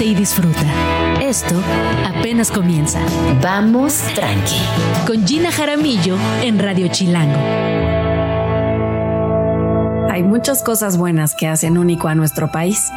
y 0.00 0.14
disfruta. 0.14 0.66
Esto 1.20 1.54
apenas 2.06 2.50
comienza. 2.50 3.00
Vamos 3.42 3.94
tranqui. 4.14 4.60
Con 5.06 5.26
Gina 5.26 5.50
Jaramillo 5.50 6.16
en 6.42 6.58
Radio 6.58 6.88
Chilango. 6.88 7.38
Hay 10.10 10.22
muchas 10.22 10.62
cosas 10.62 10.96
buenas 10.96 11.34
que 11.34 11.48
hacen 11.48 11.78
único 11.78 12.08
a 12.08 12.14
nuestro 12.14 12.50
país. 12.50 12.90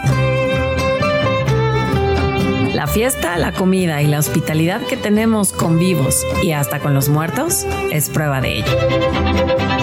La 2.83 2.87
fiesta, 2.87 3.37
la 3.37 3.53
comida 3.53 4.01
y 4.01 4.07
la 4.07 4.19
hospitalidad 4.19 4.81
que 4.81 4.97
tenemos 4.97 5.53
con 5.53 5.79
vivos 5.79 6.21
y 6.43 6.51
hasta 6.51 6.79
con 6.79 6.93
los 6.93 7.07
muertos 7.07 7.65
es 7.91 8.09
prueba 8.09 8.41
de 8.41 8.57
ello. 8.57 8.77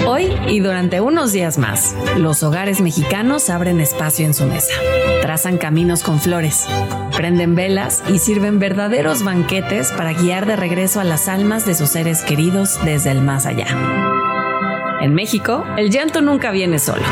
Hoy 0.06 0.36
y 0.48 0.60
durante 0.60 1.00
unos 1.00 1.32
días 1.32 1.56
más, 1.56 1.96
los 2.18 2.42
hogares 2.42 2.82
mexicanos 2.82 3.48
abren 3.48 3.80
espacio 3.80 4.26
en 4.26 4.34
su 4.34 4.44
mesa, 4.44 4.74
trazan 5.22 5.56
caminos 5.56 6.02
con 6.02 6.20
flores, 6.20 6.66
prenden 7.16 7.54
velas 7.54 8.04
y 8.12 8.18
sirven 8.18 8.58
verdaderos 8.58 9.24
banquetes 9.24 9.92
para 9.92 10.12
guiar 10.12 10.44
de 10.44 10.56
regreso 10.56 11.00
a 11.00 11.04
las 11.04 11.26
almas 11.26 11.64
de 11.64 11.74
sus 11.74 11.88
seres 11.88 12.20
queridos 12.20 12.78
desde 12.84 13.12
el 13.12 13.22
más 13.22 13.46
allá. 13.46 13.68
En 15.00 15.14
México, 15.14 15.64
el 15.78 15.88
llanto 15.88 16.20
nunca 16.20 16.50
viene 16.50 16.78
solo 16.78 17.04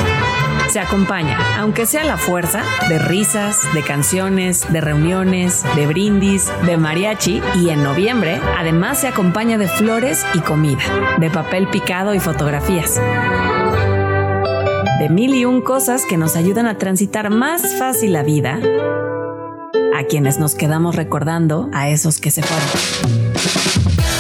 se 0.69 0.81
acompaña, 0.81 1.39
aunque 1.59 1.87
sea 1.87 2.05
la 2.05 2.19
fuerza, 2.19 2.63
de 2.89 2.99
risas, 2.99 3.73
de 3.75 3.83
canciones, 3.83 4.71
de 4.73 4.81
reuniones, 4.81 5.65
de 5.75 5.87
brindis, 5.87 6.53
de 6.67 6.77
mariachi 6.77 7.43
y 7.57 7.71
en 7.71 7.83
noviembre 7.83 8.41
además 8.57 8.99
se 8.99 9.09
acompaña 9.09 9.59
de 9.59 9.69
flores 9.69 10.27
y 10.35 10.41
comida, 10.41 10.83
de 11.19 11.31
papel 11.31 11.69
picado 11.69 12.15
y 12.15 12.21
fotografías. 12.21 13.01
De 15.01 15.09
mil 15.09 15.35
y 15.35 15.45
un 15.45 15.63
cosas 15.63 16.05
que 16.05 16.17
nos 16.17 16.37
ayudan 16.37 16.67
a 16.67 16.77
transitar 16.77 17.31
más 17.31 17.79
fácil 17.79 18.13
la 18.13 18.23
vida 18.23 18.61
a 19.97 20.05
quienes 20.05 20.39
nos 20.39 20.55
quedamos 20.55 20.95
recordando 20.95 21.69
a 21.73 21.89
esos 21.89 22.21
que 22.21 22.31
se 22.31 22.43
fueron. 22.43 24.18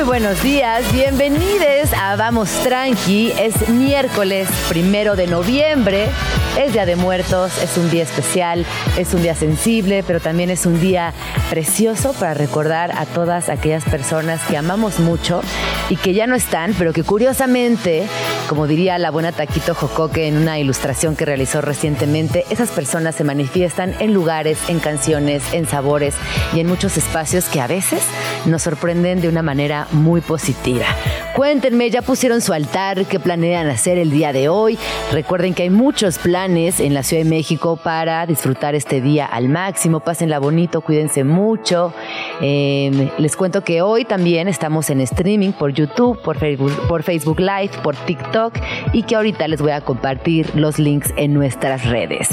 Muy 0.00 0.06
buenos 0.06 0.42
días, 0.42 0.90
bienvenidos 0.94 1.92
a 1.94 2.16
Vamos 2.16 2.48
Tranqui. 2.62 3.32
Es 3.38 3.68
miércoles 3.68 4.48
primero 4.70 5.14
de 5.14 5.26
noviembre, 5.26 6.06
es 6.58 6.72
Día 6.72 6.86
de 6.86 6.96
Muertos, 6.96 7.62
es 7.62 7.76
un 7.76 7.90
día 7.90 8.04
especial, 8.04 8.64
es 8.96 9.12
un 9.12 9.20
día 9.20 9.34
sensible, 9.34 10.02
pero 10.06 10.18
también 10.18 10.48
es 10.48 10.64
un 10.64 10.80
día 10.80 11.12
precioso 11.50 12.14
para 12.14 12.32
recordar 12.32 12.92
a 12.96 13.04
todas 13.04 13.50
aquellas 13.50 13.84
personas 13.84 14.40
que 14.48 14.56
amamos 14.56 15.00
mucho 15.00 15.42
y 15.90 15.96
que 15.96 16.14
ya 16.14 16.26
no 16.26 16.34
están, 16.34 16.74
pero 16.78 16.94
que 16.94 17.02
curiosamente, 17.02 18.06
como 18.48 18.66
diría 18.66 18.96
la 18.96 19.10
buena 19.10 19.32
Taquito 19.32 19.74
Jocoque 19.74 20.28
en 20.28 20.38
una 20.38 20.58
ilustración 20.58 21.14
que 21.14 21.26
realizó 21.26 21.60
recientemente, 21.60 22.46
esas 22.48 22.70
personas 22.70 23.16
se 23.16 23.24
manifiestan 23.24 23.94
en 23.98 24.14
lugares, 24.14 24.58
en 24.68 24.78
canciones, 24.78 25.42
en 25.52 25.66
sabores 25.66 26.14
y 26.54 26.60
en 26.60 26.68
muchos 26.68 26.96
espacios 26.96 27.46
que 27.46 27.60
a 27.60 27.66
veces 27.66 28.02
nos 28.46 28.62
sorprenden 28.62 29.20
de 29.20 29.28
una 29.28 29.42
manera 29.42 29.88
muy 29.92 30.20
positiva. 30.20 30.86
Cuéntenme, 31.34 31.88
¿ya 31.90 32.02
pusieron 32.02 32.40
su 32.40 32.52
altar? 32.52 33.06
¿Qué 33.06 33.18
planean 33.18 33.68
hacer 33.68 33.98
el 33.98 34.10
día 34.10 34.32
de 34.32 34.48
hoy? 34.48 34.78
Recuerden 35.12 35.54
que 35.54 35.62
hay 35.62 35.70
muchos 35.70 36.18
planes 36.18 36.80
en 36.80 36.92
la 36.92 37.02
Ciudad 37.02 37.22
de 37.22 37.30
México 37.30 37.78
para 37.82 38.26
disfrutar 38.26 38.74
este 38.74 39.00
día 39.00 39.26
al 39.26 39.48
máximo. 39.48 40.00
Pásenla 40.00 40.38
bonito, 40.38 40.80
cuídense 40.80 41.24
mucho. 41.24 41.94
Em, 42.40 43.08
les 43.18 43.36
cuento 43.36 43.62
que 43.64 43.80
hoy 43.80 44.04
también 44.04 44.48
estamos 44.48 44.90
en 44.90 45.00
streaming 45.00 45.52
por 45.52 45.72
YouTube, 45.72 46.20
por 46.20 46.38
Facebook, 46.38 46.72
por 46.88 47.02
Facebook 47.02 47.40
Live, 47.40 47.70
por 47.82 47.96
TikTok 47.96 48.54
y 48.92 49.04
que 49.04 49.16
ahorita 49.16 49.48
les 49.48 49.62
voy 49.62 49.72
a 49.72 49.80
compartir 49.80 50.54
los 50.54 50.78
links 50.78 51.12
en 51.16 51.32
nuestras 51.32 51.86
redes. 51.86 52.28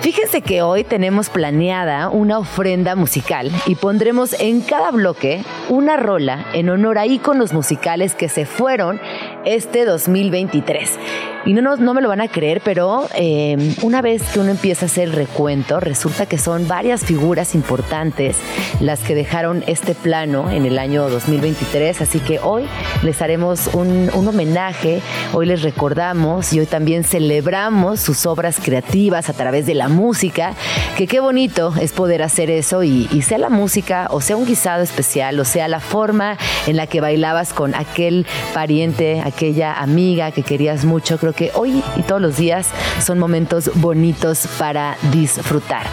Fíjense 0.00 0.40
que 0.40 0.62
hoy 0.62 0.82
tenemos 0.82 1.28
planeada 1.28 2.08
una 2.08 2.38
ofrenda 2.38 2.96
musical 2.96 3.50
y 3.66 3.74
pondremos 3.74 4.32
en 4.40 4.62
cada 4.62 4.90
bloque 4.90 5.44
una 5.68 5.98
rola 5.98 6.46
en 6.54 6.69
honor 6.70 6.98
a 6.98 7.06
íconos 7.06 7.52
musicales 7.52 8.14
que 8.14 8.28
se 8.28 8.46
fueron 8.46 9.00
este 9.44 9.84
2023. 9.84 10.98
Y 11.46 11.54
no, 11.54 11.76
no, 11.76 11.94
me 11.94 12.02
lo 12.02 12.08
van 12.08 12.20
a 12.20 12.28
creer, 12.28 12.60
pero 12.62 13.08
em, 13.14 13.74
una 13.82 14.02
vez 14.02 14.22
que 14.30 14.40
uno 14.40 14.50
empieza 14.50 14.84
a 14.84 14.88
hacer 14.88 15.14
recuento, 15.14 15.80
resulta 15.80 16.26
que 16.26 16.36
son 16.36 16.68
varias 16.68 17.04
figuras 17.04 17.54
importantes 17.54 18.36
las 18.80 19.00
que 19.00 19.14
dejaron 19.14 19.64
este 19.66 19.94
plano 19.94 20.50
en 20.50 20.66
el 20.66 20.78
año 20.78 21.08
2023. 21.08 22.02
Así 22.02 22.20
que 22.20 22.40
hoy 22.40 22.66
les 23.02 23.22
haremos 23.22 23.68
un, 23.72 24.10
homenaje, 24.14 25.00
hoy 25.32 25.46
les 25.46 25.62
recordamos 25.62 26.52
y 26.52 26.60
hoy 26.60 26.66
también 26.66 27.04
celebramos 27.04 28.00
sus 28.00 28.26
obras 28.26 28.60
creativas 28.62 29.30
a 29.30 29.32
través 29.32 29.64
de 29.66 29.74
la 29.74 29.88
música, 29.88 30.54
que 30.96 31.06
qué 31.06 31.20
bonito 31.20 31.72
es 31.80 31.92
poder 31.92 32.22
hacer 32.22 32.50
eso 32.50 32.82
y, 32.82 33.08
y 33.12 33.22
sea 33.22 33.38
la 33.38 33.48
música 33.48 34.08
o 34.10 34.20
sea 34.20 34.36
un 34.36 34.46
guisado 34.46 34.82
especial 34.82 35.40
o 35.40 35.44
sea 35.44 35.68
la 35.68 35.80
forma 35.80 36.36
en 36.66 36.76
la 36.76 36.86
que 36.86 37.00
bailabas 37.00 37.52
con 37.52 37.74
aquel 37.74 38.26
pariente, 38.54 39.22
aquella 39.24 39.74
amiga 39.74 40.30
que 40.32 40.42
querías 40.42 40.84
mucho. 40.84 41.18
Creo 41.18 41.32
que 41.32 41.50
hoy 41.54 41.82
y 41.96 42.02
todos 42.02 42.20
los 42.20 42.36
días 42.36 42.68
son 43.04 43.18
momentos 43.18 43.70
bonitos 43.76 44.48
para 44.58 44.96
disfrutar. 45.12 45.86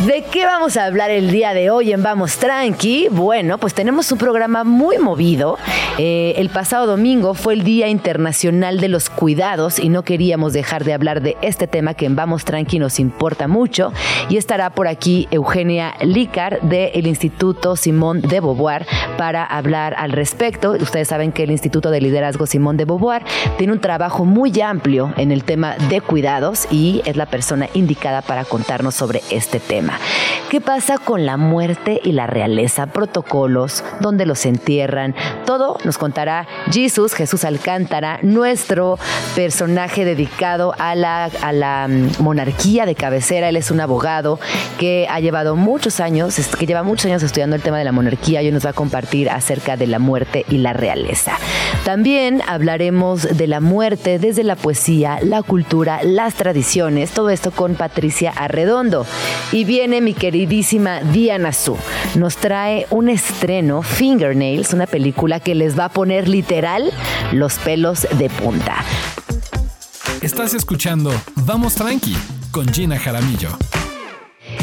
¿De 0.00 0.24
qué 0.24 0.44
vamos 0.44 0.76
a 0.76 0.86
hablar 0.86 1.12
el 1.12 1.30
día 1.30 1.54
de 1.54 1.70
hoy 1.70 1.92
en 1.92 2.02
Vamos 2.02 2.36
Tranqui? 2.38 3.06
Bueno, 3.12 3.58
pues 3.58 3.74
tenemos 3.74 4.10
un 4.10 4.18
programa 4.18 4.64
muy 4.64 4.98
movido. 4.98 5.56
Eh, 5.98 6.34
el 6.36 6.50
pasado 6.50 6.88
domingo 6.88 7.34
fue 7.34 7.54
el 7.54 7.62
Día 7.62 7.86
Internacional 7.86 8.80
de 8.80 8.88
los 8.88 9.08
Cuidados 9.08 9.78
y 9.78 9.90
no 9.90 10.02
queríamos 10.02 10.52
dejar 10.52 10.82
de 10.82 10.94
hablar 10.94 11.22
de 11.22 11.36
este 11.42 11.68
tema 11.68 11.94
que 11.94 12.06
en 12.06 12.16
Vamos 12.16 12.44
Tranqui 12.44 12.80
nos 12.80 12.98
importa 12.98 13.46
mucho. 13.46 13.92
Y 14.28 14.36
estará 14.36 14.70
por 14.70 14.88
aquí 14.88 15.28
Eugenia 15.30 15.94
Lícar 16.02 16.60
del 16.62 17.06
Instituto 17.06 17.76
Simón 17.76 18.20
de 18.20 18.40
Beauvoir 18.40 18.86
para 19.16 19.44
hablar 19.44 19.94
al 19.96 20.10
respecto. 20.10 20.72
Ustedes 20.72 21.06
saben 21.06 21.30
que 21.30 21.44
el 21.44 21.52
Instituto 21.52 21.92
de 21.92 22.00
Liderazgo 22.00 22.46
Simón 22.46 22.76
de 22.76 22.84
Beauvoir 22.84 23.22
tiene 23.58 23.72
un 23.72 23.80
trabajo 23.80 24.24
muy 24.24 24.60
amplio 24.60 25.14
en 25.16 25.30
el 25.30 25.44
tema 25.44 25.76
de 25.88 26.00
cuidados 26.00 26.66
y 26.72 27.00
es 27.04 27.16
la 27.16 27.26
persona 27.26 27.68
indicada 27.74 28.22
para 28.22 28.44
contarnos 28.44 28.96
sobre 28.96 29.22
este 29.30 29.60
tema. 29.60 29.83
¿Qué 30.50 30.60
pasa 30.60 30.98
con 30.98 31.26
la 31.26 31.36
muerte 31.36 32.00
y 32.04 32.12
la 32.12 32.26
realeza? 32.26 32.86
Protocolos, 32.86 33.82
dónde 34.00 34.26
los 34.26 34.46
entierran. 34.46 35.14
Todo 35.46 35.78
nos 35.84 35.98
contará 35.98 36.46
Jesús, 36.70 37.14
Jesús 37.14 37.44
Alcántara, 37.44 38.20
nuestro 38.22 38.98
personaje 39.34 40.04
dedicado 40.04 40.74
a 40.78 40.94
la, 40.94 41.24
a 41.24 41.52
la 41.52 41.88
mm, 41.88 42.22
monarquía 42.22 42.86
de 42.86 42.94
cabecera. 42.94 43.48
Él 43.48 43.56
es 43.56 43.70
un 43.70 43.80
abogado 43.80 44.38
que 44.78 45.06
ha 45.10 45.20
llevado 45.20 45.56
muchos 45.56 46.00
años, 46.00 46.36
que 46.58 46.66
lleva 46.66 46.82
muchos 46.82 47.06
años 47.06 47.22
estudiando 47.22 47.56
el 47.56 47.62
tema 47.62 47.78
de 47.78 47.84
la 47.84 47.92
monarquía 47.92 48.42
y 48.42 48.46
hoy 48.46 48.52
nos 48.52 48.64
va 48.64 48.70
a 48.70 48.74
compartir 48.74 49.30
acerca 49.30 49.76
de 49.76 49.86
la 49.86 49.98
muerte 49.98 50.44
y 50.48 50.58
la 50.58 50.72
realeza. 50.72 51.36
También 51.84 52.42
hablaremos 52.46 53.36
de 53.36 53.46
la 53.46 53.60
muerte 53.60 54.18
desde 54.18 54.44
la 54.44 54.56
poesía, 54.56 55.18
la 55.22 55.42
cultura, 55.42 56.00
las 56.02 56.34
tradiciones, 56.34 57.10
todo 57.10 57.30
esto 57.30 57.50
con 57.50 57.74
Patricia 57.74 58.30
Arredondo. 58.30 59.06
Y 59.52 59.64
viene 59.74 60.00
mi 60.00 60.14
queridísima 60.14 61.00
Diana 61.00 61.52
Su. 61.52 61.76
Nos 62.14 62.36
trae 62.36 62.86
un 62.90 63.08
estreno, 63.08 63.82
Fingernails, 63.82 64.72
una 64.72 64.86
película 64.86 65.40
que 65.40 65.56
les 65.56 65.76
va 65.76 65.86
a 65.86 65.88
poner 65.88 66.28
literal 66.28 66.92
los 67.32 67.54
pelos 67.54 68.06
de 68.16 68.30
punta. 68.30 68.84
Estás 70.20 70.54
escuchando 70.54 71.12
Vamos 71.34 71.74
Tranqui 71.74 72.16
con 72.52 72.72
Gina 72.72 72.96
Jaramillo. 73.00 73.48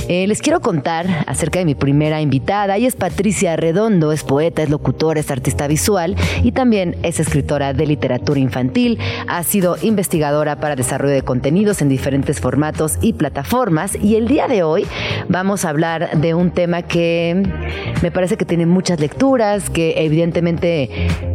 Eh, 0.08 0.28
les 0.28 0.42
quiero 0.42 0.60
contar 0.60 1.06
acerca 1.28 1.60
de 1.60 1.66
mi 1.66 1.76
primera 1.76 2.22
invitada. 2.22 2.76
Ella 2.76 2.88
es 2.88 2.96
Patricia 2.96 3.56
Redondo, 3.56 4.12
es 4.12 4.24
poeta, 4.24 4.64
es 4.64 4.70
locutora, 4.70 5.20
es 5.20 5.32
artista 5.32 5.68
visual 5.68 6.16
y 6.44 6.52
también 6.52 6.98
es 7.04 7.20
escritora 7.20 7.74
de 7.74 7.86
literatura 7.86 8.40
infantil. 8.40 9.00
Ha 9.28 9.44
sido 9.44 9.78
investigadora 9.82 10.60
para 10.60 10.76
desarrollo 10.76 11.14
de 11.14 11.22
contenidos 11.22 11.82
en 11.82 11.90
diferentes 11.90 12.40
formatos 12.40 12.98
y 13.02 13.14
plataformas. 13.14 13.96
Y 14.02 14.16
el 14.16 14.28
día 14.28 14.48
de 14.48 14.64
hoy 14.64 14.86
vamos 15.30 15.66
a 15.66 15.70
hablar 15.70 16.20
de 16.20 16.34
un 16.34 16.52
tema 16.52 16.82
que 16.82 17.44
me 18.02 18.12
parece 18.12 18.38
que 18.38 18.46
tiene 18.46 18.66
muchas 18.66 19.00
lecturas, 19.00 19.70
que 19.70 20.06
evidentemente 20.06 20.90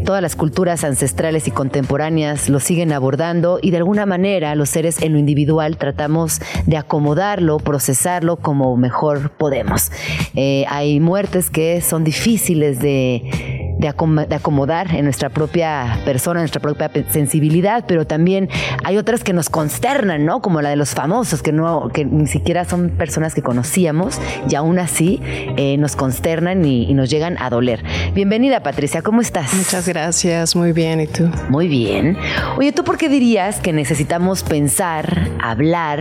todas 0.05 0.23
las 0.23 0.37
culturas 0.37 0.85
ancestrales 0.85 1.49
y 1.49 1.51
contemporáneas 1.51 2.49
lo 2.49 2.61
siguen 2.61 2.93
abordando 2.93 3.59
y 3.61 3.71
de 3.71 3.79
alguna 3.79 4.07
manera 4.07 4.55
los 4.55 4.71
seres 4.71 5.03
en 5.03 5.13
lo 5.13 5.19
individual 5.19 5.77
tratamos 5.77 6.41
de 6.67 6.77
acomodarlo, 6.77 7.59
procesarlo 7.59 8.37
como 8.37 8.56
mejor 8.77 9.31
podemos. 9.31 9.91
Eh, 10.35 10.65
hay 10.69 11.01
muertes 11.01 11.51
que 11.51 11.81
son 11.81 12.05
difíciles 12.05 12.79
de 12.81 13.67
de, 13.79 13.89
acomodar 13.89 14.95
en 14.95 15.05
nuestra 15.05 15.29
propia 15.29 16.01
persona, 16.05 16.41
en 16.41 16.43
nuestra 16.43 16.61
propia 16.61 16.91
sensibilidad, 17.11 17.85
pero 17.87 18.07
también 18.07 18.49
hay 18.85 18.97
otras 18.97 19.23
que 19.23 19.33
nos 19.33 19.49
consternan, 19.51 20.25
¿no? 20.25 20.41
Como 20.41 20.63
la 20.63 20.71
de 20.71 20.77
los 20.77 20.95
famosos, 20.95 21.43
que 21.43 21.53
no, 21.53 21.91
que 21.93 22.05
ni 22.05 22.27
siquiera 22.27 22.65
son 22.65 22.91
personas 22.91 23.35
que 23.35 23.43
conocíamos 23.43 24.19
y 24.49 24.55
aún 24.55 24.79
así 24.79 25.21
eh, 25.25 25.77
nos 25.79 25.97
consternan 25.97 26.65
y, 26.65 26.95
nos 26.97 27.11
llegan 27.11 27.37
a 27.41 27.51
doler. 27.51 27.85
Bienvenida, 28.15 28.63
Patricia, 28.63 29.03
¿cómo 29.03 29.21
estás? 29.21 29.53
Muchas 29.53 29.87
gracias, 29.87 30.57
muy 30.57 30.73
bien, 30.73 31.01
¿y 31.03 31.07
tú? 31.07 31.29
Muy 31.51 31.69
bien. 31.69 32.17
Oye, 32.57 32.73
¿tú 32.73 32.85
por 32.85 32.97
qué 32.97 33.11
dirías 33.11 33.61
que 33.61 33.75
necesitamos 33.75 34.43
pensar, 34.43 35.29
hablar, 35.43 36.01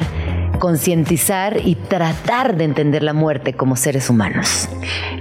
concientizar 0.59 1.59
y 1.63 1.75
tratar 1.75 2.57
de 2.57 2.63
entender 2.63 3.03
la 3.03 3.13
muerte 3.13 3.53
como 3.53 3.75
seres 3.75 4.09
humanos? 4.09 4.69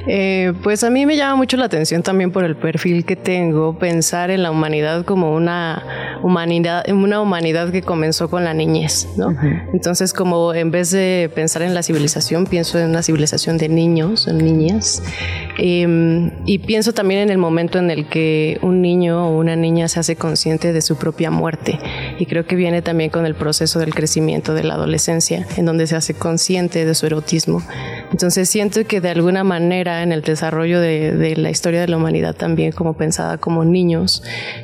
Eh, 0.07 0.53
pues 0.63 0.85
a 0.85 0.91
mí 0.91 1.07
me 1.07 1.17
llama 1.17 1.37
mucho 1.37 1.57
la 1.57 1.65
atención 1.65 2.03
también 2.03 2.31
por 2.31 2.45
el 2.45 2.57
perfil 2.57 3.05
que 3.05 3.17
tengo, 3.17 3.79
pensar 3.79 4.31
en 4.31 4.43
la 4.43 4.51
humanidad 4.51 5.05
como 5.05 5.35
una 5.35 6.21
humanidad, 6.23 6.85
una 6.91 7.21
humanidad 7.21 7.71
que 7.71 7.83
comenzó 7.83 8.29
con 8.29 8.45
la 8.45 8.55
niñez, 8.55 9.09
¿no? 9.17 9.35
Entonces, 9.73 10.13
como 10.13 10.55
en 10.55 10.71
vez 10.71 10.91
de 10.91 11.31
pensar 11.35 11.63
en 11.63 11.75
la 11.75 11.83
civilización, 11.83 12.47
pienso 12.47 12.79
en 12.79 12.91
una 12.91 13.03
civilización 13.03 13.57
de 13.57 13.69
niños, 13.69 14.29
en 14.29 14.39
niñas, 14.39 15.03
em, 15.59 16.33
y 16.47 16.59
pienso 16.59 16.93
también 16.93 17.21
en 17.21 17.31
el 17.31 17.39
momento 17.39 17.79
en 17.79 17.91
el 17.91 18.07
que 18.07 18.59
un 18.63 18.83
niño 18.83 19.29
o 19.29 19.39
una 19.39 19.57
niña 19.57 19.89
se 19.89 20.01
hace 20.01 20.17
consciente 20.17 20.73
de 20.73 20.83
su 20.83 20.97
propia 20.97 21.31
muerte, 21.31 21.79
y 22.19 22.27
creo 22.27 22.47
que 22.47 22.57
viene 22.57 22.83
también 22.83 23.11
con 23.11 23.27
el 23.27 23.35
proceso 23.35 23.79
del 23.79 23.95
crecimiento 23.95 24.55
de 24.55 24.65
la 24.65 24.75
adolescencia, 24.75 25.24
en 25.31 25.65
donde 25.65 25.87
se 25.87 25.97
hace 25.97 26.15
consciente 26.15 26.85
de 26.85 26.95
su 26.95 27.07
erotismo. 27.07 27.63
Entonces, 28.11 28.49
siento 28.49 28.85
que 28.87 29.01
de 29.01 29.11
alguna 29.11 29.45
manera 29.45 30.03
en 30.03 30.13
el 30.13 30.23
desarrollo 30.23 30.81
de, 30.81 31.35
la 31.37 31.51
historia 31.51 31.81
de 31.81 31.89
la 31.89 31.97
humanidad 31.97 32.35
también 32.35 32.73
como 32.73 32.95
pensada 32.95 33.39
como 33.39 33.65
niños, 33.65 34.23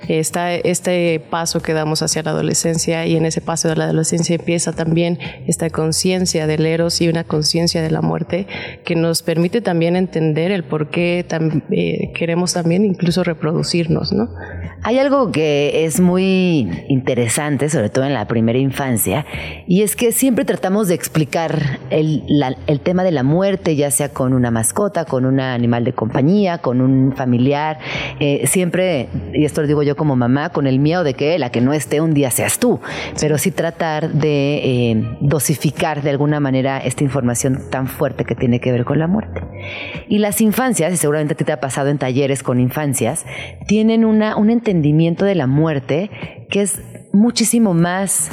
está 0.09 0.55
este 0.55 1.21
paso 1.31 1.61
que 1.61 1.73
damos 1.73 2.03
hacia 2.03 2.23
la 2.23 2.31
adolescencia 2.31 3.07
y 3.07 3.17
en 3.17 3.27
ese 3.27 3.41
paso 3.41 3.69
de 3.69 3.77
la 3.77 3.85
adolescencia 3.85 4.37
empieza 4.37 4.73
también 4.73 5.19
esta 5.47 5.71
conciencia 5.71 6.47
del 6.47 6.67
eros 6.67 7.01
y 7.01 7.09
una 7.09 7.25
conciencia 7.25 7.83
de 7.83 7.91
la 7.91 8.03
muerte 8.03 8.47
que 8.85 8.95
nos 8.95 9.23
permite 9.23 9.61
también 9.61 9.97
entender 9.97 10.53
el 10.53 10.65
por 10.65 10.91
qué 10.91 11.27
eh, 11.71 12.13
queremos 12.15 12.53
también 12.53 12.85
incluso 12.85 13.25
reproducirnos, 13.25 14.13
¿no? 14.13 14.29
Hay 14.83 14.99
algo 14.99 15.31
que 15.31 15.85
es 15.85 16.01
muy 16.01 16.69
interesante, 16.89 17.69
sobre 17.69 17.91
todo 17.91 18.05
en 18.05 18.15
la 18.15 18.27
primera 18.27 18.59
infancia, 18.59 19.27
y 19.67 19.83
es 19.83 19.95
que 19.95 20.11
siempre 20.13 20.45
tratamos 20.51 20.89
de 20.89 20.97
explicar 20.97 21.79
el, 21.91 22.25
tema 22.83 23.05
de 23.05 23.13
la 23.13 23.23
muerte, 23.23 23.77
ya 23.77 23.93
sea 23.93 24.09
con 24.09 24.33
una 24.33 24.51
mascota, 24.51 25.05
con 25.05 25.25
un 25.25 25.39
animal 25.39 25.85
de 25.85 25.93
compañía, 25.93 26.59
con 26.59 26.81
un 26.81 27.13
familiar, 27.15 27.79
eh, 28.19 28.49
siempre, 28.49 29.07
y 29.33 29.45
esto 29.45 29.61
lo 29.61 29.69
digo 29.69 29.85
yo 29.85 29.95
como 29.95 30.17
mamá, 30.17 30.49
con 30.49 30.67
el 30.67 30.81
miedo 30.81 31.05
de 31.05 31.15
que 31.15 31.39
la 31.39 31.51
que 31.51 31.61
no 31.61 31.73
esté 31.73 32.01
un 32.01 32.15
día 32.15 32.33
seas 32.33 32.59
tú, 32.59 32.81
pero 33.21 33.39
sí 33.39 33.53
tratar 33.53 34.11
de 34.13 34.91
eh, 34.91 35.17
dosificar 35.21 36.03
de 36.03 36.11
alguna 36.11 36.41
manera 36.41 36.79
esta 36.79 37.05
información 37.05 37.71
tan 37.71 37.87
fuerte 37.87 38.25
que 38.25 38.35
tiene 38.35 38.59
que 38.59 38.73
ver 38.73 38.85
con 38.85 38.99
la 38.99 39.07
muerte. 39.07 39.43
Y 40.09 40.19
las 40.19 40.41
infancias, 40.41 40.93
y 40.93 40.97
seguramente 40.97 41.35
a 41.35 41.37
ti 41.37 41.45
te 41.45 41.53
ha 41.53 41.61
pasado 41.61 41.91
en 41.91 41.99
talleres 41.99 42.43
con 42.43 42.59
infancias, 42.59 43.25
tienen 43.69 44.05
un 44.05 44.51
entendimiento 44.51 45.25
de 45.25 45.37
la 45.37 45.47
muerte 45.47 46.11
que 46.51 46.63
es 46.63 46.83
muchísimo 47.13 47.73
más 47.73 48.31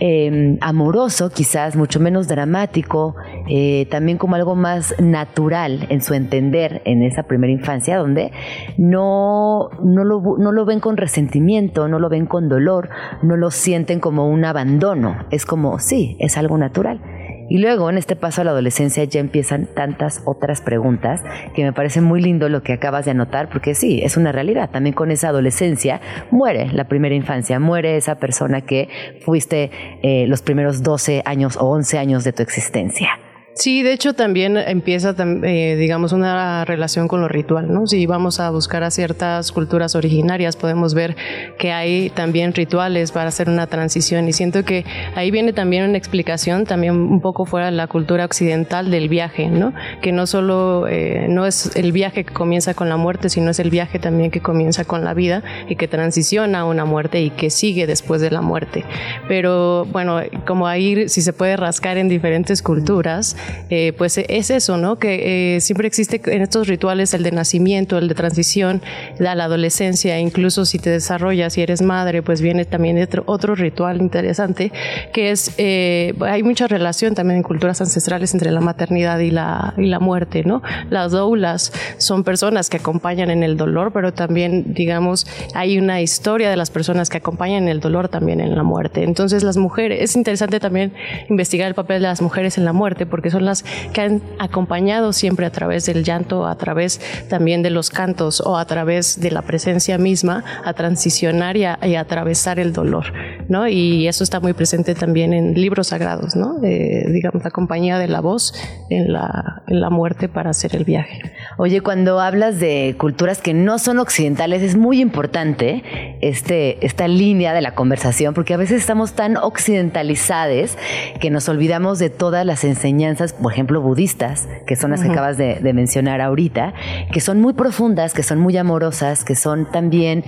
Em, 0.00 0.58
amoroso, 0.60 1.28
quizás 1.28 1.74
mucho 1.74 1.98
menos 1.98 2.28
dramático, 2.28 3.16
eh, 3.48 3.88
también 3.90 4.16
como 4.16 4.36
algo 4.36 4.54
más 4.54 4.94
natural 5.00 5.86
en 5.88 6.02
su 6.02 6.14
entender 6.14 6.82
en 6.84 7.02
esa 7.02 7.24
primera 7.24 7.52
infancia, 7.52 7.96
donde 7.96 8.30
no, 8.76 9.70
no, 9.82 10.04
lo, 10.04 10.36
no 10.38 10.52
lo 10.52 10.64
ven 10.64 10.78
con 10.78 10.96
resentimiento, 10.96 11.88
no 11.88 11.98
lo 11.98 12.08
ven 12.08 12.26
con 12.26 12.48
dolor, 12.48 12.90
no 13.22 13.36
lo 13.36 13.50
sienten 13.50 13.98
como 13.98 14.28
un 14.28 14.44
abandono, 14.44 15.16
es 15.32 15.44
como, 15.44 15.80
sí, 15.80 16.16
es 16.20 16.38
algo 16.38 16.58
natural. 16.58 17.00
Y 17.48 17.58
luego 17.58 17.88
en 17.90 17.98
este 17.98 18.16
paso 18.16 18.42
a 18.42 18.44
la 18.44 18.50
adolescencia 18.50 19.04
ya 19.04 19.20
empiezan 19.20 19.66
tantas 19.74 20.22
otras 20.26 20.60
preguntas 20.60 21.22
que 21.54 21.64
me 21.64 21.72
parece 21.72 22.00
muy 22.00 22.20
lindo 22.20 22.48
lo 22.48 22.62
que 22.62 22.72
acabas 22.72 23.04
de 23.04 23.12
anotar, 23.12 23.48
porque 23.48 23.74
sí, 23.74 24.00
es 24.02 24.16
una 24.16 24.32
realidad. 24.32 24.70
También 24.70 24.94
con 24.94 25.10
esa 25.10 25.28
adolescencia 25.28 26.00
muere 26.30 26.70
la 26.72 26.84
primera 26.84 27.14
infancia, 27.14 27.58
muere 27.58 27.96
esa 27.96 28.16
persona 28.16 28.62
que 28.62 28.88
fuiste 29.24 29.70
eh, 30.02 30.26
los 30.26 30.42
primeros 30.42 30.82
12 30.82 31.22
años 31.24 31.56
o 31.56 31.66
11 31.66 31.98
años 31.98 32.24
de 32.24 32.32
tu 32.32 32.42
existencia. 32.42 33.18
Sí, 33.58 33.82
de 33.82 33.92
hecho 33.92 34.14
también 34.14 34.56
empieza, 34.56 35.16
eh, 35.18 35.74
digamos, 35.76 36.12
una 36.12 36.64
relación 36.64 37.08
con 37.08 37.20
lo 37.20 37.26
ritual, 37.26 37.72
¿no? 37.72 37.88
Si 37.88 38.06
vamos 38.06 38.38
a 38.38 38.50
buscar 38.50 38.84
a 38.84 38.92
ciertas 38.92 39.50
culturas 39.50 39.96
originarias, 39.96 40.54
podemos 40.54 40.94
ver 40.94 41.16
que 41.58 41.72
hay 41.72 42.10
también 42.10 42.54
rituales 42.54 43.10
para 43.10 43.30
hacer 43.30 43.48
una 43.48 43.66
transición 43.66 44.28
y 44.28 44.32
siento 44.32 44.64
que 44.64 44.84
ahí 45.16 45.32
viene 45.32 45.52
también 45.52 45.88
una 45.88 45.98
explicación, 45.98 46.66
también 46.66 46.94
un 46.94 47.20
poco 47.20 47.46
fuera 47.46 47.66
de 47.66 47.72
la 47.72 47.88
cultura 47.88 48.24
occidental 48.24 48.92
del 48.92 49.08
viaje, 49.08 49.48
¿no? 49.48 49.74
Que 50.02 50.12
no 50.12 50.28
solo, 50.28 50.86
eh, 50.86 51.26
no 51.28 51.44
es 51.44 51.74
el 51.74 51.90
viaje 51.90 52.22
que 52.22 52.32
comienza 52.32 52.74
con 52.74 52.88
la 52.88 52.96
muerte, 52.96 53.28
sino 53.28 53.50
es 53.50 53.58
el 53.58 53.70
viaje 53.70 53.98
también 53.98 54.30
que 54.30 54.40
comienza 54.40 54.84
con 54.84 55.04
la 55.04 55.14
vida 55.14 55.42
y 55.68 55.74
que 55.74 55.88
transiciona 55.88 56.60
a 56.60 56.64
una 56.64 56.84
muerte 56.84 57.22
y 57.22 57.30
que 57.30 57.50
sigue 57.50 57.88
después 57.88 58.20
de 58.20 58.30
la 58.30 58.40
muerte. 58.40 58.84
Pero 59.26 59.84
bueno, 59.86 60.20
como 60.46 60.68
ahí 60.68 61.08
si 61.08 61.22
se 61.22 61.32
puede 61.32 61.56
rascar 61.56 61.98
en 61.98 62.08
diferentes 62.08 62.62
culturas, 62.62 63.36
eh, 63.70 63.92
pues 63.96 64.18
es 64.18 64.50
eso, 64.50 64.76
¿no? 64.76 64.98
Que 64.98 65.56
eh, 65.56 65.60
siempre 65.60 65.86
existe 65.86 66.20
en 66.26 66.42
estos 66.42 66.68
rituales 66.68 67.14
el 67.14 67.22
de 67.22 67.32
nacimiento, 67.32 67.98
el 67.98 68.08
de 68.08 68.14
transición, 68.14 68.82
la, 69.18 69.32
adolescencia, 69.32 70.18
incluso 70.18 70.64
si 70.64 70.78
te 70.78 70.90
desarrollas 70.90 71.56
y 71.58 71.62
eres 71.62 71.80
madre, 71.82 72.22
pues 72.22 72.40
viene 72.40 72.64
también 72.64 72.98
otro, 73.26 73.54
ritual 73.54 74.00
interesante, 74.00 74.72
que 75.12 75.30
es, 75.30 75.52
eh, 75.58 76.14
hay 76.20 76.42
mucha 76.42 76.66
relación 76.66 77.14
también 77.14 77.38
en 77.38 77.42
culturas 77.42 77.80
ancestrales 77.80 78.34
entre 78.34 78.50
la 78.50 78.60
maternidad 78.60 79.18
y 79.20 79.30
la, 79.30 79.74
y 79.76 79.86
la 79.86 80.00
muerte, 80.00 80.44
¿no? 80.44 80.62
Las 80.90 81.12
doulas 81.12 81.72
son 81.98 82.24
personas 82.24 82.68
que 82.68 82.78
acompañan 82.78 83.30
en 83.30 83.42
el 83.42 83.56
dolor, 83.56 83.92
pero 83.92 84.12
también, 84.12 84.74
digamos, 84.74 85.26
hay 85.54 85.78
una 85.78 86.00
historia 86.00 86.50
de 86.50 86.56
las 86.56 86.70
personas 86.70 87.08
que 87.08 87.18
acompañan 87.18 87.68
el 87.68 87.80
dolor 87.80 88.08
también 88.08 88.40
en 88.40 88.54
la 88.54 88.62
muerte. 88.62 89.02
Entonces, 89.04 89.42
las 89.42 89.56
mujeres, 89.56 90.00
es 90.02 90.16
interesante 90.16 90.60
también 90.60 90.92
investigar 91.28 91.68
el 91.68 91.74
papel 91.74 92.02
de 92.02 92.08
las 92.08 92.20
mujeres 92.20 92.58
en 92.58 92.64
la 92.64 92.72
muerte, 92.72 93.06
porque 93.06 93.27
son 93.30 93.44
las 93.44 93.64
que 93.92 94.00
han 94.00 94.22
acompañado 94.38 95.12
siempre 95.12 95.46
a 95.46 95.50
través 95.50 95.86
del 95.86 96.04
llanto, 96.04 96.46
a 96.46 96.56
través 96.56 97.00
también 97.28 97.62
de 97.62 97.70
los 97.70 97.90
cantos 97.90 98.40
o 98.40 98.56
a 98.56 98.64
través 98.64 99.20
de 99.20 99.30
la 99.30 99.42
presencia 99.42 99.98
misma 99.98 100.44
a 100.64 100.72
transicionar 100.72 101.56
y 101.56 101.64
a, 101.64 101.78
atravesar 101.98 102.58
el 102.58 102.72
dolor, 102.72 103.12
¿no? 103.48 103.66
Y 103.68 104.06
eso 104.06 104.24
está 104.24 104.40
muy 104.40 104.52
presente 104.52 104.94
también 104.94 105.32
en 105.32 105.54
libros 105.54 105.88
sagrados, 105.88 106.36
¿no? 106.36 106.62
Eh, 106.62 107.06
digamos, 107.10 107.42
la 107.42 107.50
compañía 107.50 107.98
de 107.98 108.08
la 108.08 108.20
voz 108.20 108.54
en 108.90 109.12
la, 109.12 109.62
en 109.66 109.80
la 109.80 109.90
muerte 109.90 110.28
para 110.28 110.50
hacer 110.50 110.76
el 110.76 110.84
viaje. 110.84 111.20
Oye, 111.56 111.80
cuando 111.80 112.20
hablas 112.20 112.60
de 112.60 112.94
culturas 112.98 113.42
que 113.42 113.54
no 113.54 113.78
son 113.78 113.98
occidentales, 113.98 114.62
es 114.62 114.76
muy 114.76 115.00
importante 115.00 116.18
este, 116.20 116.84
esta 116.86 117.08
línea 117.08 117.52
de 117.52 117.60
la 117.60 117.74
conversación, 117.74 118.34
porque 118.34 118.54
a 118.54 118.56
veces 118.56 118.80
estamos 118.80 119.12
tan 119.12 119.36
occidentalizados 119.36 120.76
que 121.20 121.30
nos 121.30 121.48
olvidamos 121.48 121.98
de 121.98 122.10
todas 122.10 122.46
las 122.46 122.64
enseñanzas 122.64 123.17
por 123.40 123.52
ejemplo, 123.52 123.80
budistas, 123.80 124.48
que 124.66 124.76
son 124.76 124.90
las 124.90 125.02
que 125.02 125.10
acabas 125.10 125.36
de, 125.36 125.60
mencionar 125.72 126.20
ahorita, 126.20 126.74
que 127.12 127.20
son 127.20 127.40
muy 127.40 127.52
profundas, 127.52 128.14
que 128.14 128.22
son 128.22 128.38
muy 128.38 128.56
amorosas, 128.56 129.24
que 129.24 129.34
son 129.34 129.70
también 129.70 130.24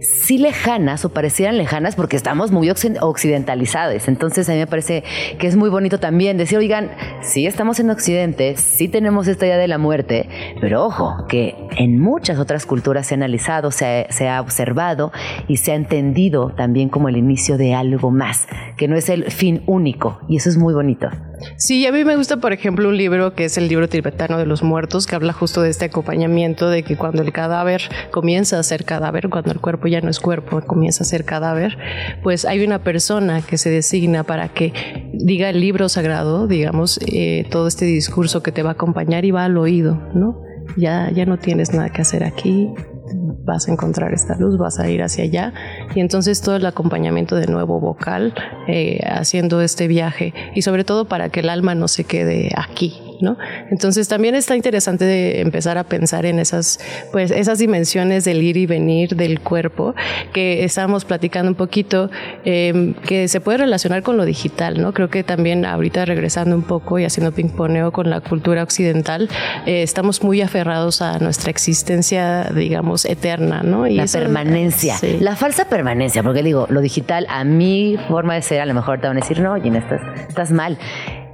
sí 0.00 0.38
lejanas 0.38 1.04
o 1.04 1.10
parecieran 1.10 1.58
lejanas 1.58 1.94
porque 1.94 2.16
estamos 2.16 2.50
muy 2.50 2.70
occidentalizados. 2.70 4.08
Entonces 4.08 4.48
a 4.48 4.52
mí 4.52 4.58
me 4.58 4.66
parece 4.66 5.04
que 5.38 5.46
es 5.46 5.56
muy 5.56 5.68
bonito 5.70 5.98
también 5.98 6.36
decir, 6.36 6.58
oigan, 6.58 6.90
sí 7.22 7.46
estamos 7.46 7.78
en 7.80 7.90
Occidente, 7.90 8.56
sí 8.56 8.88
tenemos 8.88 9.28
esta 9.28 9.46
idea 9.46 9.58
de 9.58 9.68
la 9.68 9.78
muerte, 9.78 10.28
pero 10.60 10.84
ojo, 10.84 11.26
que 11.28 11.54
en 11.76 12.00
muchas 12.00 12.38
otras 12.38 12.66
culturas 12.66 13.06
se 13.06 13.14
ha 13.14 13.16
analizado, 13.16 13.70
se 13.70 14.06
se 14.10 14.28
ha 14.28 14.40
observado 14.40 15.12
y 15.48 15.56
se 15.56 15.72
ha 15.72 15.74
entendido 15.74 16.52
también 16.56 16.88
como 16.88 17.08
el 17.08 17.16
inicio 17.16 17.56
de 17.56 17.74
algo 17.74 18.10
más, 18.10 18.46
que 18.76 18.88
no 18.88 18.96
es 18.96 19.08
el 19.08 19.30
fin 19.30 19.62
único. 19.66 20.20
Y 20.28 20.36
eso 20.36 20.48
es 20.48 20.56
muy 20.56 20.74
bonito. 20.74 21.08
Sí, 21.56 21.86
a 21.86 21.92
mí 21.92 22.04
me 22.04 22.16
gusta, 22.16 22.38
por 22.38 22.52
ejemplo, 22.52 22.88
un 22.88 22.96
libro 22.96 23.34
que 23.34 23.44
es 23.44 23.56
el 23.58 23.68
libro 23.68 23.88
tibetano 23.88 24.38
de 24.38 24.46
los 24.46 24.62
muertos, 24.62 25.06
que 25.06 25.14
habla 25.14 25.32
justo 25.32 25.62
de 25.62 25.70
este 25.70 25.86
acompañamiento 25.86 26.68
de 26.68 26.82
que 26.82 26.96
cuando 26.96 27.22
el 27.22 27.32
cadáver 27.32 27.82
comienza 28.10 28.58
a 28.58 28.62
ser 28.62 28.84
cadáver, 28.84 29.28
cuando 29.28 29.52
el 29.52 29.60
cuerpo 29.60 29.88
ya 29.88 30.00
no 30.00 30.10
es 30.10 30.20
cuerpo, 30.20 30.60
comienza 30.62 31.04
a 31.04 31.06
ser 31.06 31.24
cadáver, 31.24 31.78
pues 32.22 32.44
hay 32.44 32.64
una 32.64 32.82
persona 32.82 33.42
que 33.42 33.58
se 33.58 33.70
designa 33.70 34.24
para 34.24 34.48
que 34.48 35.10
diga 35.12 35.50
el 35.50 35.60
libro 35.60 35.88
sagrado, 35.88 36.46
digamos, 36.46 36.98
eh, 37.06 37.46
todo 37.50 37.68
este 37.68 37.84
discurso 37.84 38.42
que 38.42 38.52
te 38.52 38.62
va 38.62 38.70
a 38.70 38.72
acompañar 38.72 39.24
y 39.24 39.30
va 39.30 39.44
al 39.44 39.56
oído, 39.56 40.00
¿no? 40.14 40.42
Ya, 40.76 41.10
ya 41.10 41.26
no 41.26 41.38
tienes 41.38 41.72
nada 41.72 41.90
que 41.90 42.02
hacer 42.02 42.22
aquí, 42.22 42.72
vas 43.14 43.68
a 43.68 43.72
encontrar 43.72 44.12
esta 44.12 44.36
luz, 44.36 44.58
vas 44.58 44.78
a 44.78 44.88
ir 44.88 45.02
hacia 45.02 45.24
allá. 45.24 45.52
Y 45.94 46.00
entonces 46.00 46.40
todo 46.40 46.56
el 46.56 46.66
acompañamiento 46.66 47.36
de 47.36 47.46
nuevo 47.46 47.80
vocal, 47.80 48.34
eh, 48.68 49.00
haciendo 49.06 49.60
este 49.60 49.88
viaje 49.88 50.34
y 50.54 50.62
sobre 50.62 50.84
todo 50.84 51.06
para 51.06 51.28
que 51.28 51.40
el 51.40 51.48
alma 51.48 51.74
no 51.74 51.88
se 51.88 52.04
quede 52.04 52.50
aquí, 52.56 53.09
¿no? 53.22 53.36
Entonces 53.70 54.08
también 54.08 54.34
está 54.34 54.56
interesante 54.56 55.04
de 55.04 55.40
empezar 55.40 55.78
a 55.78 55.84
pensar 55.84 56.26
en 56.26 56.38
esas, 56.38 56.80
pues, 57.12 57.30
esas 57.30 57.58
dimensiones 57.58 58.24
del 58.24 58.42
ir 58.42 58.56
y 58.56 58.66
venir 58.66 59.16
del 59.16 59.40
cuerpo 59.40 59.94
que 60.32 60.64
estábamos 60.64 61.04
platicando 61.04 61.50
un 61.50 61.56
poquito, 61.56 62.10
em, 62.44 62.94
que 62.94 63.28
se 63.28 63.40
puede 63.40 63.58
relacionar 63.58 64.02
con 64.02 64.16
lo 64.16 64.24
digital, 64.24 64.80
¿no? 64.80 64.92
Creo 64.92 65.08
que 65.08 65.22
también 65.22 65.64
ahorita 65.64 66.04
regresando 66.04 66.54
un 66.56 66.62
poco 66.62 66.98
y 66.98 67.04
haciendo 67.04 67.32
ping-poneo 67.32 67.92
con 67.92 68.10
la 68.10 68.20
cultura 68.20 68.62
occidental, 68.62 69.28
eh, 69.66 69.82
estamos 69.82 70.22
muy 70.22 70.40
aferrados 70.40 71.02
a 71.02 71.18
nuestra 71.18 71.50
existencia, 71.50 72.44
digamos, 72.54 73.04
eterna, 73.04 73.62
¿no? 73.62 73.86
Y 73.86 73.94
la 73.94 74.06
permanencia, 74.06 74.96
la 75.20 75.36
falsa 75.36 75.68
permanencia, 75.68 76.22
porque 76.22 76.42
digo, 76.42 76.66
lo 76.70 76.80
digital 76.80 77.26
a 77.28 77.44
mi 77.44 77.96
forma 78.08 78.34
de 78.34 78.42
ser, 78.42 78.60
a 78.60 78.66
lo 78.66 78.74
mejor 78.74 79.00
te 79.00 79.06
van 79.06 79.16
a 79.16 79.20
decir, 79.20 79.40
no, 79.40 79.60
Gina, 79.60 79.78
estás, 79.78 80.00
estás 80.28 80.52
mal. 80.52 80.78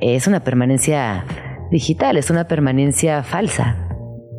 Es 0.01 0.27
una 0.27 0.41
permanencia 0.41 1.25
digital, 1.71 2.17
es 2.17 2.31
una 2.31 2.47
permanencia 2.49 3.23
falsa. 3.23 3.77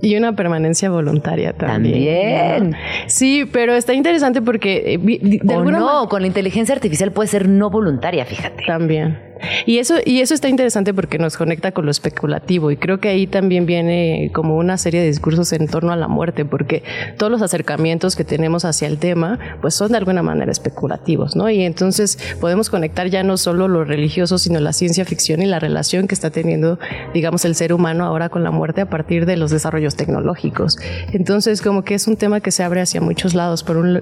Y 0.02 0.16
una 0.16 0.36
permanencia 0.36 0.90
voluntaria 0.90 1.54
también. 1.54 2.50
También. 2.54 2.76
Sí, 3.08 3.46
pero 3.52 3.74
está 3.74 3.94
interesante 3.94 4.42
porque 4.44 4.94
eh, 4.94 4.98
de 5.00 5.56
o 5.56 5.64
no, 5.64 6.08
con 6.08 6.22
la 6.22 6.28
inteligencia 6.28 6.76
artificial 6.76 7.12
puede 7.12 7.28
ser 7.28 7.48
no 7.50 7.70
voluntaria, 7.72 8.26
fíjate. 8.26 8.64
También. 8.68 9.27
Y 9.66 9.80
eso, 9.80 9.96
y 10.06 10.22
eso 10.22 10.34
está 10.34 10.50
interesante 10.50 10.94
porque 10.94 11.18
nos 11.18 11.38
conecta 11.38 11.72
con 11.72 11.86
lo 11.86 11.92
especulativo 11.92 12.72
y 12.72 12.78
creo 12.78 13.00
que 13.00 13.10
ahí 13.10 13.28
también 13.28 13.66
viene 13.66 14.32
como 14.34 14.58
una 14.58 14.78
serie 14.78 15.02
de 15.02 15.08
discursos 15.08 15.54
en 15.54 15.68
torno 15.68 15.92
a 15.92 15.96
la 15.96 16.08
muerte, 16.08 16.46
porque 16.46 16.84
todos 17.18 17.32
los 17.32 17.42
acercamientos 17.42 18.16
que 18.16 18.24
tenemos 18.24 18.66
hacia 18.66 18.88
el 18.88 18.98
tema 18.98 19.40
pues 19.62 19.74
son 19.74 19.92
de 19.92 19.98
alguna 19.98 20.24
manera 20.24 20.52
especulativos, 20.52 21.36
¿no? 21.36 21.50
Y 21.50 21.64
entonces 21.64 22.18
podemos 22.40 22.70
conectar 22.70 23.08
ya 23.08 23.24
no 23.24 23.38
solo 23.38 23.68
lo 23.68 23.84
religioso, 23.84 24.38
sino 24.38 24.60
la 24.60 24.74
ciencia 24.74 25.06
ficción 25.06 25.42
y 25.42 25.46
la 25.46 25.60
relación 25.60 26.08
que 26.08 26.16
está 26.16 26.30
teniendo, 26.30 26.80
digamos, 27.14 27.46
el 27.46 27.56
ser 27.56 27.74
humano 27.74 28.06
ahora 28.06 28.30
con 28.30 28.44
la 28.44 28.52
muerte 28.52 28.82
a 28.82 28.90
partir 28.90 29.26
de 29.26 29.38
los 29.38 29.52
desarrollos 29.52 29.96
tecnológicos. 29.96 30.78
Entonces, 31.12 31.62
como 31.62 31.84
que 31.84 31.96
es 31.96 32.08
un 32.08 32.16
tema 32.16 32.40
que 32.42 32.52
se 32.52 32.64
abre 32.64 32.82
hacia 32.82 33.02
muchos 33.02 33.34
lados. 33.34 33.64
Por, 33.64 33.78
un, 33.78 34.02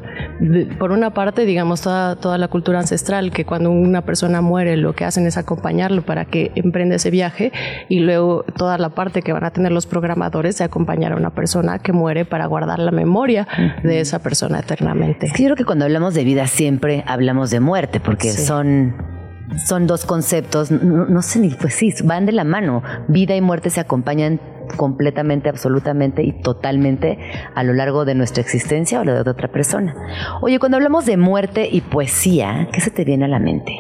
por 0.80 0.92
una 0.92 1.14
parte, 1.14 1.46
digamos, 1.46 1.82
toda, 1.82 2.16
toda 2.16 2.38
la 2.38 2.48
cultura 2.48 2.80
ancestral, 2.80 3.32
que 3.32 3.46
cuando 3.46 3.72
una 3.72 4.02
persona 4.02 4.42
muere, 4.42 4.78
lo 4.78 4.94
que 4.94 5.06
hacen 5.06 5.25
es 5.26 5.38
acompañarlo 5.38 6.04
para 6.04 6.26
que 6.26 6.52
emprenda 6.56 6.96
ese 6.96 7.12
viaje 7.12 7.52
y 7.90 8.00
luego 8.00 8.44
toda 8.58 8.78
la 8.78 8.90
parte 8.90 9.22
que 9.22 9.34
van 9.34 9.44
a 9.44 9.52
tener 9.52 9.72
los 9.72 9.86
programadores 9.86 10.58
de 10.58 10.64
acompañar 10.64 11.14
a 11.14 11.16
una 11.16 11.32
persona 11.32 11.80
que 11.80 11.94
muere 11.94 12.26
para 12.26 12.46
guardar 12.46 12.80
la 12.80 12.92
memoria 12.92 13.48
de 13.84 14.00
esa 14.00 14.20
persona 14.20 14.60
eternamente. 14.60 15.28
yo 15.28 15.34
creo 15.34 15.56
que 15.56 15.66
cuando 15.66 15.86
hablamos 15.86 16.14
de 16.14 16.24
vida 16.24 16.48
siempre 16.48 17.04
hablamos 17.08 17.50
de 17.50 17.60
muerte 17.60 18.00
porque 18.00 18.32
son 18.32 18.96
son 19.66 19.88
dos 19.88 20.06
conceptos, 20.06 20.72
no, 20.72 21.06
no, 21.06 21.22
sé 21.22 21.40
ni, 21.40 21.50
pues 21.50 21.76
sí, 21.76 21.94
van 22.04 22.26
de 22.26 22.32
la 22.32 22.44
mano. 22.44 22.82
Vida 23.08 23.36
y 23.36 23.42
muerte 23.42 23.70
se 23.70 23.80
acompañan 23.80 24.40
completamente, 24.78 25.50
absolutamente 25.50 26.24
y 26.24 26.32
totalmente 26.32 27.18
a 27.54 27.64
lo 27.64 27.74
largo 27.74 28.06
de 28.06 28.16
nuestra 28.16 28.42
existencia 28.42 29.00
o 29.00 29.04
la 29.04 29.24
de 29.24 29.30
otra 29.30 29.50
persona. 29.50 29.96
Oye, 30.42 30.60
cuando 30.60 30.78
hablamos 30.78 31.06
de 31.06 31.18
muerte 31.18 31.68
y 31.72 31.82
poesía, 31.82 32.68
¿qué 32.72 32.82
se 32.82 32.92
te 32.92 33.04
viene 33.04 33.26
a 33.26 33.28
la 33.28 33.40
mente? 33.40 33.74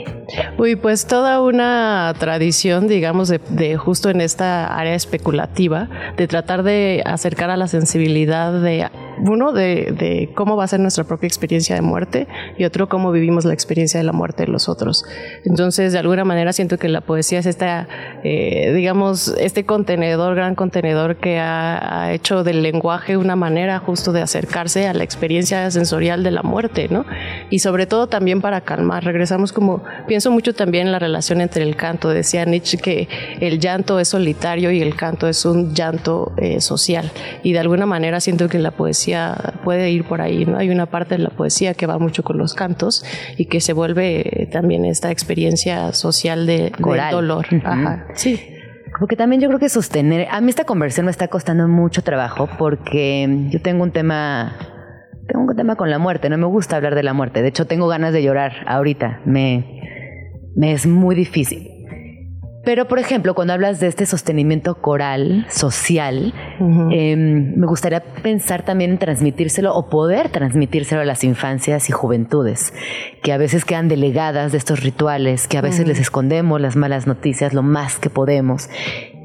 Uy, 0.57 0.75
pues 0.75 1.05
toda 1.05 1.41
una 1.41 2.13
tradición, 2.17 2.87
digamos, 2.87 3.29
de, 3.29 3.77
justo 3.77 4.09
en 4.09 4.21
esta 4.21 4.75
área 4.77 4.95
especulativa, 4.95 5.89
de 6.17 6.27
tratar 6.27 6.63
de 6.63 7.03
acercar 7.05 7.49
a 7.49 7.57
la 7.57 7.67
sensibilidad 7.67 8.53
de 8.53 8.89
uno 9.19 9.51
de, 9.51 10.29
cómo 10.35 10.55
va 10.55 10.63
a 10.63 10.67
ser 10.67 10.79
nuestra 10.79 11.03
propia 11.03 11.27
experiencia 11.27 11.75
de 11.75 11.81
muerte 11.81 12.27
y 12.57 12.65
otro 12.65 12.89
cómo 12.89 13.11
vivimos 13.11 13.45
la 13.45 13.53
experiencia 13.53 13.99
de 13.99 14.03
la 14.03 14.11
muerte 14.11 14.45
de 14.45 14.51
los 14.51 14.69
otros. 14.69 15.05
Entonces, 15.43 15.93
de 15.93 15.99
alguna 15.99 16.25
manera 16.25 16.53
siento 16.53 16.77
que 16.77 16.89
la 16.89 17.01
poesía 17.01 17.39
es 17.39 17.45
esta, 17.45 17.87
eh, 18.23 18.73
digamos, 18.73 19.35
este 19.39 19.65
contenedor, 19.65 20.35
gran 20.35 20.55
contenedor 20.55 21.17
que 21.17 21.39
ha, 21.39 22.03
ha, 22.03 22.13
hecho 22.13 22.43
del 22.43 22.61
lenguaje 22.61 23.17
una 23.17 23.35
manera 23.35 23.79
justo 23.79 24.11
de 24.11 24.21
acercarse 24.21 24.87
a 24.87 24.93
la 24.93 25.03
experiencia 25.03 25.69
sensorial 25.71 26.23
de 26.23 26.31
la 26.31 26.43
muerte, 26.43 26.87
¿no? 26.89 27.05
Y 27.49 27.59
sobre 27.59 27.87
todo 27.87 28.07
también 28.07 28.41
para 28.41 28.61
calmar. 28.61 29.03
Regresamos 29.03 29.51
como 29.51 29.83
Pienso 30.07 30.31
mucho 30.31 30.53
también 30.53 30.87
en 30.87 30.91
la 30.91 30.99
relación 30.99 31.41
entre 31.41 31.63
el 31.63 31.75
canto. 31.75 32.09
Decía 32.09 32.45
Nietzsche 32.45 32.77
que 32.77 33.07
el 33.39 33.59
llanto 33.59 33.99
es 33.99 34.09
solitario 34.09 34.71
y 34.71 34.81
el 34.81 34.95
canto 34.95 35.27
es 35.27 35.45
un 35.45 35.73
llanto 35.73 36.33
eh, 36.37 36.61
social. 36.61 37.11
Y 37.43 37.53
de 37.53 37.59
alguna 37.59 37.85
manera 37.85 38.19
siento 38.19 38.47
que 38.47 38.59
la 38.59 38.71
poesía 38.71 39.04
puede 39.63 39.91
ir 39.91 40.05
por 40.05 40.21
ahí. 40.21 40.45
¿no? 40.45 40.57
Hay 40.57 40.69
una 40.69 40.85
parte 40.85 41.15
de 41.17 41.23
la 41.23 41.29
poesía 41.29 41.73
que 41.73 41.85
va 41.85 41.99
mucho 41.99 42.23
con 42.23 42.37
los 42.37 42.53
cantos 42.53 43.03
y 43.37 43.45
que 43.45 43.61
se 43.61 43.73
vuelve 43.73 44.21
eh, 44.21 44.47
también 44.47 44.85
esta 44.85 45.11
experiencia 45.11 45.91
social 45.93 46.45
de, 46.45 46.71
dolor. 47.11 47.47
Ajá, 47.63 48.07
sí. 48.13 48.39
Porque 48.99 49.15
también 49.15 49.41
yo 49.41 49.49
creo 49.49 49.59
que 49.59 49.69
sostener, 49.69 50.27
a 50.31 50.39
mí 50.39 50.49
esta 50.49 50.63
conversión 50.63 51.05
me 51.05 51.11
está 51.11 51.27
costando 51.27 51.67
mucho 51.67 52.01
trabajo 52.01 52.47
porque 52.57 53.27
yo 53.49 53.61
tengo 53.61 53.83
un 53.83 53.91
tema 53.91 54.55
tengo 55.27 55.45
un 55.45 55.55
tema 55.55 55.75
con 55.75 55.89
la 55.89 55.97
muerte, 55.97 56.29
no 56.29 56.37
me 56.37 56.45
gusta 56.45 56.75
hablar 56.75 56.95
de 56.95 57.03
la 57.03 57.13
muerte. 57.13 57.41
De 57.41 57.47
hecho, 57.47 57.65
tengo 57.65 57.87
ganas 57.87 58.13
de 58.13 58.21
llorar 58.21 58.53
ahorita. 58.67 59.21
Me, 59.25 59.81
me 60.55 60.71
es 60.71 60.85
muy 60.85 61.15
difícil. 61.15 61.74
Pero, 62.65 62.87
por 62.87 62.97
ejemplo, 62.97 63.35
cuando 63.35 63.53
hablas 63.53 63.79
de 63.79 63.87
este 63.87 64.05
sostenimiento 64.05 64.75
coral, 64.75 65.45
social, 65.49 66.33
em, 66.91 67.55
me 67.55 67.67
gustaría 67.67 68.01
pensar 68.01 68.63
también 68.63 68.91
en 68.91 68.97
transmitírselo 68.97 69.73
o 69.75 69.87
poder 69.87 70.29
transmitírselo 70.29 71.01
a 71.01 71.05
las 71.05 71.23
infancias 71.23 71.89
y 71.89 71.91
juventudes, 71.91 72.73
que 73.21 73.31
a 73.31 73.37
veces 73.37 73.65
quedan 73.65 73.87
delegadas 73.87 74.51
de 74.51 74.57
estos 74.57 74.81
rituales, 74.81 75.47
que 75.47 75.59
a 75.59 75.61
veces 75.61 75.87
les 75.87 75.99
escondemos 75.99 76.59
las 76.59 76.75
malas 76.75 77.05
noticias 77.05 77.53
lo 77.53 77.61
más 77.61 77.99
que 77.99 78.09
podemos 78.09 78.67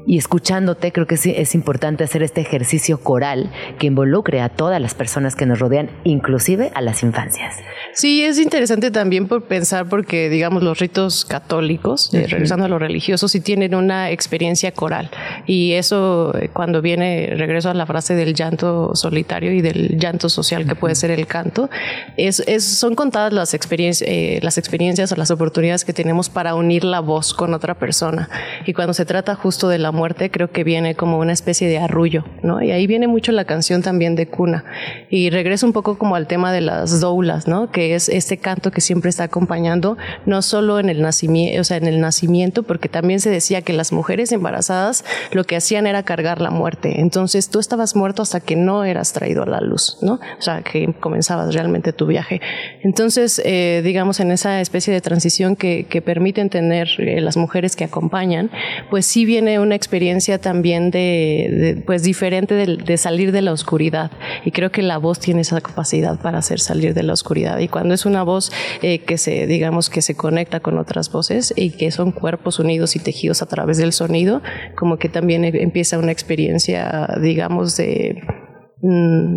y 0.05 0.17
escuchándote, 0.17 0.91
creo 0.91 1.07
que 1.07 1.17
sí 1.17 1.33
es 1.35 1.55
importante 1.55 2.03
hacer 2.03 2.23
este 2.23 2.41
ejercicio 2.41 2.99
coral 2.99 3.51
que 3.79 3.87
involucre 3.87 4.41
a 4.41 4.49
todas 4.49 4.81
las 4.81 4.93
personas 4.93 5.35
que 5.35 5.45
nos 5.45 5.59
rodean, 5.59 5.89
inclusive 6.03 6.71
a 6.73 6.81
las 6.81 7.03
infancias. 7.03 7.55
Sí, 7.93 8.23
es 8.23 8.39
interesante 8.39 8.89
también 8.91 9.27
por 9.27 9.43
pensar 9.43 9.87
porque, 9.87 10.29
digamos, 10.29 10.63
los 10.63 10.79
ritos 10.79 11.25
católicos, 11.25 12.13
eh, 12.13 12.25
regresando 12.27 12.65
a 12.65 12.67
lo 12.67 12.79
religioso, 12.79 13.27
sí 13.27 13.41
tienen 13.41 13.75
una 13.75 14.11
experiencia 14.11 14.71
coral. 14.71 15.09
Y 15.45 15.73
eso, 15.73 16.33
eh, 16.37 16.49
cuando 16.51 16.81
viene, 16.81 17.33
regreso 17.35 17.69
a 17.69 17.73
la 17.73 17.85
frase 17.85 18.15
del 18.15 18.33
llanto 18.33 18.95
solitario 18.95 19.51
y 19.51 19.61
del 19.61 19.97
llanto 19.99 20.29
social 20.29 20.65
que 20.65 20.75
puede 20.75 20.95
ser 20.95 21.11
el 21.11 21.27
canto, 21.27 21.69
es, 22.17 22.39
es 22.47 22.63
son 22.63 22.95
contadas 22.95 23.33
las, 23.33 23.53
experiencias 23.53 24.07
eh, 24.07 24.39
las 24.41 24.57
experiencias 24.57 25.11
o 25.11 25.15
las 25.15 25.31
oportunidades 25.31 25.85
que 25.85 25.93
tenemos 25.93 26.29
para 26.29 26.55
unir 26.55 26.83
la 26.83 26.99
voz 26.99 27.33
con 27.33 27.53
otra 27.53 27.75
persona. 27.75 28.29
Y 28.65 28.73
cuando 28.73 28.93
se 28.93 29.05
trata 29.05 29.35
justo 29.35 29.67
de 29.67 29.77
la 29.77 29.90
muerte 29.91 30.31
creo 30.31 30.51
que 30.51 30.63
viene 30.63 30.95
como 30.95 31.19
una 31.19 31.33
especie 31.33 31.67
de 31.67 31.77
arrullo, 31.77 32.25
¿no? 32.43 32.61
Y 32.61 32.71
ahí 32.71 32.87
viene 32.87 33.07
mucho 33.07 33.31
la 33.31 33.45
canción 33.45 33.81
también 33.81 34.15
de 34.15 34.27
cuna. 34.27 34.63
Y 35.09 35.29
regreso 35.29 35.65
un 35.65 35.73
poco 35.73 35.97
como 35.97 36.15
al 36.15 36.27
tema 36.27 36.51
de 36.51 36.61
las 36.61 36.99
doulas, 36.99 37.47
¿no? 37.47 37.71
Que 37.71 37.95
es 37.95 38.09
este 38.09 38.37
canto 38.37 38.71
que 38.71 38.81
siempre 38.81 39.09
está 39.09 39.25
acompañando, 39.25 39.97
no 40.25 40.41
solo 40.41 40.79
en 40.79 40.89
el 40.89 41.01
nacimiento, 41.01 41.61
o 41.61 41.63
sea, 41.63 41.77
en 41.77 41.87
el 41.87 41.99
nacimiento, 41.99 42.63
porque 42.63 42.89
también 42.89 43.19
se 43.19 43.29
decía 43.29 43.61
que 43.61 43.73
las 43.73 43.91
mujeres 43.91 44.31
embarazadas 44.31 45.03
lo 45.31 45.43
que 45.43 45.55
hacían 45.55 45.87
era 45.87 46.03
cargar 46.03 46.41
la 46.41 46.49
muerte. 46.49 47.01
Entonces 47.01 47.49
tú 47.49 47.59
estabas 47.59 47.95
muerto 47.95 48.21
hasta 48.21 48.39
que 48.39 48.55
no 48.55 48.83
eras 48.83 49.13
traído 49.13 49.43
a 49.43 49.45
la 49.45 49.61
luz, 49.61 49.97
¿no? 50.01 50.13
O 50.13 50.41
sea, 50.41 50.61
que 50.61 50.93
comenzabas 50.99 51.53
realmente 51.53 51.93
tu 51.93 52.05
viaje. 52.05 52.41
Entonces, 52.83 53.41
eh, 53.45 53.81
digamos, 53.83 54.19
en 54.19 54.31
esa 54.31 54.61
especie 54.61 54.93
de 54.93 55.01
transición 55.01 55.55
que, 55.55 55.85
que 55.89 56.01
permiten 56.01 56.49
tener 56.49 56.89
eh, 56.97 57.21
las 57.21 57.37
mujeres 57.37 57.75
que 57.75 57.83
acompañan, 57.83 58.51
pues 58.89 59.05
sí 59.05 59.25
viene 59.25 59.59
una 59.59 59.75
experiencia 59.81 60.37
también 60.37 60.91
de, 60.91 61.81
pues 61.87 62.03
diferente 62.03 62.53
de, 62.53 62.97
salir 62.97 63.31
de 63.31 63.41
la 63.41 63.51
oscuridad. 63.51 64.11
Y 64.45 64.51
creo 64.51 64.71
que 64.71 64.83
la 64.83 64.99
voz 64.99 65.19
tiene 65.19 65.41
esa 65.41 65.59
capacidad 65.59 66.19
para 66.19 66.37
hacer 66.37 66.59
salir 66.59 66.93
de 66.93 67.01
la 67.01 67.13
oscuridad. 67.13 67.57
Y 67.57 67.67
cuando 67.67 67.95
es 67.95 68.05
una 68.05 68.21
voz 68.21 68.51
eh, 68.83 68.99
que 68.99 69.17
se 69.17 69.47
digamos 69.47 69.89
que 69.89 70.03
se 70.03 70.13
conecta 70.15 70.59
con 70.59 70.77
otras 70.77 71.11
voces 71.11 71.51
y 71.55 71.71
que 71.71 71.89
son 71.89 72.11
cuerpos 72.11 72.59
unidos 72.59 72.95
y 72.95 72.99
tejidos 72.99 73.41
a 73.41 73.47
través 73.47 73.77
del 73.77 73.91
sonido 73.91 74.41
como 74.75 74.97
que 74.97 75.09
también 75.09 75.43
empieza 75.43 75.97
una 75.97 76.11
experiencia 76.11 77.07
digamos 77.21 77.75
de 77.77 78.21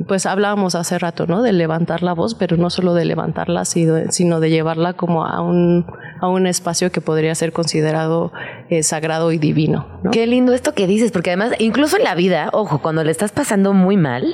pues 0.07 0.25
hablábamos 0.25 0.75
hace 0.75 0.99
rato, 0.99 1.27
¿no? 1.27 1.43
De 1.43 1.53
levantar 1.53 2.03
la 2.03 2.15
voz, 2.15 2.35
pero 2.35 2.57
no 2.57 2.71
solo 2.71 2.95
de 2.95 3.05
levantarla, 3.05 3.67
sino 3.67 4.41
de 4.41 4.51
llevarla 4.51 4.95
como 4.95 5.27
a 5.27 5.43
un, 5.43 5.85
a 6.21 6.29
un 6.29 6.47
espacio 6.47 6.91
que 6.91 7.03
podría 7.03 7.35
ser 7.35 7.53
considerado 7.53 8.33
eh, 8.71 8.83
sagrado 8.83 9.33
y 9.33 9.39
divino. 9.39 10.01
Qué 10.13 10.27
lindo 10.27 10.55
esto 10.55 10.73
que 10.73 10.87
dices, 10.87 11.13
porque 11.13 11.31
además, 11.31 11.53
incluso 11.59 11.99
en 11.99 12.05
la 12.05 12.15
vida, 12.15 12.49
ojo, 12.53 12.81
cuando 12.81 13.05
le 13.05 13.11
estás 13.11 13.33
pasando 13.33 13.75
muy 13.75 13.99
mal, 13.99 14.25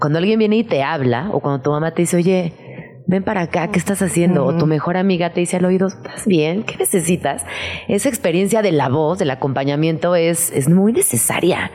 cuando 0.00 0.18
alguien 0.18 0.40
viene 0.40 0.56
y 0.56 0.64
te 0.64 0.82
habla, 0.82 1.30
o 1.32 1.38
cuando 1.40 1.62
tu 1.62 1.70
mamá 1.70 1.92
te 1.92 2.02
dice, 2.02 2.16
oye, 2.16 2.52
ven 3.06 3.22
para 3.22 3.42
acá, 3.42 3.68
¿qué 3.68 3.78
estás 3.78 4.02
haciendo? 4.02 4.44
O 4.44 4.56
tu 4.56 4.66
mejor 4.66 4.96
amiga 4.96 5.30
te 5.30 5.40
dice 5.40 5.56
al 5.56 5.64
oído, 5.66 5.86
¿estás 5.86 6.26
bien? 6.26 6.64
¿Qué 6.64 6.76
necesitas? 6.76 7.44
Esa 7.86 8.08
experiencia 8.08 8.60
de 8.60 8.72
la 8.72 8.88
voz, 8.88 9.18
del 9.18 9.30
acompañamiento, 9.30 10.16
es, 10.16 10.50
es 10.50 10.68
muy 10.68 10.92
necesaria. 10.92 11.70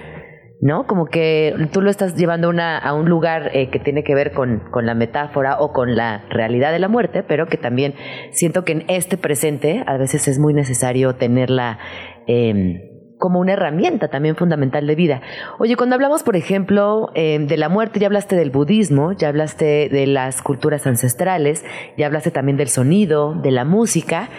¿No? 0.64 0.88
Como 0.88 1.08
que 1.08 1.54
tú 1.74 1.82
lo 1.82 1.90
estás 1.90 2.16
llevando 2.16 2.54
a 2.58 2.94
un 2.94 3.10
lugar 3.10 3.52
eh, 3.54 3.70
que 3.70 3.80
tiene 3.80 4.04
que 4.04 4.16
ver 4.16 4.32
con, 4.32 4.64
la 4.82 4.96
metáfora 4.96 5.58
o 5.60 5.74
con 5.74 5.96
la 5.96 6.24
realidad 6.30 6.72
de 6.72 6.80
la 6.80 6.88
muerte, 6.88 7.22
pero 7.22 7.48
que 7.48 7.58
también 7.58 7.96
siento 8.32 8.64
que 8.64 8.72
en 8.72 8.86
este 8.88 9.18
presente 9.18 9.84
a 9.86 9.98
veces 9.98 10.28
es 10.30 10.40
muy 10.40 10.54
necesario 10.54 11.16
tenerla 11.16 11.80
eh, 12.28 12.90
como 13.20 13.42
una 13.42 13.54
herramienta 13.54 14.08
también 14.08 14.38
fundamental 14.38 14.88
de 14.88 14.96
vida. 14.96 15.22
Oye, 15.60 15.76
cuando 15.76 15.96
hablamos, 15.96 16.24
por 16.24 16.38
ejemplo, 16.38 17.10
eh, 17.14 17.40
de 17.40 17.58
la 17.58 17.68
muerte, 17.68 18.00
ya 18.00 18.08
hablaste 18.08 18.38
del 18.38 18.50
budismo, 18.50 19.12
ya 19.12 19.28
hablaste 19.28 19.90
de 19.90 20.08
las 20.08 20.42
culturas 20.42 20.88
ancestrales, 20.88 21.66
ya 21.98 22.06
hablaste 22.06 22.32
también 22.32 22.56
del 22.56 22.70
sonido, 22.70 23.36
de 23.36 23.52
la 23.52 23.66
música, 23.66 24.30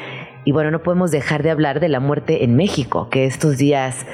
y 0.46 0.52
bueno, 0.52 0.70
no 0.70 0.82
podemos 0.82 1.10
dejar 1.10 1.42
de 1.42 1.50
hablar 1.50 1.80
de 1.80 1.88
la 1.88 2.00
muerte 2.00 2.44
en 2.44 2.56
México, 2.56 3.08
que 3.10 3.26
estos 3.26 3.58
días... 3.58 4.06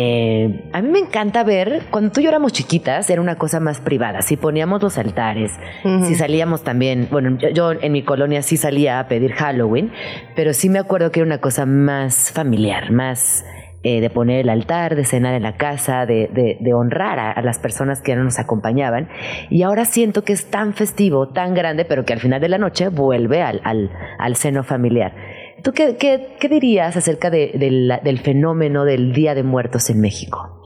Eh, 0.00 0.70
a 0.72 0.80
mí 0.80 0.90
me 0.90 1.00
encanta 1.00 1.42
ver, 1.42 1.82
cuando 1.90 2.12
tú 2.12 2.20
y 2.20 2.22
yo 2.22 2.28
éramos 2.28 2.52
chiquitas, 2.52 3.10
era 3.10 3.20
una 3.20 3.34
cosa 3.34 3.58
más 3.58 3.80
privada. 3.80 4.22
Si 4.22 4.36
poníamos 4.36 4.80
los 4.80 4.96
altares, 4.96 5.50
si 5.82 6.14
salíamos 6.14 6.62
también, 6.62 7.08
bueno, 7.10 7.36
yo, 7.36 7.48
yo, 7.48 7.72
en 7.72 7.90
mi 7.90 8.04
colonia 8.04 8.42
sí 8.42 8.56
salía 8.56 9.00
a 9.00 9.08
pedir 9.08 9.32
Halloween, 9.32 9.90
pero 10.36 10.54
sí 10.54 10.68
me 10.68 10.78
acuerdo 10.78 11.10
que 11.10 11.18
era 11.18 11.26
una 11.26 11.40
cosa 11.40 11.66
más 11.66 12.30
familiar, 12.30 12.92
más 12.92 13.44
eh, 13.84 14.00
de 14.00 14.10
poner 14.10 14.40
el 14.40 14.50
altar, 14.50 14.96
de 14.96 15.04
cenar 15.04 15.34
en 15.34 15.44
la 15.44 15.56
casa, 15.56 16.04
de, 16.04 16.28
de, 16.60 16.74
honrar 16.74 17.18
a, 17.20 17.40
las 17.42 17.60
personas 17.60 18.02
que 18.02 18.16
no 18.16 18.24
nos 18.24 18.40
acompañaban. 18.40 19.08
Y 19.50 19.62
ahora 19.62 19.84
siento 19.84 20.24
que 20.24 20.32
es 20.32 20.46
tan 20.46 20.74
festivo, 20.74 21.28
tan 21.28 21.54
grande, 21.54 21.84
pero 21.84 22.04
que 22.04 22.12
al 22.12 22.18
final 22.18 22.40
de 22.40 22.48
la 22.48 22.58
noche 22.58 22.88
vuelve 22.88 23.40
al, 23.40 23.60
al, 23.62 23.90
al 24.18 24.34
seno 24.34 24.64
familiar. 24.64 25.14
¿Tú 25.62 25.72
qué, 25.72 25.96
qué, 25.96 26.48
dirías 26.48 26.96
acerca 26.96 27.30
del 27.30 28.20
fenómeno 28.22 28.84
del 28.84 29.12
Día 29.12 29.34
de 29.34 29.42
Muertos 29.42 29.90
en 29.90 30.00
México? 30.00 30.57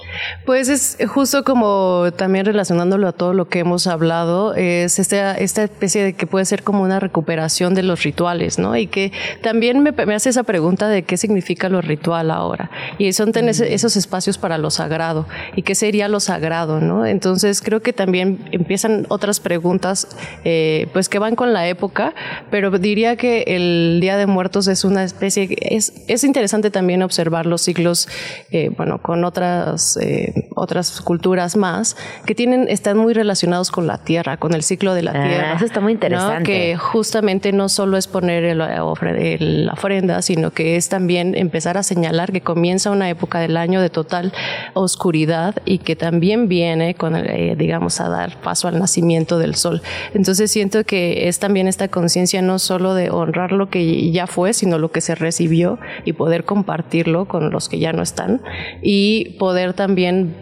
Pues 0.45 0.69
es 0.69 0.99
justo 1.09 1.45
como 1.45 2.07
también 2.16 2.45
relacionándolo 2.45 3.09
a 3.09 3.12
todo 3.12 3.35
lo 3.35 3.49
que 3.49 3.61
hemos 3.61 3.87
hablado, 3.87 4.54
es 4.54 4.99
esta, 4.99 5.35
esta 5.35 5.64
especie 5.64 6.02
de 6.02 6.12
que 6.14 6.26
puede 6.26 6.45
ser 6.45 6.62
como 6.62 6.83
una 6.83 7.00
recuperación 7.00 7.75
de 7.75 7.83
los 7.83 8.02
rituales, 8.02 8.59
¿no? 8.59 8.76
Y 8.76 8.87
que 8.87 9.12
también 9.42 9.83
me, 9.83 9.90
hace 10.14 10.31
esa 10.31 10.42
pregunta 10.42 10.88
de 10.88 11.02
qué 11.02 11.16
significa 11.16 11.69
lo 11.69 11.81
ritual 11.81 12.31
ahora. 12.31 12.71
Y 12.99 13.12
son 13.12 13.33
tener 13.33 13.54
mm. 13.54 13.64
esos 13.64 13.97
espacios 13.97 14.38
para 14.38 14.59
lo 14.59 14.71
sagrado. 14.71 15.26
¿Y 15.57 15.62
qué 15.62 15.75
sería 15.75 16.09
lo 16.09 16.21
sagrado, 16.21 16.81
no? 16.81 17.07
Entonces 17.07 17.62
creo 17.62 17.81
que 17.81 17.92
también 17.92 18.38
empiezan 18.52 19.07
otras 19.09 19.40
preguntas, 19.40 20.09
eh, 20.45 20.88
pues 20.92 21.09
que 21.09 21.19
van 21.19 21.37
con 21.37 21.52
la 21.52 21.66
época, 21.69 22.14
pero 22.50 22.71
diría 22.78 23.16
que 23.16 23.45
el 23.47 23.99
Día 24.00 24.16
de 24.16 24.26
Muertos 24.26 24.69
es 24.69 24.85
una 24.85 25.04
especie, 25.04 25.57
es, 25.61 25.92
es 26.09 26.25
interesante 26.25 26.71
también 26.71 27.02
observar 27.02 27.47
los 27.47 27.62
siglos, 27.62 28.09
eh, 28.50 28.71
bueno, 28.76 29.00
con 29.00 29.25
otras, 29.25 29.97
eh, 30.03 30.49
otras 30.55 31.01
culturas 31.01 31.57
más, 31.57 31.97
que 32.27 32.35
tienen, 32.35 32.67
están 32.69 32.99
muy 32.99 33.15
relacionados 33.15 33.71
con 33.71 33.87
la 33.87 33.99
tierra, 33.99 34.37
con 34.37 34.55
el 34.55 34.63
ciclo 34.63 34.95
de 34.95 35.03
la 35.03 35.13
ah, 35.13 35.29
tierra. 35.29 35.55
Eso 35.55 35.65
está 35.65 35.81
muy 35.81 35.93
interesante. 35.93 36.45
Que 36.45 36.77
justamente 36.77 37.53
no 37.53 37.69
solo 37.69 37.97
es 37.97 38.07
poner 38.07 38.57
la 38.57 39.73
ofrenda, 39.73 40.23
sino 40.23 40.51
que 40.51 40.77
es 40.77 40.89
también 40.89 41.35
empezar 41.37 41.79
a 41.79 41.83
señalar 41.83 42.33
que 42.33 42.41
comienza 42.41 42.91
una 42.91 43.09
época 43.09 43.41
del 43.41 43.57
año 43.57 43.81
de 43.81 43.91
total 43.91 44.33
oscuridad 44.75 45.57
y 45.65 45.79
que 45.79 45.97
también 45.97 46.49
viene 46.49 46.95
con, 46.95 47.17
eh, 47.17 47.55
digamos, 47.57 48.01
a 48.01 48.09
dar 48.09 48.41
paso 48.41 48.69
al 48.69 48.79
nacimiento 48.79 49.39
del 49.39 49.55
sol. 49.55 49.83
Entonces 50.15 50.51
siento 50.51 50.85
que 50.85 51.29
es 51.29 51.39
también 51.39 51.69
esta 51.69 51.89
conciencia 51.89 52.43
no 52.43 52.59
solo 52.59 52.95
de 52.95 53.11
honrar 53.11 53.53
lo 53.53 53.69
que 53.71 54.11
ya 54.11 54.27
fue, 54.27 54.53
sino 54.53 54.79
lo 54.79 54.91
que 54.91 55.01
se 55.01 55.15
recibió 55.15 55.79
y 56.05 56.13
poder 56.13 56.45
compartirlo 56.45 57.27
con 57.27 57.51
los 57.51 57.69
que 57.69 57.79
ya 57.79 57.93
no 57.93 58.03
están 58.03 58.43
y 58.83 59.37
poder 59.39 59.73
también 59.75 59.92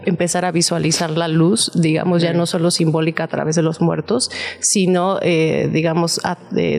empezar 0.05 0.45
a 0.45 0.51
visualizar 0.51 1.11
la 1.11 1.27
luz, 1.27 1.71
digamos, 1.75 2.21
ya 2.21 2.33
no 2.33 2.45
solo 2.45 2.71
simbólica 2.71 3.23
a 3.23 3.27
través 3.27 3.55
de 3.55 3.61
los 3.61 3.81
muertos, 3.81 4.31
sino, 4.59 5.19
eh, 5.21 5.69
digamos, 5.71 6.21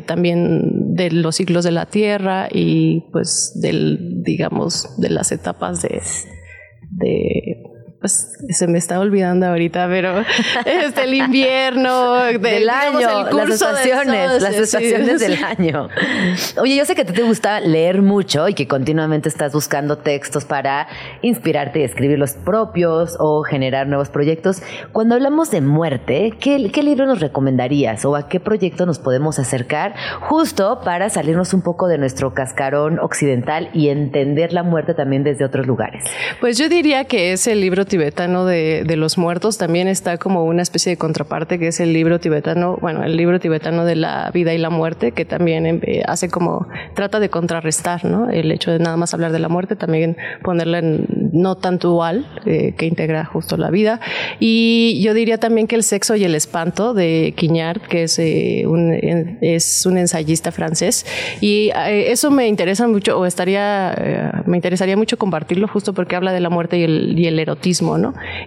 también 0.06 0.94
de 0.94 1.10
los 1.10 1.36
ciclos 1.36 1.64
de 1.64 1.72
la 1.72 1.86
tierra 1.86 2.48
y 2.50 3.04
pues 3.12 3.52
del, 3.60 4.22
digamos, 4.22 4.88
de 4.98 5.10
las 5.10 5.32
etapas 5.32 5.82
de, 5.82 6.00
de 6.90 7.71
pues 8.02 8.36
se 8.50 8.66
me 8.66 8.78
está 8.78 8.98
olvidando 8.98 9.46
ahorita, 9.46 9.86
pero 9.88 10.24
este 10.66 11.04
el 11.04 11.14
invierno 11.14 12.16
del 12.40 12.68
año, 12.68 13.30
las 13.30 13.50
estaciones, 13.50 14.42
las 14.42 14.56
estaciones 14.56 15.20
del 15.20 15.42
año. 15.58 15.88
Oye, 16.60 16.74
yo 16.74 16.84
sé 16.84 16.96
que 16.96 17.04
te 17.04 17.22
gusta 17.22 17.60
leer 17.60 18.02
mucho 18.02 18.48
y 18.48 18.54
que 18.54 18.66
continuamente 18.66 19.28
estás 19.28 19.52
buscando 19.52 19.98
textos 19.98 20.44
para 20.44 20.88
inspirarte 21.22 21.78
y 21.78 21.82
escribir 21.84 22.18
los 22.18 22.32
propios 22.32 23.16
o 23.20 23.44
generar 23.44 23.86
nuevos 23.86 24.08
proyectos. 24.08 24.62
Cuando 24.90 25.14
hablamos 25.14 25.52
de 25.52 25.60
muerte, 25.60 26.34
¿qué, 26.40 26.72
qué 26.72 26.82
libro 26.82 27.06
nos 27.06 27.20
recomendarías 27.20 28.04
o 28.04 28.16
a 28.16 28.28
qué 28.28 28.40
proyecto 28.40 28.84
nos 28.84 28.98
podemos 28.98 29.38
acercar 29.38 29.94
justo 30.22 30.80
para 30.84 31.08
salirnos 31.08 31.54
un 31.54 31.62
poco 31.62 31.86
de 31.86 31.98
nuestro 31.98 32.34
cascarón 32.34 32.98
occidental 32.98 33.70
y 33.72 33.90
entender 33.90 34.52
la 34.52 34.64
muerte 34.64 34.92
también 34.92 35.22
desde 35.22 35.44
otros 35.44 35.68
lugares? 35.68 36.02
Pues 36.40 36.58
yo 36.58 36.68
diría 36.68 37.04
que 37.04 37.32
es 37.32 37.46
el 37.46 37.60
libro 37.60 37.84
tibetano 37.92 38.46
de, 38.46 38.84
de, 38.86 38.96
los 38.96 39.18
muertos 39.18 39.58
también 39.58 39.86
está 39.86 40.16
como 40.16 40.46
una 40.46 40.62
especie 40.62 40.88
de 40.88 40.96
contraparte 40.96 41.58
que 41.58 41.68
es 41.68 41.78
el 41.78 41.92
libro 41.92 42.20
tibetano, 42.20 42.78
bueno, 42.80 43.04
el 43.04 43.18
libro 43.18 43.38
tibetano 43.38 43.84
de 43.84 43.96
la 43.96 44.30
vida 44.32 44.54
y 44.54 44.58
la 44.58 44.70
muerte, 44.70 45.12
que 45.12 45.26
también 45.26 45.66
eh, 45.66 46.02
hace 46.06 46.30
como, 46.30 46.68
trata 46.94 47.20
de 47.20 47.28
contrarrestar, 47.28 48.06
¿no? 48.06 48.30
El 48.30 48.50
hecho 48.50 48.70
de 48.70 48.78
nada 48.78 48.96
más 48.96 49.12
hablar 49.12 49.30
de 49.30 49.40
la 49.40 49.50
muerte, 49.50 49.76
también 49.76 50.16
ponerla 50.42 50.78
en 50.78 51.06
no 51.34 51.56
tan 51.56 51.78
dual, 51.78 52.26
eh, 52.46 52.72
que 52.78 52.86
integra 52.86 53.26
justo 53.26 53.58
la 53.58 53.68
vida. 53.68 54.00
Y 54.40 55.02
yo 55.04 55.12
diría 55.12 55.36
también 55.36 55.66
que 55.66 55.76
El 55.76 55.82
sexo 55.82 56.16
y 56.16 56.24
el 56.24 56.34
espanto 56.34 56.94
de 56.94 57.34
Quignard, 57.36 57.82
que 57.82 58.04
es, 58.04 58.18
eh, 58.18 58.64
un, 58.66 58.92
es 59.42 59.84
un 59.84 59.98
ensayista 59.98 60.50
francés. 60.50 61.04
Y 61.42 61.70
eso 61.74 62.30
me 62.30 62.48
interesa 62.48 62.88
mucho, 62.88 63.18
o 63.18 63.26
estaría, 63.26 64.42
me 64.46 64.56
interesaría 64.56 64.96
mucho 64.96 65.18
compartirlo 65.18 65.68
justo 65.68 65.92
porque 65.92 66.16
habla 66.16 66.32
de 66.32 66.40
la 66.40 66.48
muerte 66.48 66.78
y 66.78 66.84
el, 66.84 67.18
y 67.18 67.26
el 67.26 67.38
erotismo 67.38 67.81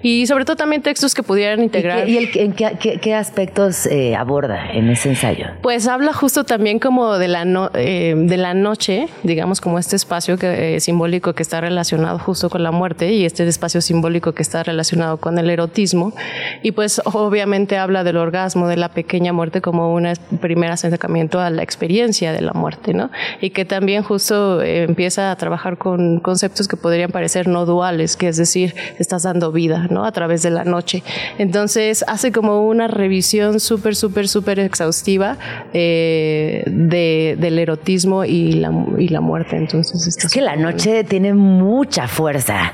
y 0.01 0.27
sobre 0.27 0.45
todo 0.45 0.55
también 0.55 0.81
textos 0.81 1.13
que 1.13 1.23
pudieran 1.23 1.61
integrar. 1.61 2.07
¿Y, 2.07 2.17
en 2.35 2.53
qué, 2.53 3.15
aspectos 3.15 3.85
eh, 3.85 4.15
aborda 4.15 4.71
en 4.71 4.89
ese 4.89 5.09
ensayo? 5.09 5.47
Pues 5.61 5.87
habla 5.87 6.13
justo 6.13 6.43
también 6.43 6.79
como 6.79 7.17
de 7.17 7.27
la, 7.27 7.69
eh, 7.73 8.13
de 8.15 8.37
la 8.37 8.53
noche, 8.53 9.07
digamos 9.23 9.61
como 9.61 9.79
este 9.79 9.95
espacio 9.95 10.37
que, 10.37 10.75
eh, 10.75 10.79
simbólico 10.79 11.33
que 11.33 11.43
está 11.43 11.61
relacionado 11.61 12.19
justo 12.19 12.49
con 12.49 12.63
la 12.63 12.71
muerte 12.71 13.13
y 13.13 13.25
este 13.25 13.47
espacio 13.47 13.81
simbólico 13.81 14.33
que 14.33 14.41
está 14.41 14.63
relacionado 14.63 15.17
con 15.17 15.37
el 15.37 15.49
erotismo. 15.49 16.13
Y 16.61 16.71
pues 16.71 17.01
obviamente 17.05 17.77
habla 17.77 18.03
del 18.03 18.17
orgasmo, 18.17 18.67
de 18.67 18.77
la 18.77 18.89
pequeña 18.89 19.33
muerte 19.33 19.61
como 19.61 19.93
un 19.93 20.07
primer 20.39 20.71
acercamiento 20.71 21.39
a 21.39 21.49
la 21.49 21.63
experiencia 21.63 22.31
de 22.31 22.41
la 22.41 22.53
muerte, 22.53 22.93
¿no? 22.93 23.09
Y 23.41 23.49
que 23.49 23.65
también 23.65 24.03
justo 24.03 24.61
empieza 24.61 25.31
a 25.31 25.35
trabajar 25.35 25.77
con 25.77 26.19
conceptos 26.19 26.67
que 26.67 26.77
podrían 26.77 27.11
parecer 27.11 27.47
no 27.47 27.65
duales, 27.65 28.15
que 28.15 28.27
es 28.27 28.37
decir, 28.37 28.75
estás 28.99 29.24
dando 29.25 29.51
vida, 29.51 29.87
¿no? 29.89 30.05
A 30.05 30.11
través 30.13 30.41
de 30.41 30.51
la 30.51 30.63
noche. 30.63 31.03
Entonces 31.37 32.05
hace 32.07 32.31
como 32.31 32.65
una 32.67 32.87
revisión 32.87 33.59
súper, 33.59 33.95
súper, 33.95 34.29
súper 34.29 34.59
exhaustiva 34.59 35.37
eh, 35.73 36.63
de, 36.67 37.35
del 37.37 37.59
erotismo 37.59 38.23
y 38.23 38.53
la, 38.53 38.71
y 38.97 39.09
la 39.09 39.19
muerte. 39.19 39.57
Entonces 39.57 40.07
es 40.07 40.31
que 40.31 40.41
la 40.41 40.55
noche 40.55 41.03
tiene 41.03 41.33
mucha 41.33 42.07
fuerza. 42.07 42.73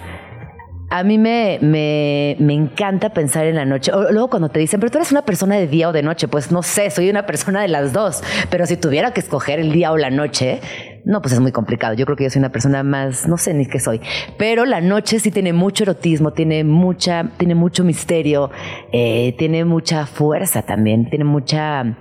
A 0.93 1.03
mí 1.03 1.17
me, 1.17 1.57
me, 1.61 2.35
me, 2.39 2.53
encanta 2.53 3.11
pensar 3.11 3.45
en 3.45 3.55
la 3.55 3.63
noche. 3.63 3.93
Luego 4.11 4.29
cuando 4.29 4.49
te 4.49 4.59
dicen, 4.59 4.81
pero 4.81 4.91
tú 4.91 4.97
eres 4.97 5.13
una 5.13 5.21
persona 5.21 5.55
de 5.55 5.65
día 5.65 5.87
o 5.87 5.93
de 5.93 6.03
noche, 6.03 6.27
pues 6.27 6.51
no 6.51 6.63
sé, 6.63 6.89
soy 6.89 7.09
una 7.09 7.25
persona 7.25 7.61
de 7.61 7.69
las 7.69 7.93
dos. 7.93 8.21
Pero 8.49 8.65
si 8.65 8.75
tuviera 8.75 9.11
que 9.11 9.21
escoger 9.21 9.59
el 9.59 9.71
día 9.71 9.93
o 9.93 9.97
la 9.97 10.09
noche, 10.09 10.59
no, 11.05 11.21
pues 11.21 11.33
es 11.33 11.39
muy 11.39 11.53
complicado. 11.53 11.93
Yo 11.93 12.05
creo 12.05 12.17
que 12.17 12.25
yo 12.25 12.29
soy 12.29 12.39
una 12.39 12.51
persona 12.51 12.83
más, 12.83 13.25
no 13.25 13.37
sé 13.37 13.53
ni 13.53 13.67
qué 13.67 13.79
soy. 13.79 14.01
Pero 14.37 14.65
la 14.65 14.81
noche 14.81 15.19
sí 15.19 15.31
tiene 15.31 15.53
mucho 15.53 15.85
erotismo, 15.85 16.33
tiene 16.33 16.65
mucha, 16.65 17.31
tiene 17.37 17.55
mucho 17.55 17.85
misterio, 17.85 18.51
eh, 18.91 19.33
tiene 19.37 19.63
mucha 19.63 20.05
fuerza 20.05 20.61
también, 20.63 21.09
tiene 21.09 21.23
mucha 21.23 21.95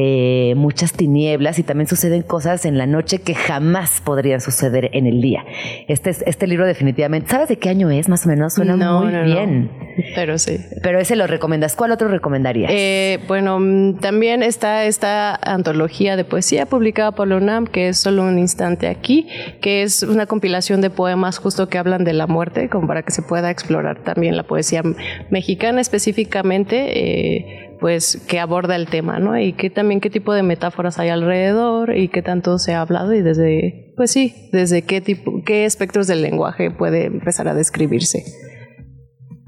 eh, 0.00 0.54
muchas 0.54 0.92
tinieblas 0.92 1.58
y 1.58 1.64
también 1.64 1.88
suceden 1.88 2.22
cosas 2.22 2.64
en 2.64 2.78
la 2.78 2.86
noche 2.86 3.18
que 3.18 3.34
jamás 3.34 4.00
podrían 4.00 4.40
suceder 4.40 4.90
en 4.92 5.06
el 5.06 5.20
día. 5.20 5.44
Este, 5.88 6.10
este 6.10 6.46
libro 6.46 6.68
definitivamente, 6.68 7.28
¿sabes 7.28 7.48
de 7.48 7.58
qué 7.58 7.68
año 7.68 7.90
es 7.90 8.08
más 8.08 8.24
o 8.24 8.28
menos? 8.28 8.54
Suena 8.54 8.76
muy 8.76 9.12
bien. 9.24 9.72
Pero 10.14 10.38
sí. 10.38 10.58
Pero 10.84 11.00
ese 11.00 11.16
lo 11.16 11.26
recomiendas. 11.26 11.74
¿Cuál 11.74 11.90
otro 11.90 12.06
recomendarías? 12.06 12.70
Eh, 12.72 13.18
bueno, 13.26 13.58
mm, 13.58 13.98
también 13.98 14.44
está 14.44 14.84
esta 14.84 15.34
antología 15.34 16.14
de 16.14 16.22
poesía 16.22 16.66
publicada 16.66 17.10
por 17.10 17.26
la 17.26 17.36
UNAM, 17.38 17.66
que 17.66 17.88
es 17.88 17.98
solo 17.98 18.22
un 18.22 18.38
instante 18.38 18.86
aquí, 18.86 19.26
que 19.60 19.82
es 19.82 20.04
una 20.04 20.26
compilación 20.26 20.80
de 20.80 20.90
poemas 20.90 21.38
justo 21.38 21.68
que 21.68 21.76
hablan 21.76 22.04
de 22.04 22.12
la 22.12 22.28
muerte, 22.28 22.68
como 22.68 22.86
para 22.86 23.02
que 23.02 23.10
se 23.10 23.22
pueda 23.22 23.50
explorar 23.50 24.04
también 24.04 24.36
la 24.36 24.44
poesía 24.44 24.84
mexicana 25.28 25.80
específicamente. 25.80 26.98
Eh, 27.00 27.67
pues 27.80 28.18
que 28.28 28.40
aborda 28.40 28.76
el 28.76 28.86
tema, 28.86 29.18
¿no? 29.18 29.38
Y 29.38 29.52
que 29.52 29.70
también 29.70 30.00
qué 30.00 30.10
tipo 30.10 30.32
de 30.32 30.42
metáforas 30.42 30.98
hay 30.98 31.08
alrededor 31.08 31.96
y 31.96 32.08
qué 32.08 32.22
tanto 32.22 32.58
se 32.58 32.74
ha 32.74 32.80
hablado 32.80 33.14
y 33.14 33.22
desde, 33.22 33.92
pues 33.96 34.10
sí, 34.10 34.48
desde 34.52 34.82
qué 34.82 35.00
tipo, 35.00 35.42
qué 35.44 35.64
espectros 35.64 36.06
del 36.06 36.22
lenguaje 36.22 36.70
puede 36.70 37.04
empezar 37.04 37.48
a 37.48 37.54
describirse. 37.54 38.24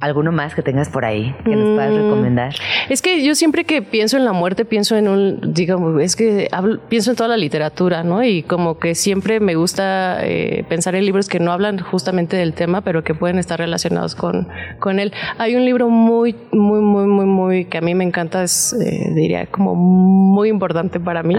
¿Alguno 0.01 0.33
más 0.33 0.55
que 0.55 0.63
tengas 0.63 0.89
por 0.89 1.05
ahí 1.05 1.35
que 1.45 1.55
nos 1.55 1.75
puedas 1.77 1.93
Mm. 1.93 1.97
recomendar? 1.97 2.55
Es 2.89 3.03
que 3.03 3.23
yo 3.23 3.35
siempre 3.35 3.65
que 3.65 3.83
pienso 3.83 4.17
en 4.17 4.25
la 4.25 4.33
muerte 4.33 4.65
pienso 4.65 4.97
en 4.97 5.09
un, 5.09 5.53
digamos, 5.53 6.01
es 6.01 6.17
que 6.17 6.49
hablo- 6.53 6.81
pienso 6.89 7.11
en 7.11 7.17
toda 7.19 7.29
la 7.29 7.37
literatura, 7.37 8.03
¿no? 8.03 8.25
Y 8.25 8.43
como 8.43 8.79
que 8.79 8.95
siempre 8.95 9.41
me 9.41 9.57
gusta 9.57 10.21
eh, 10.27 10.65
pensar 10.71 10.95
en 10.95 11.05
libros 11.05 11.29
que 11.29 11.39
no 11.39 11.53
hablan 11.53 11.79
justamente 11.79 12.37
del 12.39 12.55
tema, 12.55 12.81
pero 12.81 13.05
que 13.05 13.15
pueden 13.15 13.39
estar 13.39 13.59
relacionados 13.59 14.15
con, 14.15 14.49
con 14.79 15.01
él. 15.01 15.13
Hay 15.37 15.55
un 15.55 15.67
libro 15.67 15.91
muy, 15.91 16.35
muy, 16.51 16.81
muy, 16.81 17.07
muy, 17.07 17.27
muy, 17.27 17.65
que 17.67 17.77
a 17.77 17.83
mí 17.83 17.95
me 17.95 18.05
encanta, 18.05 18.43
es, 18.43 18.73
eh, 18.73 19.11
diría, 19.15 19.47
como 19.47 19.75
muy 19.75 20.49
importante 20.49 20.99
para 20.99 21.23
mí, 21.23 21.37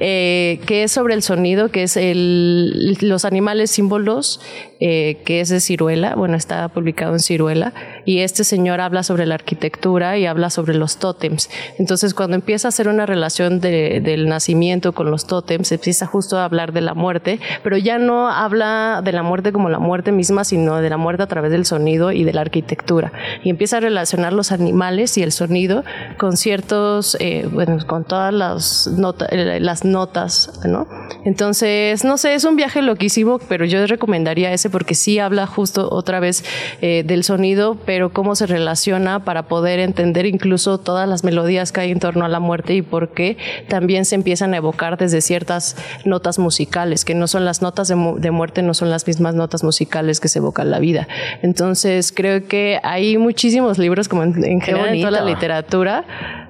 eh, 0.00 0.58
que 0.66 0.82
es 0.82 0.90
sobre 0.90 1.14
el 1.14 1.22
sonido, 1.22 1.68
que 1.70 1.84
es 1.84 1.96
el, 1.96 2.96
los 3.02 3.24
animales 3.24 3.70
símbolos, 3.70 4.40
eh, 4.80 5.18
que 5.24 5.40
es 5.40 5.48
de 5.50 5.60
Ciruela, 5.60 6.14
bueno, 6.14 6.36
está 6.36 6.66
publicado 6.68 7.12
en 7.12 7.20
Ciruela, 7.20 7.72
y 8.04 8.20
este 8.20 8.44
señor 8.44 8.80
habla 8.80 9.02
sobre 9.02 9.26
la 9.26 9.34
arquitectura 9.36 10.16
y 10.18 10.26
habla 10.26 10.50
sobre 10.50 10.74
los 10.74 10.96
tótems. 10.98 11.50
Entonces, 11.78 12.14
cuando 12.14 12.34
empieza 12.36 12.68
a 12.68 12.70
hacer 12.70 12.88
una 12.88 13.06
relación 13.06 13.60
de- 13.60 14.00
del 14.00 14.28
nacimiento 14.28 14.92
con 14.92 15.10
los 15.10 15.26
tótems, 15.26 15.70
empieza 15.72 16.06
justo 16.06 16.38
a 16.38 16.44
hablar 16.44 16.72
de 16.72 16.80
la 16.80 16.94
muerte, 16.94 17.40
pero 17.62 17.76
ya 17.76 17.98
no 17.98 18.28
habla 18.30 19.02
de 19.04 19.12
la 19.12 19.22
muerte 19.22 19.52
como 19.52 19.68
la 19.68 19.78
muerte 19.78 20.12
misma, 20.12 20.44
sino 20.44 20.76
de 20.80 20.88
la 20.90 20.96
muerte 20.96 21.22
a 21.22 21.26
través 21.26 21.52
del 21.52 21.66
sonido 21.66 22.10
y 22.12 22.24
de 22.24 22.32
la 22.32 22.40
arquitectura. 22.40 23.12
Y 23.44 23.50
empieza 23.50 23.76
a 23.76 23.80
relacionar 23.80 24.32
los 24.32 24.50
animales 24.50 25.16
y 25.18 25.22
el 25.22 25.32
sonido 25.32 25.84
con 26.18 26.36
ciertos, 26.38 27.16
eh, 27.20 27.46
bueno, 27.52 27.76
con 27.86 28.04
todas 28.04 28.32
las, 28.32 28.86
nota- 28.86 29.26
eh, 29.30 29.60
las 29.60 29.84
notas, 29.84 30.60
¿no? 30.64 30.86
Entonces, 31.24 32.04
no 32.04 32.16
sé, 32.16 32.34
es 32.34 32.44
un 32.44 32.56
viaje 32.56 32.80
loquísimo, 32.82 33.38
pero 33.48 33.64
yo 33.66 33.86
recomendaría 33.86 34.52
ese 34.52 34.69
porque 34.70 34.94
sí 34.94 35.18
habla 35.18 35.46
justo 35.46 35.88
otra 35.90 36.20
vez 36.20 36.44
eh, 36.80 37.02
del 37.06 37.24
sonido, 37.24 37.76
pero 37.84 38.10
cómo 38.12 38.34
se 38.34 38.46
relaciona 38.46 39.24
para 39.24 39.44
poder 39.44 39.78
entender 39.80 40.26
incluso 40.26 40.78
todas 40.78 41.08
las 41.08 41.24
melodías 41.24 41.72
que 41.72 41.80
hay 41.80 41.90
en 41.90 42.00
torno 42.00 42.24
a 42.24 42.28
la 42.28 42.40
muerte 42.40 42.74
y 42.74 42.82
por 42.82 43.10
qué 43.10 43.36
también 43.68 44.04
se 44.04 44.14
empiezan 44.14 44.54
a 44.54 44.58
evocar 44.58 44.96
desde 44.96 45.20
ciertas 45.20 45.76
notas 46.04 46.38
musicales, 46.38 47.04
que 47.04 47.14
no 47.14 47.26
son 47.26 47.44
las 47.44 47.62
notas 47.62 47.88
de, 47.88 47.94
mu- 47.96 48.18
de 48.18 48.30
muerte, 48.30 48.62
no 48.62 48.74
son 48.74 48.90
las 48.90 49.06
mismas 49.06 49.34
notas 49.34 49.62
musicales 49.64 50.20
que 50.20 50.28
se 50.28 50.38
evocan 50.38 50.70
la 50.70 50.78
vida. 50.78 51.08
Entonces, 51.42 52.12
creo 52.14 52.46
que 52.46 52.78
hay 52.82 53.18
muchísimos 53.18 53.78
libros, 53.78 54.08
como 54.08 54.22
en, 54.22 54.44
en 54.44 54.60
general 54.60 54.94
en 54.94 55.00
toda 55.00 55.10
la 55.10 55.24
literatura. 55.24 56.04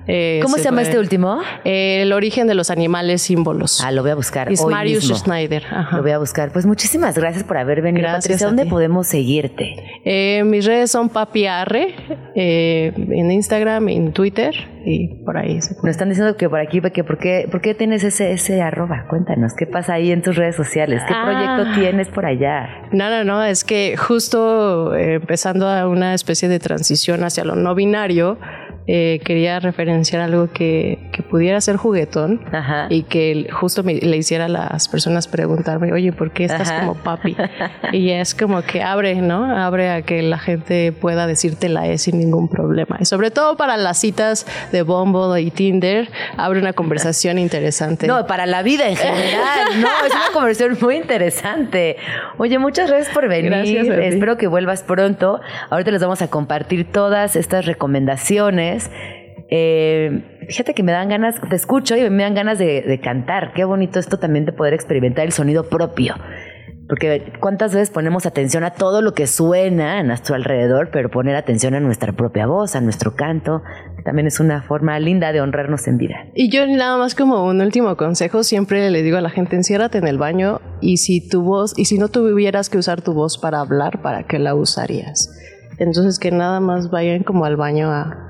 eh, 0.06 0.40
¿Cómo 0.42 0.56
se 0.56 0.64
llama 0.64 0.82
este 0.82 0.98
último? 0.98 1.40
eh, 1.64 2.02
el 2.02 2.12
origen 2.12 2.46
de 2.46 2.54
los 2.54 2.70
animales 2.70 3.22
símbolos. 3.22 3.80
Ah, 3.82 3.90
lo 3.92 4.02
voy 4.02 4.10
a 4.10 4.14
buscar 4.14 4.50
Es 4.52 4.60
hoy 4.60 4.72
Marius 4.72 5.04
mismo. 5.04 5.16
Schneider. 5.16 5.64
ajá. 5.70 5.96
Lo 5.96 6.02
voy 6.02 6.12
a 6.12 6.18
buscar. 6.18 6.52
Pues 6.52 6.66
muchísimas 6.66 7.16
gracias 7.16 7.44
por 7.44 7.56
haber 7.56 7.80
venido. 7.82 8.06
Gracias 8.12 8.24
Patricia, 8.24 8.46
¿dónde 8.46 8.66
podemos 8.66 9.06
seguirte? 9.06 9.76
Eh, 10.04 10.42
mis 10.44 10.64
redes 10.64 10.90
son 10.90 11.08
Papi 11.08 11.46
Arre, 11.46 11.94
eh, 12.34 12.92
en 12.96 13.30
Instagram, 13.30 13.88
en 13.88 14.12
Twitter 14.12 14.54
y 14.84 15.22
por 15.24 15.36
ahí. 15.36 15.60
se. 15.60 15.74
Nos 15.76 15.88
están 15.90 16.08
diciendo 16.08 16.36
que 16.36 16.48
por 16.48 16.58
aquí, 16.60 16.80
que 16.80 17.04
por 17.04 17.18
qué, 17.18 17.46
por 17.50 17.60
qué 17.60 17.74
tienes 17.74 18.02
ese, 18.04 18.32
ese 18.32 18.62
arroba. 18.62 19.06
Cuéntanos, 19.10 19.52
¿qué 19.54 19.66
pasa 19.66 19.94
ahí 19.94 20.10
en 20.10 20.22
tus 20.22 20.36
redes 20.36 20.56
sociales? 20.56 21.02
¿Qué 21.06 21.14
Ah. 21.14 21.24
proyecto 21.56 21.80
tienes 21.80 22.08
por 22.08 22.24
allá? 22.26 22.68
No, 22.92 23.10
no, 23.10 23.24
no, 23.24 23.44
es 23.44 23.64
que 23.64 23.96
justo 23.96 24.94
eh, 24.94 25.14
empezando 25.14 25.68
a 25.68 25.86
una 25.88 26.14
especie 26.14 26.48
de 26.48 26.58
transición 26.58 27.24
hacia 27.24 27.44
lo 27.44 27.54
no 27.56 27.74
binario, 27.74 28.38
eh, 28.86 29.20
quería 29.24 29.60
referenciar 29.60 30.22
algo 30.22 30.50
que, 30.52 30.98
que 31.12 31.22
pudiera 31.22 31.60
ser 31.60 31.76
juguetón 31.76 32.40
Ajá. 32.52 32.86
y 32.90 33.02
que 33.04 33.48
justo 33.52 33.82
me- 33.84 33.94
le 33.94 34.16
hiciera 34.16 34.46
a 34.46 34.48
las 34.48 34.88
personas 34.88 35.28
preguntarme, 35.28 35.92
oye, 35.92 36.12
¿por 36.12 36.32
qué 36.32 36.44
estás 36.44 36.70
Ajá. 36.70 36.80
como 36.80 36.94
papi? 36.96 37.36
y 37.92 38.10
es 38.10 38.34
como 38.34 38.62
que 38.62 38.82
abre, 38.82 39.14
¿no? 39.16 39.44
Abre 39.44 39.90
a 39.90 40.02
que 40.02 40.22
la 40.22 40.38
gente 40.38 40.92
pueda 40.92 41.26
decirte 41.26 41.68
la 41.68 41.86
E 41.88 41.98
sin 41.98 42.18
ningún 42.18 42.48
problema. 42.48 42.96
Y 43.00 43.04
sobre 43.04 43.30
todo 43.30 43.56
para 43.56 43.76
las 43.76 43.98
citas 43.98 44.46
de 44.72 44.82
Bumble 44.82 45.40
y 45.40 45.50
Tinder, 45.50 46.08
abre 46.36 46.58
una 46.60 46.72
conversación 46.72 47.38
interesante. 47.38 48.06
No, 48.06 48.26
para 48.26 48.46
la 48.46 48.62
vida 48.62 48.88
en 48.88 48.96
general. 48.96 49.80
No, 49.80 49.88
es 50.06 50.12
una 50.14 50.32
conversación 50.32 50.76
muy 50.80 50.96
interesante. 50.96 51.96
Oye, 52.38 52.58
muchas 52.58 52.88
gracias 52.90 53.12
por 53.14 53.28
venir. 53.28 53.50
Gracias. 53.50 53.86
Espero 53.86 54.36
que 54.36 54.46
vuelvas 54.46 54.82
pronto. 54.82 55.40
Ahorita 55.70 55.90
les 55.90 56.00
vamos 56.02 56.22
a 56.22 56.28
compartir 56.28 56.90
todas 56.90 57.36
estas 57.36 57.66
recomendaciones. 57.66 58.69
Eh, 59.50 60.44
fíjate 60.48 60.74
que 60.74 60.82
me 60.82 60.92
dan 60.92 61.08
ganas, 61.08 61.40
te 61.48 61.56
escucho 61.56 61.96
y 61.96 62.08
me 62.08 62.22
dan 62.22 62.34
ganas 62.34 62.58
de, 62.58 62.82
de 62.82 63.00
cantar. 63.00 63.52
Qué 63.52 63.64
bonito 63.64 63.98
esto 63.98 64.18
también 64.18 64.44
de 64.44 64.52
poder 64.52 64.74
experimentar 64.74 65.24
el 65.24 65.32
sonido 65.32 65.68
propio. 65.68 66.14
Porque 66.90 67.32
cuántas 67.38 67.72
veces 67.72 67.90
ponemos 67.90 68.26
atención 68.26 68.64
a 68.64 68.72
todo 68.72 69.00
lo 69.00 69.14
que 69.14 69.28
suena 69.28 70.00
a 70.00 70.02
nuestro 70.02 70.34
alrededor, 70.34 70.90
pero 70.92 71.08
poner 71.08 71.36
atención 71.36 71.74
a 71.74 71.80
nuestra 71.80 72.12
propia 72.14 72.48
voz, 72.48 72.74
a 72.74 72.80
nuestro 72.80 73.14
canto, 73.14 73.62
también 74.04 74.26
es 74.26 74.40
una 74.40 74.62
forma 74.62 74.98
linda 74.98 75.30
de 75.30 75.40
honrarnos 75.40 75.86
en 75.86 75.98
vida. 75.98 76.16
Y 76.34 76.50
yo 76.50 76.66
nada 76.66 76.98
más 76.98 77.14
como 77.14 77.46
un 77.46 77.60
último 77.60 77.96
consejo, 77.96 78.42
siempre 78.42 78.90
le 78.90 79.04
digo 79.04 79.18
a 79.18 79.20
la 79.20 79.30
gente, 79.30 79.54
enciérrate 79.54 79.98
en 79.98 80.08
el 80.08 80.18
baño 80.18 80.60
y 80.80 80.96
si 80.96 81.28
tu 81.28 81.42
voz, 81.42 81.78
y 81.78 81.84
si 81.84 81.96
no 81.96 82.08
tuvieras 82.08 82.70
que 82.70 82.78
usar 82.78 83.02
tu 83.02 83.14
voz 83.14 83.38
para 83.38 83.60
hablar, 83.60 84.02
¿para 84.02 84.24
qué 84.24 84.40
la 84.40 84.56
usarías? 84.56 85.30
Entonces 85.78 86.18
que 86.18 86.32
nada 86.32 86.58
más 86.58 86.90
vayan 86.90 87.22
como 87.22 87.44
al 87.44 87.54
baño 87.54 87.88
a 87.92 88.29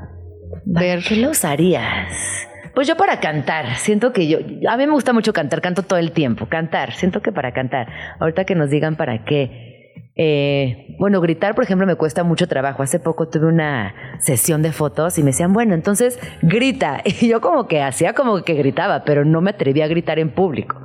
ver. 0.64 1.02
¿Qué 1.02 1.16
lo 1.16 1.30
usarías? 1.30 2.48
Pues 2.74 2.86
yo 2.86 2.96
para 2.96 3.18
cantar, 3.20 3.76
siento 3.76 4.12
que 4.12 4.28
yo, 4.28 4.38
a 4.68 4.76
mí 4.76 4.86
me 4.86 4.92
gusta 4.92 5.12
mucho 5.12 5.32
cantar, 5.32 5.60
canto 5.60 5.82
todo 5.82 5.98
el 5.98 6.12
tiempo, 6.12 6.46
cantar, 6.46 6.92
siento 6.92 7.20
que 7.20 7.32
para 7.32 7.52
cantar, 7.52 7.88
ahorita 8.20 8.44
que 8.44 8.54
nos 8.54 8.70
digan 8.70 8.96
para 8.96 9.24
qué. 9.24 9.70
Eh, 10.16 10.96
bueno, 10.98 11.20
gritar, 11.20 11.54
por 11.54 11.64
ejemplo, 11.64 11.86
me 11.86 11.96
cuesta 11.96 12.24
mucho 12.24 12.46
trabajo. 12.46 12.82
Hace 12.82 13.00
poco 13.00 13.28
tuve 13.28 13.46
una 13.46 13.94
sesión 14.18 14.60
de 14.60 14.72
fotos 14.72 15.18
y 15.18 15.22
me 15.22 15.28
decían, 15.28 15.52
bueno, 15.52 15.74
entonces 15.74 16.18
grita. 16.42 17.02
Y 17.20 17.28
yo 17.28 17.40
como 17.40 17.66
que 17.66 17.82
hacía 17.82 18.12
como 18.12 18.42
que 18.42 18.54
gritaba, 18.54 19.04
pero 19.04 19.24
no 19.24 19.40
me 19.40 19.50
atrevía 19.50 19.86
a 19.86 19.88
gritar 19.88 20.18
en 20.18 20.30
público. 20.30 20.76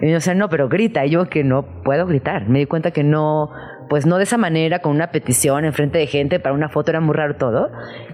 Y 0.00 0.12
o 0.12 0.20
sea, 0.20 0.34
no, 0.34 0.48
pero 0.48 0.68
grita. 0.68 1.06
Y 1.06 1.10
yo 1.10 1.28
que 1.28 1.42
no 1.42 1.82
puedo 1.82 2.06
gritar. 2.06 2.48
Me 2.48 2.58
di 2.58 2.66
cuenta 2.66 2.90
que 2.90 3.02
no, 3.02 3.50
pues 3.88 4.06
no 4.06 4.18
de 4.18 4.24
esa 4.24 4.38
manera, 4.38 4.80
con 4.80 4.92
una 4.92 5.10
petición 5.10 5.64
enfrente 5.64 5.98
de 5.98 6.06
gente, 6.06 6.40
para 6.40 6.54
una 6.54 6.68
foto 6.68 6.90
era 6.90 7.00
muy 7.00 7.14
raro 7.14 7.36
todo. 7.36 7.70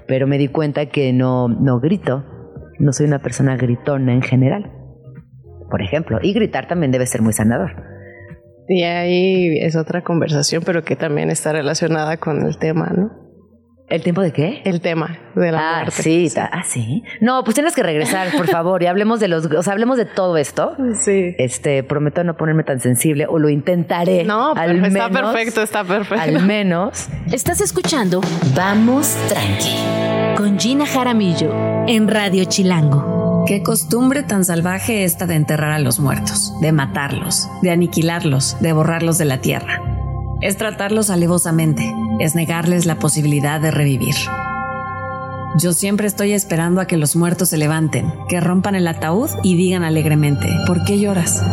Pero 0.06 0.26
me 0.26 0.38
di 0.38 0.48
cuenta 0.48 0.86
que 0.86 1.12
no, 1.12 1.48
no 1.48 1.80
grito. 1.80 2.24
No 2.78 2.92
soy 2.92 3.06
una 3.06 3.20
persona 3.20 3.56
gritona 3.56 4.12
en 4.12 4.22
general. 4.22 4.72
Por 5.70 5.82
ejemplo. 5.82 6.18
Y 6.22 6.32
gritar 6.32 6.68
también 6.68 6.92
debe 6.92 7.06
ser 7.06 7.22
muy 7.22 7.32
sanador. 7.32 7.72
Y 8.68 8.82
ahí 8.82 9.58
es 9.58 9.76
otra 9.76 10.02
conversación, 10.02 10.62
pero 10.64 10.82
que 10.82 10.96
también 10.96 11.30
está 11.30 11.52
relacionada 11.52 12.16
con 12.16 12.46
el 12.46 12.58
tema, 12.58 12.90
¿no? 12.96 13.21
¿El 13.92 14.02
tiempo 14.02 14.22
de 14.22 14.32
qué? 14.32 14.62
El 14.64 14.80
tema 14.80 15.18
de 15.34 15.52
la 15.52 15.58
ah, 15.58 15.82
muerte. 15.82 16.02
sí, 16.02 16.32
ah, 16.38 16.62
sí. 16.64 17.04
No, 17.20 17.44
pues 17.44 17.54
tienes 17.54 17.74
que 17.74 17.82
regresar, 17.82 18.28
por 18.34 18.48
favor, 18.48 18.82
y 18.82 18.86
hablemos 18.86 19.20
de 19.20 19.28
los, 19.28 19.44
o 19.44 19.62
sea, 19.62 19.74
hablemos 19.74 19.98
de 19.98 20.06
todo 20.06 20.38
esto. 20.38 20.74
Sí. 20.94 21.34
Este, 21.36 21.82
prometo 21.82 22.24
no 22.24 22.34
ponerme 22.34 22.64
tan 22.64 22.80
sensible, 22.80 23.26
o 23.28 23.38
lo 23.38 23.50
intentaré. 23.50 24.24
No, 24.24 24.54
al 24.54 24.76
pero 24.76 24.86
está 24.86 25.08
menos, 25.10 25.34
perfecto, 25.34 25.60
está 25.60 25.84
perfecto. 25.84 26.22
Al 26.22 26.42
menos. 26.42 27.08
Estás 27.30 27.60
escuchando 27.60 28.22
Vamos 28.56 29.14
Tranqui 29.28 29.76
con 30.38 30.58
Gina 30.58 30.86
Jaramillo 30.86 31.52
en 31.86 32.08
Radio 32.08 32.44
Chilango. 32.44 33.44
Qué 33.46 33.62
costumbre 33.62 34.22
tan 34.22 34.46
salvaje 34.46 35.04
esta 35.04 35.26
de 35.26 35.34
enterrar 35.34 35.72
a 35.72 35.78
los 35.78 36.00
muertos, 36.00 36.58
de 36.62 36.72
matarlos, 36.72 37.46
de 37.60 37.72
aniquilarlos, 37.72 38.56
de 38.60 38.72
borrarlos 38.72 39.18
de 39.18 39.26
la 39.26 39.42
tierra. 39.42 39.82
Es 40.42 40.56
tratarlos 40.56 41.08
alevosamente, 41.08 41.94
es 42.18 42.34
negarles 42.34 42.84
la 42.84 42.98
posibilidad 42.98 43.60
de 43.60 43.70
revivir. 43.70 44.16
Yo 45.56 45.72
siempre 45.72 46.08
estoy 46.08 46.32
esperando 46.32 46.80
a 46.80 46.86
que 46.86 46.96
los 46.96 47.14
muertos 47.14 47.50
se 47.50 47.58
levanten, 47.58 48.12
que 48.28 48.40
rompan 48.40 48.74
el 48.74 48.88
ataúd 48.88 49.30
y 49.44 49.56
digan 49.56 49.84
alegremente, 49.84 50.48
¿por 50.66 50.82
qué 50.82 50.98
lloras? 50.98 51.44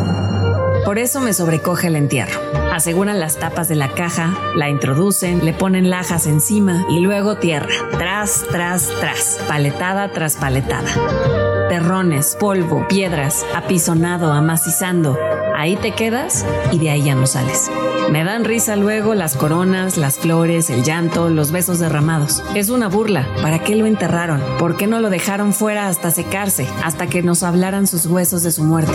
Por 0.86 0.98
eso 0.98 1.22
me 1.22 1.34
sobrecoge 1.34 1.88
el 1.88 1.98
entierro. 1.98 2.40
Aseguran 2.74 3.20
las 3.20 3.38
tapas 3.38 3.68
de 3.70 3.76
la 3.76 3.90
caja, 3.90 4.36
la 4.56 4.70
introducen, 4.70 5.46
le 5.46 5.54
ponen 5.54 5.92
lajas 5.92 6.26
encima 6.26 6.86
y 6.90 7.00
luego 7.00 7.38
tierra, 7.38 7.70
tras, 7.92 8.44
tras, 8.50 8.90
tras, 9.00 9.40
paletada 9.48 10.12
tras 10.12 10.36
paletada. 10.36 11.59
Terrones, 11.70 12.36
polvo, 12.40 12.88
piedras, 12.88 13.46
apisonado, 13.56 14.32
amacizando. 14.34 15.16
Ahí 15.56 15.76
te 15.76 15.92
quedas 15.92 16.44
y 16.72 16.80
de 16.80 16.90
ahí 16.90 17.04
ya 17.04 17.14
no 17.14 17.28
sales. 17.28 17.70
Me 18.10 18.24
dan 18.24 18.44
risa 18.44 18.76
luego 18.76 19.14
las 19.14 19.36
coronas, 19.36 19.96
las 19.96 20.18
flores, 20.18 20.72
el 20.72 20.84
llanto, 20.84 21.30
los 21.30 21.52
besos 21.52 21.78
derramados. 21.78 22.42
Es 22.56 22.70
una 22.70 22.88
burla. 22.88 23.28
¿Para 23.44 23.60
qué 23.60 23.76
lo 23.76 23.86
enterraron? 23.86 24.42
¿Por 24.58 24.78
qué 24.78 24.88
no 24.88 25.00
lo 25.00 25.12
dejaron 25.12 25.54
fuera 25.54 25.88
hasta 25.88 26.10
secarse, 26.10 26.68
hasta 26.84 27.06
que 27.06 27.22
nos 27.22 27.44
hablaran 27.44 27.86
sus 27.86 28.08
huesos 28.08 28.42
de 28.42 28.52
su 28.52 28.64
muerte? 28.64 28.94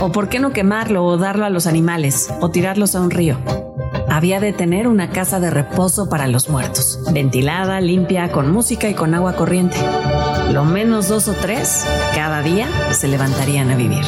¿O 0.00 0.10
por 0.10 0.28
qué 0.28 0.40
no 0.40 0.50
quemarlo 0.50 1.04
o 1.04 1.16
darlo 1.18 1.44
a 1.44 1.50
los 1.50 1.68
animales 1.68 2.34
o 2.40 2.50
tirarlos 2.50 2.96
a 2.96 3.00
un 3.00 3.12
río? 3.12 3.38
Había 4.08 4.40
de 4.40 4.52
tener 4.52 4.88
una 4.88 5.10
casa 5.10 5.40
de 5.40 5.50
reposo 5.50 6.08
para 6.08 6.28
los 6.28 6.48
muertos, 6.48 7.00
ventilada, 7.12 7.80
limpia, 7.80 8.30
con 8.30 8.50
música 8.50 8.88
y 8.88 8.94
con 8.94 9.14
agua 9.14 9.34
corriente. 9.34 9.76
Lo 10.52 10.64
menos 10.64 11.08
dos 11.08 11.28
o 11.28 11.32
tres 11.32 11.86
cada 12.14 12.42
día 12.42 12.68
se 12.92 13.08
levantarían 13.08 13.70
a 13.70 13.76
vivir. 13.76 14.04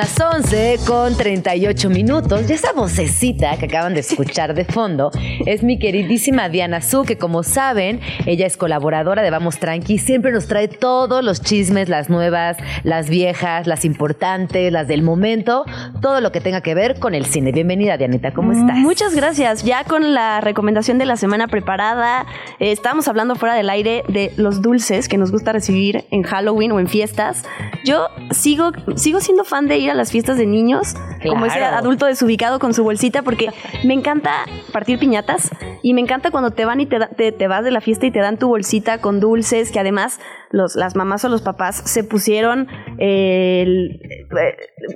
Las 0.00 0.18
11 0.18 0.78
con 0.86 1.14
38 1.14 1.90
minutos. 1.90 2.48
Y 2.48 2.54
esa 2.54 2.72
vocecita 2.72 3.58
que 3.58 3.66
acaban 3.66 3.92
de 3.92 4.00
escuchar 4.00 4.54
de 4.54 4.64
fondo 4.64 5.10
es 5.44 5.62
mi 5.62 5.78
queridísima 5.78 6.48
Diana 6.48 6.80
Su, 6.80 7.04
que 7.04 7.18
como 7.18 7.42
saben, 7.42 8.00
ella 8.24 8.46
es 8.46 8.56
colaboradora 8.56 9.20
de 9.20 9.28
Vamos 9.28 9.58
Tranqui. 9.58 9.98
Siempre 9.98 10.32
nos 10.32 10.46
trae 10.46 10.68
todos 10.68 11.22
los 11.22 11.42
chismes, 11.42 11.90
las 11.90 12.08
nuevas, 12.08 12.56
las 12.82 13.10
viejas, 13.10 13.66
las 13.66 13.84
importantes, 13.84 14.72
las 14.72 14.88
del 14.88 15.02
momento, 15.02 15.66
todo 16.00 16.22
lo 16.22 16.32
que 16.32 16.40
tenga 16.40 16.62
que 16.62 16.74
ver 16.74 16.98
con 16.98 17.14
el 17.14 17.26
cine. 17.26 17.52
Bienvenida, 17.52 17.98
Dianita, 17.98 18.32
¿cómo 18.32 18.52
estás? 18.52 18.78
Muchas 18.78 19.14
gracias. 19.14 19.64
Ya 19.64 19.84
con 19.84 20.14
la 20.14 20.40
recomendación 20.40 20.96
de 20.96 21.04
la 21.04 21.18
semana 21.18 21.46
preparada, 21.46 22.24
eh, 22.58 22.72
estábamos 22.72 23.06
hablando 23.06 23.34
fuera 23.34 23.54
del 23.54 23.68
aire 23.68 24.04
de 24.08 24.32
los 24.38 24.62
dulces 24.62 25.10
que 25.10 25.18
nos 25.18 25.30
gusta 25.30 25.52
recibir 25.52 26.06
en 26.10 26.22
Halloween 26.22 26.72
o 26.72 26.80
en 26.80 26.88
fiestas. 26.88 27.44
Yo 27.84 28.08
sigo, 28.30 28.72
sigo 28.96 29.20
siendo 29.20 29.44
fan 29.44 29.68
de 29.68 29.76
ir 29.76 29.89
a 29.90 29.94
las 29.94 30.10
fiestas 30.10 30.36
de 30.36 30.46
niños, 30.46 30.94
como 31.26 31.46
ese 31.46 31.62
adulto 31.62 32.06
desubicado 32.06 32.58
con 32.58 32.74
su 32.74 32.84
bolsita, 32.84 33.22
porque 33.22 33.50
me 33.84 33.94
encanta 33.94 34.46
partir 34.72 34.98
piñatas 34.98 35.50
y 35.82 35.94
me 35.94 36.00
encanta 36.00 36.30
cuando 36.30 36.50
te 36.50 36.64
van 36.64 36.80
y 36.80 36.86
te, 36.86 36.98
te, 37.16 37.32
te 37.32 37.48
vas 37.48 37.64
de 37.64 37.70
la 37.70 37.80
fiesta 37.80 38.06
y 38.06 38.10
te 38.10 38.20
dan 38.20 38.38
tu 38.38 38.48
bolsita 38.48 38.98
con 38.98 39.20
dulces, 39.20 39.70
que 39.70 39.80
además 39.80 40.20
los, 40.50 40.74
las 40.76 40.96
mamás 40.96 41.24
o 41.24 41.28
los 41.28 41.42
papás 41.42 41.76
se 41.84 42.02
pusieron 42.04 42.66
el, 42.98 44.00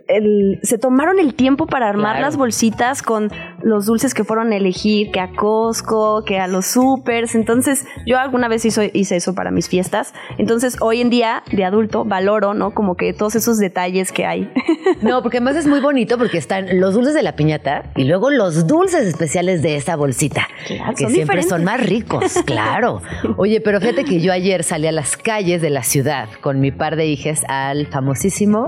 el- 0.09 0.59
se 0.63 0.79
tomaron 0.79 1.19
el 1.19 1.35
tiempo 1.35 1.67
para 1.67 1.89
armar 1.89 2.13
Claro. 2.17 2.27
las 2.27 2.37
bolsitas 2.37 3.03
con 3.03 3.31
los 3.63 3.87
dulces 3.87 4.15
que 4.15 4.25
fueron 4.25 4.53
a 4.53 4.57
elegir, 4.57 5.11
que 5.11 5.21
a 5.21 5.31
Costco, 5.35 6.25
que 6.25 6.39
a 6.39 6.47
los 6.49 6.67
supers. 6.67 7.35
Entonces, 7.35 7.87
yo 8.07 8.19
alguna 8.19 8.49
vez 8.49 8.65
hizo- 8.65 8.83
hice 8.93 9.17
eso 9.17 9.35
para 9.35 9.51
mis 9.51 9.69
fiestas. 9.69 10.13
Entonces, 10.39 10.77
hoy 10.81 11.01
en 11.01 11.11
día, 11.11 11.43
de 11.53 11.65
adulto, 11.65 12.05
valoro, 12.05 12.55
¿no? 12.55 12.73
Como 12.73 12.97
que 12.97 13.13
todos 13.13 13.35
esos 13.37 13.59
detalles 13.59 14.13
que 14.13 14.27
hay. 14.27 14.51
No, 15.01 15.23
porque 15.23 15.39
además 15.39 15.57
es 15.57 15.67
muy 15.67 15.81
bonito 15.81 16.19
porque 16.19 16.39
están 16.39 16.79
los 16.81 16.95
dulces 16.95 17.15
de 17.15 17.23
la 17.23 17.37
piñata 17.37 17.91
y 17.97 18.05
luego 18.05 18.31
los 18.31 18.67
dulces 18.67 19.07
especiales 19.07 19.61
de 19.63 19.77
esa 19.77 19.97
bolsita, 19.97 20.47
Claro, 20.67 20.93
que 20.95 21.05
son 21.05 21.13
siempre 21.13 21.41
diferentes. 21.41 21.49
son 21.49 21.65
más 21.65 21.81
ricos, 21.85 22.35
claro. 22.47 23.03
Oye, 23.37 23.61
pero 23.61 23.81
fíjate 23.81 24.05
que 24.05 24.21
yo 24.21 24.33
ayer 24.33 24.63
salí 24.63 24.87
a 24.87 24.93
las 24.93 25.17
calles 25.17 25.44
de 25.45 25.69
la 25.69 25.83
ciudad 25.83 26.29
con 26.41 26.59
mi 26.59 26.73
par 26.73 26.97
de 26.97 27.07
hijas 27.07 27.45
al 27.49 27.87
famosísimo 27.89 28.67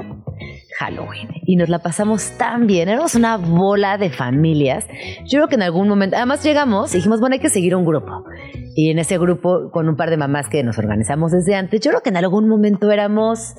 Halloween 0.79 1.29
y 1.47 1.57
nos 1.57 1.71
la 1.71 1.79
pasamos 1.79 2.33
tan 2.37 2.67
bien, 2.67 2.91
éramos 2.91 3.15
una 3.15 3.39
bola 3.39 3.97
de 3.97 4.11
familias. 4.11 4.87
Yo 5.25 5.39
creo 5.39 5.49
que 5.49 5.55
en 5.55 5.63
algún 5.63 5.89
momento, 5.89 6.17
además 6.17 6.45
llegamos 6.45 6.93
y 6.93 6.99
dijimos, 6.99 7.21
bueno, 7.21 7.33
hay 7.33 7.41
que 7.41 7.49
seguir 7.49 7.75
un 7.75 7.87
grupo. 7.87 8.25
Y 8.75 8.91
en 8.91 8.99
ese 8.99 9.17
grupo, 9.17 9.71
con 9.73 9.89
un 9.89 9.97
par 9.97 10.11
de 10.11 10.19
mamás 10.19 10.51
que 10.51 10.63
nos 10.63 10.77
organizamos 10.77 11.33
desde 11.33 11.55
antes, 11.55 11.81
yo 11.81 11.93
creo 11.93 12.03
que 12.03 12.11
en 12.11 12.19
algún 12.19 12.47
momento 12.47 12.91
éramos 12.91 13.55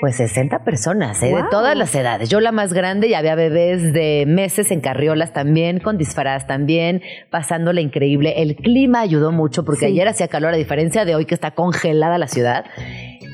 pues 0.00 0.16
60 0.16 0.64
personas, 0.64 1.22
¿eh? 1.22 1.34
de 1.34 1.42
todas 1.50 1.76
las 1.76 1.94
edades. 1.94 2.28
Yo 2.30 2.40
la 2.40 2.52
más 2.52 2.72
grande 2.72 3.06
y 3.08 3.14
había 3.14 3.34
bebés 3.34 3.92
de 3.92 4.24
meses 4.26 4.70
en 4.70 4.80
carriolas 4.80 5.32
también, 5.32 5.78
con 5.78 5.98
disfraz 5.98 6.46
también, 6.46 7.02
pasándola 7.30 7.80
increíble. 7.82 8.34
El 8.42 8.56
clima 8.56 9.00
ayudó 9.00 9.30
mucho 9.30 9.64
porque 9.64 9.80
Sí. 9.80 9.92
ayer 9.92 10.08
hacía 10.08 10.28
calor 10.28 10.54
a 10.54 10.56
diferencia 10.56 11.04
de 11.04 11.14
hoy 11.14 11.26
que 11.26 11.34
está 11.34 11.50
congelada 11.50 12.16
la 12.18 12.28
ciudad. 12.28 12.64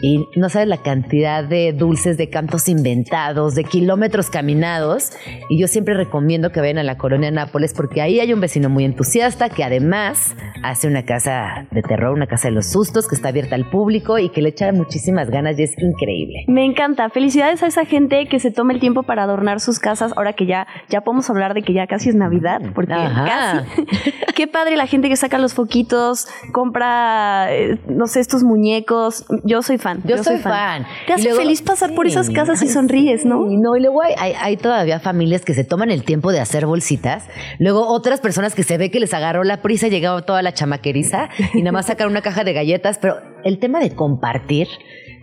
Y 0.03 0.27
no 0.37 0.49
sabes 0.49 0.69
la 0.69 0.79
cantidad 0.79 1.45
de 1.45 1.73
dulces, 1.73 2.17
de 2.19 2.29
cantos 2.29 2.69
inventados, 2.69 3.55
de 3.55 3.65
kilómetros 3.65 4.31
caminados. 4.31 5.13
Y 5.49 5.59
yo 5.59 5.69
siempre 5.69 5.95
recomiendo 5.95 6.53
que 6.53 6.61
vayan 6.61 6.79
a 6.79 6.83
la 6.83 6.99
colonia 6.99 7.31
Nápoles 7.31 7.73
porque 7.75 8.03
ahí 8.03 8.21
hay 8.21 8.33
un 8.33 8.41
vecino 8.41 8.69
muy 8.69 8.85
entusiasta 8.85 9.49
que 9.49 9.65
además 9.65 10.37
hace 10.63 10.87
una 10.87 11.05
casa 11.05 11.67
de 11.71 11.83
terror, 11.83 12.13
una 12.13 12.27
casa 12.27 12.49
de 12.49 12.55
los 12.55 12.67
sustos 12.67 13.09
que 13.09 13.15
está 13.15 13.29
abierta 13.29 13.55
al 13.55 13.69
público 13.71 14.19
y 14.19 14.29
que 14.29 14.43
le 14.43 14.51
echa 14.51 14.71
muchísimas 14.73 15.31
ganas 15.31 15.59
y 15.59 15.63
es 15.63 15.75
increíble. 15.79 16.45
Me 16.49 16.65
encanta. 16.65 17.09
Felicidades 17.09 17.63
a 17.63 17.67
esa 17.67 17.85
gente 17.85 18.27
que 18.27 18.39
se 18.39 18.51
toma 18.51 18.73
el 18.73 18.81
tiempo 18.81 19.03
para 19.03 19.23
adornar 19.23 19.61
sus 19.61 19.79
casas. 19.79 20.13
Ahora 20.17 20.35
que 20.35 20.47
ya, 20.47 20.67
ya 20.89 21.01
podemos 21.01 21.31
hablar 21.31 21.55
de 21.55 21.63
que 21.63 21.73
ya 21.73 21.87
casi 21.87 22.11
es 22.11 22.15
Navidad, 22.15 22.61
porque 22.75 22.93
Ajá. 22.93 23.65
casi. 23.75 24.13
Qué 24.35 24.47
padre 24.47 24.77
la 24.77 24.87
gente 24.87 25.09
que 25.09 25.17
saca 25.17 25.39
los 25.39 25.55
foquitos, 25.55 26.29
compra, 26.53 27.47
eh, 27.55 27.79
no 27.89 28.07
sé, 28.07 28.21
estos 28.21 28.43
muñecos. 28.43 29.25
Yo 29.45 29.63
soy 29.63 29.79
fan. 29.79 29.86
Yo, 30.05 30.23
soy 30.23 30.39
fan. 30.39 30.85
Te 31.07 31.13
Y 31.13 31.15
hace 31.15 31.25
luego- 31.25 31.39
feliz 31.41 31.63
pasar 31.63 31.95
por 31.95 32.07
esas 32.07 32.31
casas 32.31 32.63
y 32.63 32.69
sonríes, 32.69 33.25
¿no? 33.25 33.49
sí, 33.49 33.57
no, 33.57 33.77
y 33.77 33.81
luego 33.81 34.03
hay, 34.03 34.15
hay- 34.19 34.35
hay 34.41 34.57
todavía 34.57 35.01
familias 35.01 35.45
que 35.45 35.55
se 35.55 35.65
toman 35.65 35.91
el 35.91 36.03
tiempo 36.05 36.33
de 36.33 36.41
hacer 36.41 36.67
bolsitas. 36.67 37.25
Luego 37.59 37.87
otras 37.89 38.21
personas 38.21 38.55
que 38.55 38.63
se 38.63 38.79
ve 38.79 38.91
que 38.91 39.01
les 39.01 39.15
agarró 39.15 39.45
la 39.45 39.63
prisa, 39.63 39.89
llegaba 39.89 40.23
toda 40.23 40.43
la 40.43 40.53
chamaqueriza 40.53 41.29
y 41.55 41.59
nada 41.59 41.73
más 41.73 41.87
sacar 41.87 42.07
una 42.09 42.21
caja 42.23 42.45
de 42.45 42.53
galletas. 42.53 42.99
Pero 43.01 43.17
el 43.45 43.59
tema 43.59 43.81
de 43.81 43.91
compartir 43.95 44.69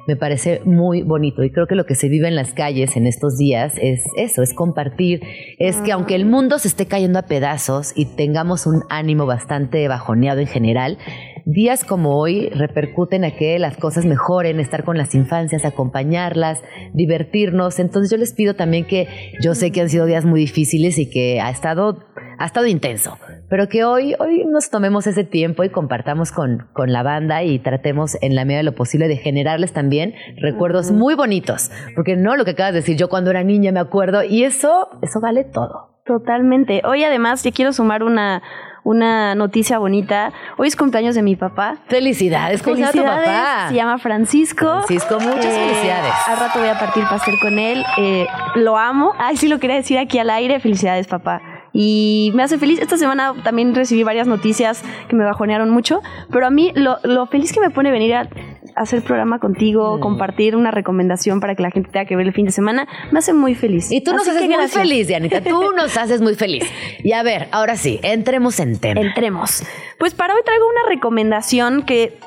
me 0.06 0.18
parece 0.18 0.60
muy 0.66 1.02
bonito 1.02 1.44
y 1.44 1.52
creo 1.52 1.66
que 1.66 1.76
lo 1.76 1.86
que 1.86 1.96
se 1.96 2.10
vive 2.10 2.28
en 2.28 2.36
las 2.36 2.54
calles 2.54 2.98
en 2.98 3.08
estos 3.08 3.38
días 3.38 3.74
es 3.82 4.02
eso, 4.18 4.42
es 4.44 4.54
compartir. 4.54 5.22
Es 5.60 5.78
que 5.78 5.94
aunque 5.94 6.16
el 6.16 6.26
mundo 6.26 6.60
se 6.60 6.68
esté 6.68 6.88
cayendo 6.88 7.20
a 7.20 7.22
pedazos 7.22 7.94
y 7.96 8.06
tengamos 8.06 8.66
un 8.66 8.84
ánimo 8.90 9.26
bastante 9.26 9.88
bajoneado 9.88 10.42
en 10.42 10.48
general, 10.48 10.98
días 11.46 11.84
como 11.84 12.18
hoy 12.18 12.50
repercuten 12.50 13.24
a 13.24 13.32
que 13.32 13.60
las 13.60 13.78
cosas 13.78 14.06
mejoren, 14.06 14.60
estar 14.60 14.84
con 14.84 14.98
las 14.98 15.14
infancias, 15.16 15.66
acompañarlas, 15.66 16.62
divertirnos. 16.94 17.80
Entonces 17.80 18.12
yo 18.12 18.18
les 18.18 18.34
pido 18.34 18.56
también 18.56 18.86
que 18.86 19.08
yo 19.42 19.56
sé 19.56 19.72
que 19.72 19.82
han 19.82 19.90
sido 19.90 20.06
días 20.06 20.26
muy 20.26 20.40
difíciles 20.40 20.98
y 20.98 21.10
que 21.10 21.42
ha 21.42 21.50
estado, 21.50 22.00
ha 22.40 22.46
estado 22.46 22.68
intenso, 22.68 23.18
pero 23.50 23.68
que 23.68 23.84
hoy, 23.84 24.16
hoy 24.20 24.46
nos 24.46 24.70
tomemos 24.70 25.08
ese 25.08 25.24
tiempo 25.24 25.64
y 25.64 25.70
compartamos 25.70 26.32
con, 26.32 26.68
con 26.74 26.92
la 26.92 27.04
banda 27.04 27.44
y 27.44 27.60
tratemos 27.60 28.18
en 28.22 28.36
la 28.36 28.46
medida 28.46 28.60
de 28.60 28.64
lo 28.64 28.76
posible 28.76 29.08
de 29.08 29.18
generarles 29.18 29.74
también 29.74 30.14
recuerdos 30.38 30.92
muy 30.92 31.16
bonitos, 31.16 31.72
porque 31.96 32.16
no 32.16 32.36
lo 32.36 32.46
que 32.46 32.52
acabas 32.52 32.74
de 32.74 32.80
decir, 32.80 32.98
yo 32.98 33.10
cuando 33.10 33.32
era 33.32 33.44
niña 33.44 33.72
me 33.72 33.80
acuerdo 33.80 34.24
y 34.24 34.44
eso, 34.44 34.90
eso 35.02 35.20
vale 35.22 35.44
todo. 35.44 35.94
Totalmente. 36.06 36.82
Hoy 36.86 37.04
además, 37.06 37.44
yo 37.46 37.52
quiero 37.52 37.72
sumar 37.72 38.04
una, 38.04 38.44
una 38.84 39.36
noticia 39.36 39.78
bonita. 39.80 40.32
Hoy 40.58 40.68
es 40.68 40.76
cumpleaños 40.76 41.16
de 41.16 41.22
mi 41.22 41.36
papá. 41.36 41.78
Felicidades, 41.88 42.62
¿cómo 42.62 42.76
se 42.76 42.82
llama 42.82 42.92
tu 42.92 42.98
Felicidades, 43.00 43.28
papá? 43.30 43.70
Se 43.70 43.76
llama 43.76 43.98
Francisco. 43.98 44.66
Francisco, 44.86 45.20
muchas 45.20 45.46
Eh, 45.46 45.68
felicidades. 45.68 46.14
Al 46.28 46.40
rato 46.40 46.60
voy 46.60 46.70
a 46.70 46.80
partir 46.80 47.04
pastel 47.10 47.36
con 47.42 47.60
él. 47.60 47.84
Eh, 47.98 48.28
lo 48.56 48.78
amo. 48.78 49.14
Ay, 49.18 49.38
sí 49.38 49.48
lo 49.48 49.60
quería 49.60 49.78
decir 49.78 49.98
aquí 49.98 50.20
al 50.20 50.30
aire. 50.30 50.60
Felicidades, 50.60 51.08
papá. 51.08 51.42
Y 51.72 52.32
me 52.36 52.44
hace 52.44 52.58
feliz. 52.58 52.80
Esta 52.80 52.98
semana 52.98 53.34
también 53.44 53.74
recibí 53.74 54.04
varias 54.04 54.28
noticias 54.28 54.84
que 55.08 55.16
me 55.16 55.24
bajonearon 55.24 55.70
mucho. 55.70 56.02
Pero 56.32 56.46
a 56.46 56.50
mí 56.50 56.72
lo, 56.76 57.00
lo 57.04 57.26
feliz 57.28 57.52
que 57.54 57.60
me 57.62 57.70
pone 57.72 57.90
venir 57.92 58.14
a 58.16 58.28
hacer 58.76 59.02
programa 59.04 59.40
contigo, 59.40 59.98
Mm. 59.98 60.00
compartir 60.02 60.56
una 60.56 60.72
recomendación 60.72 61.40
para 61.40 61.56
que 61.56 61.64
la 61.64 61.72
gente 61.72 61.90
tenga 61.92 62.06
que 62.06 62.16
ver 62.16 62.28
el 62.28 62.34
fin 62.34 62.46
de 62.46 62.52
semana, 62.52 62.88
me 63.12 63.20
hace 63.20 63.34
muy 63.34 63.56
feliz. 63.56 63.92
Y 63.92 64.02
tú 64.02 64.12
nos 64.14 64.28
haces 64.28 64.44
muy 64.44 64.54
gracias. 64.56 64.82
feliz, 64.82 65.08
Dianita. 65.08 65.42
Tú 65.42 65.72
nos 65.76 65.98
haces 65.98 66.22
muy 66.22 66.36
feliz. 66.36 66.64
Y 67.04 67.12
a 67.14 67.24
ver, 67.24 67.48
ahora 67.52 67.76
sí, 67.78 68.00
entremos 68.04 68.60
en 68.60 68.80
tema. 68.80 69.02
Entremos. 69.02 69.64
Pues 70.00 70.14
para 70.14 70.34
hoy 70.34 70.42
traigo 70.46 70.66
una 70.68 70.90
recomendación 70.90 71.84
que. 71.84 72.18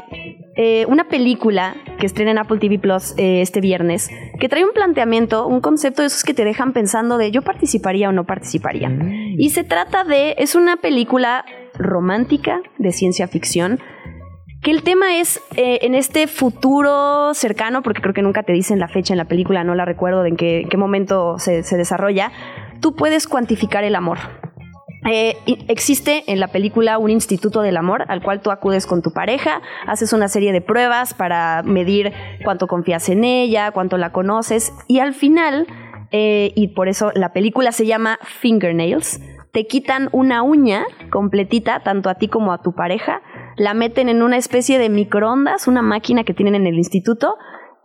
eh, 0.58 0.86
una 0.88 1.04
película 1.08 1.74
que 1.98 2.06
estrena 2.06 2.30
en 2.30 2.38
Apple 2.38 2.58
TV 2.58 2.78
Plus 2.78 3.12
eh, 3.18 3.42
este 3.42 3.60
viernes, 3.60 4.08
que 4.40 4.48
trae 4.48 4.64
un 4.64 4.72
planteamiento, 4.72 5.46
un 5.46 5.60
concepto 5.60 6.00
de 6.00 6.06
esos 6.08 6.24
que 6.24 6.32
te 6.32 6.44
dejan 6.46 6.72
pensando 6.72 7.18
de 7.18 7.30
yo 7.30 7.42
participaría 7.42 8.08
o 8.08 8.12
no 8.12 8.24
participaría. 8.24 8.90
Y 9.36 9.50
se 9.50 9.64
trata 9.64 10.04
de. 10.04 10.34
Es 10.38 10.54
una 10.54 10.76
película 10.76 11.44
romántica 11.74 12.60
de 12.78 12.92
ciencia 12.92 13.28
ficción. 13.28 13.80
El 14.66 14.82
tema 14.82 15.20
es 15.20 15.40
eh, 15.54 15.78
en 15.82 15.94
este 15.94 16.26
futuro 16.26 17.34
cercano, 17.34 17.82
porque 17.82 18.02
creo 18.02 18.12
que 18.12 18.22
nunca 18.22 18.42
te 18.42 18.52
dicen 18.52 18.80
la 18.80 18.88
fecha 18.88 19.14
en 19.14 19.18
la 19.18 19.26
película, 19.26 19.62
no 19.62 19.76
la 19.76 19.84
recuerdo 19.84 20.24
de 20.24 20.30
en 20.30 20.36
qué, 20.36 20.76
momento 20.76 21.38
se, 21.38 21.62
se 21.62 21.76
desarrolla, 21.76 22.32
tú 22.80 22.96
puedes 22.96 23.28
cuantificar 23.28 23.84
el 23.84 23.94
amor. 23.94 24.18
Eh, 25.08 25.36
existe 25.68 26.24
en 26.26 26.40
la 26.40 26.48
película 26.48 26.98
un 26.98 27.10
instituto 27.10 27.62
del 27.62 27.76
amor 27.76 28.06
al 28.08 28.24
cual 28.24 28.40
tú 28.40 28.50
acudes 28.50 28.88
con 28.88 29.02
tu 29.02 29.12
pareja, 29.12 29.62
haces 29.86 30.12
una 30.12 30.26
serie 30.26 30.50
de 30.50 30.60
pruebas 30.60 31.14
para 31.14 31.62
medir 31.62 32.12
cuánto 32.42 32.66
confías 32.66 33.08
en 33.08 33.22
ella, 33.22 33.70
cuánto 33.70 33.98
la 33.98 34.10
conoces 34.10 34.72
y 34.88 34.98
al 34.98 35.14
final, 35.14 35.68
eh, 36.10 36.50
y 36.56 36.74
por 36.74 36.88
eso 36.88 37.12
la 37.14 37.32
película 37.32 37.70
se 37.70 37.86
llama 37.86 38.18
Fingernails, 38.40 39.20
te 39.52 39.68
quitan 39.68 40.08
una 40.10 40.42
uña 40.42 40.84
completita, 41.10 41.80
tanto 41.84 42.10
a 42.10 42.16
ti 42.16 42.26
como 42.26 42.52
a 42.52 42.60
tu 42.62 42.74
pareja, 42.74 43.22
la 43.56 43.74
meten 43.74 44.08
en 44.08 44.22
una 44.22 44.36
especie 44.36 44.78
de 44.78 44.88
microondas, 44.88 45.66
una 45.66 45.82
máquina 45.82 46.24
que 46.24 46.34
tienen 46.34 46.54
en 46.54 46.66
el 46.66 46.76
instituto, 46.76 47.36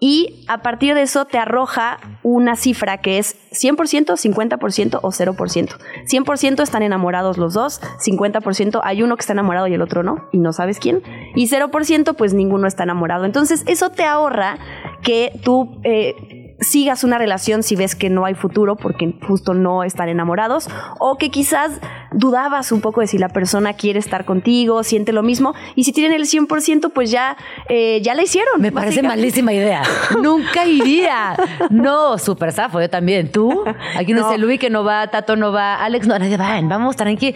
y 0.03 0.43
a 0.47 0.63
partir 0.63 0.95
de 0.95 1.03
eso 1.03 1.25
te 1.25 1.37
arroja 1.37 1.99
una 2.23 2.55
cifra 2.55 2.97
que 2.97 3.19
es 3.19 3.35
100%, 3.51 4.07
50% 4.17 4.99
o 4.99 5.11
0%. 5.11 5.77
100% 6.05 6.63
están 6.63 6.81
enamorados 6.81 7.37
los 7.37 7.53
dos, 7.53 7.79
50% 8.03 8.81
hay 8.83 9.03
uno 9.03 9.15
que 9.15 9.21
está 9.21 9.33
enamorado 9.33 9.67
y 9.67 9.75
el 9.75 9.81
otro 9.83 10.01
no, 10.01 10.27
y 10.31 10.39
no 10.39 10.53
sabes 10.53 10.79
quién, 10.79 11.03
y 11.35 11.47
0% 11.47 12.15
pues 12.15 12.33
ninguno 12.33 12.65
está 12.67 12.81
enamorado. 12.81 13.25
Entonces 13.25 13.63
eso 13.67 13.91
te 13.91 14.03
ahorra 14.03 14.57
que 15.03 15.39
tú... 15.43 15.79
eh, 15.83 16.30
sigas 16.61 17.03
una 17.03 17.17
relación 17.17 17.63
si 17.63 17.75
ves 17.75 17.95
que 17.95 18.09
no 18.09 18.25
hay 18.25 18.35
futuro 18.35 18.75
porque 18.75 19.15
justo 19.27 19.53
no 19.53 19.83
están 19.83 20.09
enamorados 20.09 20.69
o 20.99 21.17
que 21.17 21.29
quizás 21.29 21.81
dudabas 22.13 22.71
un 22.71 22.81
poco 22.81 23.01
de 23.01 23.07
si 23.07 23.17
la 23.17 23.29
persona 23.29 23.73
quiere 23.73 23.99
estar 23.99 24.25
contigo, 24.25 24.83
siente 24.83 25.11
lo 25.11 25.23
mismo, 25.23 25.53
y 25.75 25.83
si 25.83 25.91
tienen 25.91 26.13
el 26.13 26.23
100%, 26.27 26.91
pues 26.93 27.09
ya, 27.09 27.37
eh, 27.69 27.99
ya 28.01 28.13
la 28.13 28.23
hicieron. 28.23 28.61
Me 28.61 28.71
parece 28.71 29.01
malísima 29.01 29.53
idea. 29.53 29.81
Nunca 30.21 30.65
iría. 30.65 31.35
No, 31.69 32.17
súper 32.17 32.51
zafo, 32.51 32.79
yo 32.79 32.89
también. 32.89 33.31
¿Tú? 33.31 33.63
Aquí 33.97 34.13
no, 34.13 34.21
No. 34.21 34.31
sé, 34.31 34.37
Luis 34.37 34.59
que 34.59 34.69
no 34.69 34.83
va, 34.83 35.07
Tato 35.07 35.35
no 35.35 35.51
va, 35.51 35.75
Alex 35.83 36.05
no, 36.05 36.19
nadie 36.19 36.37
va, 36.37 36.59
vamos 36.61 36.95
tranqui. 36.95 37.33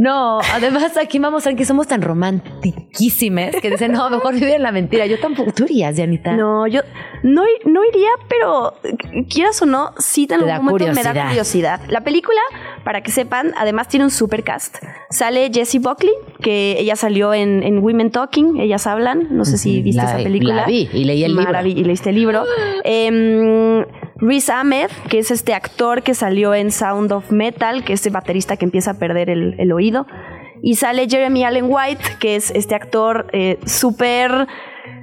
No, 0.00 0.40
además 0.54 0.96
aquí 0.96 1.18
vamos 1.18 1.42
tranqui, 1.42 1.66
somos 1.66 1.86
tan 1.86 2.00
romantiquísimas 2.00 3.54
que 3.60 3.70
dicen, 3.70 3.92
no, 3.92 4.08
mejor 4.08 4.32
vivir 4.32 4.54
en 4.54 4.62
la 4.62 4.72
mentira. 4.72 5.04
Yo 5.04 5.18
tampoco. 5.20 5.52
¿Tú 5.52 5.64
irías, 5.64 5.94
Janita? 5.94 6.32
No, 6.32 6.66
yo 6.66 6.80
no, 7.22 7.42
no 7.66 7.84
iría, 7.84 8.08
pero 8.26 8.72
quieras 9.28 9.60
o 9.60 9.66
no, 9.66 9.92
sí 9.98 10.26
en 10.30 10.42
algún 10.42 10.64
momento 10.64 10.94
me 10.94 11.02
da 11.02 11.26
curiosidad. 11.28 11.80
La 11.88 12.00
película, 12.00 12.40
para 12.82 13.02
que 13.02 13.10
sepan, 13.10 13.52
además 13.58 13.88
tiene 13.88 14.04
un 14.06 14.10
super 14.10 14.42
cast. 14.42 14.78
Sale 15.10 15.50
Jessie 15.52 15.80
Buckley, 15.80 16.12
que 16.40 16.76
ella 16.78 16.96
salió 16.96 17.34
en, 17.34 17.62
en 17.62 17.80
Women 17.80 18.10
Talking, 18.10 18.58
ellas 18.58 18.86
hablan. 18.86 19.28
No 19.30 19.44
sé 19.44 19.58
si 19.58 19.82
viste 19.82 20.02
La- 20.02 20.08
esa 20.14 20.22
película. 20.22 20.54
la 20.54 20.64
vi 20.66 20.88
y 20.94 21.04
leí 21.04 21.24
el 21.24 21.36
libro. 21.36 21.60
Y 21.66 21.84
leíste 21.84 22.08
el 22.08 22.14
libro. 22.16 22.44
Em, 22.84 23.84
Riz 24.20 24.50
Ahmed, 24.50 24.90
que 25.08 25.18
es 25.18 25.30
este 25.30 25.54
actor 25.54 26.02
que 26.02 26.14
salió 26.14 26.54
en 26.54 26.70
Sound 26.70 27.10
of 27.12 27.30
Metal, 27.30 27.84
que 27.84 27.94
es 27.94 28.04
el 28.04 28.12
baterista 28.12 28.56
que 28.56 28.66
empieza 28.66 28.92
a 28.92 28.94
perder 28.98 29.30
el, 29.30 29.72
oído. 29.72 30.06
Y 30.62 30.76
sale 30.76 31.08
Jeremy 31.08 31.44
Allen 31.44 31.66
White, 31.68 32.04
que 32.18 32.36
es 32.36 32.50
este 32.50 32.74
actor 32.74 33.26
eh, 33.32 33.58
súper... 33.64 34.46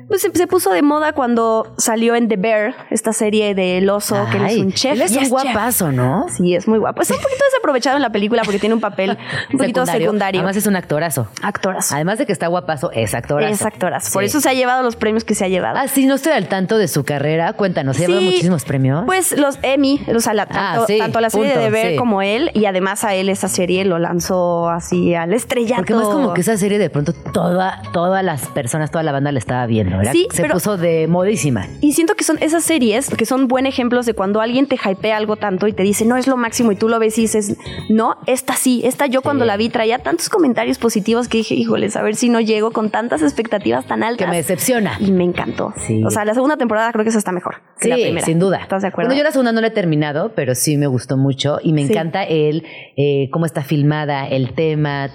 Pues 0.08 0.22
se, 0.22 0.32
se 0.32 0.48
puso 0.48 0.72
de 0.72 0.82
moda 0.82 1.12
cuando 1.14 1.74
salió 1.78 2.16
en 2.16 2.30
The 2.30 2.38
Bear, 2.38 2.76
esta 2.92 3.12
serie 3.12 3.54
de 3.54 3.78
El 3.78 3.90
Oso, 3.90 4.16
que 4.32 4.38
él 4.38 4.46
es 4.46 4.58
un 4.58 4.72
chef. 4.72 4.94
Él 4.94 5.02
es 5.02 5.12
un 5.16 5.28
guapazo, 5.30 5.92
¿no? 5.92 6.28
Sí, 6.30 6.56
es 6.56 6.66
muy 6.68 6.80
guapo. 6.80 7.02
Está 7.02 7.16
un 7.16 7.22
poquito 7.22 7.44
desaprovechado 7.52 7.98
en 7.98 8.02
la 8.02 8.10
película 8.10 8.44
porque 8.46 8.58
tiene 8.60 8.74
un 8.76 8.80
papel 8.82 9.18
un 9.52 9.58
poquito 9.60 9.86
secundario. 9.86 10.40
Además 10.40 10.56
es 10.56 10.66
un 10.66 10.78
actorazo. 10.78 11.28
Actorazo. 11.44 11.94
Además 11.94 12.20
de 12.20 12.26
que 12.26 12.32
está 12.32 12.48
guapazo, 12.48 12.90
es 12.94 13.14
actorazo. 13.14 13.54
Es 13.54 13.66
actorazo. 13.66 14.14
Por 14.14 14.24
eso 14.24 14.40
se 14.40 14.50
ha 14.50 14.54
llevado 14.54 14.82
los 14.82 14.96
premios 14.96 15.26
que 15.26 15.36
se 15.36 15.44
ha 15.44 15.50
llevado. 15.50 15.78
Ah, 15.78 15.88
sí, 15.90 16.06
no 16.06 16.16
estoy 16.16 16.32
al 16.32 16.48
tanto 16.48 16.78
de 16.78 16.88
su 16.88 17.04
carrera. 17.04 17.52
Cuéntanos, 17.54 17.98
¿se 17.98 18.08
lleva 18.08 18.20
Sí, 18.20 18.26
muchísimos 18.26 18.64
premios? 18.64 19.04
Pues 19.06 19.38
los 19.38 19.60
Emmy, 19.62 20.02
o 20.16 20.20
sea, 20.22 20.34
la- 20.34 20.44
Ah, 20.44 20.72
tanto, 20.76 20.86
sí, 20.88 20.98
tanto 21.00 21.20
la 21.20 21.30
serie 21.30 21.48
punto, 21.52 21.60
de 21.66 21.70
Bear 21.70 21.90
sí. 21.92 21.96
como 21.98 22.22
él, 22.22 22.50
y 22.54 22.66
además 22.66 23.04
a 23.04 23.14
él 23.14 23.28
esa 23.28 23.50
serie 23.50 23.84
lo 23.84 24.00
lanzó 24.00 24.70
así 24.70 25.14
al 25.16 25.34
estrellato. 25.34 25.82
Porque 25.82 25.96
más 25.96 26.06
como 26.08 26.34
que 26.34 26.42
esa 26.42 26.56
serie 26.58 26.78
de 26.80 26.90
pronto 26.90 27.12
toda, 27.12 27.82
todas 27.92 28.24
las 28.24 28.48
personas, 28.48 28.90
toda 28.90 29.04
la 29.04 29.12
banda 29.12 29.34
la 29.34 29.40
estaba 29.40 29.66
viendo, 29.66 29.97
¿verdad? 29.98 30.12
Sí, 30.14 30.28
Se 30.32 30.42
pero- 30.42 30.54
puso 30.56 30.78
de 30.78 31.08
modísima. 31.08 31.68
Y 31.82 31.94
siento 31.94 32.16
que 32.16 32.24
son 32.24 32.38
esas 32.42 32.64
series 32.64 33.10
que 33.10 33.26
son 33.26 33.48
buen 33.48 33.66
ejemplos 33.66 34.06
de 34.06 34.14
cuando 34.14 34.42
alguien 34.42 34.68
te 34.68 34.76
hypea 34.76 35.18
algo 35.18 35.36
tanto 35.36 35.68
y 35.68 35.74
te 35.74 35.84
dice, 35.84 36.06
no 36.06 36.18
es 36.18 36.28
lo 36.28 36.38
máximo, 36.38 36.72
y 36.72 36.76
tú 36.76 36.90
lo 36.90 37.00
ves 37.00 37.18
y 37.18 37.22
dices, 37.22 37.58
no, 37.90 38.16
esta 38.26 38.54
sí, 38.56 38.82
esta 38.86 39.06
yo 39.08 39.22
cuando 39.22 39.46
la 39.46 39.58
vi 39.58 39.70
traía 39.70 40.00
tantos 40.00 40.30
comentarios 40.30 40.78
positivos 40.78 41.28
que 41.28 41.40
dije, 41.40 41.56
híjoles, 41.56 41.96
a 41.96 42.02
ver 42.02 42.16
si 42.16 42.30
no 42.30 42.40
llego 42.40 42.72
con 42.72 42.90
tantas 42.90 43.22
expectativas 43.22 43.86
tan 43.86 44.04
altas. 44.04 44.26
Que 44.26 44.32
me 44.32 44.38
decepciona. 44.38 44.98
Y 45.00 45.12
me 45.12 45.24
encantó. 45.24 45.74
Sí. 45.88 46.04
O 46.04 46.10
sea, 46.10 46.26
la 46.26 46.34
segunda 46.34 46.58
temporada 46.58 46.92
creo 46.92 47.04
que 47.04 47.10
esa 47.10 47.20
está 47.20 47.32
mejor. 47.32 47.56
que 47.80 47.84
Sí, 47.84 47.90
la 47.90 47.96
primera. 47.96 48.26
sin 48.26 48.40
duda. 48.40 48.58
¿Estás 48.58 48.82
de 48.82 48.88
acuerdo? 48.88 49.10
Bueno, 49.10 49.18
yo 49.20 49.24
la 49.24 49.32
segunda 49.32 49.52
no 49.52 49.62
la 49.62 49.68
he 49.68 49.72
terminado, 49.72 50.32
pero 50.36 50.56
sí 50.56 50.78
me 50.78 50.88
gustó 50.88 51.16
mucho 51.18 51.60
y 51.62 51.74
me 51.74 51.86
Sí. 51.86 51.94
encanta 51.94 52.24
el 52.24 52.64
eh, 52.98 53.30
cómo 53.32 53.46
está 53.46 53.62
filmada, 53.64 54.28
el 54.28 54.54
tema, 54.54 55.10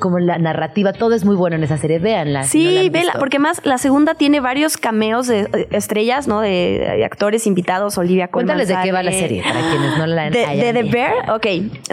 como 0.00 0.18
la 0.18 0.38
narrativa, 0.38 0.92
todo 0.94 1.14
es 1.14 1.24
muy 1.24 1.36
bueno 1.36 1.56
en 1.56 1.62
esa 1.64 1.76
serie. 1.76 1.98
Véanla. 1.98 2.42
si 2.44 2.64
no 2.64 2.70
la 2.70 2.80
Sí, 2.82 2.88
vela, 2.90 3.12
porque 3.18 3.38
más 3.38 3.60
la 3.64 3.78
segunda 3.78 4.14
tiene 4.14 4.25
varios 4.40 4.76
cameos 4.76 5.26
de 5.26 5.40
eh, 5.52 5.68
estrellas, 5.70 6.26
¿no? 6.28 6.40
De, 6.40 6.48
de 6.96 7.04
actores 7.04 7.46
invitados, 7.46 7.98
Olivia 7.98 8.28
Colman. 8.28 8.56
Cuéntales 8.56 8.68
de 8.68 8.82
qué 8.82 8.92
va 8.92 9.02
la 9.02 9.12
serie, 9.12 9.42
para 9.42 9.60
quienes 9.60 9.98
no 9.98 10.06
la 10.06 10.24
han 10.24 10.32
De, 10.32 10.46
de 10.46 10.72
The. 10.72 10.82
Bear, 10.84 11.30
ok. 11.30 11.46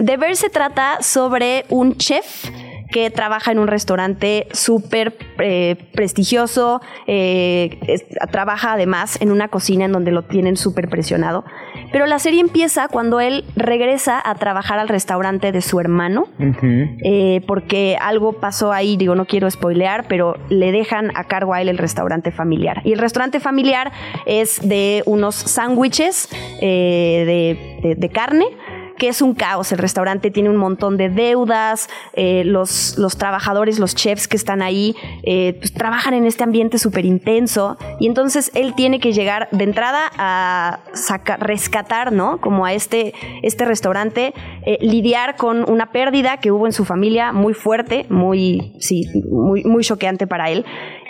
The 0.04 0.16
Bear 0.16 0.36
se 0.36 0.50
trata 0.50 0.98
sobre 1.00 1.64
un 1.68 1.96
chef 1.96 2.48
que 2.94 3.10
trabaja 3.10 3.50
en 3.50 3.58
un 3.58 3.66
restaurante 3.66 4.46
súper 4.52 5.16
eh, 5.40 5.74
prestigioso, 5.94 6.80
eh, 7.08 7.80
es- 7.88 8.04
trabaja 8.30 8.74
además 8.74 9.20
en 9.20 9.32
una 9.32 9.48
cocina 9.48 9.84
en 9.86 9.90
donde 9.90 10.12
lo 10.12 10.22
tienen 10.22 10.56
súper 10.56 10.88
presionado. 10.88 11.44
Pero 11.90 12.06
la 12.06 12.20
serie 12.20 12.40
empieza 12.40 12.86
cuando 12.86 13.18
él 13.18 13.44
regresa 13.56 14.22
a 14.24 14.36
trabajar 14.36 14.78
al 14.78 14.86
restaurante 14.88 15.50
de 15.50 15.60
su 15.60 15.80
hermano, 15.80 16.28
eh, 17.04 17.40
porque 17.48 17.96
algo 18.00 18.34
pasó 18.34 18.70
ahí, 18.72 18.96
digo, 18.96 19.16
no 19.16 19.24
quiero 19.26 19.50
spoilear, 19.50 20.06
pero 20.06 20.36
le 20.48 20.70
dejan 20.70 21.10
a 21.16 21.24
cargo 21.24 21.52
a 21.52 21.60
él 21.62 21.68
el 21.68 21.78
restaurante 21.78 22.30
familiar. 22.30 22.80
Y 22.84 22.92
el 22.92 23.00
restaurante 23.00 23.40
familiar 23.40 23.90
es 24.24 24.60
de 24.68 25.02
unos 25.06 25.34
sándwiches 25.34 26.28
de, 26.60 27.80
de- 27.82 27.94
de 27.96 28.08
carne 28.08 28.46
que 28.96 29.08
es 29.08 29.22
un 29.22 29.34
caos. 29.34 29.72
El 29.72 29.78
restaurante 29.78 30.30
tiene 30.30 30.48
un 30.48 30.56
montón 30.56 30.96
de 30.96 31.08
deudas, 31.08 31.88
eh, 32.14 32.42
los, 32.44 32.96
los 32.98 33.16
trabajadores, 33.16 33.78
los 33.78 33.94
chefs 33.94 34.28
que 34.28 34.36
están 34.36 34.62
ahí, 34.62 34.94
eh, 35.22 35.56
pues, 35.58 35.72
trabajan 35.72 36.14
en 36.14 36.26
este 36.26 36.44
ambiente 36.44 36.78
súper 36.78 37.04
intenso 37.04 37.76
y 38.00 38.06
entonces 38.06 38.50
él 38.54 38.74
tiene 38.74 39.00
que 39.00 39.12
llegar 39.12 39.48
de 39.50 39.64
entrada 39.64 40.10
a 40.16 40.80
rescatar, 41.38 42.12
¿no? 42.12 42.40
Como 42.40 42.64
a 42.64 42.72
este, 42.72 43.14
este 43.42 43.64
restaurante, 43.64 44.34
eh, 44.66 44.78
lidiar 44.80 45.36
con 45.36 45.68
una 45.70 45.90
pérdida 45.92 46.38
que 46.38 46.52
hubo 46.52 46.66
en 46.66 46.72
su 46.72 46.84
familia 46.84 47.32
muy 47.32 47.54
fuerte, 47.54 48.06
muy, 48.08 48.76
sí, 48.80 49.06
muy, 49.30 49.64
muy 49.64 49.84
choqueante 49.84 50.26
para 50.26 50.50
él 50.50 50.64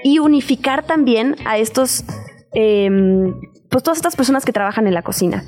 y 0.05 0.19
unificar 0.19 0.87
también 0.87 1.37
a 1.47 1.59
estos, 1.59 2.05
em, 2.53 3.35
pues 3.71 3.83
todas 3.83 3.99
estas 3.99 4.17
personas 4.17 4.45
que 4.45 4.53
trabajan 4.53 4.87
en 4.87 4.95
la 4.95 5.03
cocina. 5.03 5.45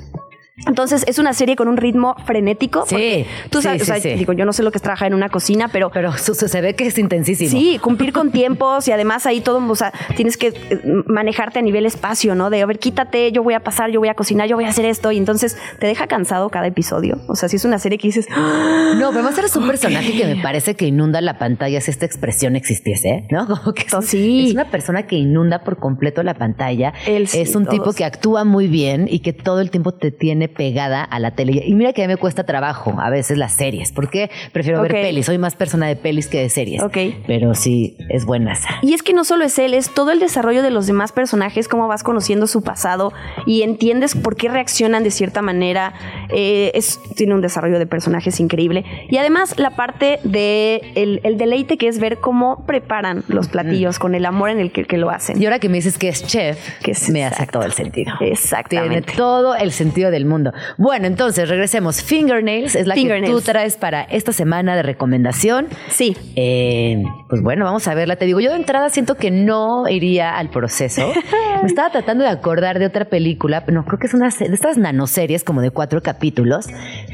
Entonces 0.65 1.03
es 1.07 1.19
una 1.19 1.33
serie 1.33 1.55
con 1.55 1.67
un 1.67 1.77
ritmo 1.77 2.15
frenético. 2.25 2.85
Sí, 2.87 3.25
Tú 3.51 3.59
sí, 3.59 3.63
sabes, 3.65 3.81
o 3.83 3.85
sea, 3.85 3.99
sí. 3.99 4.13
digo, 4.15 4.33
yo 4.33 4.43
no 4.45 4.53
sé 4.53 4.63
lo 4.63 4.71
que 4.71 4.77
es 4.79 4.81
trabajar 4.81 5.07
en 5.07 5.13
una 5.13 5.29
cocina, 5.29 5.67
pero 5.71 5.91
Pero 5.91 6.17
su- 6.17 6.33
su- 6.33 6.47
se 6.47 6.61
ve 6.61 6.73
que 6.75 6.87
es 6.87 6.97
intensísimo. 6.97 7.51
Sí, 7.51 7.77
cumplir 7.79 8.11
con 8.11 8.31
tiempos 8.31 8.87
y 8.87 8.91
además 8.91 9.25
ahí 9.27 9.39
todo, 9.41 9.65
o 9.69 9.75
sea, 9.75 9.93
tienes 10.15 10.35
que 10.35 10.47
eh, 10.47 10.81
manejarte 11.05 11.59
a 11.59 11.61
nivel 11.61 11.85
espacio, 11.85 12.33
¿no? 12.33 12.49
De, 12.49 12.61
a 12.61 12.65
ver, 12.65 12.79
quítate, 12.79 13.31
yo 13.31 13.43
voy 13.43 13.53
a 13.53 13.59
pasar, 13.59 13.91
yo 13.91 13.99
voy 13.99 14.09
a 14.09 14.15
cocinar, 14.15 14.47
yo 14.47 14.55
voy 14.55 14.65
a 14.65 14.69
hacer 14.69 14.85
esto. 14.85 15.11
Y 15.11 15.17
entonces 15.17 15.57
te 15.79 15.85
deja 15.87 16.07
cansado 16.07 16.49
cada 16.49 16.67
episodio. 16.67 17.19
O 17.27 17.35
sea, 17.35 17.49
si 17.49 17.57
es 17.57 17.65
una 17.65 17.77
serie 17.77 17.97
que 17.99 18.07
dices, 18.07 18.27
"Ah". 18.31 18.93
No, 18.95 19.09
pero 19.09 19.19
además 19.21 19.37
eres 19.37 19.55
un 19.55 19.67
personaje 19.67 20.11
que 20.17 20.25
me 20.25 20.41
parece 20.41 20.75
que 20.75 20.85
inunda 20.87 21.21
la 21.21 21.37
pantalla 21.37 21.79
si 21.81 21.91
esta 21.91 22.05
expresión 22.05 22.55
existiese, 22.55 23.27
¿no? 23.29 23.45
Como 23.61 23.73
que 23.73 23.83
es, 23.83 24.05
Sí. 24.05 24.47
es 24.47 24.53
una 24.53 24.69
persona 24.71 25.03
que 25.05 25.15
inunda 25.17 25.63
por 25.63 25.77
completo 25.77 26.23
la 26.23 26.33
pantalla. 26.33 26.93
Él 27.05 27.27
sí, 27.27 27.39
es 27.41 27.55
un 27.55 27.67
tipo 27.67 27.93
que 27.93 28.05
actúa 28.05 28.43
muy 28.43 28.67
bien 28.67 29.07
y 29.09 29.19
que 29.19 29.33
todo 29.33 29.59
el 29.61 29.69
tiempo 29.69 29.93
te 29.93 30.11
tiene 30.11 30.46
pegada 30.47 31.03
a 31.03 31.19
la 31.19 31.31
tele. 31.31 31.63
Y 31.65 31.73
mira 31.73 31.93
que 31.93 32.03
a 32.03 32.07
mí 32.07 32.13
me 32.13 32.17
cuesta 32.17 32.45
trabajo 32.45 32.95
a 32.99 33.09
veces 33.09 33.37
las 33.37 33.53
series, 33.53 33.91
porque 33.91 34.29
prefiero 34.51 34.81
ver 34.81 34.91
pelis. 34.91 35.25
Soy 35.25 35.37
más 35.37 35.55
persona 35.55 35.87
de 35.87 35.95
pelis 35.95 36.27
que 36.27 36.41
de 36.41 36.49
series. 36.49 36.81
Ok. 36.81 36.97
Pero 37.25 37.53
sí, 37.55 37.97
es 38.09 38.25
buena 38.25 38.53
esa. 38.53 38.69
Y 38.81 38.93
es 38.93 39.03
que 39.03 39.13
no 39.13 39.23
solo 39.23 39.45
es 39.45 39.57
él, 39.59 39.73
es 39.73 39.93
todo 39.93 40.11
el 40.11 40.19
desarrollo 40.19 40.63
de 40.63 40.71
los 40.71 40.87
demás 40.87 41.11
personajes, 41.11 41.67
cómo 41.67 41.87
vas 41.87 42.03
conociendo 42.03 42.47
su 42.47 42.61
pasado 42.63 43.13
y 43.45 43.61
entiendes 43.63 44.15
por 44.15 44.35
qué 44.35 44.49
reaccionan 44.49 45.03
de 45.03 45.11
cierta 45.11 45.41
manera. 45.41 45.93
Eh, 46.29 46.71
es, 46.73 46.99
tiene 47.15 47.33
un 47.33 47.41
desarrollo 47.41 47.79
de 47.79 47.87
personajes 47.87 48.39
increíble. 48.39 48.85
Y 49.09 49.17
además 49.17 49.57
la 49.57 49.71
parte 49.71 50.19
de 50.23 50.81
el, 50.95 51.21
el 51.23 51.37
deleite 51.37 51.77
que 51.77 51.87
es 51.87 51.99
ver 51.99 52.17
cómo 52.17 52.65
preparan 52.65 53.23
los 53.27 53.47
platillos 53.47 53.99
con 53.99 54.15
el 54.15 54.25
amor 54.25 54.49
en 54.49 54.59
el 54.59 54.71
que, 54.71 54.85
que 54.85 54.97
lo 54.97 55.09
hacen. 55.09 55.41
Y 55.41 55.45
ahora 55.45 55.59
que 55.59 55.69
me 55.69 55.77
dices 55.77 55.97
que 55.97 56.09
es 56.09 56.25
chef, 56.25 56.79
Que 56.79 56.91
es 56.91 57.09
me 57.09 57.23
hace 57.23 57.35
exacto. 57.35 57.59
todo 57.59 57.65
el 57.65 57.73
sentido. 57.73 58.13
Exactamente. 58.19 59.01
Tiene 59.01 59.17
todo 59.17 59.55
el 59.55 59.71
sentido 59.71 60.11
del 60.11 60.25
mundo. 60.25 60.36
Bueno, 60.77 61.07
entonces 61.07 61.49
regresemos. 61.49 62.01
Fingernails 62.01 62.75
es 62.75 62.87
la 62.87 62.95
que 62.95 63.23
tú 63.25 63.41
traes 63.41 63.77
para 63.77 64.03
esta 64.03 64.31
semana 64.31 64.75
de 64.75 64.83
recomendación. 64.83 65.67
Sí. 65.89 66.15
Eh, 66.35 67.03
pues 67.29 67.41
bueno, 67.41 67.65
vamos 67.65 67.87
a 67.87 67.95
verla. 67.95 68.15
Te 68.15 68.25
digo, 68.25 68.39
yo 68.39 68.49
de 68.49 68.57
entrada 68.57 68.89
siento 68.89 69.15
que 69.15 69.31
no 69.31 69.87
iría 69.89 70.37
al 70.37 70.49
proceso. 70.49 71.11
Me 71.61 71.67
estaba 71.67 71.91
tratando 71.91 72.23
de 72.23 72.29
acordar 72.29 72.79
de 72.79 72.85
otra 72.85 73.05
película, 73.05 73.63
no, 73.67 73.85
creo 73.85 73.99
que 73.99 74.07
es 74.07 74.13
una 74.13 74.29
de 74.29 74.53
estas 74.53 74.77
nanoseries 74.77 75.43
como 75.43 75.61
de 75.61 75.71
cuatro 75.71 76.01
capítulos, 76.01 76.67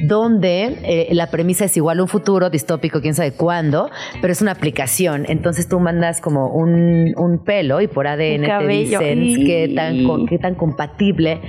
donde 0.08 0.78
eh, 0.84 1.08
la 1.12 1.28
premisa 1.32 1.66
es 1.66 1.76
igual 1.78 2.02
un 2.02 2.08
futuro 2.08 2.50
distópico, 2.50 3.02
quién 3.02 3.13
sabe 3.16 3.32
cuándo, 3.34 3.89
pero 4.22 4.32
es 4.34 4.42
una 4.42 4.52
aplicación. 4.52 5.26
Entonces 5.28 5.68
tú 5.68 5.80
mandas 5.80 6.22
como 6.22 6.48
un, 6.50 7.13
un 7.18 7.44
pelo 7.44 7.82
y 7.82 7.88
por 7.88 8.08
ADN 8.08 8.44
te 8.60 8.68
dicen 8.68 9.46
qué 9.46 9.72
tan, 9.76 10.26
qué 10.28 10.38
tan 10.38 10.56
compatible. 10.56 11.39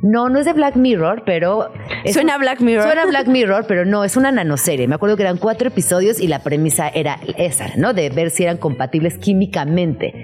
No, 0.00 0.28
no 0.28 0.38
es 0.38 0.46
de 0.46 0.52
Black 0.52 0.76
Mirror, 0.76 1.24
pero... 1.26 1.70
es 2.04 2.14
Suena 2.14 2.36
un- 2.36 2.42
Black 2.42 2.60
Mirror. 2.60 2.84
Suena 2.84 3.04
Black 3.06 3.26
Mirror, 3.28 3.64
pero 3.66 3.84
no, 3.84 4.04
es 4.04 4.16
una 4.16 4.30
nanoserie. 4.30 4.86
Me 4.86 4.94
acuerdo 4.94 5.16
que 5.16 5.24
eran 5.24 5.38
cuatro 5.38 5.68
episodios 5.68 6.20
y 6.20 6.28
la 6.28 6.38
premisa 6.44 6.88
era 6.88 7.18
esa, 7.36 7.66
¿no? 7.76 7.92
De 7.94 8.08
ver 8.10 8.30
si 8.30 8.44
eran 8.44 8.58
compatibles 8.58 9.18
químicamente. 9.18 10.14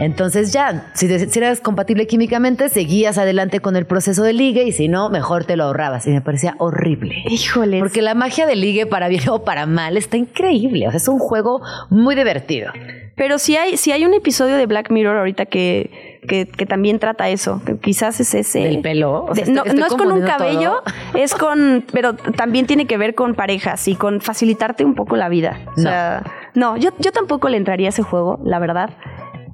Entonces 0.00 0.52
ya, 0.52 0.90
si, 0.94 1.06
de- 1.06 1.28
si 1.28 1.38
eras 1.38 1.60
compatible 1.60 2.06
químicamente, 2.06 2.68
seguías 2.68 3.18
adelante 3.18 3.60
con 3.60 3.76
el 3.76 3.86
proceso 3.86 4.22
de 4.22 4.32
ligue 4.32 4.64
y 4.64 4.72
si 4.72 4.88
no, 4.88 5.08
mejor 5.10 5.44
te 5.44 5.56
lo 5.56 5.64
ahorrabas. 5.64 6.06
Y 6.06 6.10
me 6.10 6.20
parecía 6.20 6.54
horrible. 6.58 7.14
Híjole. 7.28 7.78
Porque 7.80 8.02
la 8.02 8.14
magia 8.14 8.46
del 8.46 8.60
ligue, 8.60 8.86
para 8.86 9.08
bien 9.08 9.28
o 9.28 9.44
para 9.44 9.66
mal, 9.66 9.96
está 9.96 10.16
increíble. 10.16 10.86
O 10.88 10.90
sea, 10.90 10.98
es 10.98 11.08
un 11.08 11.18
juego 11.18 11.60
muy 11.90 12.14
divertido. 12.14 12.72
Pero 13.16 13.38
si 13.38 13.56
hay, 13.56 13.76
si 13.76 13.92
hay 13.92 14.04
un 14.04 14.12
episodio 14.12 14.56
de 14.56 14.66
Black 14.66 14.90
Mirror 14.90 15.16
ahorita 15.18 15.46
que 15.46 16.12
que, 16.26 16.46
que 16.46 16.64
también 16.64 16.98
trata 16.98 17.28
eso. 17.28 17.60
Que 17.66 17.76
quizás 17.76 18.18
es 18.18 18.34
ese. 18.34 18.60
¿Del 18.60 18.80
pelo? 18.80 19.26
O 19.26 19.34
sea, 19.34 19.44
De- 19.44 19.52
no, 19.52 19.62
estoy- 19.62 19.78
no 19.78 19.86
es 19.86 19.92
con 19.94 20.10
un 20.10 20.22
cabello, 20.22 20.82
todo. 20.82 20.94
es 21.22 21.34
con. 21.34 21.84
Pero 21.92 22.14
también 22.14 22.66
tiene 22.66 22.86
que 22.86 22.96
ver 22.96 23.14
con 23.14 23.34
parejas 23.34 23.86
y 23.88 23.94
con 23.94 24.22
facilitarte 24.22 24.84
un 24.86 24.94
poco 24.94 25.16
la 25.16 25.28
vida. 25.28 25.60
O 25.76 25.80
sea, 25.80 26.22
no, 26.54 26.76
yo, 26.78 26.90
yo 26.98 27.12
tampoco 27.12 27.50
le 27.50 27.58
entraría 27.58 27.88
a 27.88 27.90
ese 27.90 28.02
juego, 28.02 28.40
la 28.42 28.58
verdad. 28.58 28.90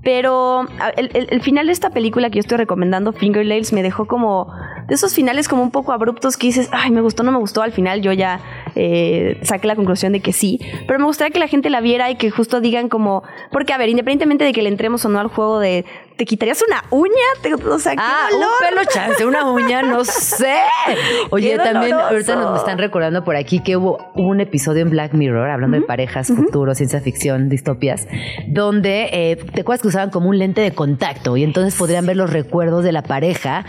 Pero 0.02 0.66
el, 0.96 1.10
el- 1.30 1.42
final 1.42 1.66
de 1.66 1.72
esta 1.72 1.90
película 1.90 2.30
que 2.30 2.36
yo 2.36 2.40
estoy 2.40 2.56
recomendando, 2.58 3.12
Finger 3.12 3.44
Nails, 3.44 3.72
me 3.72 3.82
dejó 3.82 4.06
como 4.06 4.50
de 4.88 4.94
esos 4.94 5.14
finales 5.14 5.46
como 5.48 5.62
un 5.62 5.70
poco 5.70 5.92
abruptos 5.92 6.36
que 6.36 6.46
dices, 6.46 6.68
ay, 6.72 6.90
me 6.90 7.00
gustó, 7.02 7.22
no 7.22 7.32
me 7.32 7.38
gustó. 7.38 7.62
Al 7.62 7.72
final 7.72 8.00
yo 8.00 8.12
ya 8.12 8.40
eh, 8.74 9.38
saqué 9.42 9.66
la 9.66 9.76
conclusión 9.76 10.12
de 10.12 10.20
que 10.20 10.32
sí. 10.32 10.58
Pero 10.86 10.98
me 10.98 11.04
gustaría 11.04 11.32
que 11.32 11.38
la 11.38 11.48
gente 11.48 11.68
la 11.70 11.80
viera 11.80 12.10
y 12.10 12.16
que 12.16 12.30
justo 12.30 12.60
digan 12.60 12.88
como, 12.88 13.22
porque 13.52 13.72
a 13.72 13.78
ver, 13.78 13.88
independientemente 13.90 14.44
de 14.44 14.52
que 14.52 14.62
le 14.62 14.68
entremos 14.70 15.04
o 15.04 15.08
no 15.10 15.20
al 15.20 15.28
juego 15.28 15.58
de, 15.60 15.84
¿te 16.20 16.26
quitarías 16.26 16.62
una 16.68 16.84
uña? 16.90 17.14
Te- 17.40 17.54
o 17.54 17.78
sea, 17.78 17.92
qué 17.92 17.98
Ah, 17.98 18.26
dolor. 18.30 18.48
un 18.60 18.68
pelo 18.68 18.84
chance, 18.92 19.24
una 19.24 19.50
uña, 19.50 19.80
no 19.80 20.04
sé. 20.04 20.54
Oye, 21.30 21.56
también 21.56 21.94
ahorita 21.94 22.36
nos 22.36 22.58
están 22.58 22.76
recordando 22.76 23.24
por 23.24 23.36
aquí 23.36 23.60
que 23.60 23.78
hubo, 23.78 24.10
un 24.16 24.38
episodio 24.42 24.82
en 24.82 24.90
Black 24.90 25.14
Mirror 25.14 25.48
hablando 25.48 25.78
de 25.80 25.82
parejas, 25.86 26.26
futuro, 26.26 26.74
ciencia 26.74 27.00
ficción, 27.00 27.48
distopias, 27.48 28.06
donde 28.48 29.08
eh, 29.12 29.36
te 29.54 29.62
acuerdas 29.62 29.80
que 29.80 29.88
usaban 29.88 30.10
como 30.10 30.28
un 30.28 30.36
lente 30.38 30.60
de 30.60 30.72
contacto 30.72 31.38
y 31.38 31.42
entonces 31.42 31.74
podrían 31.74 32.04
ver 32.04 32.16
los 32.18 32.30
recuerdos 32.30 32.84
de 32.84 32.92
la 32.92 33.00
pareja. 33.02 33.64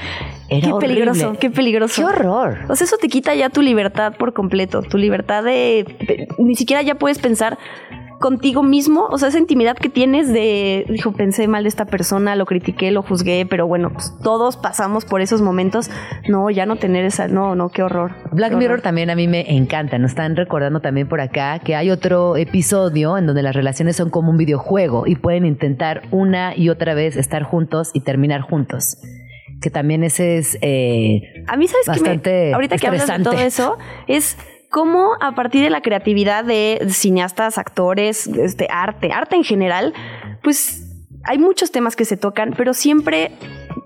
Era 0.50 0.68
Qué 0.68 0.74
horrible. 0.74 0.96
peligroso, 0.96 1.38
qué 1.40 1.50
peligroso. 1.50 2.02
Qué 2.02 2.04
horror. 2.06 2.66
O 2.68 2.76
sea, 2.76 2.84
eso 2.84 2.98
te 2.98 3.08
quita 3.08 3.34
ya 3.34 3.50
tu 3.50 3.62
libertad 3.62 4.14
por 4.20 4.34
completo, 4.34 4.82
tu 4.82 4.98
libertad 4.98 5.42
de- 5.46 5.86
ni 6.38 6.56
siquiera 6.56 6.82
ya 6.82 6.96
puedes 6.96 7.20
pensar 7.20 7.58
contigo 8.22 8.64
mismo, 8.64 9.08
o 9.12 9.18
sea, 9.18 9.28
esa 9.28 9.40
intimidad 9.40 9.76
que 9.76 9.90
tienes 9.90 10.32
de, 10.32 10.86
dijo, 10.88 11.12
pensé 11.12 11.50
mal 11.50 11.64
de 11.64 11.70
esta 11.70 11.84
persona, 11.86 12.38
lo 12.38 12.46
critiqué, 12.46 12.92
lo 12.92 13.02
juzgué, 13.02 13.46
pero 13.50 13.68
bueno, 13.68 13.90
pues 13.92 14.14
todos 14.24 14.56
pasamos 14.56 15.04
por 15.04 15.20
esos 15.20 15.42
momentos. 15.42 15.92
No, 16.30 16.50
ya 16.50 16.66
no 16.66 16.78
tener 16.78 17.04
esa, 17.04 17.28
no, 17.28 17.56
no, 17.56 17.68
qué 17.68 17.84
horror. 17.84 18.14
Black 18.32 18.52
Qué 18.52 18.56
Mirror 18.56 18.72
horror. 18.76 18.82
también 18.84 19.10
a 19.10 19.16
mí 19.16 19.28
me 19.28 19.54
encanta. 19.58 19.98
Nos 19.98 20.12
están 20.12 20.38
recordando 20.38 20.80
también 20.80 21.10
por 21.10 21.20
acá 21.20 21.60
que 21.60 21.76
hay 21.76 21.90
otro 21.90 22.38
episodio 22.38 23.18
en 23.18 23.26
donde 23.26 23.42
las 23.44 23.56
relaciones 23.56 23.98
son 23.98 24.10
como 24.10 24.30
un 24.32 24.38
videojuego 24.38 25.08
y 25.08 25.16
pueden 25.16 25.46
intentar 25.46 26.04
una 26.12 26.56
y 26.56 26.70
otra 26.70 26.94
vez 26.94 27.18
estar 27.18 27.44
juntos 27.44 27.90
y 27.94 28.02
terminar 28.02 28.42
juntos. 28.42 28.98
Que 29.62 29.70
también 29.70 30.04
ese 30.04 30.38
es... 30.38 30.58
eh, 30.62 31.22
A 31.48 31.58
mí, 31.58 31.68
¿sabes? 31.68 31.86
Bastante 31.88 32.48
Me, 32.50 32.54
ahorita 32.54 32.78
que 32.78 32.88
hablas 32.88 33.08
de 33.08 33.24
todo 33.24 33.34
eso, 33.34 33.78
es 34.08 34.38
cómo 34.72 35.18
a 35.20 35.36
partir 35.36 35.62
de 35.64 35.70
la 35.70 35.82
creatividad 35.82 36.44
de 36.44 36.88
cineastas, 36.90 37.60
actores, 37.60 38.26
este, 38.26 38.68
arte, 38.72 39.12
arte 39.12 39.36
en 39.36 39.44
general, 39.44 39.94
pues 40.42 40.88
hay 41.24 41.38
muchos 41.38 41.72
temas 41.72 41.96
que 41.96 42.06
se 42.06 42.18
tocan, 42.18 42.56
pero 42.58 42.74
siempre 42.74 43.32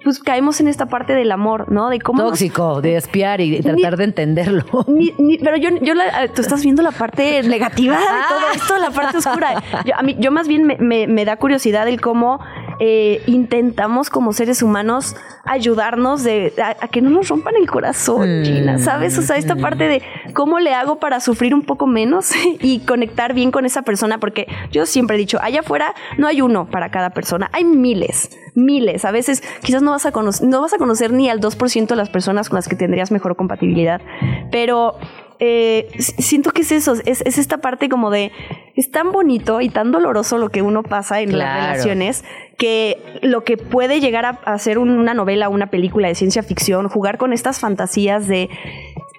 pues 0.06 0.20
caemos 0.20 0.62
en 0.62 0.70
esta 0.70 0.86
parte 0.86 1.14
del 1.14 1.32
amor, 1.34 1.70
¿no? 1.70 1.90
De 1.90 2.00
cómo... 2.00 2.20
nos- 2.22 2.30
tóxico, 2.32 2.82
de 2.82 2.96
espiar 2.96 3.42
y 3.42 3.60
tratar 3.60 3.98
de 3.98 4.06
entenderlo. 4.06 4.64
Ni- 4.88 5.14
ni- 5.18 5.38
pero 5.40 5.58
yo, 5.58 5.70
yo 5.82 5.94
la- 5.94 6.30
tú 6.30 6.42
estás 6.42 6.64
viendo 6.64 6.82
la 6.82 6.92
parte 6.92 7.44
negativa 7.48 7.98
de 7.98 8.06
todo 8.30 8.40
esto, 8.56 8.78
la 8.78 8.92
parte 8.92 9.18
oscura. 9.18 9.62
Yo, 9.84 9.94
a 9.98 10.02
mí, 10.04 10.16
yo 10.20 10.32
más 10.32 10.48
bien 10.48 10.64
me, 10.64 10.78
me- 10.78 11.08
me 11.08 11.26
da 11.26 11.36
curiosidad 11.36 11.88
el 11.90 12.00
cómo 12.00 12.40
eh, 12.80 13.22
intentamos 13.26 14.10
como 14.10 14.32
seres 14.34 14.62
humanos 14.62 15.16
ayudarnos 15.46 16.24
de, 16.24 16.54
a, 16.62 16.76
a 16.84 16.88
que 16.88 17.02
no 17.02 17.10
nos 17.10 17.30
rompan 17.30 17.56
el 17.56 17.68
corazón, 17.70 18.42
Mm. 18.42 18.44
Gina, 18.46 18.80
¿sabes? 18.80 19.18
O 19.18 19.22
sea, 19.22 19.38
esta 19.38 19.56
parte 19.56 19.88
de 19.88 20.02
cómo 20.34 20.60
le 20.60 20.74
hago 20.74 21.00
para 21.00 21.20
sufrir 21.20 21.54
un 21.56 21.62
poco 21.64 21.88
menos 21.88 22.32
y 22.62 22.80
conectar 22.80 23.34
bien 23.34 23.52
con 23.52 23.66
esa 23.66 23.82
persona, 23.84 24.20
porque 24.20 24.48
yo 24.72 24.86
siempre 24.86 25.16
he 25.16 25.20
dicho, 25.20 25.40
allá 25.42 25.62
afuera 25.62 25.94
no 26.18 26.28
hay 26.28 26.42
uno 26.42 26.66
para 26.70 26.90
cada 26.92 27.12
persona, 27.12 27.50
hay 27.54 27.64
miles, 27.64 28.30
miles. 28.56 29.06
A 29.06 29.12
veces 29.12 29.42
quizás 29.64 29.82
no 29.82 29.94
vas 29.96 30.06
a 30.06 30.12
conocer, 30.12 30.48
no 30.48 30.62
vas 30.62 30.74
a 30.74 30.78
conocer 30.78 31.12
ni 31.12 31.30
al 31.30 31.40
2% 31.42 31.88
de 31.88 31.96
las 31.96 32.10
personas 32.10 32.50
con 32.50 32.56
las 32.58 32.68
que 32.68 32.76
tendrías 32.76 33.12
mejor 33.12 33.36
compatibilidad, 33.36 34.00
pero 34.52 34.96
eh, 35.40 35.90
siento 35.98 36.52
que 36.52 36.62
es 36.62 36.72
eso, 36.72 36.94
es, 37.06 37.22
es 37.22 37.38
esta 37.38 37.58
parte 37.58 37.90
como 37.90 38.10
de, 38.10 38.32
es 38.76 38.90
tan 38.92 39.12
bonito 39.12 39.60
y 39.60 39.68
tan 39.70 39.92
doloroso 39.92 40.38
lo 40.38 40.50
que 40.50 40.62
uno 40.62 40.82
pasa 40.84 41.20
en 41.22 41.30
Claro. 41.32 41.60
las 41.60 41.72
relaciones, 41.72 42.24
que 42.58 43.20
lo 43.22 43.44
que 43.44 43.58
puede 43.58 44.00
llegar 44.00 44.26
a, 44.26 44.30
a 44.46 44.58
ser 44.60 44.78
un- 44.78 44.92
una 44.98 45.14
novela, 45.14 45.50
una 45.50 45.68
película 45.68 46.08
de 46.08 46.16
ciencia 46.16 46.42
ficción, 46.44 46.88
jugar 46.88 47.18
con 47.18 47.34
estas 47.34 47.60
fantasías 47.60 48.28
de, 48.28 48.50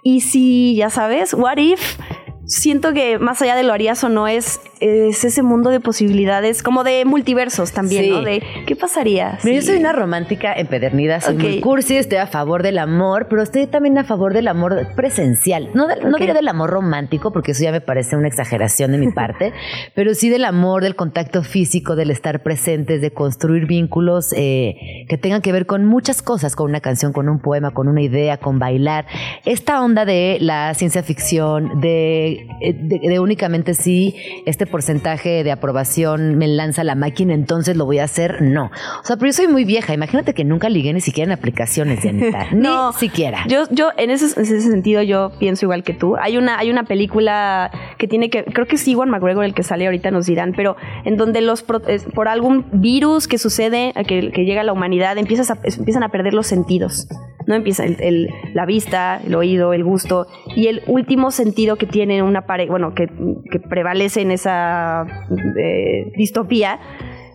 y 0.03 0.20
si, 0.22 0.74
ya 0.77 0.89
sabes, 0.89 1.35
what 1.35 1.59
if, 1.59 1.99
siento 2.47 2.92
que 2.92 3.18
más 3.18 3.42
allá 3.42 3.57
de 3.57 3.62
lo 3.62 3.72
harías 3.72 4.03
o 4.05 4.09
no 4.09 4.28
es, 4.28 4.61
es 4.80 5.24
ese 5.24 5.42
mundo 5.42 5.70
de 5.70 5.80
posibilidades, 5.80 6.62
como 6.62 6.84
de 6.84 7.05
multiversos 7.05 7.72
también, 7.72 8.05
Sí. 8.05 8.11
¿no? 8.11 8.22
De, 8.22 8.42
¿qué 8.66 8.76
pasaría? 8.76 9.38
Mira, 9.42 9.57
yo 9.57 9.62
soy 9.62 9.76
una 9.78 9.92
romántica 9.92 10.53
empedernida, 10.55 11.20
soy 11.20 11.36
muy 11.36 11.59
Ok. 11.59 11.61
cursi, 11.62 11.97
estoy 11.97 12.18
a 12.18 12.26
favor 12.26 12.62
del 12.62 12.78
amor, 12.78 13.26
pero 13.28 13.42
estoy 13.42 13.66
también 13.66 13.97
a 13.99 14.05
favor 14.05 14.32
del 14.34 14.49
amor 14.49 14.88
presencial. 14.94 15.70
No, 15.74 15.86
del- 15.86 16.09
no 16.11 16.16
del 16.18 16.49
amor 16.49 16.70
romántico, 16.70 17.32
porque 17.32 17.53
eso 17.53 17.62
ya 17.64 17.72
me 17.72 17.80
parece 17.80 18.16
una 18.16 18.28
exageración 18.28 18.92
de 18.92 18.99
mi 18.99 19.11
parte, 19.12 19.53
pero 19.94 20.14
sí 20.14 20.28
del 20.28 20.44
amor, 20.44 20.82
del 20.82 20.94
contacto 20.97 21.42
físico, 21.42 21.97
del 21.97 22.11
estar 22.11 22.42
presentes, 22.42 23.01
de 23.01 23.11
construir 23.12 23.66
vínculos 23.66 24.32
eh, 24.36 25.05
que 25.09 25.16
tengan 25.18 25.40
que 25.40 25.53
ver 25.53 25.66
con 25.66 25.84
muchas 25.84 26.20
cosas, 26.22 26.55
con 26.57 26.68
una 26.70 26.80
canción, 26.80 27.12
con 27.12 27.28
un 27.28 27.40
poema, 27.40 27.72
con 27.72 27.88
una 27.88 28.03
idea, 28.03 28.36
con 28.38 28.59
bailar. 28.59 29.07
Esta 29.44 29.82
onda 29.82 30.05
de 30.05 30.38
la 30.40 30.74
ciencia 30.74 31.03
ficción, 31.03 31.80
de, 31.80 32.36
eh, 32.61 32.72
de, 32.72 32.99
de 32.99 33.20
únicamente 33.20 33.74
sí 33.74 34.14
este 34.47 34.66
porcentaje 34.66 35.45
de 35.45 35.51
aprobación 35.53 36.37
me 36.37 36.47
lanza 36.47 36.84
la 36.84 36.95
máquina, 36.95 37.34
entonces 37.34 37.76
lo 37.76 37.84
voy 37.84 37.99
a 37.99 38.05
hacer, 38.05 38.43
no. 38.43 38.66
O 39.03 39.05
sea, 39.05 39.16
pero 39.16 39.26
yo 39.28 39.32
soy 39.32 39.49
muy 39.49 39.64
vieja, 39.64 39.95
imagínate 39.95 40.34
que 40.34 40.45
nunca 40.45 40.68
ligué 40.68 40.93
ni 40.93 41.01
siquiera 41.01 41.32
en 41.32 41.39
aplicaciones, 41.39 42.01
Janita. 42.01 42.47
No, 42.53 42.93
ni 42.93 42.99
siquiera. 42.99 43.45
Yo, 43.49 43.64
yo 43.70 43.91
en, 43.97 44.11
ese, 44.11 44.26
en 44.39 44.43
ese 44.43 44.61
sentido, 44.62 45.03
yo 45.03 45.32
pienso 45.39 45.64
igual 45.66 45.82
que 45.84 45.93
tú. 45.95 46.16
Hay 46.16 46.37
una, 46.37 46.59
hay 46.59 46.70
una 46.70 46.84
película 46.84 47.70
que 47.99 48.09
tiene 48.09 48.30
que, 48.30 48.45
creo 48.45 48.66
que 48.66 48.76
es 48.76 48.89
Iwan 48.89 49.11
McGregor 49.11 49.45
el 49.45 49.55
que 49.55 49.62
sale 49.62 49.87
ahorita, 49.87 50.11
nos 50.11 50.26
dirán, 50.26 50.53
pero 50.57 50.76
en 51.05 51.16
donde 51.16 51.41
los 51.41 51.62
por 51.62 52.28
algún 52.28 52.66
virus 52.72 53.28
que 53.28 53.39
sucede, 53.39 53.93
que, 54.07 54.30
que 54.30 54.45
llega 54.45 54.61
a 54.61 54.64
la 54.64 54.72
humanidad, 54.72 55.18
empiezas 55.18 55.51
a- 55.51 55.59
empiezan 55.62 56.03
a 56.03 56.09
perder 56.11 56.34
los 56.34 56.47
sentidos. 56.47 57.09
No 57.47 57.55
empieza 57.55 57.84
el, 57.84 57.97
el- 58.01 58.28
la 58.55 58.66
vista, 58.66 59.20
el 59.24 59.34
oído, 59.34 59.72
el 59.72 59.84
gusto. 59.84 60.26
Y 60.57 60.66
el 60.66 60.82
último 60.89 61.30
sentido 61.30 61.76
que 61.76 61.87
tiene 61.87 62.22
una 62.27 62.47
pareja, 62.47 62.70
bueno, 62.70 62.95
que, 62.95 63.09
prevalece 63.68 64.20
en 64.20 64.31
esa 64.31 65.07
eh, 65.59 66.12
distopía, 66.16 66.81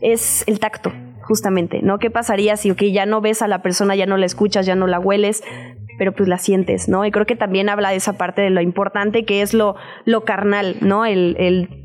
es 0.01 0.43
el 0.47 0.59
tacto 0.59 0.91
justamente, 1.21 1.81
¿no? 1.81 1.99
¿Qué 1.99 2.09
pasaría 2.09 2.57
si, 2.57 2.71
ok, 2.71 2.83
ya 2.91 3.05
no 3.05 3.21
ves 3.21 3.41
a 3.41 3.47
la 3.47 3.61
persona, 3.61 3.95
ya 3.95 4.05
no 4.05 4.17
la 4.17 4.25
escuchas, 4.25 4.65
ya 4.65 4.75
no 4.75 4.87
la 4.87 4.99
hueles, 4.99 5.43
pero 5.97 6.13
pues 6.13 6.27
la 6.27 6.37
sientes, 6.37 6.89
¿no? 6.89 7.05
Y 7.05 7.11
creo 7.11 7.25
que 7.25 7.35
también 7.35 7.69
habla 7.69 7.91
de 7.91 7.97
esa 7.97 8.13
parte 8.13 8.41
de 8.41 8.49
lo 8.49 8.61
importante 8.61 9.23
que 9.23 9.41
es 9.41 9.53
lo, 9.53 9.75
lo 10.05 10.25
carnal, 10.25 10.77
¿no? 10.81 11.05
El, 11.05 11.35
el 11.39 11.80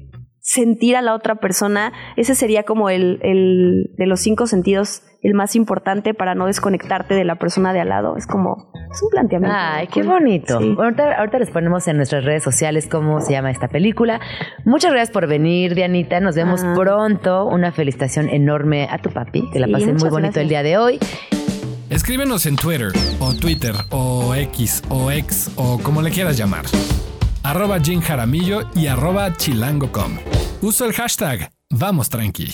sentir 0.48 0.94
a 0.96 1.02
la 1.02 1.12
otra 1.12 1.34
persona, 1.36 1.92
ese 2.16 2.36
sería 2.36 2.62
como 2.62 2.88
el, 2.88 3.18
el 3.22 3.90
de 3.98 4.06
los 4.06 4.20
cinco 4.20 4.46
sentidos 4.46 5.02
el 5.20 5.34
más 5.34 5.56
importante 5.56 6.14
para 6.14 6.36
no 6.36 6.46
desconectarte 6.46 7.14
de 7.14 7.24
la 7.24 7.34
persona 7.34 7.72
de 7.72 7.80
al 7.80 7.88
lado. 7.88 8.16
Es 8.16 8.28
como, 8.28 8.70
es 8.92 9.02
un 9.02 9.08
planteamiento. 9.10 9.56
Ay, 9.58 9.88
qué 9.88 10.02
cool. 10.02 10.12
bonito. 10.12 10.60
Sí. 10.60 10.66
Bueno, 10.66 10.82
ahorita, 10.84 11.14
ahorita 11.18 11.38
les 11.40 11.50
ponemos 11.50 11.88
en 11.88 11.96
nuestras 11.96 12.24
redes 12.24 12.44
sociales 12.44 12.86
cómo 12.88 13.20
se 13.20 13.32
llama 13.32 13.50
esta 13.50 13.66
película. 13.66 14.20
Muchas 14.64 14.92
gracias 14.92 15.10
por 15.10 15.26
venir, 15.26 15.74
Dianita. 15.74 16.20
Nos 16.20 16.36
vemos 16.36 16.62
Ah. 16.62 16.74
pronto. 16.76 17.46
Una 17.46 17.72
felicitación 17.72 18.28
enorme 18.28 18.86
a 18.88 18.98
tu 18.98 19.10
papi, 19.10 19.50
que 19.52 19.58
la 19.58 19.66
Sí, 19.66 19.72
pasen 19.72 19.96
muy 19.96 20.10
bonito 20.10 20.38
el 20.38 20.48
día 20.48 20.62
de 20.62 20.78
hoy. 20.78 21.00
Escríbenos 21.90 22.46
en 22.46 22.54
Twitter, 22.54 22.92
o 23.18 23.34
Twitter, 23.34 23.74
o 23.90 24.32
X, 24.36 24.84
o 24.90 25.10
X, 25.10 25.50
o 25.56 25.78
como 25.82 26.02
le 26.02 26.10
quieras 26.12 26.36
llamar. 26.38 26.66
Arroba 27.46 27.78
Jim 27.78 28.00
Jaramillo 28.00 28.62
y 28.74 28.88
arroba 28.88 29.32
chilango.com. 29.36 30.16
Uso 30.62 30.84
el 30.84 30.92
hashtag 30.92 31.52
Vamos 31.70 32.10
Tranqui. 32.10 32.52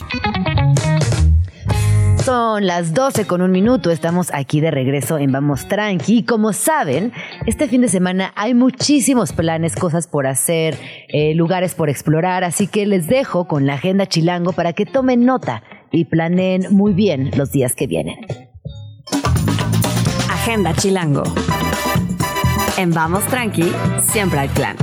Son 2.23 2.67
las 2.67 2.93
12 2.93 3.27
con 3.27 3.41
un 3.41 3.51
minuto, 3.51 3.91
estamos 3.91 4.29
aquí 4.35 4.61
de 4.61 4.71
regreso 4.71 5.17
en 5.17 5.33
Vamos 5.33 5.67
Tranqui. 5.67 6.19
Y 6.19 6.23
Como 6.25 6.53
saben, 6.53 7.11
este 7.47 7.69
fin 7.69 7.81
de 7.81 7.89
semana 7.89 8.35
hay 8.37 8.53
muchísimos 8.53 9.33
planes, 9.33 9.77
cosas 9.77 10.07
por 10.07 10.27
hacer, 10.27 10.77
eh, 11.09 11.35
lugares 11.35 11.75
por 11.75 11.89
explorar, 11.89 12.45
así 12.45 12.67
que 12.67 12.85
les 12.85 13.07
dejo 13.07 13.49
con 13.49 13.65
la 13.65 13.75
agenda 13.75 14.05
chilango 14.05 14.53
para 14.53 14.75
que 14.75 14.85
tomen 14.85 15.25
nota 15.25 15.63
y 15.91 16.05
planeen 16.05 16.67
muy 16.71 16.93
bien 16.93 17.31
los 17.35 17.51
días 17.51 17.75
que 17.75 17.87
vienen. 17.87 18.27
Agenda 20.29 20.75
Chilango. 20.75 21.23
En 22.79 22.91
Vamos 22.91 23.25
Tranqui, 23.27 23.71
siempre 24.01 24.41
hay 24.41 24.49
plan. 24.49 24.77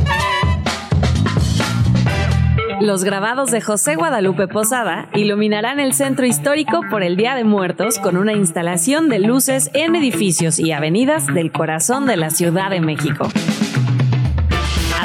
Los 2.81 3.03
grabados 3.03 3.51
de 3.51 3.61
José 3.61 3.95
Guadalupe 3.95 4.47
Posada 4.47 5.09
iluminarán 5.13 5.79
el 5.79 5.93
centro 5.93 6.25
histórico 6.25 6.81
por 6.89 7.03
el 7.03 7.17
Día 7.17 7.35
de 7.35 7.43
Muertos 7.43 7.99
con 7.99 8.15
una 8.15 8.33
instalación 8.33 9.09
de 9.09 9.19
luces 9.19 9.69
en 9.73 9.95
edificios 9.95 10.59
y 10.59 10.71
avenidas 10.71 11.25
del 11.27 11.51
corazón 11.51 12.05
de 12.05 12.15
la 12.15 12.29
Ciudad 12.29 12.69
de 12.69 12.79
México. 12.79 13.27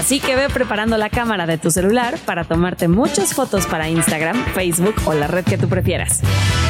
Así 0.05 0.21
que 0.21 0.37
ve 0.37 0.51
preparando 0.51 0.99
la 0.99 1.09
cámara 1.09 1.47
de 1.47 1.57
tu 1.57 1.71
celular 1.71 2.19
para 2.27 2.45
tomarte 2.45 2.89
muchas 2.89 3.33
fotos 3.33 3.67
para 3.67 3.89
Instagram, 3.89 4.37
Facebook 4.53 4.95
o 5.07 5.15
la 5.15 5.29
red 5.29 5.47
que 5.47 5.57
tú 5.57 5.67
prefieras. 5.67 6.21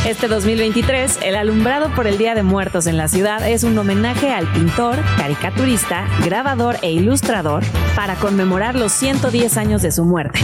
Este 0.06 0.28
2023, 0.28 1.18
el 1.24 1.34
alumbrado 1.34 1.92
por 1.96 2.06
el 2.06 2.16
Día 2.16 2.36
de 2.36 2.44
Muertos 2.44 2.86
en 2.86 2.96
la 2.96 3.08
ciudad 3.08 3.44
es 3.44 3.64
un 3.64 3.76
homenaje 3.76 4.30
al 4.30 4.46
pintor, 4.52 5.00
caricaturista, 5.16 6.06
grabador 6.24 6.76
e 6.82 6.92
ilustrador 6.92 7.64
para 7.96 8.14
conmemorar 8.14 8.76
los 8.76 8.92
110 8.92 9.56
años 9.56 9.82
de 9.82 9.90
su 9.90 10.04
muerte. 10.04 10.38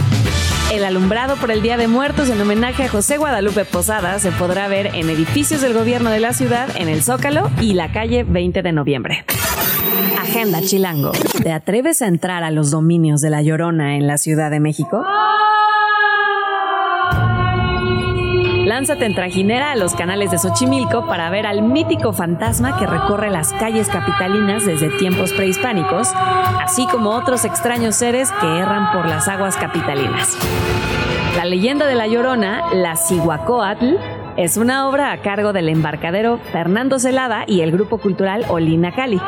El 0.73 0.83
alumbrado 0.83 1.37
por 1.37 1.49
el 1.49 1.61
Día 1.61 1.77
de 1.77 1.87
Muertos 1.87 2.27
en 2.27 2.41
homenaje 2.41 2.83
a 2.83 2.89
José 2.89 3.15
Guadalupe 3.15 3.63
Posada 3.63 4.19
se 4.19 4.31
podrá 4.31 4.67
ver 4.67 4.87
en 4.87 5.09
edificios 5.09 5.61
del 5.61 5.73
gobierno 5.73 6.09
de 6.09 6.19
la 6.19 6.33
ciudad, 6.33 6.67
en 6.75 6.89
el 6.89 7.03
Zócalo 7.03 7.49
y 7.61 7.73
la 7.73 7.93
calle 7.93 8.25
20 8.25 8.61
de 8.61 8.71
noviembre. 8.73 9.23
Agenda 10.31 10.61
Chilango. 10.61 11.11
¿Te 11.43 11.51
atreves 11.51 12.01
a 12.01 12.07
entrar 12.07 12.45
a 12.45 12.51
los 12.51 12.71
dominios 12.71 13.19
de 13.19 13.29
La 13.29 13.41
Llorona 13.41 13.97
en 13.97 14.07
la 14.07 14.17
Ciudad 14.17 14.49
de 14.49 14.61
México? 14.61 15.03
Lánzate 18.63 19.07
en 19.07 19.13
trajinera 19.13 19.73
a 19.73 19.75
los 19.75 19.93
canales 19.93 20.31
de 20.31 20.37
Xochimilco 20.37 21.05
para 21.05 21.29
ver 21.29 21.45
al 21.45 21.61
mítico 21.61 22.13
fantasma 22.13 22.79
que 22.79 22.87
recorre 22.87 23.29
las 23.29 23.51
calles 23.51 23.89
capitalinas 23.89 24.65
desde 24.65 24.87
tiempos 24.99 25.33
prehispánicos, 25.33 26.07
así 26.63 26.87
como 26.87 27.09
otros 27.09 27.43
extraños 27.43 27.97
seres 27.97 28.31
que 28.39 28.47
erran 28.57 28.93
por 28.93 29.09
las 29.09 29.27
aguas 29.27 29.57
capitalinas. 29.57 30.37
La 31.35 31.43
leyenda 31.43 31.87
de 31.87 31.95
la 31.95 32.07
Llorona, 32.07 32.73
la 32.73 32.95
Cihuacóatl, 32.95 33.95
es 34.37 34.55
una 34.55 34.87
obra 34.87 35.11
a 35.11 35.17
cargo 35.17 35.51
del 35.51 35.67
embarcadero 35.67 36.39
Fernando 36.53 36.99
Celada 36.99 37.43
y 37.47 37.59
el 37.59 37.73
grupo 37.73 37.97
cultural 37.97 38.45
Olina 38.47 38.93
Cali. 38.93 39.19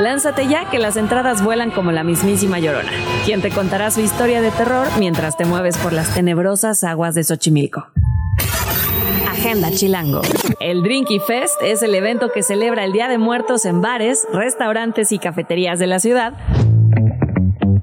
Lánzate 0.00 0.48
ya 0.48 0.68
que 0.70 0.78
las 0.78 0.96
entradas 0.96 1.42
vuelan 1.42 1.70
como 1.70 1.92
la 1.92 2.02
mismísima 2.02 2.58
Llorona, 2.58 2.90
quien 3.24 3.40
te 3.40 3.50
contará 3.50 3.90
su 3.90 4.00
historia 4.00 4.40
de 4.40 4.50
terror 4.50 4.88
mientras 4.98 5.36
te 5.36 5.44
mueves 5.44 5.78
por 5.78 5.92
las 5.92 6.12
tenebrosas 6.12 6.82
aguas 6.82 7.14
de 7.14 7.22
Xochimilco. 7.22 7.86
Agenda 9.30 9.70
Chilango. 9.70 10.22
El 10.58 10.82
Drinky 10.82 11.20
Fest 11.20 11.54
es 11.62 11.82
el 11.82 11.94
evento 11.94 12.30
que 12.32 12.42
celebra 12.42 12.84
el 12.84 12.92
Día 12.92 13.08
de 13.08 13.18
Muertos 13.18 13.66
en 13.66 13.82
bares, 13.82 14.26
restaurantes 14.32 15.12
y 15.12 15.18
cafeterías 15.18 15.78
de 15.78 15.86
la 15.86 16.00
ciudad, 16.00 16.34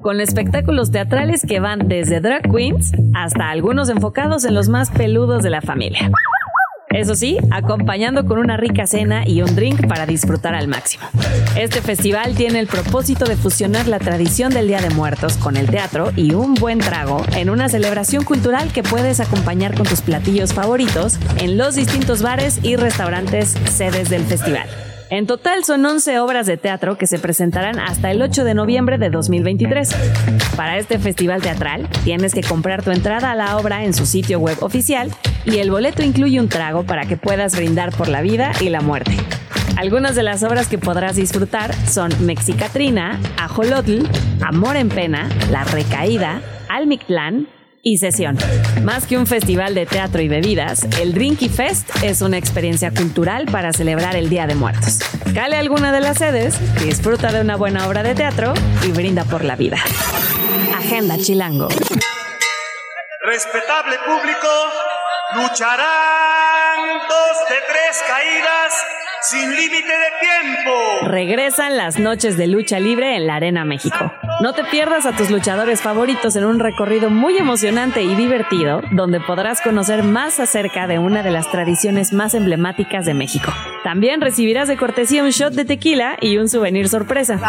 con 0.01 0.19
espectáculos 0.19 0.91
teatrales 0.91 1.45
que 1.47 1.59
van 1.59 1.87
desde 1.87 2.19
drag 2.19 2.51
queens 2.51 2.91
hasta 3.13 3.49
algunos 3.49 3.89
enfocados 3.89 4.43
en 4.43 4.53
los 4.53 4.67
más 4.67 4.91
peludos 4.91 5.43
de 5.43 5.49
la 5.49 5.61
familia. 5.61 6.11
Eso 6.93 7.15
sí, 7.15 7.37
acompañando 7.51 8.25
con 8.25 8.37
una 8.37 8.57
rica 8.57 8.85
cena 8.85 9.27
y 9.27 9.41
un 9.41 9.55
drink 9.55 9.87
para 9.87 10.05
disfrutar 10.05 10.55
al 10.55 10.67
máximo. 10.67 11.05
Este 11.55 11.81
festival 11.81 12.35
tiene 12.35 12.59
el 12.59 12.67
propósito 12.67 13.25
de 13.25 13.37
fusionar 13.37 13.87
la 13.87 13.99
tradición 13.99 14.53
del 14.53 14.67
Día 14.67 14.81
de 14.81 14.89
Muertos 14.89 15.37
con 15.37 15.57
el 15.57 15.67
teatro 15.67 16.11
y 16.15 16.33
un 16.33 16.53
buen 16.53 16.79
trago 16.79 17.23
en 17.35 17.49
una 17.49 17.69
celebración 17.69 18.23
cultural 18.23 18.71
que 18.73 18.83
puedes 18.83 19.19
acompañar 19.19 19.75
con 19.75 19.85
tus 19.85 20.01
platillos 20.01 20.53
favoritos 20.53 21.17
en 21.39 21.57
los 21.57 21.75
distintos 21.75 22.21
bares 22.21 22.59
y 22.63 22.75
restaurantes 22.75 23.55
sedes 23.69 24.09
del 24.09 24.23
festival. 24.23 24.90
En 25.11 25.27
total 25.27 25.65
son 25.65 25.85
11 25.85 26.19
obras 26.19 26.47
de 26.47 26.55
teatro 26.55 26.97
que 26.97 27.05
se 27.05 27.19
presentarán 27.19 27.79
hasta 27.79 28.11
el 28.11 28.21
8 28.21 28.45
de 28.45 28.53
noviembre 28.53 28.97
de 28.97 29.09
2023. 29.09 29.93
Para 30.55 30.77
este 30.77 30.99
festival 30.99 31.41
teatral, 31.41 31.89
tienes 32.05 32.33
que 32.33 32.41
comprar 32.41 32.81
tu 32.81 32.91
entrada 32.91 33.31
a 33.31 33.35
la 33.35 33.57
obra 33.57 33.83
en 33.83 33.93
su 33.93 34.05
sitio 34.05 34.39
web 34.39 34.55
oficial 34.61 35.11
y 35.43 35.57
el 35.57 35.69
boleto 35.69 36.01
incluye 36.01 36.39
un 36.39 36.47
trago 36.47 36.85
para 36.85 37.07
que 37.07 37.17
puedas 37.17 37.57
brindar 37.57 37.91
por 37.91 38.07
la 38.07 38.21
vida 38.21 38.53
y 38.61 38.69
la 38.69 38.79
muerte. 38.79 39.11
Algunas 39.75 40.15
de 40.15 40.23
las 40.23 40.43
obras 40.43 40.69
que 40.69 40.77
podrás 40.77 41.17
disfrutar 41.17 41.75
son 41.89 42.13
Mexicatrina, 42.25 43.19
Ajolotl, 43.35 44.05
Amor 44.39 44.77
en 44.77 44.87
Pena, 44.87 45.27
La 45.51 45.65
Recaída, 45.65 46.41
Almictlán, 46.69 47.49
y 47.83 47.97
sesión. 47.97 48.37
Más 48.83 49.05
que 49.05 49.17
un 49.17 49.27
festival 49.27 49.75
de 49.75 49.85
teatro 49.85 50.21
y 50.21 50.27
bebidas, 50.27 50.83
el 50.99 51.13
Drinky 51.13 51.49
Fest 51.49 51.89
es 52.03 52.21
una 52.21 52.37
experiencia 52.37 52.91
cultural 52.91 53.45
para 53.51 53.73
celebrar 53.73 54.15
el 54.15 54.29
Día 54.29 54.47
de 54.47 54.55
Muertos. 54.55 54.99
Cale 55.33 55.55
alguna 55.55 55.91
de 55.91 56.01
las 56.01 56.17
sedes, 56.17 56.55
disfruta 56.83 57.31
de 57.31 57.41
una 57.41 57.55
buena 57.55 57.87
obra 57.87 58.03
de 58.03 58.15
teatro 58.15 58.53
y 58.85 58.91
brinda 58.91 59.23
por 59.25 59.43
la 59.43 59.55
vida. 59.55 59.77
Agenda 60.77 61.17
Chilango. 61.17 61.69
Respetable 63.23 63.97
público, 64.05 64.47
lucharán 65.35 66.99
dos 67.07 67.49
de 67.49 67.55
tres 67.67 68.03
caídas 68.07 68.73
sin 69.21 69.51
límite 69.51 69.87
de 69.87 70.11
tiempo. 70.19 70.71
Regresan 71.03 71.77
las 71.77 71.99
noches 71.99 72.37
de 72.37 72.47
lucha 72.47 72.79
libre 72.79 73.15
en 73.15 73.27
la 73.27 73.35
Arena 73.35 73.65
México. 73.65 74.11
No 74.41 74.53
te 74.53 74.63
pierdas 74.63 75.05
a 75.05 75.15
tus 75.15 75.29
luchadores 75.29 75.81
favoritos 75.81 76.35
en 76.35 76.45
un 76.45 76.59
recorrido 76.59 77.11
muy 77.11 77.37
emocionante 77.37 78.01
y 78.01 78.15
divertido, 78.15 78.81
donde 78.91 79.19
podrás 79.19 79.61
conocer 79.61 80.03
más 80.03 80.39
acerca 80.39 80.87
de 80.87 80.97
una 80.97 81.21
de 81.21 81.29
las 81.29 81.51
tradiciones 81.51 82.13
más 82.13 82.33
emblemáticas 82.33 83.05
de 83.05 83.13
México. 83.13 83.53
También 83.83 84.21
recibirás 84.21 84.67
de 84.67 84.77
cortesía 84.77 85.23
un 85.23 85.29
shot 85.29 85.53
de 85.53 85.65
tequila 85.65 86.17
y 86.19 86.37
un 86.37 86.49
souvenir 86.49 86.89
sorpresa. 86.89 87.39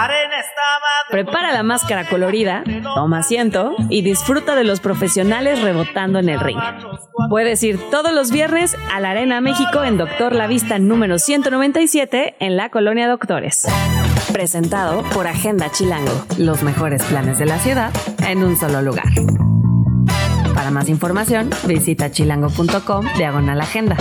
Prepara 1.10 1.52
la 1.52 1.62
máscara 1.62 2.06
colorida, 2.08 2.62
toma 2.94 3.18
asiento 3.18 3.74
y 3.88 4.02
disfruta 4.02 4.54
de 4.54 4.64
los 4.64 4.80
profesionales 4.80 5.62
rebotando 5.62 6.18
en 6.18 6.28
el 6.28 6.40
ring. 6.40 6.58
Puedes 7.28 7.62
ir 7.62 7.78
todos 7.90 8.12
los 8.12 8.30
viernes 8.30 8.76
a 8.92 9.00
la 9.00 9.10
Arena 9.10 9.40
México 9.40 9.82
en 9.84 9.96
Doctor 9.96 10.34
La 10.34 10.46
Vista 10.46 10.78
número 10.78 11.18
197 11.62 12.34
en 12.40 12.56
la 12.56 12.70
Colonia 12.70 13.06
Doctores. 13.06 13.68
Presentado 14.32 15.04
por 15.14 15.28
Agenda 15.28 15.70
Chilango, 15.70 16.10
los 16.36 16.64
mejores 16.64 17.04
planes 17.04 17.38
de 17.38 17.46
la 17.46 17.60
ciudad 17.60 17.92
en 18.26 18.42
un 18.42 18.56
solo 18.56 18.82
lugar. 18.82 19.06
Para 20.56 20.72
más 20.72 20.88
información, 20.88 21.50
visita 21.68 22.10
chilango.com 22.10 23.06
diagonal 23.16 23.60
agenda. 23.60 23.96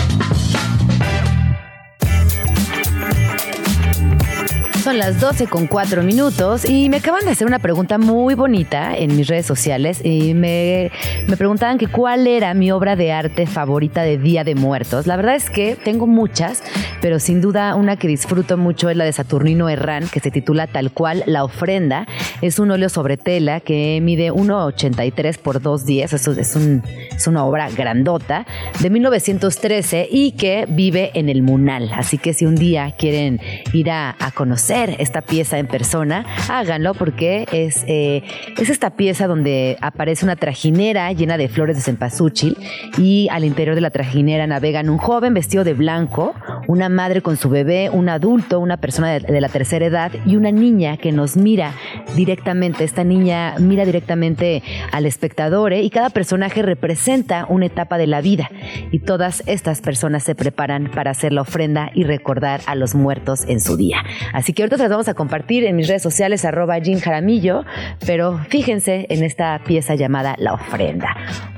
Son 4.92 4.98
las 4.98 5.22
12 5.22 5.48
con 5.48 5.68
4 5.68 6.04
minutos 6.04 6.70
y 6.70 6.90
me 6.90 6.98
acaban 6.98 7.24
de 7.24 7.32
hacer 7.32 7.48
una 7.48 7.60
pregunta 7.60 7.98
muy 7.98 8.36
bonita 8.36 8.94
en 8.94 9.16
mis 9.16 9.26
redes 9.28 9.46
sociales 9.46 10.02
y 10.04 10.34
me, 10.34 10.92
me 11.30 11.38
preguntaban 11.38 11.78
que 11.78 11.88
cuál 11.88 12.28
era 12.28 12.54
mi 12.54 12.74
obra 12.74 12.98
de 12.98 13.14
arte 13.14 13.48
favorita 13.48 14.02
de 14.02 14.18
Día 14.18 14.44
de 14.44 14.54
Muertos. 14.54 15.08
La 15.08 15.16
verdad 15.16 15.36
es 15.36 15.50
que 15.50 15.78
tengo 15.82 16.08
muchas, 16.08 16.62
pero 17.00 17.20
sin 17.20 17.40
duda 17.40 17.74
una 17.76 17.96
que 17.96 18.10
disfruto 18.10 18.58
mucho 18.58 18.90
es 18.90 18.98
la 18.98 19.06
de 19.06 19.14
Saturnino 19.14 19.70
Herrán, 19.70 20.10
que 20.10 20.20
se 20.20 20.30
titula 20.30 20.68
tal 20.68 20.92
cual 20.92 21.24
La 21.26 21.46
ofrenda. 21.46 22.06
Es 22.42 22.60
un 22.60 22.70
óleo 22.70 22.90
sobre 22.90 23.16
tela 23.16 23.62
que 23.62 23.98
mide 24.04 24.34
1,83 24.34 25.38
por 25.38 25.62
2,10. 25.62 26.04
Eso 26.04 26.32
es, 26.34 26.56
un, 26.58 26.84
es 27.16 27.28
una 27.28 27.46
obra 27.46 27.70
grandota 27.70 28.46
de 28.82 28.90
1913 28.90 30.10
y 30.12 30.34
que 30.34 30.66
vive 30.68 31.12
en 31.14 31.30
el 31.30 31.44
Munal. 31.44 31.92
Así 31.94 32.18
que 32.18 32.34
si 32.34 32.46
un 32.46 32.56
día 32.56 32.94
quieren 32.98 33.40
ir 33.72 33.90
a, 33.90 34.18
a 34.20 34.32
conocer 34.32 34.81
esta 34.90 35.22
pieza 35.22 35.60
en 35.60 35.68
persona, 35.68 36.26
háganlo 36.50 36.94
porque 36.94 37.48
es, 37.52 37.84
eh, 37.88 38.24
es 38.58 38.70
esta 38.70 38.92
pieza 38.92 39.28
donde 39.28 39.78
aparece 39.82 40.26
una 40.26 40.36
trajinera 40.36 41.12
llena 41.12 41.38
de 41.38 41.48
flores 41.48 41.76
de 41.76 41.84
cempasúchil 41.84 42.58
y 42.98 43.28
al 43.32 43.46
interior 43.46 43.76
de 43.76 43.82
la 43.82 43.92
trajinera 43.92 44.48
navegan 44.48 44.90
un 44.90 44.98
joven 44.98 45.34
vestido 45.34 45.64
de 45.64 45.74
blanco, 45.74 46.34
una 46.68 46.90
madre 46.90 47.22
con 47.22 47.38
su 47.38 47.50
bebé, 47.50 47.90
un 47.90 48.10
adulto, 48.10 48.60
una 48.60 48.78
persona 48.78 49.12
de, 49.12 49.20
de 49.20 49.42
la 49.42 49.50
tercera 49.50 49.86
edad 49.86 50.12
y 50.26 50.36
una 50.36 50.52
niña 50.52 50.98
que 50.98 51.12
nos 51.12 51.38
mira 51.38 51.74
directamente. 52.16 52.84
Esta 52.84 53.04
niña 53.04 53.56
mira 53.60 53.86
directamente 53.86 54.64
al 54.92 55.06
espectador 55.06 55.74
¿eh? 55.74 55.82
y 55.82 55.90
cada 55.90 56.10
personaje 56.10 56.62
representa 56.62 57.46
una 57.50 57.66
etapa 57.66 57.98
de 57.98 58.08
la 58.08 58.22
vida 58.22 58.50
y 58.92 59.00
todas 59.00 59.44
estas 59.46 59.82
personas 59.82 60.24
se 60.24 60.36
preparan 60.36 60.90
para 60.92 61.12
hacer 61.12 61.34
la 61.34 61.42
ofrenda 61.42 61.92
y 61.94 62.04
recordar 62.04 62.62
a 62.66 62.76
los 62.76 62.96
muertos 62.96 63.46
en 63.48 63.60
su 63.60 63.78
día. 63.78 64.04
Así 64.34 64.54
que 64.54 64.64
ahorita 64.72 64.78
se 64.78 64.84
las 64.84 64.92
vamos 64.92 65.08
a 65.10 65.14
compartir 65.16 65.66
en 65.66 65.76
mis 65.76 65.90
redes 65.90 66.02
sociales, 66.02 66.46
arroba 66.46 66.80
Jim 66.80 67.00
Jaramillo, 67.00 67.66
pero 68.06 68.40
fíjense 68.48 69.06
en 69.10 69.22
esta 69.24 69.60
pieza 69.66 69.96
llamada 69.96 70.36
La 70.38 70.54
Ofrenda. 70.54 71.10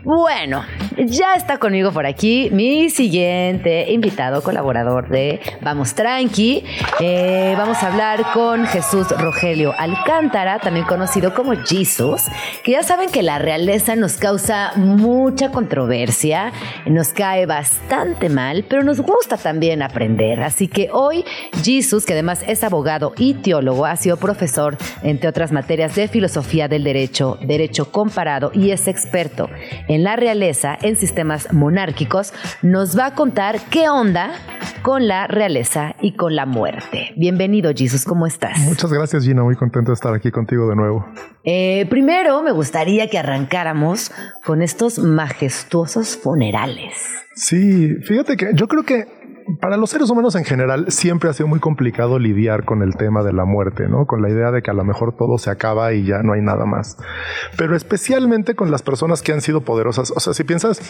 Bueno, 0.03 0.65
ya 0.97 1.35
está 1.35 1.59
conmigo 1.59 1.93
por 1.93 2.05
aquí 2.05 2.49
mi 2.51 2.89
siguiente 2.89 3.89
invitado, 3.93 4.43
colaborador 4.43 5.07
de 5.07 5.39
Vamos 5.61 5.93
Tranqui. 5.93 6.65
Eh, 6.99 7.53
vamos 7.57 7.81
a 7.83 7.87
hablar 7.87 8.33
con 8.33 8.65
Jesús 8.65 9.07
Rogelio 9.17 9.73
Alcántara, 9.77 10.59
también 10.59 10.85
conocido 10.85 11.33
como 11.33 11.53
Jesus, 11.55 12.23
que 12.65 12.73
ya 12.73 12.83
saben 12.83 13.11
que 13.11 13.23
la 13.23 13.39
realeza 13.39 13.95
nos 13.95 14.17
causa 14.17 14.73
mucha 14.75 15.51
controversia, 15.51 16.51
nos 16.85 17.13
cae 17.13 17.45
bastante 17.45 18.27
mal, 18.27 18.65
pero 18.67 18.83
nos 18.83 18.99
gusta 18.99 19.37
también 19.37 19.81
aprender. 19.81 20.43
Así 20.43 20.67
que 20.67 20.89
hoy 20.91 21.23
Jesus, 21.63 22.05
que 22.05 22.11
además 22.11 22.43
es 22.45 22.65
abogado 22.65 23.02
y 23.17 23.33
teólogo, 23.33 23.85
ha 23.85 23.97
sido 23.97 24.15
profesor, 24.15 24.77
entre 25.01 25.27
otras 25.27 25.51
materias, 25.51 25.95
de 25.95 26.07
filosofía 26.07 26.69
del 26.69 26.85
derecho, 26.85 27.37
derecho 27.45 27.91
comparado 27.91 28.51
y 28.53 28.71
es 28.71 28.87
experto 28.87 29.49
en 29.87 30.03
la 30.03 30.15
realeza, 30.15 30.77
en 30.81 30.95
sistemas 30.95 31.51
monárquicos, 31.51 32.33
nos 32.61 32.97
va 32.97 33.07
a 33.07 33.15
contar 33.15 33.59
qué 33.69 33.89
onda 33.89 34.31
con 34.81 35.07
la 35.07 35.27
realeza 35.27 35.95
y 36.01 36.15
con 36.15 36.35
la 36.35 36.45
muerte. 36.45 37.13
Bienvenido, 37.17 37.71
Jesus, 37.75 38.05
¿cómo 38.05 38.27
estás? 38.27 38.59
Muchas 38.59 38.91
gracias, 38.91 39.23
Gina. 39.23 39.43
Muy 39.43 39.55
contento 39.55 39.91
de 39.91 39.95
estar 39.95 40.13
aquí 40.13 40.31
contigo 40.31 40.69
de 40.69 40.75
nuevo. 40.75 41.05
Eh, 41.43 41.85
primero, 41.89 42.41
me 42.43 42.51
gustaría 42.51 43.09
que 43.09 43.17
arrancáramos 43.17 44.11
con 44.45 44.61
estos 44.61 44.99
majestuosos 44.99 46.17
funerales. 46.17 46.93
Sí, 47.35 47.95
fíjate 48.03 48.37
que 48.37 48.51
yo 48.53 48.67
creo 48.67 48.83
que 48.83 49.22
para 49.59 49.77
los 49.77 49.89
seres 49.89 50.09
humanos 50.09 50.35
en 50.35 50.45
general 50.45 50.91
siempre 50.91 51.29
ha 51.29 51.33
sido 51.33 51.47
muy 51.47 51.59
complicado 51.59 52.19
lidiar 52.19 52.65
con 52.65 52.81
el 52.81 52.95
tema 52.95 53.23
de 53.23 53.33
la 53.33 53.45
muerte, 53.45 53.87
¿no? 53.87 54.05
Con 54.05 54.21
la 54.21 54.29
idea 54.29 54.51
de 54.51 54.61
que 54.61 54.71
a 54.71 54.73
lo 54.73 54.83
mejor 54.83 55.15
todo 55.15 55.37
se 55.37 55.49
acaba 55.49 55.93
y 55.93 56.05
ya 56.05 56.23
no 56.23 56.33
hay 56.33 56.41
nada 56.41 56.65
más. 56.65 56.97
Pero 57.57 57.75
especialmente 57.75 58.55
con 58.55 58.71
las 58.71 58.81
personas 58.81 59.21
que 59.21 59.31
han 59.31 59.41
sido 59.41 59.61
poderosas. 59.61 60.11
O 60.15 60.19
sea, 60.19 60.33
si 60.33 60.43
piensas 60.43 60.81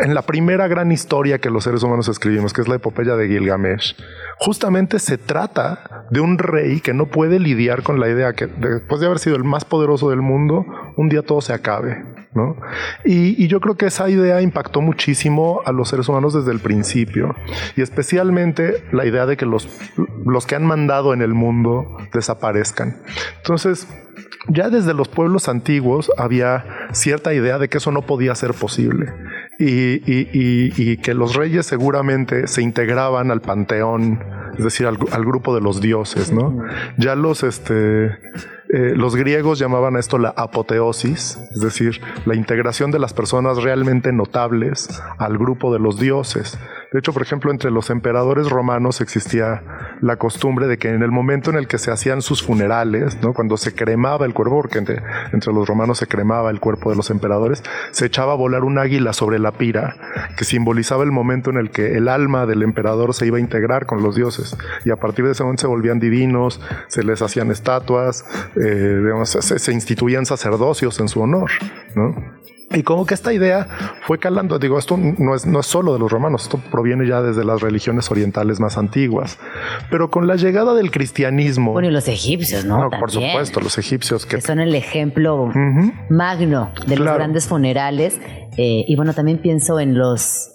en 0.00 0.14
la 0.14 0.22
primera 0.22 0.68
gran 0.68 0.92
historia 0.92 1.38
que 1.38 1.50
los 1.50 1.64
seres 1.64 1.82
humanos 1.82 2.08
escribimos, 2.08 2.52
que 2.52 2.62
es 2.62 2.68
la 2.68 2.76
epopeya 2.76 3.16
de 3.16 3.28
Gilgamesh, 3.28 3.96
justamente 4.38 4.98
se 4.98 5.18
trata 5.18 6.06
de 6.10 6.20
un 6.20 6.38
rey 6.38 6.80
que 6.80 6.94
no 6.94 7.06
puede 7.06 7.38
lidiar 7.38 7.82
con 7.82 8.00
la 8.00 8.08
idea 8.08 8.32
que 8.32 8.46
después 8.46 9.00
de 9.00 9.06
haber 9.06 9.18
sido 9.18 9.36
el 9.36 9.44
más 9.44 9.64
poderoso 9.64 10.10
del 10.10 10.22
mundo, 10.22 10.64
un 10.96 11.08
día 11.08 11.22
todo 11.22 11.40
se 11.40 11.52
acabe. 11.52 12.04
¿no? 12.32 12.56
Y, 13.04 13.42
y, 13.42 13.48
yo 13.48 13.58
creo 13.58 13.74
que 13.74 13.86
esa 13.86 14.08
idea 14.08 14.40
impactó 14.40 14.80
muchísimo 14.80 15.62
a 15.64 15.72
los 15.72 15.88
seres 15.88 16.08
humanos 16.08 16.32
desde 16.32 16.52
el 16.52 16.60
principio 16.60 17.34
y 17.76 17.82
especialmente 17.82 18.84
la 18.92 19.06
idea 19.06 19.26
de 19.26 19.36
que 19.36 19.46
los, 19.46 19.68
los 20.24 20.46
que 20.46 20.54
han 20.54 20.64
mandado 20.64 21.12
en 21.14 21.22
el 21.22 21.34
mundo 21.34 21.96
desaparezcan. 22.12 22.96
Entonces, 23.38 23.86
ya 24.48 24.70
desde 24.70 24.94
los 24.94 25.08
pueblos 25.08 25.48
antiguos 25.48 26.10
había 26.16 26.64
cierta 26.92 27.34
idea 27.34 27.58
de 27.58 27.68
que 27.68 27.78
eso 27.78 27.92
no 27.92 28.02
podía 28.02 28.34
ser 28.34 28.54
posible 28.54 29.12
y, 29.58 30.00
y, 30.06 30.96
que 30.98 31.12
los 31.12 31.34
reyes 31.34 31.66
seguramente 31.66 32.46
se 32.46 32.62
integraban 32.62 33.30
al 33.30 33.42
panteón, 33.42 34.24
es 34.56 34.64
decir, 34.64 34.86
al, 34.86 34.98
al 35.12 35.24
grupo 35.24 35.54
de 35.54 35.60
los 35.60 35.82
dioses, 35.82 36.32
¿no? 36.32 36.62
Ya 36.96 37.14
los, 37.14 37.42
este, 37.42 38.06
eh, 38.72 38.94
los 38.94 39.16
griegos 39.16 39.58
llamaban 39.58 39.96
a 39.96 40.00
esto 40.00 40.16
la 40.16 40.30
apoteosis, 40.30 41.38
es 41.52 41.60
decir, 41.60 42.00
la 42.24 42.34
integración 42.34 42.90
de 42.90 42.98
las 42.98 43.12
personas 43.12 43.62
realmente 43.62 44.12
notables 44.12 44.88
al 45.18 45.36
grupo 45.36 45.72
de 45.72 45.80
los 45.80 45.98
dioses. 45.98 46.58
De 46.92 46.98
hecho, 46.98 47.12
por 47.12 47.22
ejemplo, 47.22 47.52
entre 47.52 47.70
los 47.70 47.88
emperadores 47.88 48.50
romanos 48.50 49.00
existía 49.00 49.62
la 50.00 50.16
costumbre 50.16 50.66
de 50.66 50.76
que 50.76 50.88
en 50.88 51.02
el 51.02 51.12
momento 51.12 51.50
en 51.50 51.56
el 51.56 51.68
que 51.68 51.78
se 51.78 51.92
hacían 51.92 52.20
sus 52.20 52.42
funerales, 52.42 53.16
¿no? 53.22 53.32
cuando 53.32 53.56
se 53.56 53.74
cremaba 53.74 54.26
el 54.26 54.34
cuerpo, 54.34 54.56
porque 54.56 54.78
entre, 54.78 55.00
los 55.52 55.68
romanos 55.68 55.98
se 55.98 56.08
cremaba 56.08 56.50
el 56.50 56.58
cuerpo 56.58 56.90
de 56.90 56.96
los 56.96 57.10
emperadores, 57.10 57.62
se 57.92 58.06
echaba 58.06 58.32
a 58.32 58.36
volar 58.36 58.64
un 58.64 58.78
águila 58.78 59.12
sobre 59.12 59.38
la 59.38 59.52
pira, 59.52 59.94
que 60.36 60.44
simbolizaba 60.44 61.04
el 61.04 61.12
momento 61.12 61.50
en 61.50 61.58
el 61.58 61.70
que 61.70 61.96
el 61.96 62.08
alma 62.08 62.44
del 62.46 62.62
emperador 62.62 63.14
se 63.14 63.24
iba 63.24 63.36
a 63.36 63.40
integrar 63.40 63.86
con 63.86 64.02
los 64.02 64.16
dioses. 64.16 64.56
Y 64.84 64.90
a 64.90 64.96
partir 64.96 65.24
de 65.24 65.32
ese 65.32 65.44
momento 65.44 65.60
se 65.60 65.68
volvían 65.68 66.00
divinos, 66.00 66.60
se 66.88 67.04
les 67.04 67.22
hacían 67.22 67.52
estatuas, 67.52 68.24
eh, 68.56 69.00
se, 69.24 69.58
se, 69.60 69.72
instituían 69.72 70.26
sacerdocios 70.26 70.98
en 70.98 71.08
su 71.08 71.20
honor, 71.20 71.50
¿no? 71.94 72.16
Y 72.72 72.84
como 72.84 73.04
que 73.04 73.14
esta 73.14 73.32
idea 73.32 73.66
fue 74.02 74.20
calando, 74.20 74.60
digo, 74.60 74.78
esto 74.78 74.96
no 74.96 75.34
es, 75.34 75.44
no 75.44 75.58
es 75.58 75.66
solo 75.66 75.92
de 75.92 75.98
los 75.98 76.08
romanos, 76.08 76.44
esto 76.44 76.60
proviene 76.70 77.04
ya 77.04 77.20
desde 77.20 77.44
las 77.44 77.60
religiones 77.60 78.08
orientales 78.12 78.60
más 78.60 78.78
antiguas, 78.78 79.38
pero 79.90 80.08
con 80.08 80.28
la 80.28 80.36
llegada 80.36 80.74
del 80.74 80.92
cristianismo... 80.92 81.72
Bueno, 81.72 81.88
y 81.88 81.90
los 81.90 82.06
egipcios, 82.06 82.64
¿no? 82.64 82.78
no 82.78 82.90
por 82.90 83.10
supuesto, 83.10 83.58
los 83.60 83.76
egipcios 83.76 84.24
que... 84.24 84.36
que 84.36 84.42
son 84.42 84.60
el 84.60 84.76
ejemplo 84.76 85.46
uh 85.46 85.48
-huh. 85.48 86.08
magno 86.10 86.70
de 86.86 86.94
claro. 86.94 87.04
los 87.04 87.14
grandes 87.14 87.48
funerales. 87.48 88.20
Eh, 88.56 88.84
y 88.86 88.94
bueno, 88.94 89.14
también 89.14 89.38
pienso 89.38 89.80
en 89.80 89.98
los 89.98 90.52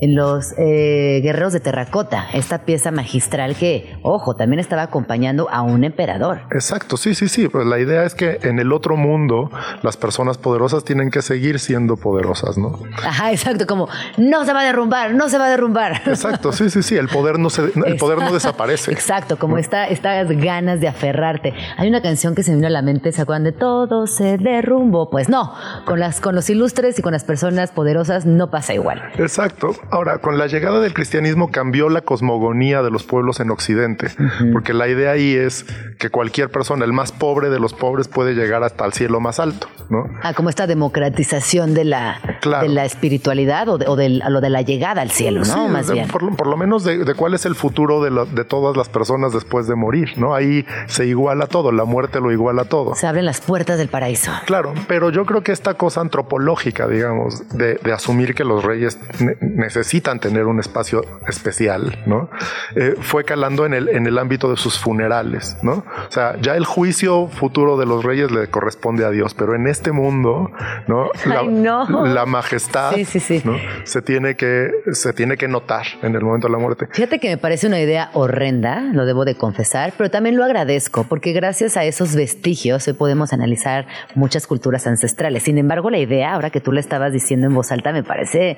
en 0.00 0.14
los 0.14 0.54
eh, 0.58 1.20
guerreros 1.22 1.52
de 1.52 1.60
terracota, 1.60 2.26
esta 2.32 2.64
pieza 2.64 2.90
magistral 2.90 3.56
que, 3.56 3.96
ojo, 4.02 4.34
también 4.34 4.60
estaba 4.60 4.82
acompañando 4.82 5.48
a 5.50 5.62
un 5.62 5.84
emperador. 5.84 6.40
Exacto, 6.52 6.96
sí, 6.96 7.14
sí, 7.14 7.28
sí. 7.28 7.48
Pues 7.48 7.66
la 7.66 7.78
idea 7.78 8.04
es 8.04 8.14
que 8.14 8.38
en 8.42 8.58
el 8.58 8.72
otro 8.72 8.96
mundo 8.96 9.50
las 9.82 9.96
personas 9.96 10.38
poderosas 10.38 10.84
tienen 10.84 11.10
que 11.10 11.22
seguir 11.22 11.58
siendo 11.58 11.96
poderosas, 11.96 12.58
¿no? 12.58 12.78
Ajá, 13.04 13.32
exacto, 13.32 13.66
como 13.66 13.88
no 14.16 14.44
se 14.44 14.52
va 14.52 14.60
a 14.60 14.64
derrumbar, 14.64 15.14
no 15.14 15.28
se 15.28 15.38
va 15.38 15.46
a 15.46 15.50
derrumbar. 15.50 16.02
Exacto, 16.06 16.52
sí, 16.52 16.70
sí, 16.70 16.82
sí. 16.82 16.96
El 16.96 17.08
poder 17.08 17.38
no 17.38 17.50
se, 17.50 17.62
el 17.86 17.96
poder 17.96 18.18
no 18.18 18.32
desaparece. 18.32 18.92
Exacto, 18.92 19.38
como 19.38 19.58
esta, 19.58 19.86
estas 19.86 20.28
ganas 20.28 20.80
de 20.80 20.88
aferrarte. 20.88 21.54
Hay 21.76 21.88
una 21.88 22.02
canción 22.02 22.34
que 22.34 22.42
se 22.42 22.50
me 22.50 22.56
vino 22.56 22.68
a 22.68 22.70
la 22.70 22.82
mente, 22.82 23.12
¿se 23.12 23.22
acuerdan 23.22 23.44
de 23.44 23.52
todo 23.52 24.06
se 24.06 24.38
derrumbó? 24.38 25.10
Pues 25.10 25.28
no, 25.28 25.52
con 25.84 26.00
las, 26.00 26.20
con 26.20 26.34
los 26.34 26.48
ilustres 26.50 26.98
y 26.98 27.02
con 27.02 27.12
las 27.12 27.24
personas 27.24 27.70
poderosas 27.70 28.26
no 28.26 28.50
pasa 28.50 28.74
igual. 28.74 29.02
Exacto. 29.18 29.72
Ahora, 29.90 30.18
con 30.18 30.36
la 30.38 30.46
llegada 30.46 30.80
del 30.80 30.92
cristianismo 30.92 31.50
cambió 31.50 31.88
la 31.88 32.02
cosmogonía 32.02 32.82
de 32.82 32.90
los 32.90 33.04
pueblos 33.04 33.40
en 33.40 33.50
Occidente, 33.50 34.08
uh 34.18 34.22
-huh. 34.22 34.52
porque 34.52 34.74
la 34.74 34.86
idea 34.88 35.12
ahí 35.12 35.34
es 35.34 35.64
que 35.98 36.10
cualquier 36.10 36.50
persona, 36.50 36.84
el 36.84 36.92
más 36.92 37.12
pobre 37.12 37.48
de 37.48 37.58
los 37.58 37.72
pobres, 37.72 38.06
puede 38.08 38.34
llegar 38.34 38.62
hasta 38.62 38.84
el 38.84 38.92
cielo 38.92 39.20
más 39.20 39.40
alto, 39.40 39.68
¿no? 39.88 40.04
Ah, 40.22 40.34
como 40.34 40.50
esta 40.50 40.66
democratización 40.66 41.74
de 41.74 41.84
la, 41.84 42.20
claro. 42.40 42.68
de 42.68 42.74
la 42.74 42.84
espiritualidad 42.84 43.68
o 43.68 43.78
de, 43.78 43.86
o 43.86 43.96
de, 43.96 44.08
lo 44.10 44.40
de 44.40 44.50
la 44.50 44.62
llegada 44.62 45.00
al 45.00 45.10
cielo, 45.10 45.40
¿no? 45.40 45.44
Sí, 45.44 45.72
más 45.72 45.86
de, 45.86 45.94
bien. 45.94 46.08
Por, 46.08 46.36
por, 46.36 46.46
lo 46.46 46.56
menos 46.56 46.84
de, 46.84 47.04
de, 47.04 47.14
cuál 47.14 47.34
es 47.34 47.46
el 47.46 47.54
futuro 47.54 48.02
de, 48.02 48.10
la, 48.10 48.24
de 48.26 48.44
todas 48.44 48.76
las 48.76 48.88
personas 48.88 49.32
después 49.32 49.66
de 49.66 49.74
morir, 49.74 50.10
¿no? 50.18 50.34
Ahí 50.34 50.66
se 50.86 51.06
iguala 51.06 51.46
todo, 51.46 51.72
la 51.72 51.84
muerte 51.84 52.20
lo 52.20 52.30
iguala 52.30 52.64
todo. 52.64 52.94
Se 52.94 53.06
abren 53.06 53.24
las 53.24 53.40
puertas 53.40 53.78
del 53.78 53.88
paraíso. 53.88 54.32
Claro, 54.44 54.74
pero 54.86 55.10
yo 55.10 55.24
creo 55.24 55.42
que 55.42 55.52
esta 55.52 55.74
cosa 55.74 56.02
antropológica, 56.02 56.86
digamos, 56.86 57.48
de, 57.56 57.76
de 57.76 57.92
asumir 57.92 58.34
que 58.34 58.44
los 58.44 58.62
reyes 58.64 58.98
ne 59.40 59.70
necesitan 59.78 60.18
tener 60.18 60.46
un 60.46 60.60
espacio 60.60 61.04
especial, 61.28 61.98
¿no? 62.06 62.30
Eh, 62.74 62.94
fue 63.00 63.24
calando 63.24 63.64
en 63.64 63.74
el, 63.74 63.88
en 63.88 64.06
el 64.06 64.18
ámbito 64.18 64.50
de 64.50 64.56
sus 64.56 64.78
funerales, 64.78 65.56
¿no? 65.62 65.84
O 66.08 66.10
sea, 66.10 66.36
ya 66.40 66.56
el 66.56 66.64
juicio 66.64 67.28
futuro 67.28 67.76
de 67.76 67.86
los 67.86 68.04
reyes 68.04 68.30
le 68.30 68.48
corresponde 68.48 69.04
a 69.04 69.10
Dios, 69.10 69.34
pero 69.34 69.54
en 69.54 69.66
este 69.66 69.92
mundo, 69.92 70.50
¿no? 70.86 71.10
La, 71.24 71.40
Ay, 71.40 71.48
no. 71.48 72.06
la 72.06 72.26
majestad 72.26 72.92
sí, 72.94 73.04
sí, 73.04 73.20
sí. 73.20 73.42
¿no? 73.44 73.56
se, 73.84 74.02
tiene 74.02 74.34
que, 74.34 74.70
se 74.92 75.12
tiene 75.12 75.36
que 75.36 75.48
notar 75.48 75.86
en 76.02 76.14
el 76.14 76.22
momento 76.22 76.48
de 76.48 76.52
la 76.52 76.58
muerte. 76.58 76.88
Fíjate 76.90 77.18
que 77.18 77.28
me 77.28 77.38
parece 77.38 77.66
una 77.66 77.80
idea 77.80 78.10
horrenda, 78.14 78.80
lo 78.92 79.06
debo 79.06 79.24
de 79.24 79.36
confesar, 79.36 79.92
pero 79.96 80.10
también 80.10 80.36
lo 80.36 80.44
agradezco, 80.44 81.04
porque 81.04 81.32
gracias 81.32 81.76
a 81.76 81.84
esos 81.84 82.14
vestigios 82.14 82.86
hoy 82.88 82.94
podemos 82.94 83.32
analizar 83.32 83.86
muchas 84.14 84.46
culturas 84.46 84.86
ancestrales. 84.86 85.44
Sin 85.44 85.58
embargo, 85.58 85.90
la 85.90 85.98
idea, 85.98 86.34
ahora 86.34 86.50
que 86.50 86.60
tú 86.60 86.72
le 86.72 86.80
estabas 86.80 87.12
diciendo 87.12 87.46
en 87.46 87.54
voz 87.54 87.70
alta, 87.70 87.92
me 87.92 88.02
parece 88.02 88.56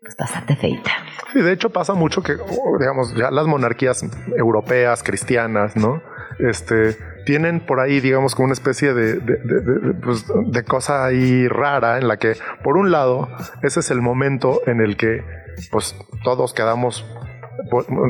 pues 0.00 0.16
bastante 0.16 0.56
feita. 0.56 0.90
Sí, 1.32 1.40
de 1.40 1.52
hecho 1.52 1.70
pasa 1.70 1.94
mucho 1.94 2.22
que, 2.22 2.36
digamos, 2.78 3.14
ya 3.14 3.30
las 3.30 3.46
monarquías 3.46 4.04
europeas, 4.36 5.02
cristianas, 5.02 5.76
¿no? 5.76 6.02
Este, 6.38 6.96
tienen 7.26 7.60
por 7.60 7.80
ahí, 7.80 8.00
digamos, 8.00 8.34
como 8.34 8.46
una 8.46 8.54
especie 8.54 8.94
de, 8.94 9.20
de, 9.20 9.36
de, 9.36 9.60
de, 9.60 9.94
pues, 9.94 10.24
de 10.46 10.64
cosa 10.64 11.04
ahí 11.04 11.46
rara 11.48 11.98
en 11.98 12.08
la 12.08 12.16
que, 12.16 12.32
por 12.64 12.76
un 12.76 12.90
lado, 12.90 13.28
ese 13.62 13.80
es 13.80 13.90
el 13.90 14.00
momento 14.00 14.62
en 14.66 14.80
el 14.80 14.96
que, 14.96 15.22
pues, 15.70 15.94
todos 16.24 16.54
quedamos 16.54 17.04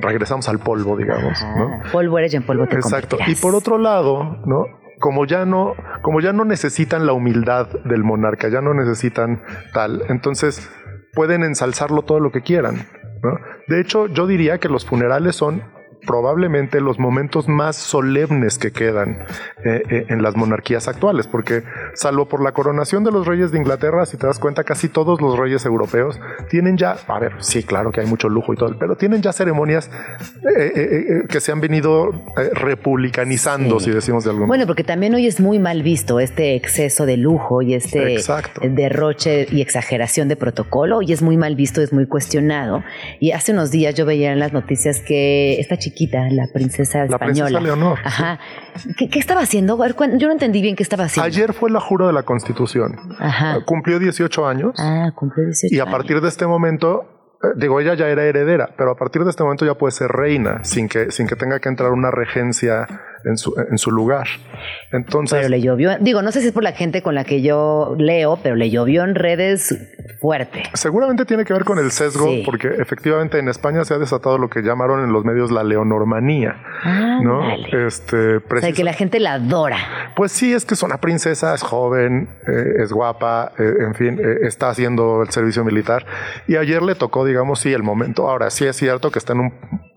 regresamos 0.01 0.49
al 0.49 0.61
polvo, 0.61 0.97
digamos, 0.97 1.45
¿no? 1.57 1.81
Polvo 1.91 2.19
eres 2.19 2.33
y 2.33 2.37
en 2.37 2.45
polvo 2.45 2.69
te 2.69 2.77
Exacto. 2.77 3.19
Y 3.27 3.35
por 3.35 3.57
otro 3.57 3.79
lado, 3.79 4.39
¿no? 4.47 4.67
Como 5.01 5.25
ya 5.25 5.45
no, 5.45 5.75
como 6.03 6.21
ya 6.21 6.33
no 6.33 6.45
necesitan 6.45 7.05
la 7.05 7.13
humildad 7.13 7.69
del 7.85 8.05
monarca, 8.05 8.49
ya 8.49 8.61
no 8.61 8.75
necesitan 8.75 9.43
tal, 9.73 10.05
entonces 10.09 10.71
pueden 11.13 11.43
ensalzarlo 11.43 12.03
todo 12.03 12.21
lo 12.21 12.33
que 12.33 12.43
quieran. 12.43 12.87
¿no? 13.23 13.39
De 13.69 13.81
hecho, 13.81 14.07
yo 14.07 14.27
diría 14.27 14.59
que 14.59 14.69
los 14.69 14.85
funerales 14.85 15.37
son 15.37 15.63
probablemente 16.07 16.81
los 16.81 16.99
momentos 16.99 17.49
más 17.49 17.77
solemnes 17.77 18.59
que 18.59 18.73
quedan 18.73 19.25
eh, 19.65 19.83
eh, 19.91 20.07
en 20.09 20.23
las 20.23 20.37
monarquías 20.37 20.89
actuales, 20.89 21.27
porque 21.27 21.63
salvo 21.95 22.27
por 22.27 22.43
la 22.43 22.53
coronación 22.53 23.05
de 23.05 23.13
los 23.13 23.27
reyes 23.27 23.53
de 23.53 23.59
Inglaterra, 23.59 24.07
si 24.07 24.17
te 24.17 24.27
das 24.27 24.39
cuenta, 24.39 24.65
casi 24.65 24.89
todos 24.89 25.21
los 25.21 25.39
reyes 25.39 25.65
europeos 25.67 26.19
tienen 26.49 26.77
ya, 26.77 26.97
a 27.07 27.19
ver, 27.19 27.33
sí, 27.41 27.63
claro 27.63 27.93
que 27.93 28.01
hay 28.01 28.07
mucho 28.07 28.29
lujo 28.29 28.53
y 28.53 28.57
todo, 28.57 28.77
pero 28.79 28.97
tienen 28.97 29.23
ya 29.23 29.33
ceremonias 29.33 29.91
eh, 30.57 31.25
que 31.29 31.41
se 31.41 31.53
han 31.53 31.61
venido 31.61 32.11
republicanizando, 32.55 33.79
sí. 33.79 33.87
si 33.87 33.91
decimos 33.93 34.25
de 34.25 34.31
alguna 34.31 34.47
Bueno, 34.47 34.67
porque 34.67 34.85
también 34.85 35.15
hoy 35.15 35.27
es 35.27 35.41
muy 35.41 35.59
mal 35.59 35.83
visto 35.83 36.21
este 36.21 36.55
exceso 36.55 37.07
de 37.07 37.17
lujo 37.17 37.63
y 37.63 37.75
este 37.75 38.15
Exacto. 38.15 38.63
derroche 38.65 39.47
y 39.51 39.61
exageración 39.61 40.29
de 40.29 40.37
protocolo, 40.37 41.03
y 41.03 41.13
es 41.13 41.23
muy 41.23 41.37
mal 41.37 41.57
visto, 41.57 41.83
es 41.83 41.93
muy 41.93 42.07
cuestionado. 42.07 42.83
Y 43.19 43.33
hace 43.33 43.53
unos 43.53 43.71
días 43.71 43.95
yo 43.95 44.07
veía 44.07 44.33
en 44.33 44.39
las 44.39 44.53
noticias 44.53 45.01
que 45.01 45.61
esta 45.61 45.77
chica 45.77 45.90
chiquita, 45.91 46.29
la 46.31 46.47
princesa 46.53 46.99
la 47.01 47.05
española. 47.05 47.47
Princesa 47.47 47.61
Leonor. 47.61 47.99
Ajá. 48.05 48.39
¿Qué, 48.97 49.09
¿Qué, 49.09 49.19
estaba 49.19 49.43
haciendo? 49.43 49.79
Yo 50.17 50.27
no 50.27 50.33
entendí 50.33 50.63
bien 50.63 50.77
qué 50.77 50.83
estaba 50.83 51.05
haciendo. 51.05 51.27
Ayer 51.27 51.53
fue 51.53 51.71
la 51.71 51.81
jura 51.81 52.07
de 52.07 52.13
la 52.13 52.23
Constitución. 52.23 52.97
Ajá. 53.19 53.61
Cumplió 53.65 53.99
18 53.99 54.47
años. 54.47 54.75
Ah, 54.79 55.11
cumplió 55.15 55.45
18 55.45 55.75
Y 55.75 55.79
a 55.81 55.87
partir 55.87 56.13
años. 56.13 56.23
de 56.23 56.29
este 56.29 56.47
momento 56.47 57.21
eh, 57.43 57.49
digo, 57.57 57.81
ella 57.81 57.95
ya 57.95 58.09
era 58.09 58.25
heredera, 58.25 58.71
pero 58.77 58.91
a 58.91 58.97
partir 58.97 59.25
de 59.25 59.31
este 59.31 59.43
momento 59.43 59.65
ya 59.65 59.75
puede 59.75 59.93
ser 59.93 60.09
reina 60.09 60.63
sin 60.63 60.89
que, 60.89 61.11
sin 61.11 61.27
que 61.27 61.37
tenga 61.37 61.59
que 61.59 61.71
entrar 61.71 61.91
una 61.91 62.11
regencia 62.11 62.87
en 63.25 63.37
su, 63.37 63.55
en 63.71 63.79
su 63.79 63.91
lugar. 63.91 64.27
Entonces, 64.93 65.39
Pero 65.39 65.49
le 65.49 65.61
llovió, 65.61 65.97
digo, 66.01 66.23
no 66.23 66.33
sé 66.33 66.41
si 66.41 66.49
es 66.49 66.53
por 66.53 66.63
la 66.63 66.73
gente 66.73 67.03
con 67.03 67.15
la 67.15 67.25
que 67.25 67.43
yo 67.43 67.95
leo, 67.99 68.39
pero 68.43 68.57
le 68.57 68.71
llovió 68.71 69.05
en 69.05 69.15
redes 69.15 69.75
fuerte. 70.21 70.63
Seguramente 70.75 71.25
tiene 71.25 71.45
que 71.45 71.53
ver 71.53 71.65
con 71.65 71.79
el 71.79 71.91
sesgo, 71.91 72.27
Sí. 72.27 72.43
porque 72.45 72.69
efectivamente 72.79 73.39
en 73.39 73.49
España 73.49 73.85
se 73.85 73.95
ha 73.95 73.99
desatado 73.99 74.37
lo 74.39 74.49
que 74.51 74.63
llamaron 74.63 75.03
en 75.05 75.13
los 75.13 75.25
medios 75.25 75.51
la 75.51 75.63
leonormanía, 75.65 76.57
¿no? 77.23 77.43
Ándale. 77.43 77.87
Este, 77.87 78.37
O 78.37 78.41
sea, 78.41 78.49
precis- 78.49 78.75
que 78.77 78.85
la 78.85 78.93
gente 78.93 79.21
la 79.21 79.35
adora. 79.35 79.79
Pues 80.17 80.33
sí, 80.33 80.53
es 80.53 80.65
que 80.65 80.75
es 80.75 80.83
una 80.83 80.99
princesa, 80.99 81.55
es 81.55 81.63
joven, 81.63 82.29
eh, 82.47 82.83
es 82.83 82.93
guapa, 82.93 83.53
eh, 83.59 83.73
en 83.81 83.95
fin, 83.95 84.19
eh, 84.19 84.39
está 84.47 84.69
haciendo 84.71 85.23
el 85.23 85.31
servicio 85.31 85.65
militar. 85.65 86.05
Y 86.49 86.57
ayer 86.57 86.83
le 86.83 86.95
tocó, 86.95 87.25
digamos, 87.25 87.61
sí, 87.61 87.73
el 87.73 87.83
momento. 87.83 88.29
Ahora, 88.29 88.51
sí 88.51 88.67
es 88.67 88.77
cierto 88.77 89.11
que 89.11 89.19
está 89.19 89.33
en, 89.33 89.41
un, 89.41 89.53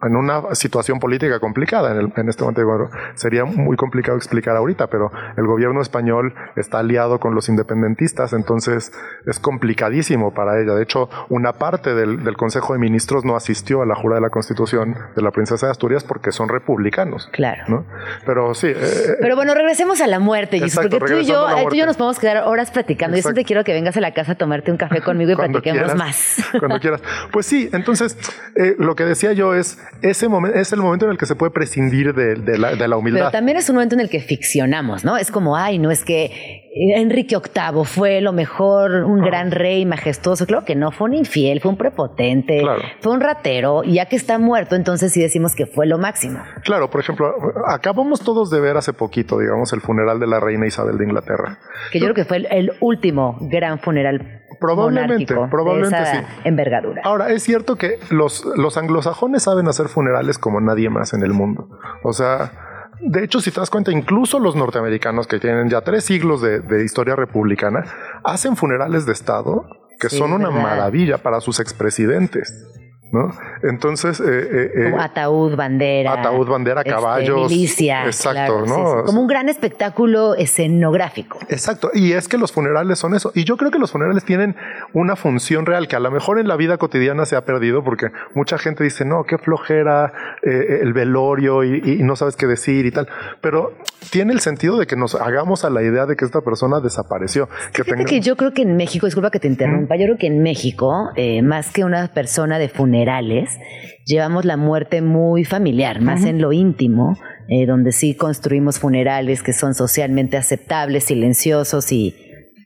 en 0.06 0.16
una 0.16 0.54
situación 0.56 1.00
política 1.00 1.40
complicada. 1.40 1.92
En, 1.92 1.98
el- 1.98 2.14
en 2.16 2.30
este 2.30 2.44
momento, 2.44 2.66
bueno, 2.66 2.90
sería 3.16 3.46
muy 3.46 3.78
complicado 3.78 4.18
explicar 4.18 4.56
ahorita, 4.56 4.88
pero 4.88 5.12
el 5.38 5.46
gobierno 5.46 5.82
español 5.82 6.34
está 6.56 6.80
aliado 6.80 7.20
con 7.20 7.36
los 7.36 7.50
independentistas, 7.50 8.34
entonces 8.34 8.92
es 9.26 9.40
complicadísimo 9.40 10.34
para 10.34 10.60
ella. 10.62 10.74
De 10.74 10.84
hecho, 10.84 11.10
una 11.30 11.54
parte 11.54 11.94
del, 11.94 12.24
del 12.24 12.36
Consejo 12.38 12.74
de 12.74 12.80
Ministros 12.80 13.26
no 13.26 13.36
asistió 13.36 13.82
a 13.82 13.86
la 13.86 13.96
jura 13.96 14.16
de 14.16 14.22
la 14.22 14.30
Constitución 14.30 14.96
de 15.16 15.22
la 15.22 15.32
princesa 15.32 15.68
de 15.68 15.72
Asturias 15.72 16.04
porque 16.04 16.32
son 16.32 16.50
republicanos. 16.50 17.30
Claro. 17.32 17.64
¿no? 17.68 17.86
Pero 18.26 18.54
sí, 18.54 18.68
eh, 18.68 19.16
Pero 19.22 19.36
bueno, 19.36 19.54
regresemos 19.54 20.02
a 20.02 20.08
la 20.08 20.20
muerte, 20.20 20.58
Jesus, 20.60 20.76
Exacto, 20.76 21.00
porque 21.00 21.14
tú 21.14 21.20
y, 21.22 21.26
yo, 21.26 21.48
ay, 21.48 21.66
tú 21.70 21.76
y 21.76 21.80
yo 21.80 21.86
nos 21.86 21.98
podemos 21.98 22.20
quedar 22.20 22.44
horas 22.46 22.72
platicando. 22.72 23.16
Yo 23.16 23.20
Exacto. 23.20 23.36
siempre 23.36 23.46
quiero 23.48 23.64
que 23.64 23.74
vengas 23.74 23.98
a 23.98 24.02
la 24.02 24.14
casa 24.14 24.34
a 24.34 24.36
tomarte 24.36 24.72
un 24.72 24.78
café 24.78 25.02
conmigo 25.02 25.32
y 25.32 25.36
Cuando 25.36 25.62
platiquemos 25.62 25.92
quieras, 25.94 25.96
más. 25.98 26.38
Cuando 26.60 26.80
quieras. 26.80 27.02
Pues 27.32 27.46
sí, 27.46 27.70
entonces 27.74 28.18
eh, 28.56 28.76
lo 28.78 28.96
que 28.96 29.06
decía 29.06 29.34
yo 29.34 29.54
es, 29.54 29.78
ese 30.02 30.28
momento 30.28 30.58
es 30.58 30.72
el 30.74 30.80
momento 30.82 31.06
en 31.06 31.12
el 31.12 31.18
que 31.18 31.26
se 31.26 31.36
puede 31.36 31.52
prescindir 31.52 32.14
de, 32.14 32.36
de 32.36 32.58
la, 32.58 32.70
de 32.72 32.76
la 32.76 32.86
Pero 32.88 32.98
humildad. 33.00 33.32
también 33.32 33.58
es 33.58 33.70
un 33.70 33.76
momento 33.76 33.96
en 33.96 34.02
el 34.02 34.10
que 34.10 34.20
ficcionamos, 34.20 35.04
¿no? 35.06 35.18
Es 35.18 35.32
como, 35.32 35.56
ay, 35.56 35.80
no 35.80 35.92
es 35.92 36.04
que 36.04 36.62
Enrique 36.96 37.38
VIII 37.38 37.86
fue 37.86 38.20
lo 38.22 38.34
mejor, 38.34 39.04
un 39.04 39.22
gran 39.22 39.52
rey 39.52 39.86
majestuoso. 39.86 40.46
Claro 40.48 40.66
que 40.66 40.76
no, 40.76 40.92
fue 40.92 41.08
un 41.08 41.14
infiel, 41.14 41.62
fue 41.62 41.70
un 41.72 41.78
prepotente, 41.78 42.60
Claro. 42.62 42.82
fue 43.00 43.12
un 43.14 43.22
ratero. 43.22 43.84
Y 43.84 43.94
ya 43.96 44.08
que 44.08 44.16
está 44.16 44.40
muerto, 44.40 44.76
entonces 44.76 45.14
sí 45.14 45.22
decimos 45.22 45.56
que 45.56 45.66
fue 45.68 45.86
lo 45.86 45.98
máximo. 46.00 46.40
Claro, 46.64 46.90
por 46.90 47.00
ejemplo, 47.02 47.32
acabamos 47.68 48.22
todos 48.22 48.50
de 48.50 48.60
ver 48.60 48.76
hace 48.78 48.92
poquito, 48.94 49.38
digamos, 49.40 49.72
el 49.74 49.82
funeral 49.82 50.20
de 50.20 50.28
la 50.28 50.40
reina 50.40 50.66
Isabel 50.68 50.98
de 50.98 51.06
Inglaterra. 51.06 51.60
Que 51.92 52.00
yo 52.00 52.06
creo 52.06 52.16
que 52.16 52.26
fue 52.26 52.38
el, 52.38 52.48
el 52.52 52.72
último 52.82 53.38
gran 53.42 53.80
funeral 53.80 54.43
Probablemente, 54.60 55.34
probablemente 55.50 55.96
de 55.96 56.04
esa 56.04 56.20
sí. 56.22 56.26
envergadura. 56.44 57.02
Ahora, 57.04 57.30
es 57.32 57.44
cierto 57.44 57.76
que 57.76 58.00
los, 58.10 58.46
los 58.56 58.78
anglosajones 58.78 59.44
saben 59.44 59.68
hacer 59.68 59.88
funerales 59.88 60.38
como 60.38 60.62
nadie 60.62 60.90
más 60.90 61.14
en 61.14 61.24
el 61.24 61.34
mundo. 61.34 61.70
O 62.04 62.14
sea, 62.14 62.52
de 63.00 63.24
hecho, 63.24 63.40
si 63.42 63.52
te 63.52 63.60
das 63.60 63.70
cuenta, 63.70 63.92
incluso 63.92 64.40
los 64.40 64.56
norteamericanos 64.56 65.28
que 65.28 65.40
tienen 65.40 65.70
ya 65.70 65.82
tres 65.82 66.06
siglos 66.06 66.42
de, 66.42 66.60
de 66.62 66.84
historia 66.86 67.16
republicana, 67.16 67.84
hacen 68.24 68.56
funerales 68.56 69.06
de 69.06 69.14
Estado 69.14 69.66
que 70.00 70.10
Sí, 70.10 70.18
son 70.18 70.34
una 70.34 70.50
¿verdad? 70.50 70.64
maravilla 70.64 71.18
para 71.20 71.40
sus 71.40 71.60
expresidentes. 71.60 72.68
¿No? 73.14 73.32
Entonces, 73.62 74.20
eh, 74.20 74.24
eh, 74.28 74.72
eh, 74.76 74.94
ataúd, 75.00 75.56
bandera. 75.56 76.14
ataúd, 76.14 76.48
bandera, 76.50 76.82
este, 76.82 76.92
caballos. 76.92 77.50
milicia. 77.50 78.06
Exacto, 78.06 78.34
claro, 78.34 78.66
¿no? 78.66 78.76
sí, 78.76 78.98
sí. 79.00 79.06
Como 79.06 79.22
un 79.22 79.28
gran 79.28 79.48
espectáculo 79.48 80.36
escenográfico. 80.36 81.38
Exacto, 81.50 81.92
y 81.94 82.14
es 82.14 82.28
que 82.28 82.38
los 82.38 82.52
funerales 82.52 83.00
son 83.00 83.14
eso. 83.16 83.32
Y 83.36 83.44
yo 83.46 83.56
creo 83.58 83.72
que 83.72 83.80
los 83.80 83.92
funerales 83.92 84.26
tienen 84.26 84.56
una 84.94 85.16
función 85.16 85.66
real 85.66 85.88
que 85.88 85.96
a 85.96 86.00
lo 86.00 86.12
mejor 86.12 86.40
en 86.40 86.48
la 86.48 86.56
vida 86.56 86.78
cotidiana 86.78 87.26
se 87.26 87.36
ha 87.36 87.46
perdido 87.46 87.84
porque 87.84 88.08
mucha 88.34 88.58
gente 88.58 88.84
dice, 88.84 89.06
no, 89.06 89.24
qué 89.24 89.38
flojera 89.38 90.12
eh, 90.42 90.80
el 90.82 90.94
velorio 90.94 91.64
y, 91.64 91.82
y 92.00 92.04
no 92.04 92.16
sabes 92.16 92.36
qué 92.36 92.48
decir 92.48 92.86
y 92.86 92.92
tal. 92.92 93.08
Pero 93.42 93.74
tiene 94.12 94.34
el 94.34 94.40
sentido 94.40 94.78
de 94.78 94.88
que 94.88 94.96
nos 94.96 95.16
hagamos 95.16 95.64
a 95.66 95.70
la 95.70 95.84
idea 95.84 96.06
de 96.06 96.16
que 96.16 96.26
esta 96.26 96.42
persona 96.42 96.80
desapareció. 96.80 97.48
Que 97.72 97.84
tenga- 97.84 98.06
que 98.06 98.20
yo 98.22 98.36
creo 98.36 98.52
que 98.54 98.64
en 98.64 98.76
México, 98.76 99.06
disculpa 99.06 99.30
que 99.32 99.40
te 99.40 99.48
interrumpa, 99.48 99.96
yo 99.96 100.06
creo 100.06 100.18
que 100.18 100.28
en 100.28 100.42
México, 100.44 101.10
eh, 101.16 101.42
más 101.42 101.72
que 101.72 101.84
una 101.86 102.08
persona 102.08 102.58
de 102.60 102.70
funerales, 103.04 103.60
llevamos 104.06 104.46
la 104.46 104.58
muerte 104.58 105.02
muy 105.02 105.44
familiar, 105.44 106.02
más 106.02 106.24
en 106.24 106.42
lo 106.42 106.54
íntimo, 106.54 107.18
eh, 107.50 107.66
donde 107.66 107.92
sí 107.92 108.16
construimos 108.16 108.80
funerales 108.80 109.44
que 109.44 109.52
son 109.54 109.74
socialmente 109.74 110.38
aceptables, 110.38 111.04
silenciosos 111.04 111.92
y, 111.92 112.16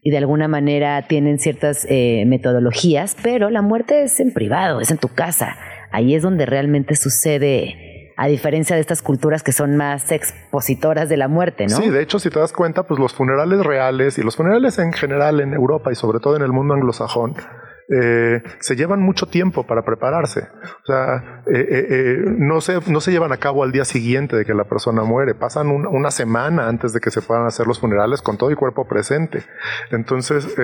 y 0.04 0.12
de 0.12 0.18
alguna 0.18 0.48
manera 0.48 1.02
tienen 1.08 1.40
ciertas 1.40 1.88
eh, 1.90 2.24
metodologías, 2.28 3.18
pero 3.24 3.50
la 3.50 3.62
muerte 3.62 4.04
es 4.04 4.20
en 4.20 4.32
privado, 4.32 4.80
es 4.80 4.92
en 4.92 4.98
tu 4.98 5.08
casa. 5.08 5.58
Ahí 5.92 6.14
es 6.14 6.22
donde 6.22 6.46
realmente 6.46 6.96
sucede, 6.96 8.14
a 8.18 8.28
diferencia 8.28 8.76
de 8.76 8.82
estas 8.82 9.02
culturas 9.02 9.42
que 9.42 9.52
son 9.52 9.76
más 9.78 10.12
expositoras 10.12 11.08
de 11.08 11.18
la 11.18 11.28
muerte, 11.28 11.68
¿no? 11.68 11.78
Sí, 11.78 11.90
de 11.90 12.02
hecho, 12.02 12.20
si 12.20 12.30
te 12.30 12.40
das 12.40 12.52
cuenta, 12.52 12.84
pues 12.84 13.00
los 13.00 13.14
funerales 13.14 13.64
reales 13.64 14.18
y 14.18 14.24
los 14.24 14.36
funerales 14.36 14.80
en 14.80 14.92
general 14.92 15.40
en 15.40 15.54
Europa 15.54 15.92
y 15.92 15.96
sobre 15.96 16.20
todo 16.20 16.36
en 16.36 16.42
el 16.42 16.52
mundo 16.52 16.74
anglosajón, 16.74 17.36
eh, 17.90 18.42
se 18.60 18.76
llevan 18.76 19.02
mucho 19.02 19.26
tiempo 19.28 19.66
para 19.66 19.84
prepararse. 19.84 20.42
O 20.84 20.86
sea, 20.86 21.42
eh, 21.48 21.66
eh, 21.90 22.18
no, 22.38 22.60
se, 22.62 22.80
no 22.92 23.00
se 23.02 23.12
llevan 23.12 23.32
a 23.32 23.38
cabo 23.38 23.64
al 23.64 23.72
día 23.72 23.86
siguiente 23.86 24.36
de 24.36 24.46
que 24.46 24.54
la 24.54 24.66
persona 24.66 25.04
muere. 25.04 25.36
Pasan 25.36 25.70
un- 25.70 25.88
una 25.88 26.12
semana 26.12 26.68
antes 26.68 26.94
de 26.94 27.00
que 27.00 27.12
se 27.12 27.22
puedan 27.22 27.46
hacer 27.46 27.66
los 27.68 27.80
funerales 27.80 28.22
con 28.22 28.38
todo 28.38 28.50
el 28.50 28.56
cuerpo 28.58 28.88
presente. 28.88 29.44
Entonces, 29.92 30.56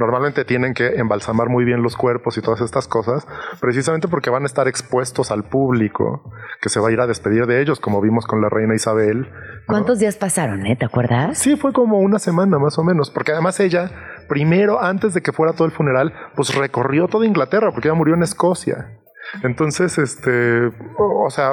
normalmente 0.00 0.44
tienen 0.44 0.74
que 0.74 0.86
embalsamar 0.96 1.48
muy 1.48 1.64
bien 1.64 1.82
los 1.82 1.96
cuerpos 1.96 2.36
y 2.38 2.42
todas 2.42 2.60
estas 2.60 2.88
cosas, 2.88 3.26
precisamente 3.60 4.08
porque 4.08 4.30
van 4.30 4.42
a 4.42 4.46
estar 4.46 4.68
expuestos 4.68 5.30
al 5.30 5.44
público 5.44 6.32
que 6.60 6.68
se 6.68 6.80
va 6.80 6.88
a 6.88 6.92
ir 6.92 7.00
a 7.00 7.06
despedir 7.06 7.46
de 7.46 7.60
ellos, 7.60 7.80
como 7.80 8.00
vimos 8.00 8.26
con 8.26 8.40
la 8.42 8.48
reina 8.48 8.74
Isabel. 8.74 9.22
¿no? 9.22 9.28
¿Cuántos 9.66 9.98
días 9.98 10.16
pasaron, 10.16 10.66
eh? 10.66 10.76
¿Te 10.76 10.86
acuerdas? 10.86 11.38
Sí, 11.38 11.56
fue 11.56 11.72
como 11.72 11.98
una 12.00 12.18
semana 12.18 12.58
más 12.58 12.78
o 12.78 12.84
menos, 12.84 13.10
porque 13.10 13.32
además 13.32 13.60
ella, 13.60 13.90
primero, 14.28 14.80
antes 14.80 15.14
de 15.14 15.22
que 15.22 15.32
fuera 15.32 15.52
todo 15.52 15.66
el 15.66 15.72
funeral, 15.72 16.12
pues 16.36 16.54
recorrió 16.54 17.08
toda 17.08 17.26
Inglaterra, 17.26 17.72
porque 17.72 17.88
ella 17.88 17.96
murió 17.96 18.14
en 18.14 18.22
Escocia. 18.22 18.98
Entonces, 19.42 19.98
este, 19.98 20.70
o 20.98 21.28
sea, 21.30 21.52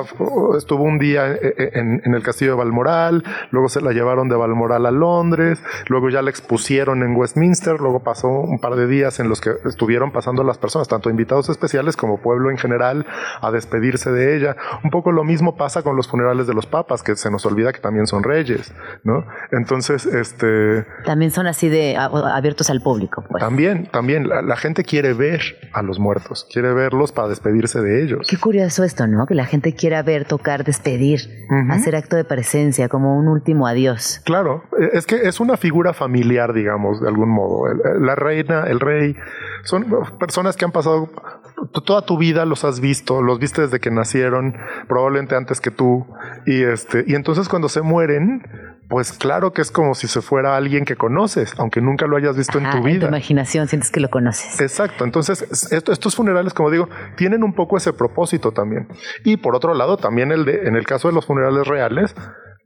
estuvo 0.57 0.83
un 0.83 0.97
día 0.97 1.33
e- 1.33 1.71
en, 1.73 2.01
en 2.05 2.13
el 2.13 2.23
castillo 2.23 2.51
de 2.51 2.57
Balmoral, 2.57 3.23
luego 3.51 3.67
se 3.69 3.81
la 3.81 3.91
llevaron 3.91 4.29
de 4.29 4.35
Balmoral 4.35 4.85
a 4.85 4.91
Londres, 4.91 5.61
luego 5.87 6.09
ya 6.09 6.21
la 6.21 6.29
expusieron 6.29 7.03
en 7.03 7.15
Westminster, 7.15 7.79
luego 7.81 8.01
pasó 8.03 8.27
un 8.29 8.59
par 8.59 8.75
de 8.75 8.87
días 8.87 9.19
en 9.19 9.27
los 9.29 9.41
que 9.41 9.51
estuvieron 9.65 10.11
pasando 10.11 10.43
las 10.43 10.57
personas, 10.57 10.87
tanto 10.87 11.09
invitados 11.09 11.49
especiales 11.49 11.97
como 11.97 12.21
pueblo 12.21 12.49
en 12.49 12.57
general, 12.57 13.05
a 13.41 13.51
despedirse 13.51 14.11
de 14.11 14.37
ella. 14.37 14.55
Un 14.83 14.89
poco 14.89 15.11
lo 15.11 15.23
mismo 15.23 15.57
pasa 15.57 15.81
con 15.83 15.95
los 15.95 16.07
funerales 16.07 16.47
de 16.47 16.53
los 16.53 16.65
papas, 16.65 17.03
que 17.03 17.15
se 17.15 17.29
nos 17.29 17.45
olvida 17.45 17.73
que 17.73 17.79
también 17.81 18.07
son 18.07 18.23
reyes, 18.23 18.73
¿no? 19.03 19.25
Entonces, 19.51 20.05
este, 20.05 20.85
También 21.03 21.31
son 21.31 21.47
así 21.47 21.67
de 21.67 21.97
abiertos 21.97 22.69
al 22.69 22.81
público. 22.81 23.23
Pues. 23.29 23.41
también, 23.41 23.87
también 23.91 24.29
la, 24.29 24.41
la 24.41 24.55
gente 24.55 24.83
quiere 24.83 25.13
ver 25.13 25.41
a 25.73 25.81
los 25.81 25.99
muertos, 25.99 26.47
quiere 26.51 26.73
verlos 26.73 27.11
para 27.11 27.27
despedirse 27.27 27.54
de 27.55 28.03
ellos. 28.03 28.27
Qué 28.29 28.37
curioso 28.37 28.83
esto, 28.83 29.07
¿no? 29.07 29.25
Que 29.25 29.35
la 29.35 29.45
gente 29.45 29.73
quiera 29.73 30.03
ver, 30.03 30.25
tocar, 30.25 30.63
despedir, 30.63 31.21
hacer 31.69 31.95
acto 31.95 32.15
de 32.15 32.23
presencia, 32.23 32.89
como 32.89 33.17
un 33.17 33.27
último 33.27 33.67
adiós. 33.67 34.21
Claro, 34.25 34.63
eh, 34.79 34.89
es 34.93 35.05
que 35.05 35.15
es 35.15 35.39
una 35.39 35.57
figura 35.57 35.93
familiar, 35.93 36.53
digamos, 36.53 37.01
de 37.01 37.07
algún 37.07 37.29
modo. 37.29 37.63
La 37.99 38.15
reina, 38.15 38.63
el 38.67 38.79
rey, 38.79 39.15
son 39.63 39.85
personas 40.19 40.55
que 40.55 40.65
han 40.65 40.71
pasado 40.71 41.09
toda 41.85 42.05
tu 42.05 42.17
vida, 42.17 42.45
los 42.45 42.63
has 42.63 42.79
visto, 42.79 43.21
los 43.21 43.39
viste 43.39 43.61
desde 43.61 43.79
que 43.79 43.91
nacieron, 43.91 44.55
probablemente 44.87 45.35
antes 45.35 45.61
que 45.61 45.71
tú, 45.71 46.05
y 46.45 46.63
este, 46.63 47.03
y 47.07 47.15
entonces 47.15 47.49
cuando 47.49 47.69
se 47.69 47.81
mueren, 47.81 48.43
pues 48.89 49.11
claro 49.13 49.51
que 49.53 49.61
es 49.61 49.71
como 49.71 49.95
si 49.95 50.07
se 50.07 50.21
fuera 50.21 50.55
alguien 50.55 50.85
que 50.85 50.95
conoces, 50.95 51.53
aunque 51.57 51.81
nunca 51.81 52.05
lo 52.07 52.17
hayas 52.17 52.37
visto 52.37 52.57
en 52.59 52.69
tu 52.69 52.81
vida. 52.83 53.07
imaginación 53.07 53.67
sientes 53.67 53.91
que 53.91 53.99
lo 53.99 54.09
conoces. 54.09 54.59
Exacto, 54.61 55.03
entonces 55.05 55.41
esto- 55.71 55.91
estos 55.91 56.15
funerales, 56.15 56.53
como 56.53 56.69
digo, 56.71 56.87
tienen 57.15 57.43
un 57.43 57.53
poco 57.53 57.77
ese 57.77 57.93
propósito 57.93 58.51
también. 58.51 58.87
Y 59.23 59.37
por 59.37 59.55
otro 59.55 59.73
lado, 59.73 59.97
también 59.97 60.31
el 60.31 60.45
de, 60.45 60.67
en 60.67 60.75
el 60.75 60.85
caso 60.85 61.07
de 61.07 61.13
los 61.15 61.25
funerales 61.25 61.67
reales, 61.67 62.15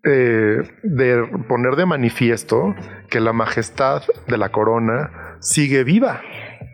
eh, 0.06 0.58
de 0.84 1.24
poner 1.48 1.76
de 1.76 1.86
manifiesto 1.86 2.74
que 3.10 3.20
la 3.20 3.34
majestad 3.34 4.02
de 4.28 4.38
la 4.38 4.50
corona 4.50 5.38
sigue 5.42 5.84
viva. 5.84 6.22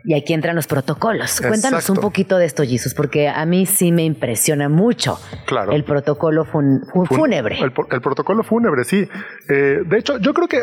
Y 0.08 0.14
aquí 0.14 0.34
entran 0.34 0.54
los 0.54 0.68
protocolos. 0.68 1.40
Cuéntanos 1.40 1.90
un 1.90 1.96
poquito 1.96 2.38
de 2.38 2.44
esto, 2.46 2.62
Jesus, 2.62 2.94
porque 2.94 3.28
a 3.28 3.44
mí 3.44 3.66
sí 3.66 3.90
me 3.90 4.04
impresiona 4.04 4.68
mucho 4.68 5.18
Claro. 5.46 5.72
el 5.72 5.82
protocolo 5.82 6.44
fun- 6.44 6.82
fu- 6.92 7.04
Fun- 7.06 7.18
fúnebre. 7.18 7.58
El, 7.60 7.72
protocolo 7.72 8.44
fúnebre, 8.44 8.84
sí. 8.84 9.08
Eh, 9.48 9.80
de 9.84 9.98
hecho, 9.98 10.18
yo 10.18 10.32
creo 10.32 10.46
que 10.46 10.60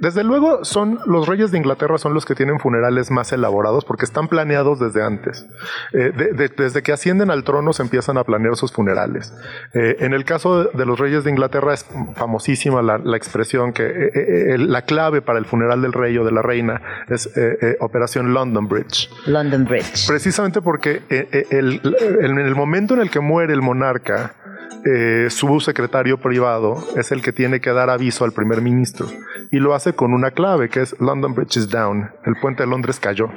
desde 0.00 0.24
luego 0.24 0.64
son 0.64 0.98
los 1.06 1.28
reyes 1.28 1.52
de 1.52 1.58
Inglaterra 1.58 1.98
son 1.98 2.14
los 2.14 2.24
que 2.26 2.34
tienen 2.34 2.58
funerales 2.58 3.12
más 3.12 3.32
elaborados 3.32 3.84
porque 3.84 4.04
están 4.04 4.26
planeados 4.26 4.80
desde 4.80 5.04
antes. 5.04 5.46
Eh, 5.92 6.10
de- 6.16 6.32
de- 6.32 6.48
desde 6.48 6.82
que 6.82 6.90
ascienden 6.92 7.30
al 7.30 7.44
trono 7.44 7.72
se 7.72 7.84
empiezan 7.84 8.18
a 8.18 8.24
planear 8.24 8.56
sus 8.56 8.72
funerales. 8.72 9.32
Eh, 9.72 9.98
en 10.00 10.14
el 10.14 10.24
caso 10.24 10.64
de, 10.64 10.70
de 10.76 10.84
los 10.84 10.98
reyes 10.98 11.22
de 11.22 11.30
Inglaterra 11.30 11.74
es 11.74 11.86
famosísima 12.16 12.82
la, 12.82 12.98
la 12.98 13.16
expresión 13.16 13.72
que 13.72 14.56
la 14.58 14.82
clave 14.82 15.22
para 15.22 15.38
el 15.38 15.44
funeral 15.44 15.80
del 15.80 15.92
rey 15.92 16.18
o 16.18 16.24
de 16.24 16.32
la 16.32 16.42
reina 16.42 16.82
es 17.08 17.30
Operación 17.78 18.34
London 18.34 18.66
Bridge. 18.66 18.79
London 19.26 19.64
Bridge. 19.64 20.06
Precisamente 20.06 20.60
porque 20.62 21.02
eh, 21.10 21.28
eh, 21.32 21.46
el- 21.50 21.80
el- 22.00 22.24
en 22.24 22.38
el 22.38 22.54
momento 22.54 22.94
en 22.94 23.00
el 23.00 23.10
que 23.10 23.20
muere 23.20 23.52
el 23.52 23.62
monarca, 23.62 24.34
eh, 24.84 25.26
su 25.30 25.60
secretario 25.60 26.18
privado 26.18 26.82
es 26.96 27.12
el 27.12 27.22
que 27.22 27.32
tiene 27.32 27.60
que 27.60 27.70
dar 27.70 27.90
aviso 27.90 28.24
al 28.24 28.32
primer 28.32 28.62
ministro 28.62 29.06
y 29.50 29.58
lo 29.58 29.74
hace 29.74 29.92
con 29.92 30.14
una 30.14 30.30
clave 30.30 30.68
que 30.70 30.80
es 30.80 30.96
London 31.00 31.34
Bridge 31.34 31.56
is 31.58 31.68
down, 31.68 32.10
el 32.24 32.34
puente 32.40 32.62
de 32.62 32.68
Londres 32.70 32.98
cayó. 32.98 33.28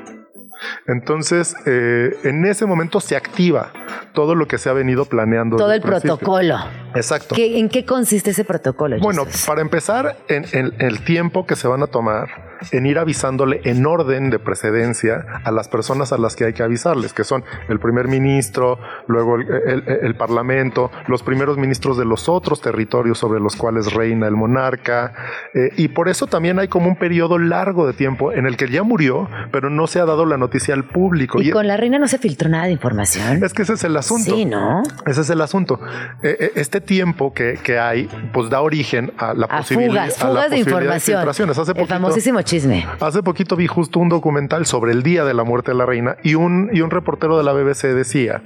Entonces, 0.88 1.56
eh, 1.66 2.16
en 2.24 2.46
ese 2.46 2.66
momento 2.66 3.00
se 3.02 3.16
activa 3.18 3.72
todo 4.14 4.36
lo 4.36 4.48
que 4.48 4.58
se 4.58 4.70
ha 4.70 4.74
venido 4.74 5.06
planeando. 5.06 5.58
Todo 5.58 5.74
el 5.74 5.82
protocolo. 5.82 6.56
Exacto. 6.96 7.36
¿En 7.38 7.68
qué 7.70 7.84
consiste 7.86 8.32
ese 8.32 8.46
protocolo? 8.46 8.98
Bueno, 9.02 9.24
para 9.46 9.62
empezar, 9.62 10.16
en, 10.30 10.46
el 10.80 11.04
tiempo 11.04 11.46
que 11.46 11.56
se 11.56 11.68
van 11.68 11.84
a 11.84 11.88
tomar 11.88 12.53
en 12.72 12.86
ir 12.86 13.00
avisándole 13.00 13.62
en 13.64 13.86
orden 13.86 14.30
de 14.30 14.40
precedencia 14.40 15.26
a 15.44 15.52
las 15.52 15.68
personas 15.68 16.12
a 16.12 16.18
las 16.18 16.36
que 16.36 16.46
hay 16.46 16.54
que 16.54 16.64
avisarles, 16.64 17.14
que 17.14 17.24
son 17.24 17.44
el 17.70 17.80
primer 17.80 18.08
ministro, 18.08 18.80
luego 19.08 19.38
el, 19.38 20.16
parlamento, 20.16 20.92
los 21.08 21.24
primeros 21.24 21.58
ministros 21.58 21.98
de 21.98 22.06
los 22.06 22.30
otros 22.30 22.62
territorios 22.62 23.18
sobre 23.18 23.40
los 23.40 23.56
cuales 23.56 23.94
reina 23.94 24.28
el 24.28 24.36
monarca. 24.36 25.14
Eh, 25.54 25.72
y 25.78 25.90
por 25.90 26.10
eso 26.10 26.28
también 26.28 26.60
hay 26.60 26.68
como 26.68 26.88
un 26.88 26.96
periodo 26.96 27.38
largo 27.40 27.88
de 27.88 27.94
tiempo 27.94 28.32
en 28.32 28.46
el 28.46 28.58
que 28.58 28.70
ya 28.70 28.84
murió, 28.84 29.30
pero 29.52 29.70
no 29.70 29.88
se 29.88 30.00
ha 30.00 30.06
dado 30.06 30.26
la 30.26 30.38
noticia 30.38 30.74
al 30.74 30.86
público. 30.86 31.42
¿Y, 31.42 31.52
con 31.52 31.68
la 31.68 31.78
reina 31.78 32.00
no 32.00 32.08
se 32.08 32.18
filtró 32.18 32.50
nada 32.50 32.66
de 32.66 32.72
información? 32.72 33.44
Es 33.44 33.54
que 33.54 33.64
ese 33.64 33.74
es 33.74 33.84
el 33.84 33.98
asunto. 33.98 34.36
Sí, 34.36 34.46
¿no? 34.46 34.84
Ese 35.06 35.22
es 35.22 35.30
el 35.30 35.42
asunto. 35.42 35.80
Eh, 36.22 36.38
eh, 36.40 36.52
este 36.56 36.82
tiempo 36.82 37.34
que, 37.34 37.80
hay, 37.80 38.08
pues 38.32 38.50
da 38.50 38.62
origen 38.62 39.12
a 39.18 39.34
la 39.34 39.48
posibilidad, 39.48 40.10
fugas, 40.10 40.18
fugas 40.18 40.52
de 40.52 40.60
información. 40.60 41.28
Hace 41.28 41.44
el 41.44 41.88
famosísimo 41.88 42.42
chisme. 42.54 42.86
Hace 43.00 43.24
poquito 43.24 43.56
vi 43.56 43.66
justo 43.66 44.00
un 44.00 44.10
documental 44.10 44.66
sobre 44.68 44.92
el 44.92 45.02
día 45.02 45.26
de 45.26 45.34
la 45.34 45.44
muerte 45.44 45.72
de 45.72 45.78
la 45.78 45.86
reina 45.86 46.18
y 46.24 46.36
un, 46.36 46.70
y 46.72 46.82
un 46.82 46.92
reportero 46.92 47.36
de 47.38 47.44
la 47.44 47.52
BBC 47.52 47.88
decía 47.96 48.44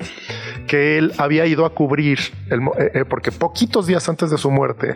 que 0.66 0.97
él 0.97 1.12
había 1.18 1.45
ido 1.45 1.66
a 1.66 1.72
cubrir, 1.72 2.20
el, 2.49 2.62
eh, 2.78 3.03
porque 3.08 3.32
poquitos 3.32 3.86
días 3.86 4.08
antes 4.08 4.30
de 4.30 4.38
su 4.38 4.49
muerte, 4.51 4.95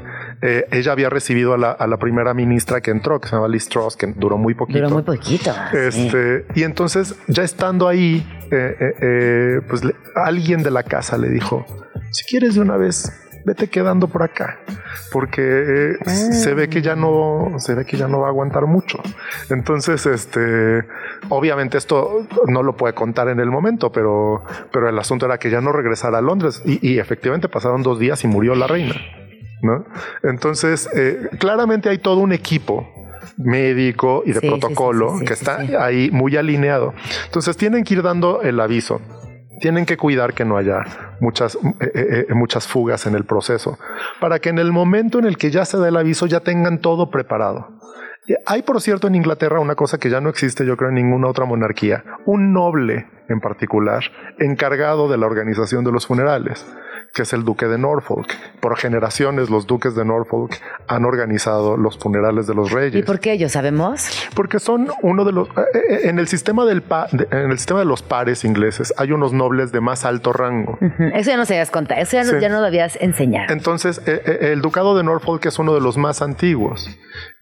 ella 0.72 0.92
había 0.92 1.10
recibido 1.10 1.54
a 1.54 1.58
la, 1.58 1.72
a 1.72 1.88
la, 1.88 1.98
primera 1.98 2.34
ministra 2.34 2.82
que 2.82 2.92
entró, 2.92 3.20
que 3.20 3.30
se 3.30 3.36
llama 3.36 3.48
Liz 3.48 3.70
Truss, 3.70 3.96
que 3.96 4.08
duró 4.08 4.38
muy 4.38 4.54
poquito. 4.54 4.80
Duró 4.80 4.90
muy 4.90 5.04
poquito. 5.04 5.54
Este, 5.74 6.46
Y 6.56 6.64
entonces, 6.64 7.16
ya 7.28 7.44
estando 7.44 7.88
ahí, 7.88 8.26
pues 8.50 9.82
alguien 10.16 10.64
de 10.64 10.72
la 10.72 10.84
casa 10.84 11.18
le 11.18 11.30
dijo, 11.30 11.66
si 12.12 12.26
quieres 12.26 12.56
de 12.56 12.62
una 12.62 12.78
vez 12.78 13.12
vete 13.46 13.68
quedando 13.70 14.08
por 14.08 14.24
acá, 14.24 14.60
porque 15.12 15.42
eh, 15.42 16.10
se 16.10 16.54
ve 16.54 16.70
que 16.70 16.82
ya 16.82 16.96
no, 16.96 17.56
se 17.58 17.76
ve 17.76 17.86
que 17.86 17.98
ya 17.98 18.08
no 18.08 18.20
va 18.20 18.28
a 18.28 18.30
aguantar 18.30 18.66
mucho. 18.66 19.00
Entonces, 19.50 20.06
este, 20.06 20.84
obviamente 21.30 21.78
esto 21.78 22.28
no 22.48 22.64
lo 22.64 22.76
puede 22.76 22.94
contar 22.94 23.30
en 23.30 23.40
el 23.40 23.50
momento, 23.50 23.92
pero, 23.92 24.44
pero 24.72 24.90
el 24.90 24.98
asunto 24.98 25.26
era 25.26 25.38
que 25.38 25.50
ya 25.50 25.62
no 25.62 25.72
regresara 25.72 26.20
a 26.20 26.22
Londres 26.22 26.62
y, 26.66 27.00
efectivamente 27.00 27.50
pasaron 27.50 27.84
dos 27.84 28.00
días 28.00 28.24
y 28.24 28.28
murió 28.28 28.54
la 28.56 28.68
reina. 28.68 28.96
¿no? 29.62 29.86
Entonces, 30.24 30.90
eh, 30.96 31.30
claramente 31.40 31.90
hay 31.90 31.98
todo 31.98 32.20
un 32.20 32.34
equipo 32.34 32.88
médico 33.38 34.24
y 34.26 34.34
de 34.34 34.42
protocolo 34.42 35.20
que 35.26 35.34
está 35.34 35.60
ahí 35.80 36.10
muy 36.12 36.36
alineado. 36.36 36.94
Entonces 37.26 37.58
tienen 37.58 37.84
que 37.84 37.96
ir 37.96 38.04
dando 38.04 38.42
el 38.42 38.60
aviso 38.60 39.02
tienen 39.62 39.86
que 39.86 39.96
cuidar 39.96 40.34
que 40.34 40.44
no 40.44 40.58
haya 40.58 40.84
muchas, 41.20 41.56
eh, 41.56 41.92
eh, 41.94 42.26
eh, 42.30 42.34
muchas 42.34 42.68
fugas 42.68 43.06
en 43.06 43.16
el 43.16 43.24
proceso, 43.24 43.80
para 44.20 44.40
que 44.40 44.50
en 44.50 44.60
el 44.60 44.72
momento 44.72 45.20
en 45.20 45.26
el 45.26 45.38
que 45.38 45.52
ya 45.52 45.64
se 45.64 45.78
da 45.78 45.88
el 45.88 45.96
aviso 45.96 46.26
ya 46.26 46.42
tengan 46.42 46.80
todo 46.80 47.10
preparado. 47.10 47.80
Hay, 48.46 48.62
por 48.62 48.80
cierto, 48.82 49.08
en 49.08 49.16
Inglaterra 49.16 49.60
una 49.60 49.76
cosa 49.76 49.98
que 49.98 50.10
ya 50.10 50.22
no 50.22 50.30
existe, 50.30 50.66
yo 50.66 50.78
creo, 50.78 50.90
en 50.90 50.96
ninguna 50.96 51.28
otra 51.28 51.46
monarquía, 51.46 52.04
un 52.26 52.54
noble 52.54 53.08
en 53.30 53.40
particular, 53.40 54.04
encargado 54.40 55.10
de 55.10 55.18
la 55.18 55.26
organización 55.26 55.84
de 55.84 55.92
los 55.92 56.06
funerales 56.06 56.66
que 57.14 57.24
es 57.24 57.34
el 57.34 57.44
duque 57.44 57.68
de 57.68 57.78
Norfolk. 57.78 58.34
Por 58.60 58.78
generaciones 58.78 59.50
los 59.50 59.68
duques 59.68 59.96
de 59.96 60.06
Norfolk 60.06 60.56
han 60.88 61.06
organizado 61.06 61.78
los 61.78 61.98
funerales 61.98 62.48
de 62.48 62.56
los 62.56 62.72
reyes. 62.72 63.02
¿Y 63.02 63.04
por 63.04 63.20
qué 63.20 63.34
ellos 63.34 63.52
sabemos? 63.52 64.30
Porque 64.36 64.60
son 64.60 64.88
uno 65.02 65.26
de 65.26 65.32
los 65.32 65.50
eh, 65.50 65.52
eh, 65.74 66.00
en 66.04 66.20
el 66.20 66.28
sistema 66.28 66.66
del 66.66 66.84
en 67.32 67.52
el 67.52 67.58
sistema 67.58 67.80
de 67.80 67.86
los 67.86 68.02
pares 68.02 68.44
ingleses 68.44 68.94
hay 68.98 69.12
unos 69.12 69.34
nobles 69.34 69.72
de 69.72 69.82
más 69.82 70.06
alto 70.06 70.34
rango. 70.34 70.78
Eso 71.14 71.32
ya 71.32 71.38
no 71.38 71.46
sabías 71.46 71.72
contar, 71.72 72.00
eso 72.00 72.18
ya, 72.40 72.50
no, 72.50 72.60
lo 72.60 72.66
habías 72.66 72.98
enseñado. 73.02 73.54
Entonces, 73.54 74.02
eh, 74.06 74.50
el 74.52 74.62
ducado 74.62 74.96
de 74.96 75.04
Norfolk 75.04 75.46
es 75.46 75.60
uno 75.60 75.74
de 75.74 75.82
los 75.82 75.98
más 75.98 76.22
antiguos 76.22 76.90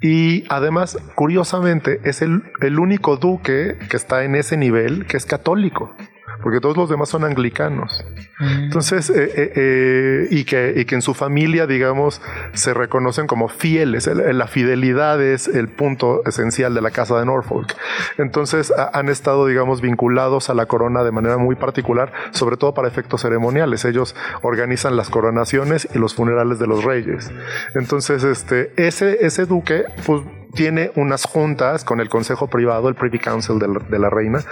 y 0.02 0.46
además, 0.50 0.98
curiosamente, 1.16 2.00
es 2.04 2.22
el, 2.22 2.44
el 2.62 2.80
único 2.80 3.18
duque 3.18 3.78
que 3.90 3.98
está 3.98 4.24
en 4.24 4.36
ese 4.36 4.58
nivel 4.58 5.06
que 5.06 5.18
es 5.18 5.26
católico 5.26 5.96
porque 6.42 6.60
todos 6.60 6.78
los 6.78 6.90
demás 6.90 7.10
son 7.10 7.24
anglicanos. 7.24 8.06
Mm. 8.40 8.64
Entonces, 8.64 9.10
eh, 9.10 9.32
eh, 9.36 9.54
eh, 9.56 10.28
y, 10.32 10.44
que, 10.46 10.74
y 10.76 10.86
que 10.86 10.96
en 10.96 11.02
su 11.02 11.14
familia, 11.14 11.68
digamos, 11.68 12.22
se 12.54 12.74
reconocen 12.74 13.28
como 13.28 13.50
fieles. 13.50 14.08
La 14.08 14.48
fidelidad 14.48 15.22
es 15.22 15.48
el 15.48 15.68
punto 15.68 16.24
esencial 16.26 16.74
de 16.74 16.82
la 16.82 16.92
casa 16.92 17.20
de 17.20 17.26
Norfolk. 17.26 17.76
Entonces, 18.18 18.74
han 18.94 19.10
estado, 19.10 19.46
digamos, 19.46 19.82
vinculados 19.82 20.50
a 20.50 20.54
la 20.54 20.66
corona 20.66 21.04
de 21.04 21.12
manera 21.12 21.38
muy 21.38 21.56
particular, 21.56 22.12
sobre 22.32 22.58
todo 22.58 22.74
para 22.74 22.88
efectos 22.88 23.22
ceremoniales. 23.22 23.86
Ellos 23.86 24.16
organizan 24.42 24.96
las 24.96 25.10
coronaciones 25.10 25.88
y 25.94 26.00
los 26.00 26.16
funerales 26.16 26.60
de 26.60 26.68
los 26.68 26.84
reyes. 26.84 27.32
Entonces, 27.76 28.24
este, 28.24 28.72
ese, 28.78 29.26
ese 29.26 29.46
duque, 29.46 29.84
pues 30.06 30.22
tiene 30.54 30.92
unas 30.96 31.26
juntas 31.26 31.84
con 31.84 32.00
el 32.00 32.10
consejo 32.10 32.48
privado, 32.48 32.90
el 32.90 32.96
Privy 32.96 33.20
Council 33.20 33.60
de 33.60 34.00
la, 34.00 34.10
reina 34.10 34.44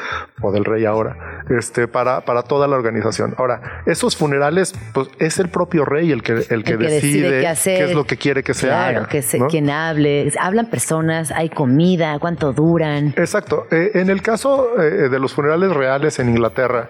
o 0.41 0.51
del 0.51 0.65
rey 0.65 0.85
ahora, 0.85 1.43
este, 1.49 1.87
para, 1.87 2.21
para 2.21 2.43
toda 2.43 2.67
la 2.67 2.75
organización. 2.75 3.33
Ahora, 3.37 3.83
esos 3.85 4.15
funerales, 4.15 4.73
pues 4.93 5.09
es 5.19 5.39
el 5.39 5.49
propio 5.49 5.85
rey 5.85 6.11
el 6.11 6.23
que, 6.23 6.45
el 6.49 6.63
que, 6.63 6.77
decide, 6.77 7.47
qué, 7.63 7.83
es 7.85 7.95
lo 7.95 8.05
que 8.05 8.17
quiere 8.17 8.43
que 8.43 8.53
se 8.53 8.71
haga. 8.71 9.07
que 9.07 9.23
quien 9.49 9.69
hable, 9.69 10.31
hablan 10.39 10.69
personas, 10.69 11.31
hay 11.31 11.49
comida, 11.49 12.19
cuánto 12.19 12.53
duran. 12.53 13.13
Exacto. 13.17 13.67
Eh, 13.71 13.91
en 13.95 14.09
el 14.09 14.21
caso 14.21 14.79
eh, 14.81 15.09
de 15.09 15.19
los 15.19 15.33
funerales 15.33 15.73
reales 15.73 16.19
en 16.19 16.29
Inglaterra, 16.29 16.89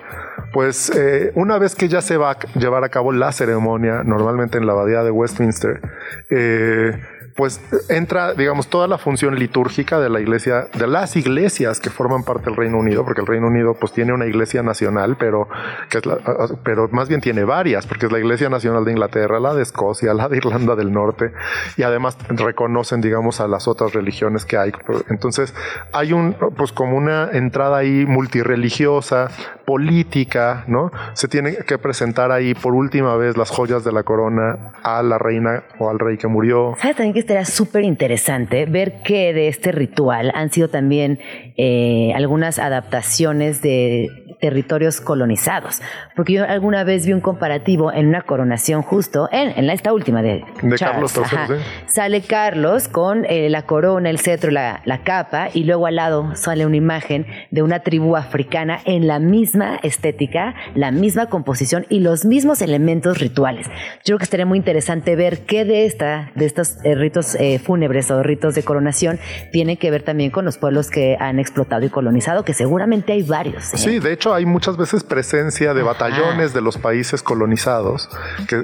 pues 0.51 0.89
eh, 0.95 1.31
una 1.35 1.57
vez 1.57 1.75
que 1.75 1.87
ya 1.87 2.01
se 2.01 2.17
va 2.17 2.31
a 2.31 2.37
llevar 2.57 2.83
a 2.83 2.89
cabo 2.89 3.11
la 3.11 3.31
ceremonia, 3.31 4.03
normalmente 4.03 4.57
en 4.57 4.65
la 4.65 4.73
abadía 4.73 5.03
de 5.03 5.11
Westminster, 5.11 5.81
eh, 6.29 6.99
pues 7.37 7.61
entra, 7.87 8.33
digamos, 8.33 8.67
toda 8.67 8.87
la 8.87 8.97
función 8.97 9.35
litúrgica 9.35 9.99
de 9.99 10.09
la 10.09 10.19
iglesia, 10.19 10.69
de 10.73 10.87
las 10.87 11.15
iglesias 11.15 11.79
que 11.79 11.91
forman 11.91 12.23
parte 12.23 12.45
del 12.45 12.55
Reino 12.55 12.79
Unido, 12.79 13.05
porque 13.05 13.21
el 13.21 13.27
Reino 13.27 13.45
Unido 13.45 13.75
pues 13.79 13.93
tiene 13.93 14.11
una 14.11 14.25
iglesia 14.25 14.63
nacional, 14.63 15.17
pero, 15.19 15.47
que 15.89 15.99
es 15.99 16.05
la, 16.07 16.17
pero 16.63 16.89
más 16.91 17.07
bien 17.09 17.21
tiene 17.21 17.43
varias, 17.43 17.85
porque 17.85 18.07
es 18.07 18.11
la 18.11 18.17
iglesia 18.17 18.49
nacional 18.49 18.83
de 18.85 18.91
Inglaterra, 18.91 19.39
la 19.39 19.53
de 19.53 19.61
Escocia, 19.61 20.15
la 20.15 20.27
de 20.29 20.37
Irlanda 20.37 20.75
del 20.75 20.91
Norte, 20.91 21.31
y 21.77 21.83
además 21.83 22.17
reconocen, 22.27 23.01
digamos, 23.01 23.39
a 23.39 23.47
las 23.47 23.67
otras 23.67 23.93
religiones 23.93 24.43
que 24.43 24.57
hay. 24.57 24.71
Entonces, 25.09 25.53
hay 25.93 26.13
un, 26.13 26.35
pues 26.57 26.71
como 26.71 26.97
una 26.97 27.29
entrada 27.33 27.77
ahí 27.77 28.07
multireligiosa, 28.07 29.29
política, 29.63 30.63
¿no? 30.67 30.91
Se 31.13 31.27
tiene 31.27 31.57
que 31.57 31.77
presentar 31.77 32.31
ahí 32.31 32.55
por 32.55 32.73
última 32.73 33.15
vez 33.15 33.37
las 33.37 33.51
joyas 33.51 33.83
de 33.83 33.91
la 33.91 34.01
corona 34.01 34.71
a 34.81 35.03
la 35.03 35.19
reina 35.19 35.65
o 35.77 35.91
al 35.91 35.99
rey 35.99 36.17
que 36.17 36.27
murió. 36.27 36.73
¿Sabes 36.79 36.95
también 36.95 37.13
que 37.13 37.26
será 37.27 37.45
súper 37.45 37.83
interesante 37.83 38.65
ver 38.65 39.01
que 39.03 39.33
de 39.33 39.49
este 39.49 39.71
ritual 39.71 40.31
han 40.33 40.51
sido 40.51 40.69
también 40.69 41.19
eh, 41.57 42.13
algunas 42.15 42.57
adaptaciones 42.57 43.61
de 43.61 44.07
territorios 44.39 45.01
colonizados. 45.01 45.81
Porque 46.15 46.33
yo 46.33 46.45
alguna 46.45 46.83
vez 46.83 47.05
vi 47.05 47.13
un 47.13 47.21
comparativo 47.21 47.91
en 47.91 48.07
una 48.07 48.21
coronación 48.21 48.81
justo, 48.81 49.29
en, 49.31 49.49
en 49.57 49.69
esta 49.69 49.93
última 49.93 50.21
de, 50.21 50.43
Carlos 50.77 51.13
III. 51.15 51.57
Sale 51.87 52.21
Carlos 52.21 52.87
con 52.87 53.25
eh, 53.25 53.49
la 53.49 53.63
corona, 53.63 54.09
el 54.09 54.19
cetro, 54.19 54.51
la, 54.51 54.81
la 54.85 55.03
capa, 55.03 55.49
y 55.53 55.63
luego 55.63 55.87
al 55.87 55.95
lado 55.95 56.35
sale 56.35 56.65
una 56.65 56.77
imagen 56.77 57.25
de 57.51 57.61
una 57.61 57.79
tribu 57.79 58.15
africana 58.15 58.79
en 58.85 59.07
la 59.07 59.19
misma 59.19 59.79
estética, 59.83 60.55
la 60.75 60.91
misma 60.91 61.27
composición 61.27 61.85
y 61.89 61.99
los 61.99 62.25
mismos 62.25 62.61
elementos 62.61 63.19
rituales. 63.19 63.67
Yo 63.67 64.03
creo 64.05 64.17
que 64.19 64.23
estaría 64.23 64.45
muy 64.45 64.57
interesante 64.57 65.15
ver 65.15 65.45
qué 65.45 65.65
de 65.65 65.85
esta, 65.85 66.31
de 66.35 66.45
estos 66.45 66.77
eh, 66.83 66.95
ritos 66.95 67.35
eh, 67.35 67.59
fúnebres 67.59 68.11
o 68.11 68.21
ritos 68.23 68.55
de 68.55 68.63
coronación 68.63 69.19
tiene 69.51 69.77
que 69.77 69.91
ver 69.91 70.03
también 70.03 70.31
con 70.31 70.45
los 70.45 70.57
pueblos 70.57 70.89
que 70.89 71.17
han 71.19 71.39
explotado 71.39 71.85
y 71.85 71.89
colonizado, 71.89 72.43
que 72.43 72.53
seguramente 72.53 73.13
hay 73.13 73.23
varios. 73.23 73.63
Sí, 73.63 73.99
de 73.99 74.13
hecho 74.13 74.26
hay 74.33 74.45
muchas 74.45 74.77
veces 74.77 75.03
presencia 75.03 75.73
de 75.73 75.83
batallones 75.83 76.53
de 76.53 76.61
los 76.61 76.77
países 76.77 77.23
colonizados 77.23 78.09
que, 78.47 78.63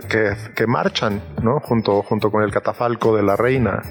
que, 0.55 0.67
marchan, 0.67 1.21
¿no? 1.41 1.59
Junto, 1.59 2.01
junto 2.01 2.31
con 2.31 2.43
el 2.43 2.51
catafalco 2.51 3.15
de 3.15 3.23
la 3.23 3.35
reina, 3.35 3.83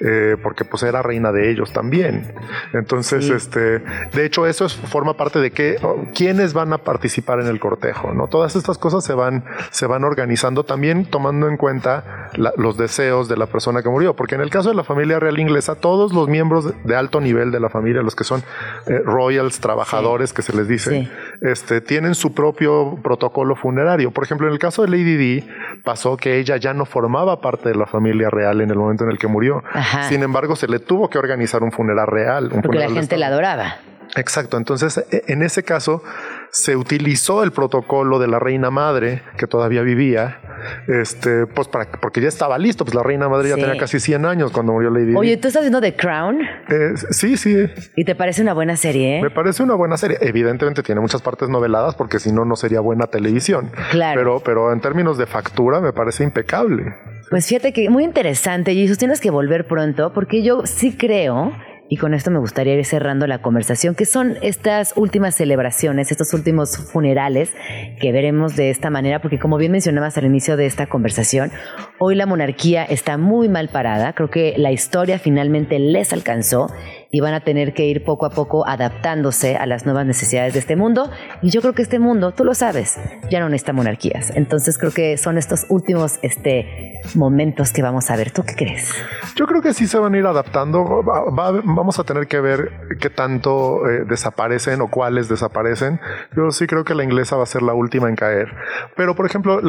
eh, 0.00 0.36
porque 0.42 0.64
pues 0.64 0.82
era 0.82 1.02
reina 1.02 1.32
de 1.32 1.50
ellos 1.50 1.72
también. 1.72 2.34
Entonces, 2.72 3.28
este, 3.28 3.80
de 3.80 4.24
hecho, 4.24 4.46
eso 4.46 4.64
es, 4.64 4.74
forma 4.74 5.16
parte 5.16 5.40
de 5.40 5.50
que 5.50 5.76
quiénes 6.14 6.54
van 6.54 6.72
a 6.72 6.78
participar 6.78 7.40
en 7.40 7.46
el 7.46 7.60
cortejo, 7.60 8.12
¿no? 8.12 8.28
Todas 8.28 8.56
estas 8.56 8.78
cosas 8.78 9.04
se 9.04 9.14
van, 9.14 9.44
se 9.70 9.86
van 9.86 10.04
organizando 10.04 10.64
también 10.64 11.04
tomando 11.04 11.48
en 11.48 11.56
cuenta 11.56 12.30
los 12.56 12.76
deseos 12.76 13.28
de 13.28 13.36
la 13.36 13.46
persona 13.46 13.82
que 13.82 13.88
murió, 13.88 14.14
porque 14.14 14.34
en 14.34 14.40
el 14.40 14.50
caso 14.50 14.68
de 14.70 14.74
la 14.74 14.84
familia 14.84 15.18
real 15.18 15.38
inglesa, 15.38 15.74
todos 15.74 16.12
los 16.12 16.28
miembros 16.28 16.72
de 16.84 16.96
alto 16.96 17.20
nivel 17.20 17.50
de 17.50 17.60
la 17.60 17.68
familia, 17.68 18.02
los 18.02 18.14
que 18.14 18.24
son 18.24 18.42
eh, 18.86 19.00
royals, 19.04 19.60
trabajadores, 19.60 20.32
que 20.32 20.42
se 20.42 20.54
les 20.54 20.68
dice, 20.68 21.10
este, 21.40 21.80
tienen 21.80 22.14
su 22.14 22.34
propio 22.34 22.98
protocolo 23.02 23.56
funerario. 23.56 24.10
Por 24.10 24.24
ejemplo, 24.24 24.46
en 24.46 24.52
el 24.52 24.58
caso 24.58 24.82
de 24.82 24.88
Lady 24.88 25.16
Di, 25.16 25.48
pasó 25.84 26.16
que 26.16 26.38
ella 26.38 26.56
ya 26.56 26.74
no 26.74 26.84
formaba 26.84 27.40
parte 27.40 27.70
de 27.70 27.74
la 27.74 27.86
familia 27.86 28.30
real 28.30 28.60
en 28.60 28.70
el 28.70 28.76
momento 28.76 29.04
en 29.04 29.10
el 29.10 29.18
que 29.18 29.26
murió. 29.26 29.62
Sin 30.08 30.22
embargo, 30.22 30.56
se 30.56 30.68
le 30.68 30.78
tuvo 30.78 31.08
que 31.08 31.18
organizar 31.18 31.62
un 31.62 31.72
funeral 31.72 32.06
real. 32.06 32.50
Porque 32.62 32.78
la 32.78 32.90
gente 32.90 33.16
la 33.16 33.28
adoraba. 33.28 33.76
Exacto, 34.16 34.56
entonces 34.56 34.98
e, 35.10 35.24
en 35.28 35.42
ese 35.42 35.62
caso 35.62 36.02
se 36.50 36.76
utilizó 36.76 37.44
el 37.44 37.52
protocolo 37.52 38.18
de 38.18 38.28
la 38.28 38.38
reina 38.38 38.70
madre 38.70 39.22
que 39.38 39.46
todavía 39.46 39.82
vivía, 39.82 40.40
este, 40.88 41.46
pues 41.46 41.68
para, 41.68 41.86
porque 42.00 42.20
ya 42.20 42.28
estaba 42.28 42.58
listo, 42.58 42.84
pues 42.84 42.94
la 42.94 43.02
reina 43.02 43.28
madre 43.28 43.50
ya 43.50 43.54
tenía 43.54 43.76
casi 43.76 44.00
100 44.00 44.26
años 44.26 44.50
cuando 44.50 44.72
murió 44.72 44.90
Lady 44.90 45.14
Oye, 45.14 45.36
¿tú 45.36 45.48
estás 45.48 45.62
viendo 45.62 45.80
The 45.80 45.94
Crown? 45.94 46.40
Eh, 46.68 46.94
sí, 47.10 47.36
sí. 47.36 47.66
¿Y 47.96 48.04
te 48.04 48.14
parece 48.14 48.42
una 48.42 48.52
buena 48.52 48.76
serie? 48.76 49.18
Eh? 49.18 49.22
Me 49.22 49.30
parece 49.30 49.62
una 49.62 49.74
buena 49.74 49.96
serie. 49.96 50.18
Evidentemente 50.20 50.82
tiene 50.82 51.00
muchas 51.00 51.22
partes 51.22 51.48
noveladas 51.48 51.94
porque 51.94 52.18
si 52.18 52.32
no, 52.32 52.44
no 52.44 52.56
sería 52.56 52.80
buena 52.80 53.06
televisión. 53.06 53.70
Claro. 53.90 54.20
Pero, 54.20 54.40
pero 54.44 54.72
en 54.72 54.80
términos 54.80 55.18
de 55.18 55.26
factura 55.26 55.80
me 55.80 55.92
parece 55.92 56.24
impecable. 56.24 56.94
Pues 57.30 57.46
fíjate 57.46 57.72
que 57.72 57.88
muy 57.88 58.02
interesante, 58.02 58.74
Jesus, 58.74 58.98
tienes 58.98 59.20
que 59.20 59.30
volver 59.30 59.66
pronto 59.68 60.12
porque 60.12 60.42
yo 60.42 60.66
sí 60.66 60.96
creo 60.96 61.52
y 61.90 61.96
con 61.96 62.14
esto 62.14 62.30
me 62.30 62.38
gustaría 62.38 62.74
ir 62.76 62.84
cerrando 62.86 63.26
la 63.26 63.42
conversación, 63.42 63.96
que 63.96 64.06
son 64.06 64.36
estas 64.42 64.92
últimas 64.96 65.34
celebraciones, 65.34 66.12
estos 66.12 66.32
últimos 66.32 66.78
funerales 66.78 67.52
que 68.00 68.12
veremos 68.12 68.54
de 68.54 68.70
esta 68.70 68.90
manera, 68.90 69.20
porque 69.20 69.40
como 69.40 69.56
bien 69.56 69.72
mencionabas 69.72 70.16
al 70.16 70.24
inicio 70.24 70.56
de 70.56 70.66
esta 70.66 70.86
conversación, 70.86 71.50
hoy 71.98 72.14
la 72.14 72.26
monarquía 72.26 72.84
está 72.84 73.18
muy 73.18 73.48
mal 73.48 73.68
parada, 73.68 74.12
creo 74.12 74.30
que 74.30 74.54
la 74.56 74.70
historia 74.70 75.18
finalmente 75.18 75.80
les 75.80 76.12
alcanzó 76.12 76.68
y 77.12 77.20
van 77.20 77.34
a 77.34 77.40
tener 77.40 77.74
que 77.74 77.86
ir 77.86 78.04
poco 78.04 78.26
a 78.26 78.30
poco 78.30 78.66
adaptándose 78.66 79.56
a 79.56 79.66
las 79.66 79.84
nuevas 79.84 80.06
necesidades 80.06 80.54
de 80.54 80.60
este 80.60 80.76
mundo. 80.76 81.10
Y 81.42 81.50
yo 81.50 81.60
creo 81.60 81.72
que 81.72 81.82
este 81.82 81.98
mundo, 81.98 82.32
tú 82.32 82.44
lo 82.44 82.54
sabes, 82.54 82.98
ya 83.30 83.40
no 83.40 83.48
necesita 83.48 83.72
monarquías. 83.72 84.30
Entonces 84.36 84.78
creo 84.78 84.92
que 84.92 85.16
son 85.16 85.36
estos 85.36 85.66
últimos 85.68 86.18
este, 86.22 87.00
momentos 87.14 87.72
que 87.72 87.82
vamos 87.82 88.10
a 88.10 88.16
ver. 88.16 88.30
¿Tú 88.30 88.44
qué 88.44 88.54
crees? 88.54 88.94
Yo 89.34 89.46
creo 89.46 89.60
que 89.60 89.74
sí 89.74 89.86
se 89.86 89.98
van 89.98 90.14
a 90.14 90.18
ir 90.18 90.26
adaptando. 90.26 91.02
vamos 91.02 91.98
a 91.98 92.04
tener 92.04 92.28
que 92.28 92.40
ver 92.40 92.70
qué 93.00 93.10
tanto 93.10 93.88
eh, 93.88 94.04
desaparecen 94.08 94.80
o 94.80 94.88
cuáles 94.88 95.28
desaparecen. 95.28 96.00
Yo 96.36 96.50
sí 96.52 96.66
creo 96.66 96.84
que 96.84 96.94
la 96.94 97.02
inglesa 97.02 97.36
va 97.36 97.42
a 97.42 97.46
ser 97.46 97.62
la 97.62 97.74
última 97.74 98.08
en 98.08 98.16
caer. 98.16 98.54
Pero, 98.96 99.16
por 99.16 99.26
ejemplo, 99.26 99.60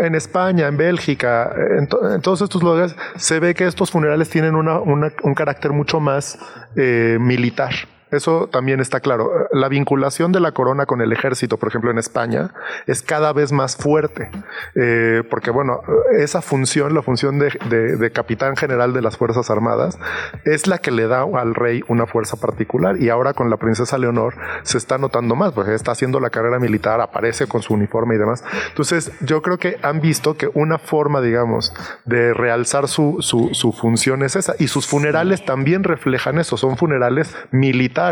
en 0.00 0.14
España, 0.14 0.66
en 0.66 0.76
Bélgica, 0.76 1.50
en, 1.78 1.88
todos 2.20 2.42
estos 2.42 2.62
lugares, 2.62 2.94
se 3.16 3.40
ve 3.40 3.54
que 3.54 3.66
estos 3.66 3.90
funerales 3.90 4.28
tienen 4.28 4.54
un 4.54 5.34
carácter 5.34 5.72
mucho 5.72 6.00
más 6.00 6.38
eh, 6.76 7.16
militar. 7.20 7.93
Eso 8.14 8.48
también 8.50 8.80
está 8.80 9.00
claro. 9.00 9.48
La 9.50 9.68
vinculación 9.68 10.32
de 10.32 10.40
la 10.40 10.52
corona 10.52 10.86
con 10.86 11.00
el 11.00 11.12
ejército, 11.12 11.56
por 11.56 11.68
ejemplo, 11.68 11.90
en 11.90 11.98
España, 11.98 12.50
es 12.86 13.02
cada 13.02 13.32
vez 13.32 13.52
más 13.52 13.76
fuerte. 13.76 14.30
Eh, 14.74 15.22
porque, 15.28 15.50
bueno, 15.50 15.80
esa 16.16 16.40
función, 16.40 16.94
la 16.94 17.02
función 17.02 17.38
de, 17.38 18.10
capitán 18.12 18.56
general 18.56 18.92
de 18.92 19.02
las 19.02 19.16
Fuerzas 19.16 19.50
Armadas, 19.50 19.98
es 20.44 20.66
la 20.66 20.78
que 20.78 20.90
le 20.90 21.06
da 21.06 21.22
al 21.22 21.54
rey 21.54 21.82
una 21.88 22.06
fuerza 22.06 22.36
particular. 22.36 23.00
Y 23.00 23.08
ahora 23.08 23.34
con 23.34 23.50
la 23.50 23.56
princesa 23.56 23.98
Leonor 23.98 24.34
se 24.62 24.78
está 24.78 24.98
notando 24.98 25.34
más, 25.34 25.52
porque 25.52 25.74
está 25.74 25.92
haciendo 25.92 26.20
la 26.20 26.30
carrera 26.30 26.58
militar, 26.58 27.00
aparece 27.00 27.46
con 27.46 27.62
su 27.62 27.74
uniforme 27.74 28.14
y 28.14 28.18
demás. 28.18 28.44
Entonces, 28.68 29.12
yo 29.20 29.42
creo 29.42 29.58
que 29.58 29.78
han 29.82 30.00
visto 30.00 30.36
que 30.36 30.50
una 30.54 30.78
forma, 30.78 31.20
digamos, 31.20 31.72
de 32.04 32.32
realzar 32.32 32.88
su, 32.88 33.18
su 33.20 33.72
función 33.72 34.22
es 34.22 34.36
esa. 34.36 34.54
Y 34.58 34.68
sus 34.68 34.86
funerales 34.86 35.44
también 35.44 35.84
reflejan 35.84 36.38
eso, 36.38 36.56
son 36.56 36.76
funerales 36.76 37.34
militares 37.50 38.03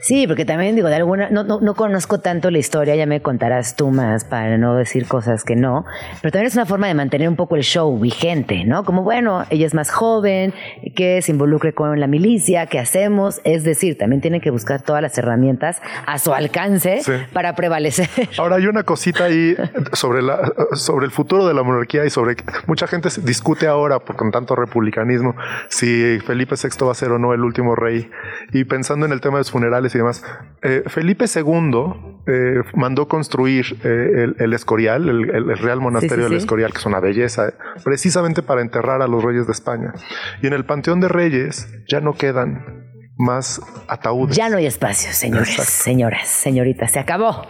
Sí, 0.00 0.26
porque 0.26 0.44
también 0.44 0.74
digo, 0.74 0.88
de 0.88 0.96
alguna, 0.96 1.30
no, 1.30 1.44
no, 1.44 1.74
conozco 1.74 2.20
tanto 2.20 2.50
la 2.50 2.58
historia, 2.58 2.96
ya 2.96 3.06
me 3.06 3.20
contarás 3.20 3.76
tú 3.76 3.90
más 3.90 4.24
para 4.24 4.58
no 4.58 4.74
decir 4.76 5.06
cosas 5.06 5.44
que 5.44 5.56
no, 5.56 5.84
pero 6.22 6.32
también 6.32 6.46
es 6.46 6.54
una 6.54 6.66
forma 6.66 6.86
de 6.86 6.94
mantener 6.94 7.28
un 7.28 7.36
poco 7.36 7.56
el 7.56 7.62
show 7.62 7.98
vigente, 7.98 8.64
¿no? 8.64 8.84
Como, 8.84 9.02
bueno, 9.02 9.44
ella 9.50 9.66
es 9.66 9.74
más 9.74 9.90
joven, 9.90 10.54
que 10.94 11.20
se 11.22 11.32
involucre 11.32 11.72
con 11.72 11.98
la 12.00 12.06
milicia, 12.06 12.66
¿qué 12.66 12.78
hacemos? 12.78 13.40
Es 13.44 13.64
decir, 13.64 13.98
también 13.98 14.20
tiene 14.20 14.40
que 14.40 14.50
buscar 14.50 14.82
todas 14.82 15.02
las 15.02 15.16
herramientas 15.18 15.80
a 16.06 16.18
su 16.18 16.32
alcance 16.32 17.00
para 17.32 17.54
prevalecer. 17.54 18.08
Ahora 18.38 18.56
hay 18.56 18.66
una 18.66 18.82
cosita 18.82 19.24
ahí 19.24 19.56
sobre, 19.92 20.22
la, 20.22 20.52
sobre 20.72 21.06
el 21.06 21.12
futuro 21.12 21.46
de 21.46 21.54
la 21.54 21.62
monarquía 21.62 22.04
y 22.04 22.10
sobre 22.10 22.36
mucha 22.66 22.86
gente 22.86 23.08
discute 23.22 23.66
ahora 23.66 23.98
por, 24.00 24.16
con 24.16 24.30
tanto 24.30 24.54
republicanismo 24.54 25.34
si 25.68 26.18
Felipe 26.20 26.54
VI 26.62 26.86
va 26.86 26.92
a 26.92 26.94
ser 26.94 27.10
o 27.12 27.18
no 27.18 27.34
el 27.34 27.42
último 27.42 27.74
rey 27.74 28.10
y 28.52 28.64
pensando 28.64 29.06
en 29.06 29.12
el 29.12 29.17
tema 29.20 29.38
de 29.38 29.40
los 29.40 29.50
funerales 29.50 29.94
y 29.94 29.98
demás, 29.98 30.24
eh, 30.62 30.82
Felipe 30.86 31.26
II 31.34 32.22
eh, 32.26 32.62
mandó 32.74 33.08
construir 33.08 33.78
eh, 33.84 34.34
el, 34.38 34.52
Escorial, 34.52 35.08
el, 35.08 35.58
Real 35.58 35.80
Monasterio 35.80 36.24
del 36.24 36.38
Escorial, 36.38 36.72
que 36.72 36.78
es 36.78 36.86
una 36.86 37.00
belleza, 37.00 37.52
precisamente 37.84 38.42
para 38.42 38.60
enterrar 38.60 39.02
a 39.02 39.06
los 39.06 39.22
reyes 39.22 39.46
de 39.46 39.52
España. 39.52 39.92
Y 40.42 40.46
en 40.46 40.52
el 40.52 40.64
Panteón 40.64 41.00
de 41.00 41.08
Reyes 41.08 41.68
ya 41.88 42.00
no 42.00 42.14
quedan 42.14 42.86
más 43.16 43.60
ataúdes. 43.88 44.36
Ya 44.36 44.48
no 44.48 44.58
hay 44.58 44.66
espacio, 44.66 45.12
señores, 45.12 45.54
señoras, 45.64 46.28
señoritas, 46.28 46.92
se 46.92 47.00
acabó. 47.00 47.46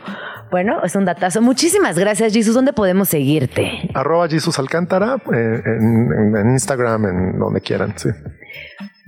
Bueno, 0.50 0.82
es 0.82 0.96
un 0.96 1.04
datazo. 1.04 1.42
Muchísimas 1.42 1.98
gracias, 1.98 2.32
Jesus. 2.32 2.54
¿Dónde 2.54 2.72
podemos 2.72 3.10
seguirte? 3.10 3.90
Arroba 3.92 4.28
Jesus 4.28 4.58
Alcántara 4.58 5.16
en, 5.30 6.36
en 6.36 6.50
Instagram, 6.52 7.04
en 7.04 7.38
donde 7.38 7.60
quieran, 7.60 7.92
sí. 7.98 8.08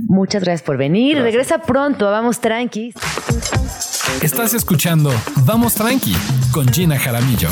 Muchas 0.08 0.42
gracias 0.42 0.62
por 0.62 0.76
venir. 0.76 1.18
Regresa 1.18 1.58
pronto 1.58 2.10
Vamos 2.10 2.40
Tranqui. 2.40 2.92
Estás 4.22 4.54
escuchando 4.54 5.10
Vamos 5.44 5.74
Tranqui 5.74 6.14
con 6.52 6.68
Gina 6.68 6.98
Jaramillo. 6.98 7.48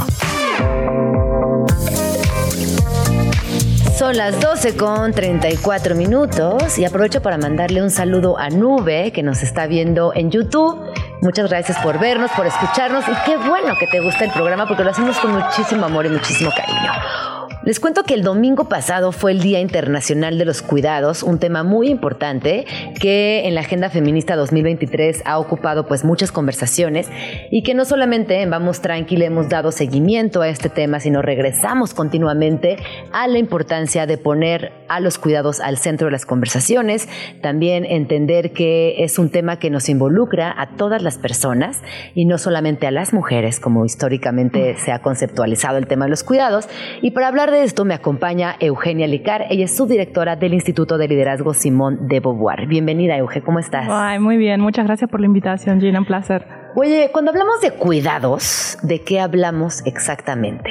Son 3.99 4.17
las 4.17 4.41
12 4.41 4.77
con 4.77 5.13
34 5.13 5.97
minutos 5.97 6.79
y 6.79 6.85
aprovecho 6.85 7.21
para 7.21 7.37
mandarle 7.37 7.83
un 7.83 7.91
saludo 7.91 8.39
a 8.39 8.49
Nube 8.49 9.11
que 9.13 9.25
nos 9.25 9.43
está 9.43 9.67
viendo 9.67 10.13
en 10.15 10.31
YouTube. 10.31 10.79
Muchas 11.21 11.49
gracias 11.49 11.79
por 11.79 11.99
vernos, 11.99 12.31
por 12.37 12.47
escucharnos 12.47 13.05
y 13.09 13.13
qué 13.27 13.37
bueno 13.37 13.75
que 13.81 13.89
te 13.89 14.01
gusta 14.01 14.25
el 14.25 14.31
programa 14.31 14.69
porque 14.69 14.85
lo 14.85 14.91
hacemos 14.91 15.19
con 15.19 15.33
muchísimo 15.33 15.87
amor 15.87 16.07
y 16.07 16.11
muchísimo 16.11 16.51
cariño. 16.51 17.38
Les 17.69 17.81
cuento 17.81 18.05
que 18.05 18.15
el 18.15 18.23
domingo 18.23 18.71
pasado 18.71 19.13
fue 19.13 19.31
el 19.31 19.43
Día 19.43 19.61
Internacional 19.61 20.39
de 20.39 20.47
los 20.47 20.63
Cuidados, 20.63 21.23
un 21.23 21.39
tema 21.39 21.65
muy 21.65 21.91
importante 21.91 22.65
que 22.99 23.47
en 23.47 23.55
la 23.55 23.61
Agenda 23.61 23.91
Feminista 23.91 24.37
2023 24.37 25.21
ha 25.27 25.39
ocupado 25.39 25.87
pues 25.87 26.03
muchas 26.03 26.33
conversaciones 26.33 27.11
y 27.51 27.63
que 27.63 27.75
no 27.75 27.85
solamente 27.85 28.41
en 28.41 28.49
Vamos 28.49 28.81
Tranquila 28.81 29.27
hemos 29.27 29.51
dado 29.51 29.71
seguimiento 29.71 30.41
a 30.41 30.49
este 30.49 30.71
tema, 30.71 30.99
sino 30.99 31.21
regresamos 31.21 31.93
continuamente 31.93 32.79
a 33.13 33.29
la 33.29 33.37
importancia 33.37 34.07
de 34.07 34.17
poner 34.17 34.73
a 34.89 35.01
los 35.01 35.19
cuidados 35.19 35.61
al 35.61 35.77
centro 35.77 36.07
de 36.07 36.13
las 36.13 36.25
conversaciones, 36.25 37.07
también 37.43 37.85
entender 37.85 38.55
que 38.55 39.05
es 39.05 39.19
un 39.19 39.29
tema 39.29 39.59
que 39.59 39.69
nos 39.69 39.91
involucra 39.91 40.55
a 40.57 40.71
todas 40.77 41.03
las 41.03 41.19
personas 41.19 41.83
y 42.15 42.25
no 42.25 42.39
solamente 42.39 42.87
a 42.87 42.91
las 42.91 43.13
mujeres, 43.13 43.61
como 43.61 43.85
históricamente 43.85 44.75
se 44.79 44.91
ha 44.91 45.03
conceptualizado 45.03 45.77
el 45.77 45.87
tema 45.87 46.07
de 46.07 46.13
los 46.13 46.25
cuidados. 46.25 46.67
Y 47.03 47.11
para 47.11 47.29
hablar 47.29 47.58
esto 47.63 47.85
me 47.85 47.95
acompaña 47.95 48.57
Eugenia 48.61 49.07
Licar. 49.07 49.47
Ella 49.51 49.65
es 49.65 49.77
subdirectora 49.77 50.37
del 50.37 50.55
Instituto 50.55 50.99
de 50.99 51.09
Liderazgo 51.09 51.55
Simón 51.55 52.09
de 52.09 52.21
Beauvoir. 52.21 52.67
Bienvenida, 52.67 53.17
Eugenia. 53.17 53.45
¿Cómo 53.45 53.59
estás? 53.59 53.89
Ay, 53.91 54.19
muy 54.19 54.37
bien. 54.37 54.61
Muchas 54.61 54.87
gracias 54.87 55.11
por 55.11 55.21
la 55.21 55.27
invitación, 55.27 55.81
Gina. 55.81 55.99
Un 55.99 56.07
placer. 56.07 56.47
Oye, 56.77 57.11
cuando 57.13 57.31
hablamos 57.31 57.61
de 57.61 57.73
cuidados, 57.73 58.79
¿de 58.83 59.03
qué 59.03 59.21
hablamos 59.21 59.85
exactamente? 59.87 60.71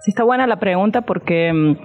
Sí, 0.00 0.10
está 0.10 0.22
buena 0.22 0.46
la 0.46 0.60
pregunta 0.60 1.02
porque 1.02 1.52
mm, 1.52 1.76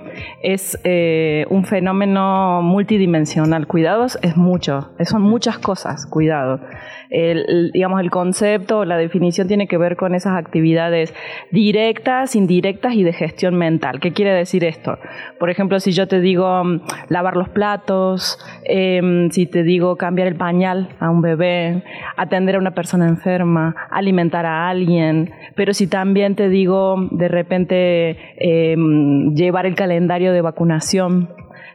es 0.44 0.80
eh, 0.84 1.46
un 1.50 1.66
fenómeno 1.66 2.62
multidimensional. 2.62 3.66
Cuidados 3.68 4.20
es 4.22 4.38
mucho, 4.38 4.92
son 5.06 5.22
muchas 5.22 5.58
cosas, 5.58 6.06
cuidado 6.06 6.60
el, 7.14 7.72
digamos, 7.72 8.02
el 8.02 8.10
concepto, 8.10 8.86
la 8.86 8.98
definición 8.98 9.48
tiene 9.48 9.68
que 9.68 9.78
ver 9.78 9.96
con 9.96 10.16
esas 10.16 10.36
actividades 10.36 11.14
directas, 11.52 12.36
indirectas 12.36 12.96
y 12.96 13.04
de 13.04 13.14
gestión 13.14 13.56
mental. 13.56 14.00
¿Qué 14.00 14.12
quiere 14.12 14.32
decir 14.32 14.64
esto? 14.64 14.98
Por 15.40 15.52
ejemplo, 15.52 15.80
si 15.80 15.92
yo 15.92 16.08
te 16.08 16.20
digo 16.20 16.64
mm, 16.64 16.82
lavar 17.10 17.38
los 17.38 17.50
platos, 17.50 18.40
em, 18.64 19.30
si 19.30 19.46
te 19.46 19.64
digo 19.64 19.96
cambiar 19.96 20.28
el 20.28 20.36
pañal 20.36 20.90
a 21.00 21.12
un 21.12 21.22
bebé, 21.22 21.84
atender 22.18 22.56
a 22.56 22.60
una 22.60 22.72
persona 22.72 23.08
enferma, 23.08 23.76
alimentar 23.92 24.48
a 24.48 24.68
alguien, 24.68 25.32
pero 25.56 25.74
si 25.74 25.86
también 25.88 26.36
te 26.36 26.50
digo 26.50 26.96
de 27.12 27.28
repente 27.28 28.18
em, 28.38 29.36
llevar 29.36 29.68
el 29.68 29.76
calendario 29.76 30.34
de 30.34 30.42
vacunación, 30.42 31.30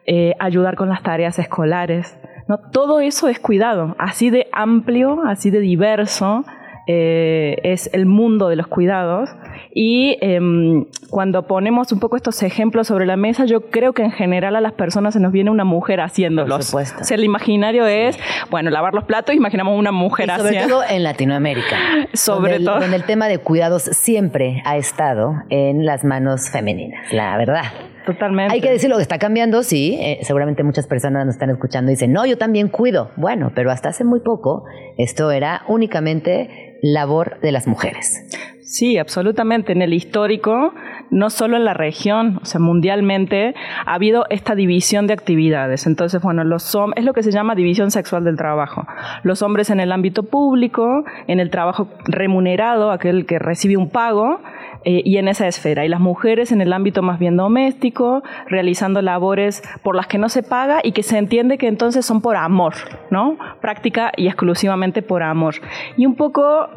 eh, 0.06 0.34
ayudar 0.40 0.74
con 0.74 0.88
las 0.88 1.02
tareas 1.02 1.38
escolares, 1.38 2.18
¿no? 2.48 2.58
Todo 2.58 3.00
eso 3.00 3.28
es 3.28 3.38
cuidado, 3.38 3.94
así 3.98 4.30
de 4.30 4.48
amplio, 4.52 5.22
así 5.26 5.50
de 5.50 5.60
diverso 5.60 6.44
eh, 6.90 7.58
es 7.64 7.90
el 7.92 8.06
mundo 8.06 8.48
de 8.48 8.56
los 8.56 8.66
cuidados 8.66 9.28
Y 9.74 10.16
em, 10.22 10.86
cuando 11.10 11.46
ponemos 11.46 11.92
un 11.92 12.00
poco 12.00 12.16
estos 12.16 12.42
ejemplos 12.42 12.86
sobre 12.86 13.04
la 13.04 13.16
mesa, 13.18 13.44
yo 13.44 13.68
creo 13.68 13.92
que 13.92 14.02
en 14.02 14.10
general 14.10 14.56
a 14.56 14.62
las 14.62 14.72
personas 14.72 15.12
se 15.12 15.20
nos 15.20 15.30
viene 15.30 15.50
una 15.50 15.64
mujer 15.64 16.00
haciéndolos. 16.00 16.56
Por 16.56 16.62
supuesto. 16.64 16.98
O 17.02 17.04
sea, 17.04 17.16
el 17.18 17.24
imaginario 17.24 17.86
es, 17.86 18.18
bueno, 18.50 18.70
lavar 18.70 18.94
los 18.94 19.04
platos, 19.04 19.34
imaginamos 19.34 19.78
una 19.78 19.92
mujer 19.92 20.30
Y 20.32 20.36
sobre 20.38 20.48
haciendo. 20.56 20.76
todo 20.80 20.84
en 20.88 21.02
Latinoamérica. 21.02 21.76
Sobre 22.14 22.52
donde 22.52 22.56
el- 22.56 22.64
todo. 22.64 22.80
Donde 22.80 22.96
el 22.96 23.04
tema 23.04 23.28
de 23.28 23.38
cuidados 23.38 23.82
siempre 23.82 24.62
ha 24.64 24.78
estado 24.78 25.34
en 25.50 25.84
las 25.84 26.04
manos 26.04 26.48
femeninas, 26.48 27.12
la 27.12 27.36
verdad. 27.36 27.64
Totalmente. 28.08 28.54
Hay 28.54 28.62
que 28.62 28.70
decirlo 28.70 28.96
que 28.96 29.02
está 29.02 29.18
cambiando, 29.18 29.62
sí. 29.62 29.98
eh, 30.00 30.20
seguramente 30.22 30.64
muchas 30.64 30.86
personas 30.86 31.26
nos 31.26 31.34
están 31.34 31.50
escuchando 31.50 31.90
y 31.90 31.94
dicen, 31.94 32.10
no, 32.10 32.24
yo 32.24 32.38
también 32.38 32.68
cuido. 32.68 33.10
Bueno, 33.16 33.52
pero 33.54 33.70
hasta 33.70 33.90
hace 33.90 34.02
muy 34.02 34.20
poco 34.20 34.64
esto 34.96 35.30
era 35.30 35.60
únicamente 35.68 36.78
labor 36.80 37.38
de 37.42 37.52
las 37.52 37.66
mujeres. 37.66 38.24
Sí, 38.62 38.96
absolutamente. 38.96 39.72
En 39.72 39.82
el 39.82 39.92
histórico, 39.92 40.72
no 41.10 41.28
solo 41.28 41.58
en 41.58 41.66
la 41.66 41.74
región, 41.74 42.38
o 42.40 42.46
sea, 42.46 42.60
mundialmente, 42.60 43.54
ha 43.84 43.94
habido 43.94 44.24
esta 44.30 44.54
división 44.54 45.06
de 45.06 45.12
actividades. 45.12 45.86
Entonces, 45.86 46.22
bueno, 46.22 46.44
los 46.44 46.74
es 46.96 47.04
lo 47.04 47.12
que 47.12 47.22
se 47.22 47.30
llama 47.30 47.54
división 47.54 47.90
sexual 47.90 48.24
del 48.24 48.36
trabajo. 48.36 48.86
Los 49.22 49.42
hombres 49.42 49.68
en 49.68 49.80
el 49.80 49.92
ámbito 49.92 50.22
público, 50.22 51.04
en 51.26 51.40
el 51.40 51.50
trabajo 51.50 51.88
remunerado, 52.04 52.90
aquel 52.90 53.26
que 53.26 53.38
recibe 53.38 53.76
un 53.76 53.90
pago, 53.90 54.40
eh, 54.84 55.02
y 55.04 55.16
en 55.18 55.28
esa 55.28 55.46
esfera. 55.46 55.84
Y 55.84 55.88
las 55.88 56.00
mujeres 56.00 56.52
en 56.52 56.60
el 56.60 56.72
ámbito 56.72 57.02
más 57.02 57.18
bien 57.18 57.36
doméstico, 57.36 58.22
realizando 58.46 59.02
labores 59.02 59.62
por 59.82 59.96
las 59.96 60.06
que 60.06 60.18
no 60.18 60.28
se 60.28 60.42
paga 60.42 60.80
y 60.82 60.92
que 60.92 61.02
se 61.02 61.18
entiende 61.18 61.58
que 61.58 61.68
entonces 61.68 62.06
son 62.06 62.20
por 62.20 62.36
amor, 62.36 62.74
¿no? 63.10 63.36
Práctica 63.60 64.12
y 64.16 64.26
exclusivamente 64.26 65.02
por 65.02 65.22
amor. 65.22 65.56
Y 65.96 66.06
un 66.06 66.14
poco 66.14 66.68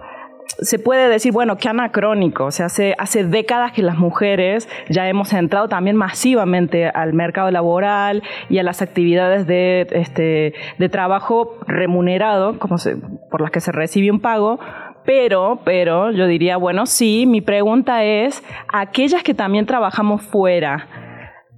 se 0.60 0.80
puede 0.80 1.10
decir, 1.10 1.32
bueno, 1.32 1.58
qué 1.58 1.70
anacrónico. 1.70 2.45
O 2.45 2.52
sea, 2.52 2.68
hace, 2.68 2.95
hace 2.97 3.24
décadas 3.24 3.72
que 3.72 3.82
las 3.82 3.97
mujeres 3.97 4.68
ya 4.89 5.08
hemos 5.08 5.34
entrado 5.34 5.68
también 5.68 5.95
masivamente 5.95 6.88
al 6.88 7.14
mercado 7.14 7.52
laboral 7.52 8.24
y 8.49 8.60
a 8.60 8.64
las 8.64 8.82
actividades 8.82 9.47
de, 9.47 9.88
este, 9.91 10.54
de 10.78 10.89
trabajo 10.89 11.58
remunerado, 11.68 12.60
como 12.60 12.78
se, 12.78 12.97
por 13.30 13.41
las 13.41 13.52
que 13.52 13.60
se 13.60 13.72
recibe 13.72 14.12
un 14.12 14.20
pago. 14.20 14.60
Pero, 15.06 15.60
pero, 15.64 16.12
yo 16.12 16.28
diría, 16.28 16.58
bueno, 16.58 16.86
sí, 16.86 17.26
mi 17.26 17.41
pregunta 17.41 18.04
es, 18.04 18.43
aquellas 18.72 19.24
que 19.24 19.34
también 19.34 19.66
trabajamos 19.66 20.22
fuera, 20.22 20.88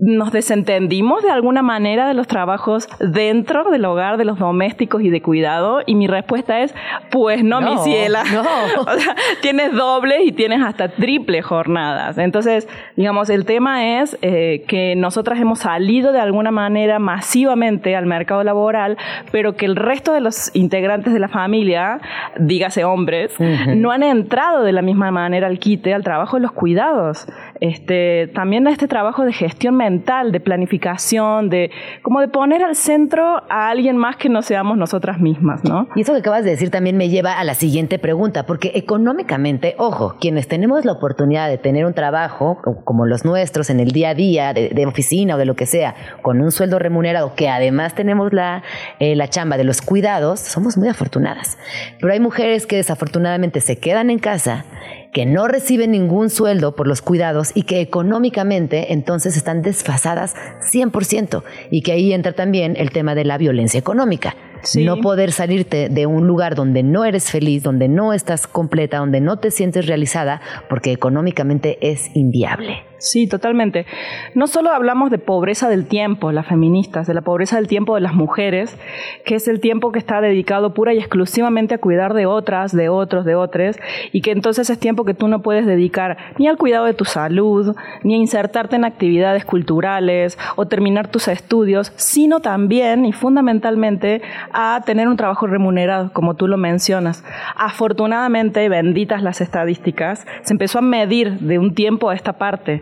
¿Nos 0.06 0.34
desentendimos 0.34 1.24
de 1.24 1.32
alguna 1.32 1.62
manera 1.62 2.08
de 2.10 2.14
los 2.14 2.28
trabajos 2.28 2.90
dentro 3.00 3.72
del 3.72 3.86
hogar, 3.86 4.18
de 4.18 4.26
los 4.26 4.38
domésticos 4.38 5.02
y 5.02 5.10
de 5.10 5.22
cuidado? 5.22 5.80
Y 5.86 5.96
mi 5.96 6.08
respuesta 6.08 6.60
es, 6.60 6.76
pues 7.10 7.42
no, 7.42 7.62
mi 7.62 7.76
No, 7.76 7.84
ciela. 7.84 8.24
no. 8.34 8.42
O 8.82 8.98
sea, 9.00 9.16
tienes 9.42 9.72
dobles 9.74 10.20
y 10.26 10.34
tienes 10.34 10.62
hasta 10.62 10.90
triple 10.90 11.42
jornadas. 11.42 12.18
Entonces, 12.18 12.68
digamos, 12.98 13.30
el 13.30 13.46
tema 13.46 14.02
es 14.02 14.18
eh, 14.22 14.66
que 14.68 14.96
nosotras 14.98 15.40
hemos 15.40 15.60
salido 15.60 16.12
de 16.12 16.20
alguna 16.20 16.52
manera 16.52 17.00
masivamente 17.00 17.96
al 17.96 18.06
mercado 18.06 18.44
laboral, 18.44 18.98
pero 19.32 19.56
que 19.56 19.66
el 19.66 19.78
resto 19.78 20.12
de 20.12 20.20
los 20.20 20.54
integrantes 20.54 21.14
de 21.14 21.20
la 21.20 21.30
familia, 21.30 22.02
dígase 22.38 22.84
hombres, 22.84 23.34
no 23.40 23.92
han 23.92 24.04
entrado 24.04 24.64
de 24.64 24.74
la 24.74 24.82
misma 24.82 25.12
manera 25.12 25.48
al 25.48 25.60
quite, 25.60 25.94
al 25.94 26.04
trabajo 26.04 26.36
de 26.36 26.42
los 26.42 26.52
cuidados. 26.52 27.26
Este, 27.60 28.28
también 28.34 28.68
este 28.68 28.88
trabajo 28.88 29.26
de 29.26 29.34
gestión 29.34 29.76
mental, 29.76 30.32
de 30.32 30.40
planificación, 30.40 31.50
de 31.50 31.72
como 32.02 32.20
de 32.20 32.28
poner 32.28 32.64
al 32.64 32.76
centro 32.76 33.44
a 33.50 33.70
alguien 33.70 33.98
más 33.98 34.16
que 34.18 34.30
no 34.30 34.42
seamos 34.42 34.78
nosotras 34.78 35.20
mismas, 35.20 35.64
¿no? 35.64 35.88
Y 35.96 36.02
eso 36.02 36.14
que 36.14 36.20
acabas 36.20 36.44
de 36.44 36.52
decir 36.52 36.70
también 36.72 36.98
me 36.98 37.10
lleva 37.10 37.40
a 37.40 37.44
la 37.44 37.54
siguiente 37.54 38.00
pregunta, 38.00 38.46
porque 38.46 38.72
económicamente, 38.76 39.76
ojo, 39.78 40.16
quienes 40.20 40.48
tenemos 40.48 40.86
la 40.86 40.94
oportunidad 40.94 41.48
de 41.50 41.58
tener 41.58 41.86
un 41.86 41.94
trabajo 41.94 42.60
co- 42.64 42.84
como 42.84 43.06
los 43.06 43.26
nuestros 43.26 43.70
en 43.70 43.80
el 43.80 43.92
día 43.92 44.10
a 44.10 44.14
día, 44.16 44.54
de, 44.54 44.70
de 44.70 44.86
oficina 44.86 45.36
o 45.36 45.38
de 45.38 45.46
lo 45.46 45.56
que 45.56 45.66
sea, 45.66 45.96
con 46.22 46.42
un 46.42 46.52
sueldo 46.52 46.80
remunerado, 46.80 47.36
que 47.36 47.50
además 47.50 47.94
tenemos 47.96 48.34
la, 48.34 48.64
eh, 49.00 49.16
la 49.16 49.28
chamba 49.28 49.58
de 49.58 49.64
los 49.64 49.82
cuidados, 49.82 50.40
somos 50.40 50.78
muy 50.78 50.88
afortunadas. 50.90 51.58
Pero 52.00 52.12
hay 52.14 52.20
mujeres 52.20 52.66
que 52.66 52.76
desafortunadamente 52.78 53.62
se 53.62 53.78
quedan 53.78 54.10
en 54.10 54.20
casa 54.20 54.66
que 55.14 55.26
no 55.26 55.48
reciben 55.48 55.92
ningún 55.92 56.30
sueldo 56.30 56.76
por 56.76 56.88
los 56.88 57.02
cuidados 57.02 57.52
y 57.54 57.64
que 57.64 57.82
económicamente 57.82 58.94
entonces 58.94 59.38
están 59.38 59.62
desfasadas 59.62 60.36
100% 60.72 61.44
y 61.72 61.82
que 61.82 61.92
ahí 61.92 62.14
entra 62.14 62.34
también 62.34 62.76
el 62.78 62.92
tema 62.92 63.16
de 63.16 63.24
la 63.24 63.38
violencia 63.38 63.80
económica. 63.80 64.36
Sí. 64.64 64.86
No 64.86 64.98
poder 64.98 65.32
salirte 65.32 65.90
de 65.90 66.06
un 66.06 66.26
lugar 66.26 66.56
donde 66.56 66.84
no 66.84 67.04
eres 67.06 67.30
feliz, 67.30 67.64
donde 67.64 67.90
no 67.90 68.14
estás 68.14 68.48
completa, 68.48 68.98
donde 68.98 69.20
no 69.20 69.38
te 69.38 69.52
sientes 69.52 69.88
realizada, 69.88 70.42
porque 70.70 70.92
económicamente 70.92 71.78
es 71.82 72.10
inviable. 72.16 72.84
Sí, 73.04 73.28
totalmente. 73.28 73.86
No 74.34 74.48
solo 74.48 74.72
hablamos 74.72 75.12
de 75.12 75.18
pobreza 75.18 75.68
del 75.68 75.88
tiempo, 75.88 76.32
las 76.32 76.48
feministas, 76.48 77.06
de 77.06 77.14
la 77.14 77.20
pobreza 77.20 77.58
del 77.58 77.68
tiempo 77.68 77.96
de 77.96 78.02
las 78.02 78.14
mujeres, 78.14 78.78
que 79.26 79.36
es 79.36 79.50
el 79.50 79.60
tiempo 79.60 79.92
que 79.92 80.00
está 80.00 80.22
dedicado 80.22 80.74
pura 80.74 80.94
y 80.94 81.00
exclusivamente 81.00 81.76
a 81.76 81.80
cuidar 81.80 82.14
de 82.14 82.28
otras, 82.28 82.72
de 82.72 82.88
otros, 82.88 83.26
de 83.26 83.36
otros, 83.36 83.76
y 84.14 84.22
que 84.22 84.32
entonces 84.32 84.70
es 84.70 84.80
tiempo 84.80 85.04
que 85.04 85.14
tú 85.14 85.28
no 85.28 85.42
puedes 85.42 85.66
dedicar 85.66 86.16
ni 86.38 86.48
al 86.48 86.56
cuidado 86.56 86.86
de 86.86 86.94
tu 86.94 87.04
salud, 87.04 87.76
ni 88.04 88.14
a 88.14 88.18
insertarte 88.18 88.78
en 88.78 88.86
actividades 88.86 89.44
culturales 89.44 90.40
o 90.56 90.68
terminar 90.68 91.10
tus 91.10 91.28
estudios, 91.28 91.92
sino 91.98 92.40
también 92.40 93.04
y 93.04 93.12
fundamentalmente 93.12 94.22
a 94.54 94.80
tener 94.86 95.10
un 95.10 95.18
trabajo 95.18 95.46
remunerado, 95.46 96.14
como 96.14 96.36
tú 96.36 96.48
lo 96.48 96.56
mencionas. 96.56 97.26
Afortunadamente, 97.58 98.70
benditas 98.70 99.24
las 99.24 99.42
estadísticas, 99.42 100.26
se 100.44 100.54
empezó 100.54 100.80
a 100.80 100.82
medir 100.82 101.40
de 101.40 101.60
un 101.60 101.76
tiempo 101.76 102.10
a 102.10 102.16
esta 102.16 102.32
parte. 102.32 102.82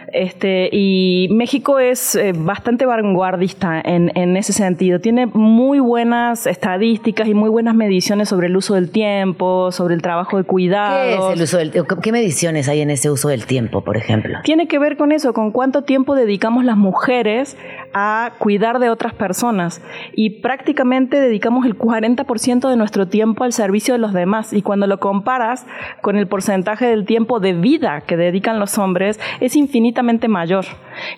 Este, 0.13 0.69
y 0.71 1.27
México 1.31 1.79
es 1.79 2.15
eh, 2.15 2.33
bastante 2.35 2.85
vanguardista 2.85 3.81
en, 3.81 4.11
en 4.15 4.37
ese 4.37 4.53
sentido. 4.53 4.99
Tiene 4.99 5.25
muy 5.25 5.79
buenas 5.79 6.47
estadísticas 6.47 7.27
y 7.27 7.33
muy 7.33 7.49
buenas 7.49 7.75
mediciones 7.75 8.29
sobre 8.29 8.47
el 8.47 8.57
uso 8.57 8.75
del 8.75 8.89
tiempo, 8.89 9.71
sobre 9.71 9.95
el 9.95 10.01
trabajo 10.01 10.37
de 10.37 10.43
¿Qué 10.43 10.47
cuidados. 10.47 11.31
es 11.31 11.37
el 11.37 11.43
uso 11.43 11.57
del 11.57 11.71
¿Qué 12.01 12.11
mediciones 12.11 12.67
hay 12.67 12.81
en 12.81 12.89
ese 12.89 13.09
uso 13.09 13.29
del 13.29 13.45
tiempo, 13.45 13.81
por 13.81 13.97
ejemplo? 13.97 14.39
Tiene 14.43 14.67
que 14.67 14.79
ver 14.79 14.97
con 14.97 15.11
eso, 15.11 15.33
con 15.33 15.51
cuánto 15.51 15.83
tiempo 15.83 16.15
dedicamos 16.15 16.65
las 16.65 16.77
mujeres 16.77 17.57
a 17.93 18.33
cuidar 18.37 18.79
de 18.79 18.89
otras 18.89 19.13
personas. 19.13 19.81
Y 20.13 20.41
prácticamente 20.41 21.19
dedicamos 21.19 21.65
el 21.65 21.77
40% 21.77 22.69
de 22.69 22.75
nuestro 22.77 23.07
tiempo 23.07 23.43
al 23.43 23.53
servicio 23.53 23.93
de 23.93 23.99
los 23.99 24.13
demás. 24.13 24.53
Y 24.53 24.61
cuando 24.61 24.87
lo 24.87 24.99
comparas 24.99 25.65
con 26.01 26.17
el 26.17 26.27
porcentaje 26.27 26.85
del 26.85 27.05
tiempo 27.05 27.39
de 27.39 27.53
vida 27.53 28.01
que 28.01 28.17
dedican 28.17 28.59
los 28.59 28.77
hombres, 28.77 29.19
es 29.39 29.55
infinitamente 30.01 30.27
mayor. 30.27 30.65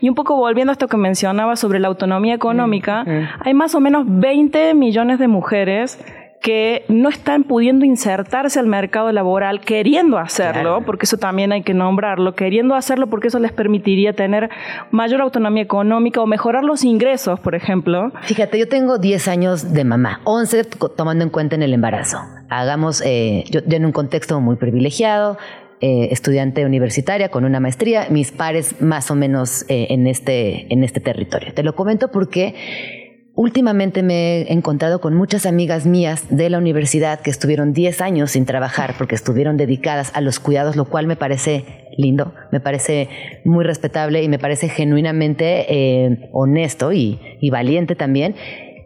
Y 0.02 0.10
un 0.10 0.16
poco 0.16 0.36
volviendo 0.36 0.72
a 0.72 0.74
esto 0.74 0.88
que 0.88 0.98
mencionaba 0.98 1.56
sobre 1.56 1.80
la 1.80 1.88
autonomía 1.88 2.34
económica, 2.36 3.06
hay 3.40 3.54
más 3.54 3.76
o 3.76 3.80
menos 3.80 4.04
20 4.08 4.74
millones 4.74 5.20
de 5.20 5.28
mujeres 5.28 6.00
que 6.42 6.84
no 6.90 7.08
están 7.08 7.46
pudiendo 7.46 7.86
insertarse 7.86 8.60
al 8.60 8.68
mercado 8.68 9.10
laboral 9.14 9.62
queriendo 9.62 10.18
hacerlo, 10.18 10.82
porque 10.86 11.06
eso 11.06 11.18
también 11.18 11.54
hay 11.54 11.64
que 11.64 11.74
nombrarlo, 11.74 12.36
queriendo 12.36 12.76
hacerlo 12.76 13.08
porque 13.08 13.30
eso 13.30 13.40
les 13.40 13.54
permitiría 13.54 14.12
tener 14.12 14.50
mayor 14.92 15.22
autonomía 15.22 15.64
económica 15.64 16.20
o 16.22 16.26
mejorar 16.28 16.66
los 16.66 16.84
ingresos, 16.84 17.40
por 17.40 17.56
ejemplo. 17.56 18.12
Fíjate, 18.24 18.60
yo 18.60 18.68
tengo 18.68 18.98
10 18.98 19.30
años 19.30 19.72
de 19.74 19.86
mamá, 19.86 20.20
11 20.26 20.66
co- 20.78 20.90
tomando 20.90 21.24
en 21.24 21.30
cuenta 21.30 21.56
en 21.56 21.64
el 21.64 21.74
embarazo. 21.74 22.18
Hagamos, 22.50 23.02
eh, 23.06 23.46
yo, 23.50 23.62
yo 23.66 23.78
en 23.78 23.86
un 23.86 23.94
contexto 23.94 24.42
muy 24.42 24.58
privilegiado, 24.58 25.38
eh, 25.82 26.10
estudiante 26.12 26.66
universitaria 26.66 27.30
con 27.30 27.46
una 27.46 27.60
maestría, 27.60 28.08
mis 28.10 28.32
pares 28.32 28.82
más 28.82 29.12
o 29.12 29.16
menos 29.16 29.66
eh, 29.70 29.88
en, 29.90 30.08
este, 30.08 30.72
en 30.74 30.84
este 30.84 31.00
territorio. 31.00 31.54
Te 31.54 31.64
lo 31.64 31.76
comento 31.76 32.10
porque 32.10 32.56
últimamente 33.36 34.04
me 34.04 34.42
he 34.42 34.54
encontrado 34.54 35.02
con 35.02 35.16
muchas 35.16 35.46
amigas 35.46 35.86
mías 35.86 36.26
de 36.30 36.50
la 36.50 36.58
universidad 36.58 37.20
que 37.22 37.32
estuvieron 37.32 37.74
10 37.74 38.02
años 38.02 38.32
sin 38.32 38.46
trabajar 38.46 38.94
porque 38.98 39.16
estuvieron 39.16 39.58
dedicadas 39.58 40.12
a 40.16 40.22
los 40.22 40.40
cuidados, 40.40 40.76
lo 40.76 40.86
cual 40.86 41.08
me 41.08 41.16
parece 41.16 41.66
lindo, 41.98 42.34
me 42.52 42.60
parece 42.60 43.10
muy 43.44 43.64
respetable 43.64 44.24
y 44.24 44.30
me 44.30 44.40
parece 44.40 44.70
genuinamente 44.70 45.66
eh, 45.68 46.30
honesto 46.32 46.92
y, 46.92 47.20
y 47.42 47.50
valiente 47.50 47.96
también. 47.96 48.36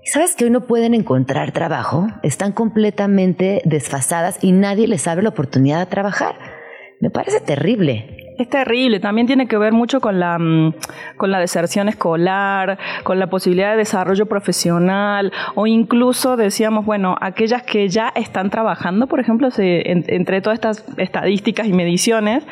¿Y 0.03 0.07
¿Sabes 0.07 0.35
que 0.35 0.45
hoy 0.45 0.51
no 0.51 0.61
pueden 0.61 0.93
encontrar 0.93 1.51
trabajo? 1.51 2.07
Están 2.23 2.53
completamente 2.53 3.61
desfasadas 3.65 4.39
y 4.41 4.53
nadie 4.53 4.87
les 4.87 5.07
abre 5.07 5.23
la 5.23 5.29
oportunidad 5.29 5.79
de 5.79 5.85
trabajar. 5.87 6.56
Me 6.99 7.09
parece 7.09 7.39
terrible. 7.41 8.13
Es 8.39 8.47
terrible, 8.51 8.99
también 8.99 9.25
tiene 9.25 9.47
que 9.47 9.57
ver 9.57 9.73
mucho 9.73 9.99
con 9.99 10.19
la, 10.19 10.37
mm, 10.37 10.73
con 11.17 11.31
la 11.31 11.39
deserción 11.39 11.89
escolar, 11.89 12.77
con 13.01 13.17
la 13.17 13.31
posibilidad 13.31 13.71
de 13.71 13.77
desarrollo 13.77 14.27
profesional 14.27 15.31
o 15.55 15.65
incluso 15.65 16.37
decíamos, 16.37 16.85
bueno, 16.85 17.17
aquellas 17.19 17.63
que 17.63 17.89
ya 17.89 18.09
están 18.13 18.51
trabajando, 18.51 19.07
por 19.07 19.19
ejemplo, 19.19 19.49
se- 19.49 19.89
en- 19.91 20.05
entre 20.07 20.41
todas 20.41 20.57
estas 20.57 20.85
estadísticas 20.97 21.65
y 21.65 21.73
mediciones, 21.73 22.45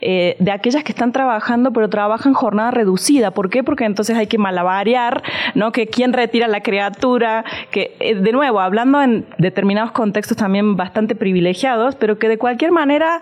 eh, 0.00 0.36
de 0.38 0.52
aquellas 0.52 0.84
que 0.84 0.92
están 0.92 1.10
trabajando 1.10 1.72
pero 1.72 1.88
trabajan 1.90 2.34
jornada 2.34 2.70
reducida. 2.70 3.32
¿Por 3.32 3.50
qué? 3.50 3.64
Porque 3.64 3.84
entonces 3.84 4.16
hay 4.16 4.28
que 4.28 4.38
malabarear, 4.38 5.24
¿no? 5.56 5.72
Que 5.72 5.88
quién 5.88 6.12
retira 6.12 6.46
la 6.46 6.60
criatura, 6.60 7.44
que 7.72 7.96
eh, 7.98 8.14
de 8.14 8.30
nuevo, 8.30 8.60
hablando 8.60 9.02
en 9.02 9.26
determinados 9.38 9.90
contextos 9.90 10.36
también 10.36 10.76
bastante 10.76 11.16
privilegiados, 11.16 11.96
pero 11.96 12.16
que 12.20 12.28
de 12.28 12.38
cualquier 12.38 12.70
manera 12.70 13.20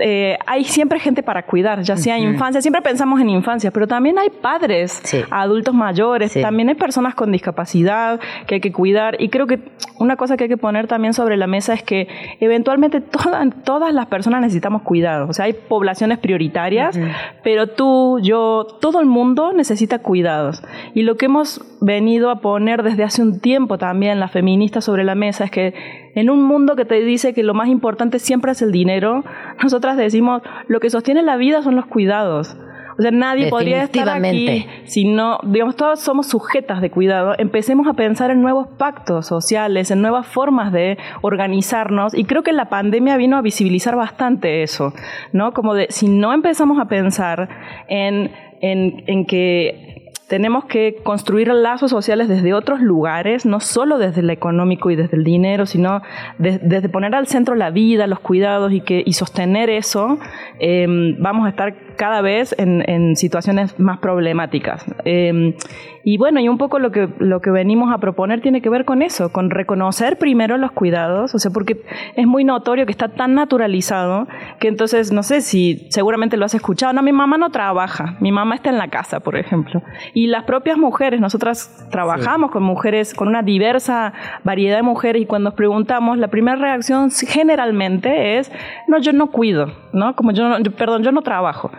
eh, 0.00 0.38
hay 0.46 0.64
siempre 0.64 0.98
gente 1.00 1.22
para 1.22 1.44
cuidar, 1.44 1.82
ya 1.82 1.96
sea 1.96 2.18
infancia, 2.18 2.60
siempre 2.60 2.82
pensamos 2.82 3.20
en 3.20 3.30
infancia, 3.30 3.70
pero 3.70 3.86
también 3.86 4.18
hay 4.18 4.30
padres, 4.30 5.02
adultos 5.30 5.74
mayores, 5.74 6.34
también 6.34 6.68
hay 6.68 6.74
personas 6.74 7.14
con 7.14 7.32
discapacidad 7.32 8.20
que 8.46 8.56
hay 8.56 8.60
que 8.60 8.72
cuidar 8.72 9.20
y 9.20 9.28
creo 9.28 9.46
que 9.46 9.60
una 9.98 10.16
cosa 10.16 10.36
que 10.36 10.44
hay 10.44 10.48
que 10.48 10.56
poner 10.56 10.86
también 10.86 11.14
sobre 11.14 11.36
la 11.36 11.46
mesa 11.46 11.74
es 11.74 11.82
que 11.82 12.08
eventualmente 12.40 13.00
todas 13.00 13.94
las 13.94 14.06
personas 14.06 14.40
necesitamos 14.40 14.82
cuidado, 14.82 15.28
o 15.28 15.32
sea, 15.32 15.46
hay 15.46 15.52
poblaciones 15.52 16.18
prioritarias, 16.18 16.98
pero 17.42 17.68
tú, 17.68 18.18
yo, 18.22 18.66
todo 18.80 19.00
el 19.00 19.06
mundo 19.06 19.52
necesita 19.52 19.98
cuidados 19.98 20.62
y 20.94 21.02
lo 21.02 21.16
que 21.16 21.26
hemos 21.26 21.62
venido 21.80 22.30
a 22.30 22.40
poner 22.40 22.82
desde 22.82 23.04
hace 23.04 23.22
un 23.22 23.40
tiempo 23.40 23.78
también 23.78 24.20
las 24.20 24.30
feministas 24.30 24.84
sobre 24.84 25.04
la 25.04 25.14
mesa 25.14 25.44
es 25.44 25.50
que 25.50 26.09
en 26.14 26.30
un 26.30 26.42
mundo 26.42 26.76
que 26.76 26.84
te 26.84 27.00
dice 27.00 27.34
que 27.34 27.42
lo 27.42 27.54
más 27.54 27.68
importante 27.68 28.18
siempre 28.18 28.52
es 28.52 28.62
el 28.62 28.72
dinero, 28.72 29.24
nosotras 29.62 29.96
decimos, 29.96 30.42
lo 30.68 30.80
que 30.80 30.90
sostiene 30.90 31.22
la 31.22 31.36
vida 31.36 31.62
son 31.62 31.76
los 31.76 31.86
cuidados. 31.86 32.56
O 32.98 33.02
sea, 33.02 33.12
nadie 33.12 33.48
podría 33.48 33.84
estar 33.84 34.10
aquí 34.10 34.66
si 34.84 35.04
no, 35.06 35.38
digamos, 35.44 35.74
todos 35.74 36.00
somos 36.00 36.26
sujetas 36.26 36.82
de 36.82 36.90
cuidado. 36.90 37.34
Empecemos 37.38 37.86
a 37.86 37.94
pensar 37.94 38.30
en 38.30 38.42
nuevos 38.42 38.68
pactos 38.76 39.26
sociales, 39.26 39.90
en 39.90 40.02
nuevas 40.02 40.26
formas 40.26 40.70
de 40.70 40.98
organizarnos. 41.22 42.12
Y 42.12 42.24
creo 42.24 42.42
que 42.42 42.52
la 42.52 42.68
pandemia 42.68 43.16
vino 43.16 43.38
a 43.38 43.40
visibilizar 43.40 43.96
bastante 43.96 44.62
eso, 44.62 44.92
¿no? 45.32 45.54
Como 45.54 45.72
de, 45.74 45.86
si 45.88 46.08
no 46.08 46.34
empezamos 46.34 46.78
a 46.78 46.88
pensar 46.88 47.48
en, 47.88 48.32
en, 48.60 49.02
en 49.06 49.24
que 49.24 49.99
tenemos 50.30 50.64
que 50.66 50.94
construir 51.02 51.48
lazos 51.48 51.90
sociales 51.90 52.28
desde 52.28 52.54
otros 52.54 52.80
lugares, 52.80 53.44
no 53.44 53.58
solo 53.58 53.98
desde 53.98 54.20
el 54.20 54.30
económico 54.30 54.88
y 54.92 54.94
desde 54.94 55.16
el 55.16 55.24
dinero, 55.24 55.66
sino 55.66 56.02
desde 56.38 56.88
poner 56.88 57.16
al 57.16 57.26
centro 57.26 57.56
la 57.56 57.70
vida, 57.70 58.06
los 58.06 58.20
cuidados 58.20 58.72
y, 58.72 58.80
que, 58.80 59.02
y 59.04 59.14
sostener 59.14 59.70
eso, 59.70 60.20
em, 60.60 61.20
vamos 61.20 61.46
a 61.46 61.48
estar 61.48 61.74
cada 61.96 62.20
vez 62.20 62.54
en, 62.58 63.16
situaciones 63.16 63.76
más 63.80 63.98
problemáticas. 63.98 64.84
Em, 65.04 65.54
y 66.02 66.16
bueno, 66.16 66.40
y 66.40 66.48
un 66.48 66.58
poco 66.58 66.78
lo 66.78 66.90
que, 66.90 67.08
lo 67.18 67.40
que 67.40 67.50
venimos 67.50 67.92
a 67.92 67.98
proponer 67.98 68.40
tiene 68.40 68.62
que 68.62 68.70
ver 68.70 68.84
con 68.84 69.02
eso, 69.02 69.32
con 69.32 69.50
reconocer 69.50 70.18
primero 70.18 70.56
los 70.56 70.72
cuidados, 70.72 71.34
o 71.34 71.38
sea, 71.38 71.50
porque 71.50 71.82
es 72.16 72.26
muy 72.26 72.44
notorio 72.44 72.86
que 72.86 72.92
está 72.92 73.08
tan 73.08 73.34
naturalizado 73.34 74.26
que 74.58 74.68
entonces, 74.68 75.12
no 75.12 75.22
sé 75.22 75.40
si 75.40 75.86
seguramente 75.90 76.36
lo 76.36 76.44
has 76.44 76.54
escuchado, 76.54 76.92
no, 76.92 77.02
mi 77.02 77.12
mamá 77.12 77.36
no 77.36 77.50
trabaja, 77.50 78.16
mi 78.20 78.32
mamá 78.32 78.54
está 78.54 78.70
en 78.70 78.78
la 78.78 78.88
casa, 78.88 79.20
por 79.20 79.36
ejemplo. 79.36 79.82
Y 80.14 80.26
las 80.28 80.44
propias 80.44 80.78
mujeres, 80.78 81.20
nosotras 81.20 81.86
trabajamos 81.90 82.50
con 82.50 82.62
mujeres, 82.62 83.14
con 83.14 83.28
una 83.28 83.42
diversa 83.42 84.12
variedad 84.44 84.76
de 84.76 84.82
mujeres 84.82 85.22
y 85.22 85.26
cuando 85.26 85.50
nos 85.50 85.54
preguntamos, 85.54 86.18
la 86.18 86.28
primera 86.28 86.56
reacción 86.56 87.10
generalmente 87.10 88.38
es, 88.38 88.50
no, 88.88 88.98
yo 88.98 89.12
no 89.12 89.30
cuido, 89.30 89.72
¿no? 89.92 90.14
Como 90.16 90.32
yo, 90.32 90.48
no, 90.48 90.70
perdón, 90.72 91.02
yo 91.02 91.12
no 91.12 91.22
trabajo. 91.22 91.70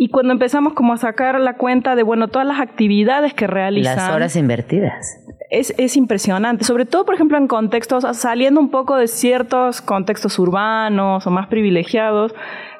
Y 0.00 0.10
cuando 0.10 0.32
empezamos 0.32 0.74
como 0.74 0.92
a 0.92 0.96
sacar 0.96 1.40
la 1.40 1.54
cuenta 1.54 1.96
de, 1.96 2.04
bueno, 2.04 2.28
todas 2.28 2.46
las 2.46 2.60
actividades 2.60 3.34
que 3.34 3.48
realizan... 3.48 3.96
Las 3.96 4.14
horas 4.14 4.36
invertidas. 4.36 5.18
Es, 5.50 5.74
es, 5.76 5.96
impresionante, 5.96 6.64
sobre 6.64 6.86
todo, 6.86 7.04
por 7.04 7.16
ejemplo, 7.16 7.36
en 7.36 7.48
contextos, 7.48 8.06
saliendo 8.16 8.60
un 8.60 8.70
poco 8.70 8.94
de 8.94 9.08
ciertos 9.08 9.80
contextos 9.82 10.38
urbanos 10.38 11.26
o 11.26 11.30
más 11.30 11.48
privilegiados, 11.48 12.32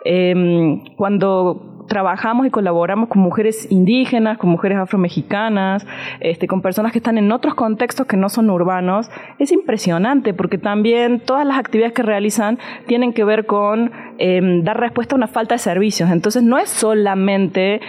eh, 0.05 0.81
cuando 0.97 1.79
trabajamos 1.89 2.47
y 2.47 2.51
colaboramos 2.51 3.09
con 3.09 3.21
mujeres 3.21 3.67
indígenas, 3.71 4.39
con 4.39 4.51
mujeres 4.51 4.79
afromexicanas, 4.79 5.85
este, 6.21 6.47
con 6.47 6.63
personas 6.63 6.93
que 6.93 6.99
están 6.99 7.19
en 7.19 7.33
otros 7.33 7.55
contextos 7.55 8.07
que 8.07 8.17
no 8.17 8.29
son 8.29 8.49
urbanos, 8.51 9.11
es 9.41 9.51
impresionante 9.51 10.35
porque 10.35 10.59
también 10.59 11.21
todas 11.21 11.47
las 11.47 11.59
actividades 11.59 11.95
que 11.95 12.03
realizan 12.03 12.59
tienen 12.87 13.13
que 13.13 13.25
ver 13.25 13.47
con 13.47 13.91
em, 14.19 14.63
dar 14.63 14.79
respuesta 14.79 15.15
a 15.15 15.19
una 15.19 15.29
falta 15.29 15.55
de 15.55 15.59
servicios. 15.59 16.11
Entonces 16.11 16.43
no 16.43 16.59
es 16.59 16.69
solamente 16.69 17.81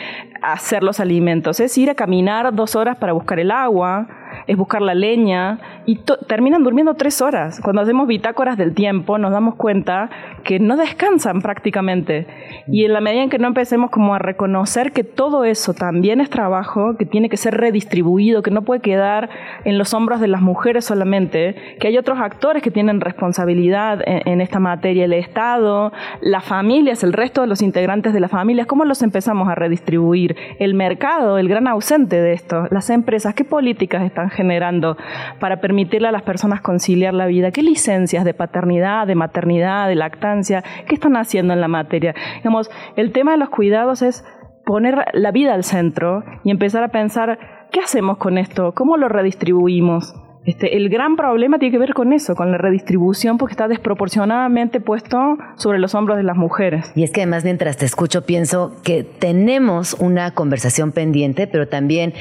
hacer 0.42 0.84
los 0.84 1.00
alimentos, 1.00 1.60
es 1.60 1.78
ir 1.78 1.90
a 1.90 1.96
caminar 1.96 2.54
dos 2.54 2.76
horas 2.76 2.98
para 2.98 3.14
buscar 3.14 3.40
el 3.40 3.52
agua, 3.52 4.08
es 4.48 4.58
buscar 4.58 4.82
la 4.82 4.94
leña 4.94 5.60
y 5.86 6.00
terminan 6.28 6.64
durmiendo 6.64 6.94
tres 6.96 7.22
horas. 7.22 7.60
Cuando 7.64 7.82
hacemos 7.82 8.08
bitácoras 8.08 8.58
del 8.58 8.74
tiempo 8.74 9.18
nos 9.18 9.32
damos 9.32 9.56
cuenta 9.56 10.10
que 10.44 10.60
no 10.60 10.78
descansan 10.78 11.42
prácticamente. 11.42 12.28
Y 12.68 12.86
en 12.86 12.94
la 12.94 13.02
medida 13.02 13.24
en 13.24 13.30
que 13.30 13.40
no 13.40 13.48
empecemos 13.48 13.92
como 13.92 14.16
a 14.16 14.20
reconocer 14.20 14.92
que 14.92 15.04
todo 15.04 15.44
eso 15.44 15.74
también 15.74 16.22
es 16.22 16.30
trabajo, 16.30 16.96
que 16.98 17.06
tiene 17.06 17.30
que 17.30 17.38
ser 17.38 17.56
redistribuido, 17.58 18.42
que 18.42 18.52
no 18.52 18.64
puede 18.64 18.82
quedar 18.82 19.30
en 19.66 19.78
los 19.78 19.94
hombros 19.94 20.20
de 20.20 20.28
las 20.28 20.42
mujeres 20.42 20.86
solamente, 20.86 21.56
que 21.80 21.88
hay 21.88 21.98
otros 21.98 22.20
actores 22.20 22.64
que 22.64 22.72
tienen 22.72 23.02
responsabilidad 23.02 24.02
en, 24.06 24.42
esta 24.42 24.60
materia, 24.60 25.06
el 25.06 25.14
Estado, 25.14 25.92
las 26.22 26.44
familias, 26.44 27.04
el 27.04 27.14
resto 27.14 27.42
de 27.42 27.48
los 27.48 27.62
integrantes 27.62 28.14
de 28.14 28.20
las 28.20 28.32
familias, 28.32 28.68
¿cómo 28.68 28.86
los 28.86 29.02
empezamos 29.02 29.48
a 29.50 29.56
redistribuir? 29.56 30.36
El 30.60 30.74
mercado, 30.74 31.38
el 31.38 31.48
gran 31.48 31.68
ausente 31.68 32.22
de 32.22 32.34
esto, 32.34 32.68
las 32.72 32.90
empresas, 32.90 33.34
¿qué 33.34 33.46
políticas 33.46 34.04
están 34.04 34.30
generando 34.30 34.98
para 35.40 35.62
permitirle 35.62 36.08
a 36.08 36.12
las 36.12 36.24
personas 36.24 36.62
conciliar 36.62 37.14
la 37.14 37.28
vida? 37.28 37.52
¿Qué 37.52 37.64
licencias 37.64 38.26
de 38.26 38.34
paternidad, 38.34 39.08
de 39.08 39.16
maternidad, 39.16 39.88
de 39.88 39.96
lactancia? 39.96 40.64
¿Qué 40.88 40.96
están 40.96 41.16
haciendo 41.16 41.54
en 41.54 41.62
la 41.62 41.68
materia? 41.68 42.14
Digamos, 42.38 42.70
el 42.96 43.12
tema 43.12 43.32
de 43.32 43.38
los 43.38 43.50
cuidados 43.50 44.02
es 44.02 44.26
poner 44.66 45.06
la 45.14 45.32
vida 45.32 45.54
al 45.54 45.64
centro 45.64 46.24
y 46.44 46.52
empezar 46.52 46.84
a 46.84 46.90
pensar, 46.90 47.40
¿qué 47.72 47.80
hacemos 47.80 48.18
con 48.18 48.38
esto? 48.38 48.74
¿Cómo 48.74 48.98
lo 48.98 49.10
redistribuimos? 49.10 50.14
Este, 50.50 50.76
el 50.76 50.90
gran 50.90 51.16
problema 51.16 51.60
tiene 51.60 51.72
que 51.72 51.78
ver 51.78 51.94
con 51.94 52.12
eso, 52.12 52.34
con 52.34 52.52
la 52.52 52.58
redistribución, 52.58 53.38
porque 53.38 53.54
está 53.54 53.68
desproporcionadamente 53.68 54.82
puesto 54.82 55.38
sobre 55.58 55.78
los 55.78 55.94
hombros 55.94 56.18
de 56.18 56.24
las 56.24 56.36
mujeres. 56.36 56.92
Y 56.96 57.04
es 57.04 57.12
que 57.12 57.22
además 57.22 57.44
mientras 57.44 57.78
te 57.78 57.86
escucho 57.86 58.26
pienso 58.26 58.72
que 58.84 59.04
tenemos 59.04 59.94
una 60.00 60.32
conversación 60.34 60.92
pendiente, 60.92 61.46
pero 61.46 61.68
también 61.68 62.16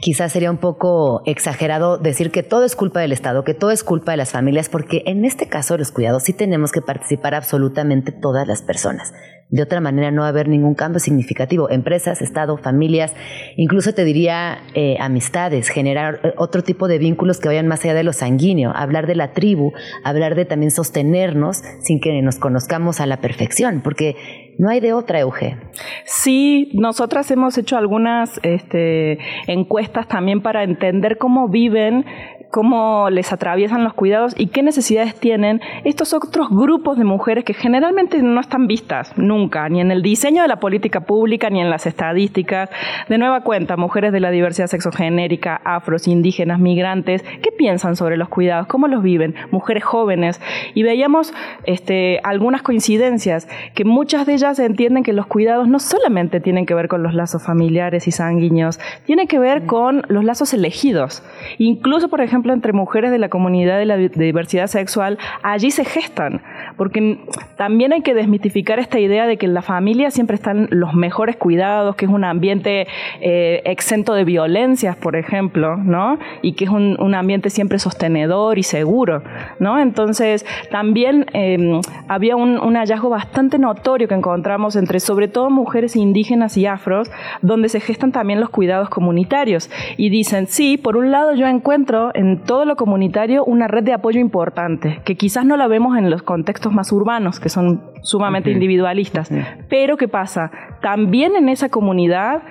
quizás 0.00 0.32
sería 0.32 0.50
un 0.50 0.56
poco 0.56 1.22
exagerado 1.24 1.98
decir 1.98 2.32
que 2.32 2.42
todo 2.42 2.64
es 2.64 2.74
culpa 2.74 2.98
del 2.98 3.12
Estado, 3.12 3.44
que 3.44 3.54
todo 3.54 3.70
es 3.70 3.84
culpa 3.84 4.10
de 4.10 4.16
las 4.16 4.32
familias, 4.32 4.68
porque 4.68 5.04
en 5.06 5.24
este 5.24 5.46
caso 5.46 5.78
los 5.78 5.92
cuidados 5.92 6.24
sí 6.24 6.32
tenemos 6.32 6.72
que 6.72 6.82
participar 6.82 7.36
absolutamente 7.36 8.10
todas 8.10 8.48
las 8.48 8.62
personas. 8.62 9.12
De 9.50 9.62
otra 9.62 9.80
manera 9.80 10.10
no 10.10 10.22
va 10.22 10.26
a 10.26 10.30
haber 10.30 10.48
ningún 10.48 10.74
cambio 10.74 11.00
significativo. 11.00 11.70
Empresas, 11.70 12.20
Estado, 12.20 12.58
familias, 12.58 13.14
incluso 13.56 13.94
te 13.94 14.04
diría 14.04 14.58
eh, 14.74 14.96
amistades, 15.00 15.68
generar 15.68 16.20
eh, 16.22 16.34
otro 16.36 16.62
tipo 16.62 16.86
de 16.86 16.98
vínculos 16.98 17.40
que 17.40 17.48
vayan 17.48 17.66
más 17.66 17.84
allá 17.84 17.94
de 17.94 18.04
lo 18.04 18.12
sanguíneo, 18.12 18.72
hablar 18.74 19.06
de 19.06 19.14
la 19.14 19.32
tribu, 19.32 19.72
hablar 20.04 20.34
de 20.34 20.44
también 20.44 20.70
sostenernos 20.70 21.62
sin 21.80 22.00
que 22.00 22.20
nos 22.20 22.38
conozcamos 22.38 23.00
a 23.00 23.06
la 23.06 23.20
perfección, 23.20 23.80
porque 23.82 24.16
no 24.58 24.68
hay 24.68 24.80
de 24.80 24.92
otra, 24.92 25.20
Euge. 25.20 25.56
Sí, 26.04 26.70
nosotras 26.74 27.30
hemos 27.30 27.56
hecho 27.56 27.76
algunas 27.76 28.40
este, 28.42 29.18
encuestas 29.46 30.08
también 30.08 30.42
para 30.42 30.64
entender 30.64 31.16
cómo 31.16 31.48
viven 31.48 32.04
cómo 32.50 33.10
les 33.10 33.32
atraviesan 33.32 33.84
los 33.84 33.92
cuidados 33.94 34.34
y 34.36 34.46
qué 34.46 34.62
necesidades 34.62 35.14
tienen 35.14 35.60
estos 35.84 36.14
otros 36.14 36.48
grupos 36.50 36.98
de 36.98 37.04
mujeres 37.04 37.44
que 37.44 37.54
generalmente 37.54 38.22
no 38.22 38.40
están 38.40 38.66
vistas 38.66 39.12
nunca, 39.16 39.68
ni 39.68 39.80
en 39.80 39.90
el 39.90 40.02
diseño 40.02 40.42
de 40.42 40.48
la 40.48 40.60
política 40.60 41.00
pública, 41.00 41.50
ni 41.50 41.60
en 41.60 41.70
las 41.70 41.86
estadísticas. 41.86 42.70
De 43.08 43.18
nueva 43.18 43.42
cuenta, 43.42 43.76
mujeres 43.76 44.12
de 44.12 44.20
la 44.20 44.30
diversidad 44.30 44.66
sexogenérica, 44.66 45.60
afros, 45.64 46.08
indígenas, 46.08 46.58
migrantes, 46.58 47.22
¿qué 47.42 47.52
piensan 47.52 47.96
sobre 47.96 48.16
los 48.16 48.28
cuidados? 48.28 48.66
¿Cómo 48.66 48.88
los 48.88 49.02
viven? 49.02 49.34
Mujeres 49.50 49.84
jóvenes. 49.84 50.40
Y 50.74 50.82
veíamos 50.82 51.34
este, 51.64 52.20
algunas 52.24 52.62
coincidencias, 52.62 53.48
que 53.74 53.84
muchas 53.84 54.26
de 54.26 54.34
ellas 54.34 54.58
entienden 54.58 55.02
que 55.02 55.12
los 55.12 55.26
cuidados 55.26 55.68
no 55.68 55.78
solamente 55.78 56.40
tienen 56.40 56.66
que 56.66 56.74
ver 56.74 56.88
con 56.88 57.02
los 57.02 57.14
lazos 57.14 57.42
familiares 57.44 58.08
y 58.08 58.12
sanguíneos, 58.12 58.80
tienen 59.04 59.28
que 59.28 59.38
ver 59.38 59.66
con 59.66 60.02
los 60.08 60.24
lazos 60.24 60.54
elegidos. 60.54 61.22
Incluso, 61.58 62.08
por 62.08 62.20
ejemplo, 62.20 62.37
ejemplo, 62.38 62.52
entre 62.52 62.72
mujeres 62.72 63.10
de 63.10 63.18
la 63.18 63.28
comunidad 63.28 63.78
de 63.78 63.84
la 63.84 63.96
diversidad 63.96 64.68
sexual, 64.68 65.18
allí 65.42 65.72
se 65.72 65.84
gestan, 65.84 66.40
porque 66.76 67.18
también 67.56 67.92
hay 67.92 68.02
que 68.02 68.14
desmitificar 68.14 68.78
esta 68.78 69.00
idea 69.00 69.26
de 69.26 69.36
que 69.36 69.46
en 69.46 69.54
la 69.54 69.62
familia 69.62 70.12
siempre 70.12 70.36
están 70.36 70.68
los 70.70 70.94
mejores 70.94 71.36
cuidados, 71.36 71.96
que 71.96 72.04
es 72.04 72.10
un 72.10 72.22
ambiente 72.22 72.86
eh, 73.20 73.62
exento 73.64 74.14
de 74.14 74.22
violencias, 74.22 74.94
por 74.94 75.16
ejemplo, 75.16 75.76
¿no? 75.76 76.18
Y 76.40 76.52
que 76.52 76.66
es 76.66 76.70
un, 76.70 76.96
ambiente 77.18 77.50
siempre 77.50 77.80
sostenedor 77.80 78.58
y 78.58 78.62
seguro, 78.62 79.22
¿no? 79.58 79.80
Entonces, 79.80 80.46
también 80.70 81.26
em, 81.32 81.80
había 82.06 82.36
un, 82.36 82.60
un 82.60 82.76
hallazgo 82.76 83.08
bastante 83.08 83.58
notorio 83.58 84.06
que 84.06 84.14
encontramos 84.14 84.76
entre 84.76 85.00
sobre 85.00 85.26
todo 85.26 85.50
mujeres 85.50 85.96
indígenas 85.96 86.56
y 86.56 86.66
afros, 86.66 87.10
donde 87.42 87.68
se 87.68 87.80
gestan 87.80 88.12
también 88.12 88.38
los 88.38 88.50
cuidados 88.50 88.88
comunitarios. 88.88 89.68
Y 89.96 90.10
dicen, 90.10 90.46
sí, 90.46 90.76
por 90.76 90.96
un 90.96 91.10
lado 91.10 91.34
yo 91.34 91.48
encuentro 91.48 92.10
en 92.14 92.27
en 92.28 92.44
todo 92.44 92.64
lo 92.64 92.76
comunitario 92.76 93.44
una 93.44 93.68
red 93.68 93.84
de 93.84 93.92
apoyo 93.92 94.20
importante, 94.20 95.00
que 95.04 95.16
quizás 95.16 95.44
no 95.44 95.56
la 95.56 95.66
vemos 95.66 95.96
en 95.96 96.10
los 96.10 96.22
contextos 96.22 96.72
más 96.72 96.92
urbanos, 96.92 97.40
que 97.40 97.48
son 97.48 97.82
sumamente 98.02 98.50
individualistas. 98.50 99.30
Pero 99.68 99.96
¿qué 99.96 100.08
pasa? 100.08 100.50
También 100.82 101.36
en 101.36 101.48
esa 101.48 101.68
comunidad 101.68 102.42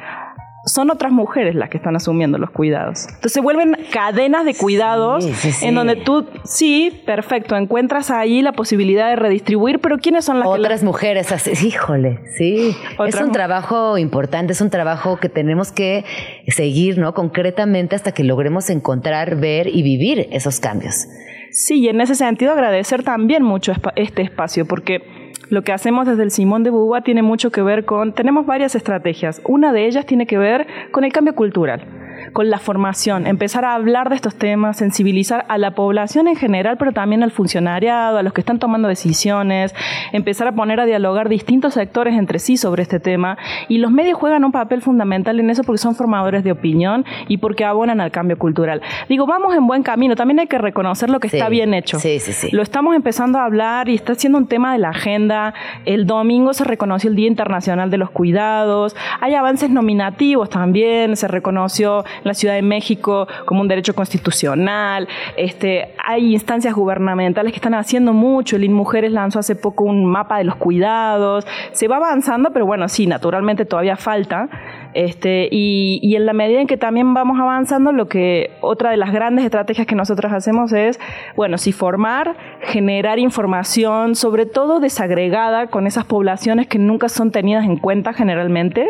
son 0.67 0.91
otras 0.91 1.11
mujeres 1.11 1.55
las 1.55 1.69
que 1.69 1.77
están 1.77 1.95
asumiendo 1.95 2.37
los 2.37 2.51
cuidados. 2.51 3.05
Entonces 3.07 3.33
se 3.33 3.41
vuelven 3.41 3.75
cadenas 3.91 4.45
de 4.45 4.53
cuidados 4.53 5.25
en 5.61 5.75
donde 5.75 5.95
tú, 5.95 6.25
sí, 6.43 7.01
perfecto, 7.05 7.55
encuentras 7.55 8.11
ahí 8.11 8.41
la 8.41 8.51
posibilidad 8.51 9.09
de 9.09 9.15
redistribuir, 9.15 9.79
pero 9.79 9.97
¿quiénes 9.97 10.25
son 10.25 10.39
las 10.39 10.47
otras 10.47 10.83
mujeres? 10.83 11.31
Así, 11.31 11.51
híjole, 11.67 12.19
sí. 12.37 12.75
Es 13.05 13.19
un 13.19 13.31
trabajo 13.31 13.97
importante, 13.97 14.53
es 14.53 14.61
un 14.61 14.69
trabajo 14.69 15.17
que 15.17 15.29
tenemos 15.29 15.71
que 15.71 16.05
seguir, 16.47 16.97
¿no? 16.97 17.13
Concretamente 17.13 17.95
hasta 17.95 18.11
que 18.11 18.23
logremos 18.23 18.69
encontrar, 18.69 19.37
ver 19.37 19.67
y 19.67 19.83
vivir 19.83 20.27
esos 20.31 20.59
cambios. 20.59 21.07
Sí, 21.51 21.79
y 21.79 21.89
en 21.89 22.01
ese 22.01 22.15
sentido 22.15 22.51
agradecer 22.51 23.03
también 23.03 23.41
mucho 23.41 23.71
este 23.95 24.21
espacio, 24.21 24.65
porque 24.65 25.01
lo 25.49 25.61
que 25.63 25.71
hacemos 25.71 26.07
desde 26.07 26.23
el 26.23 26.31
Simón 26.31 26.63
de 26.63 26.71
Beauvoir 26.71 27.03
tiene 27.03 27.21
mucho 27.21 27.51
que 27.51 27.61
ver 27.61 27.85
con, 27.85 28.13
tenemos 28.13 28.45
varias 28.45 28.75
estrategias. 28.75 29.41
Una 29.45 29.71
de 29.71 29.85
ellas 29.85 30.05
tiene 30.05 30.27
que 30.27 30.37
ver 30.37 30.67
con 30.91 31.03
el 31.03 31.13
cambio 31.13 31.35
cultural 31.35 32.06
con 32.37 32.51
la 32.51 32.59
formación, 32.59 33.25
empezar 33.25 33.65
a 33.65 33.73
hablar 33.73 34.09
de 34.09 34.15
estos 34.15 34.35
temas, 34.35 34.77
sensibilizar 34.77 35.45
a 35.49 35.57
la 35.57 35.71
población 35.71 36.27
en 36.27 36.35
general, 36.35 36.77
pero 36.77 36.91
también 36.91 37.23
al 37.23 37.31
funcionariado, 37.31 38.19
a 38.19 38.21
los 38.21 38.31
que 38.31 38.41
están 38.41 38.59
tomando 38.59 38.87
decisiones, 38.87 39.73
empezar 40.11 40.47
a 40.47 40.51
poner 40.51 40.79
a 40.79 40.85
dialogar 40.85 41.29
distintos 41.29 41.73
sectores 41.73 42.13
entre 42.13 42.37
sí 42.37 42.55
sobre 42.55 42.83
este 42.83 42.99
tema. 42.99 43.39
Y 43.69 43.79
los 43.79 43.89
medios 43.89 44.19
juegan 44.19 44.45
un 44.45 44.51
papel 44.51 44.83
fundamental 44.83 45.39
en 45.39 45.49
eso 45.49 45.63
porque 45.63 45.79
son 45.79 45.95
formadores 45.95 46.43
de 46.43 46.51
opinión 46.51 47.05
y 47.27 47.37
porque 47.37 47.65
abonan 47.65 48.01
al 48.01 48.11
cambio 48.11 48.37
cultural. 48.37 48.83
Digo, 49.09 49.25
vamos 49.25 49.55
en 49.55 49.65
buen 49.65 49.81
camino, 49.81 50.15
también 50.15 50.39
hay 50.39 50.45
que 50.45 50.59
reconocer 50.59 51.09
lo 51.09 51.19
que 51.19 51.25
está 51.25 51.49
bien 51.49 51.73
hecho. 51.73 51.97
Sí, 51.97 52.19
sí, 52.19 52.33
sí. 52.33 52.51
Lo 52.51 52.61
estamos 52.61 52.95
empezando 52.95 53.39
a 53.39 53.45
hablar 53.45 53.89
y 53.89 53.95
está 53.95 54.13
siendo 54.13 54.37
un 54.37 54.45
tema 54.45 54.73
de 54.73 54.77
la 54.77 54.89
agenda. 54.89 55.55
El 55.85 56.05
domingo 56.05 56.53
se 56.53 56.65
reconoció 56.65 57.09
el 57.09 57.15
Día 57.15 57.29
Internacional 57.29 57.89
de 57.89 57.97
los 57.97 58.11
Cuidados, 58.11 58.95
hay 59.21 59.33
avances 59.33 59.71
nominativos 59.71 60.51
también, 60.51 61.15
se 61.15 61.27
reconoció 61.27 62.05
la 62.27 62.33
Ciudad 62.33 62.55
de 62.55 62.61
México 62.61 63.27
como 63.45 63.61
un 63.61 63.67
derecho 63.67 63.93
constitucional. 63.93 65.07
Este, 65.35 65.93
hay 66.03 66.33
instancias 66.33 66.73
gubernamentales 66.73 67.51
que 67.51 67.57
están 67.57 67.73
haciendo 67.73 68.13
mucho. 68.13 68.55
El 68.55 68.63
INMujeres 68.63 69.11
lanzó 69.11 69.39
hace 69.39 69.55
poco 69.55 69.83
un 69.83 70.05
mapa 70.05 70.37
de 70.37 70.43
los 70.43 70.55
cuidados. 70.55 71.45
Se 71.71 71.87
va 71.87 71.97
avanzando, 71.97 72.51
pero 72.51 72.65
bueno, 72.65 72.87
sí, 72.87 73.07
naturalmente 73.07 73.65
todavía 73.65 73.95
falta. 73.95 74.49
Este, 74.97 75.47
y, 75.51 75.99
y 76.01 76.15
en 76.15 76.25
la 76.25 76.33
medida 76.33 76.59
en 76.59 76.65
que 76.65 76.75
también 76.75 77.13
vamos 77.13 77.39
avanzando, 77.39 77.91
lo 77.91 78.07
que 78.07 78.49
otra 78.61 78.89
de 78.89 78.97
las 78.97 79.13
grandes 79.13 79.45
estrategias 79.45 79.85
que 79.85 79.93
nosotros 79.93 80.33
hacemos 80.33 80.73
es, 80.73 80.99
bueno, 81.35 81.59
sí 81.59 81.71
formar, 81.71 82.35
generar 82.61 83.19
información, 83.19 84.15
sobre 84.15 84.47
todo 84.47 84.79
desagregada 84.79 85.67
con 85.67 85.85
esas 85.85 86.05
poblaciones 86.05 86.65
que 86.65 86.79
nunca 86.79 87.09
son 87.09 87.29
tenidas 87.29 87.65
en 87.65 87.77
cuenta 87.77 88.11
generalmente, 88.13 88.89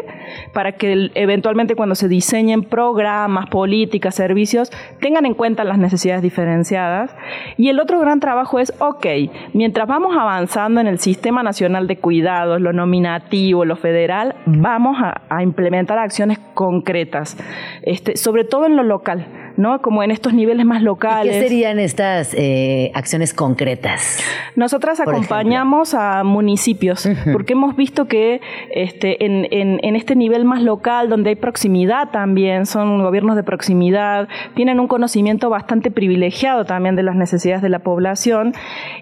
para 0.54 0.72
que 0.72 1.12
eventualmente 1.14 1.76
cuando 1.76 1.96
se 1.96 2.08
diseñen 2.08 2.64
programas, 2.64 3.50
políticas, 3.50 4.16
servicios, 4.16 4.72
tengan 5.02 5.26
en 5.26 5.34
cuenta 5.34 5.66
las 5.66 5.78
necesidades 5.78 6.22
diferenciadas. 6.22 7.14
Y 7.58 7.68
el 7.68 7.82
otro 7.82 8.00
gran 8.00 8.22
trabajo 8.22 8.60
es, 8.60 8.74
ok, 8.80 9.06
mientras 9.52 9.88
vamos 9.90 10.16
avanzando 10.18 10.80
en 10.80 10.88
el 10.88 11.00
Sistema 11.00 11.44
Nacional 11.44 11.86
de 11.86 11.98
Cuidados, 11.98 12.62
lo 12.62 12.72
nominativo, 12.72 13.66
lo 13.66 13.76
federal, 13.76 14.36
vamos 14.46 14.98
a, 15.02 15.16
implementar 15.42 15.97
acciones 16.04 16.40
concretas, 16.54 17.38
este, 17.82 18.18
sobre 18.18 18.44
todo 18.44 18.66
en 18.66 18.76
lo 18.76 18.84
local. 18.84 19.47
¿No? 19.58 19.82
Como 19.82 20.04
en 20.04 20.12
estos 20.12 20.34
niveles 20.34 20.66
más 20.66 20.82
locales. 20.82 21.36
¿Qué 21.36 21.42
serían 21.42 21.80
estas 21.80 22.34
eh, 22.34 22.92
acciones 22.94 23.34
concretas? 23.34 24.20
Nosotras 24.56 25.00
acompañamos 25.00 25.94
a 25.94 26.24
municipios, 26.24 27.08
porque 27.34 27.54
hemos 27.54 27.76
visto 27.76 28.08
que 28.08 28.42
este, 28.72 29.26
en, 29.26 29.48
en, 29.52 29.96
este 29.96 30.16
nivel 30.16 30.46
más 30.46 30.62
local, 30.62 31.10
donde 31.10 31.32
hay 31.32 31.36
proximidad 31.36 32.10
también, 32.12 32.66
son 32.66 33.02
gobiernos 33.02 33.36
de 33.36 33.44
proximidad, 33.44 34.30
tienen 34.56 34.80
un 34.80 34.88
conocimiento 34.88 35.50
bastante 35.50 35.92
privilegiado 35.92 36.66
también 36.66 36.96
de 36.96 37.04
las 37.04 37.16
necesidades 37.16 37.62
de 37.62 37.70
la 37.70 37.80
población 37.80 38.54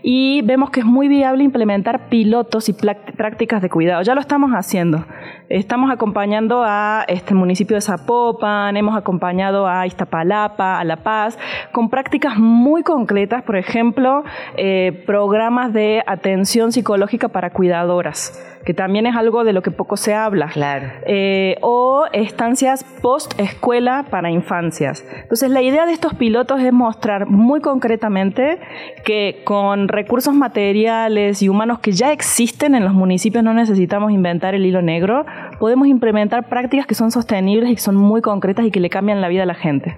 y 0.02 0.42
vemos 0.44 0.70
que 0.70 0.80
es 0.80 0.86
muy 0.86 1.08
viable 1.08 1.44
implementar 1.44 2.08
pilotos 2.10 2.70
y 2.70 2.74
prácticas 2.74 3.62
de 3.62 3.70
cuidado. 3.70 4.02
Ya 4.04 4.16
lo 4.16 4.22
estamos 4.22 4.52
haciendo. 4.52 5.06
Estamos 5.50 5.92
acompañando 5.92 6.64
a 6.66 7.06
este 7.08 7.34
municipio 7.34 7.76
de 7.76 7.82
Zapopan, 7.82 8.78
hemos 8.78 8.98
acompañado 8.98 9.68
a 9.68 9.86
Iztapalapa, 9.86 10.45
a 10.58 10.84
La 10.84 10.98
Paz, 10.98 11.38
con 11.72 11.90
prácticas 11.90 12.38
muy 12.38 12.84
concretas, 12.84 13.44
por 13.44 13.56
ejemplo, 13.56 14.24
eh, 14.58 15.04
programas 15.06 15.74
de 15.74 16.04
atención 16.06 16.72
psicológica 16.72 17.30
para 17.30 17.52
cuidadoras 17.52 18.42
que 18.66 18.74
también 18.74 19.06
es 19.06 19.16
algo 19.16 19.44
de 19.44 19.54
lo 19.54 19.62
que 19.62 19.72
poco 19.72 19.96
se 19.96 20.14
habla. 20.14 20.48
Claro. 20.48 20.88
Eh, 21.06 21.58
o 21.62 22.06
estancias 22.12 22.84
post-escuela 23.02 24.06
para 24.10 24.32
infancias. 24.32 25.06
Entonces, 25.22 25.52
la 25.52 25.62
idea 25.62 25.86
de 25.86 25.94
estos 25.94 26.16
pilotos 26.16 26.60
es 26.62 26.74
mostrar 26.74 27.28
muy 27.28 27.62
concretamente 27.62 28.60
que 29.06 29.44
con 29.46 29.88
recursos 29.88 30.34
materiales 30.34 31.42
y 31.42 31.50
humanos 31.50 31.80
que 31.80 31.92
ya 31.92 32.12
existen 32.12 32.76
en 32.76 32.84
los 32.84 32.94
municipios, 32.94 33.44
no 33.44 33.54
necesitamos 33.54 34.12
inventar 34.12 34.56
el 34.56 34.66
hilo 34.66 34.82
negro, 34.82 35.26
podemos 35.60 35.88
implementar 35.88 36.50
prácticas 36.50 36.88
que 36.88 36.96
son 36.96 37.12
sostenibles 37.12 37.70
y 37.70 37.76
que 37.76 37.82
son 37.82 37.96
muy 37.96 38.22
concretas 38.22 38.66
y 38.66 38.72
que 38.72 38.80
le 38.80 38.90
cambian 38.90 39.22
la 39.22 39.28
vida 39.28 39.44
a 39.44 39.46
la 39.46 39.54
gente. 39.54 39.96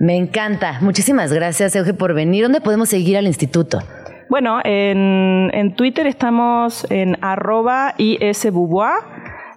Me 0.00 0.16
encanta. 0.16 0.78
Muchísimas 0.80 1.30
gracias, 1.30 1.76
Euge, 1.76 1.92
por 1.92 2.14
venir. 2.14 2.44
¿Dónde 2.44 2.62
podemos 2.62 2.88
seguir 2.88 3.18
al 3.18 3.26
instituto? 3.26 3.80
Bueno, 4.30 4.60
en, 4.64 5.74
Twitter 5.76 6.06
estamos 6.06 6.90
en 6.90 7.18
arroba 7.20 7.92
isbubois. 7.98 8.94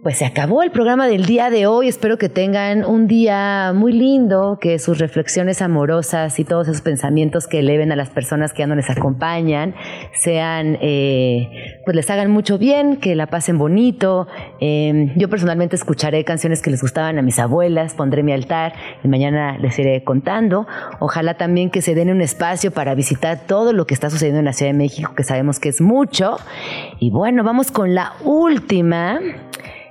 pues 0.06 0.18
se 0.18 0.24
acabó 0.24 0.62
el 0.62 0.70
programa 0.70 1.08
del 1.08 1.26
día 1.26 1.50
de 1.50 1.66
hoy. 1.66 1.88
Espero 1.88 2.16
que 2.16 2.28
tengan 2.28 2.84
un 2.84 3.08
día 3.08 3.72
muy 3.74 3.92
lindo, 3.92 4.56
que 4.60 4.78
sus 4.78 4.98
reflexiones 4.98 5.62
amorosas 5.62 6.38
y 6.38 6.44
todos 6.44 6.68
esos 6.68 6.80
pensamientos 6.80 7.48
que 7.48 7.58
eleven 7.58 7.90
a 7.90 7.96
las 7.96 8.10
personas 8.10 8.52
que 8.52 8.60
ya 8.60 8.68
no 8.68 8.76
les 8.76 8.88
acompañan 8.88 9.74
sean, 10.12 10.78
eh, 10.80 11.80
pues 11.84 11.96
les 11.96 12.08
hagan 12.08 12.30
mucho 12.30 12.56
bien, 12.56 12.98
que 12.98 13.16
la 13.16 13.26
pasen 13.26 13.58
bonito. 13.58 14.28
Em, 14.60 15.12
yo 15.16 15.28
personalmente 15.28 15.74
escucharé 15.74 16.22
canciones 16.22 16.62
que 16.62 16.70
les 16.70 16.82
gustaban 16.82 17.18
a 17.18 17.22
mis 17.22 17.40
abuelas, 17.40 17.94
pondré 17.94 18.22
mi 18.22 18.32
altar 18.32 18.74
y 19.02 19.08
mañana 19.08 19.58
les 19.58 19.76
iré 19.76 20.04
contando. 20.04 20.68
Ojalá 21.00 21.36
también 21.36 21.68
que 21.68 21.82
se 21.82 21.96
den 21.96 22.10
un 22.10 22.20
espacio 22.20 22.70
para 22.70 22.94
visitar 22.94 23.40
todo 23.48 23.72
lo 23.72 23.88
que 23.88 23.94
está 23.94 24.08
sucediendo 24.08 24.38
en 24.38 24.44
la 24.44 24.52
Ciudad 24.52 24.70
de 24.70 24.78
México, 24.78 25.14
que 25.16 25.24
sabemos 25.24 25.58
que 25.58 25.68
es 25.68 25.80
mucho. 25.80 26.36
Y 27.00 27.10
bueno, 27.10 27.42
vamos 27.42 27.72
con 27.72 27.96
la 27.96 28.12
última 28.22 29.18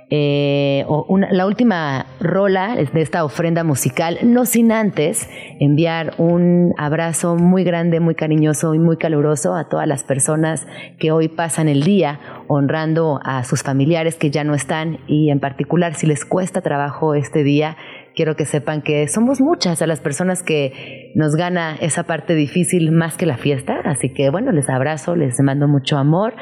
eh, 0.08 0.84
la 1.30 1.46
última 1.46 2.06
rola 2.20 2.76
de 2.76 3.02
esta 3.02 3.24
ofrenda 3.24 3.64
musical, 3.64 4.18
no 4.22 4.44
sin 4.46 4.70
antes 4.70 5.28
enviar 5.58 6.14
un 6.18 6.72
abrazo 6.78 7.34
muy 7.34 7.64
grande, 7.64 7.98
muy 7.98 8.14
cariñoso 8.14 8.74
y 8.74 8.78
muy 8.78 8.98
caluroso 8.98 9.54
a 9.54 9.68
todas 9.68 9.88
las 9.88 10.04
personas 10.04 10.66
que 10.98 11.10
hoy 11.10 11.28
pasan 11.28 11.68
el 11.68 11.82
día 11.82 12.20
honrando 12.46 13.18
a 13.24 13.42
sus 13.42 13.62
familiares 13.62 14.14
que 14.14 14.30
ya 14.30 14.44
no 14.44 14.54
están 14.54 14.98
y 15.08 15.30
en 15.30 15.40
particular 15.40 15.94
si 15.94 16.06
les 16.06 16.24
cuesta 16.24 16.60
trabajo 16.60 17.14
este 17.14 17.42
día, 17.42 17.76
quiero 18.14 18.36
que 18.36 18.46
sepan 18.46 18.82
que 18.82 19.08
somos 19.08 19.40
muchas 19.40 19.82
a 19.82 19.86
las 19.86 20.00
personas 20.00 20.42
que 20.42 21.12
nos 21.14 21.34
gana 21.34 21.76
esa 21.80 22.04
parte 22.04 22.34
difícil 22.34 22.90
más 22.90 23.16
que 23.16 23.26
la 23.26 23.36
fiesta. 23.36 23.80
Así 23.84 24.12
que 24.12 24.30
bueno, 24.30 24.52
les 24.52 24.68
abrazo, 24.68 25.16
les 25.16 25.38
mando 25.40 25.68
mucho 25.68 25.98
amor 25.98 26.34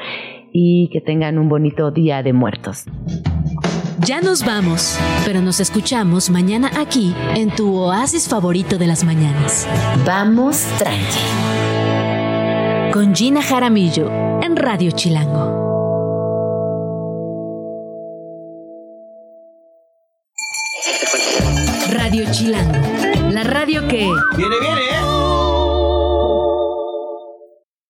y 0.57 0.87
que 0.87 1.01
tengan 1.01 1.37
un 1.37 1.49
bonito 1.49 1.91
día 1.91 2.23
de 2.23 2.31
muertos. 2.31 2.85
Ya 3.99 4.21
nos 4.21 4.45
vamos, 4.45 4.97
pero 5.25 5.41
nos 5.41 5.59
escuchamos 5.59 6.29
mañana 6.29 6.71
aquí 6.79 7.13
en 7.35 7.53
tu 7.53 7.75
oasis 7.75 8.29
favorito 8.29 8.77
de 8.77 8.87
las 8.87 9.03
mañanas. 9.03 9.67
Vamos 10.05 10.65
tranqui. 10.77 11.19
Con 12.93 13.13
Gina 13.13 13.41
Jaramillo 13.41 14.09
en 14.41 14.55
Radio 14.55 14.91
Chilango. 14.91 15.65
Radio 21.91 22.31
Chilango, 22.31 22.79
la 23.31 23.43
radio 23.43 23.85
que... 23.89 24.09
¡Viene, 24.37 24.55
viene! 24.61 24.84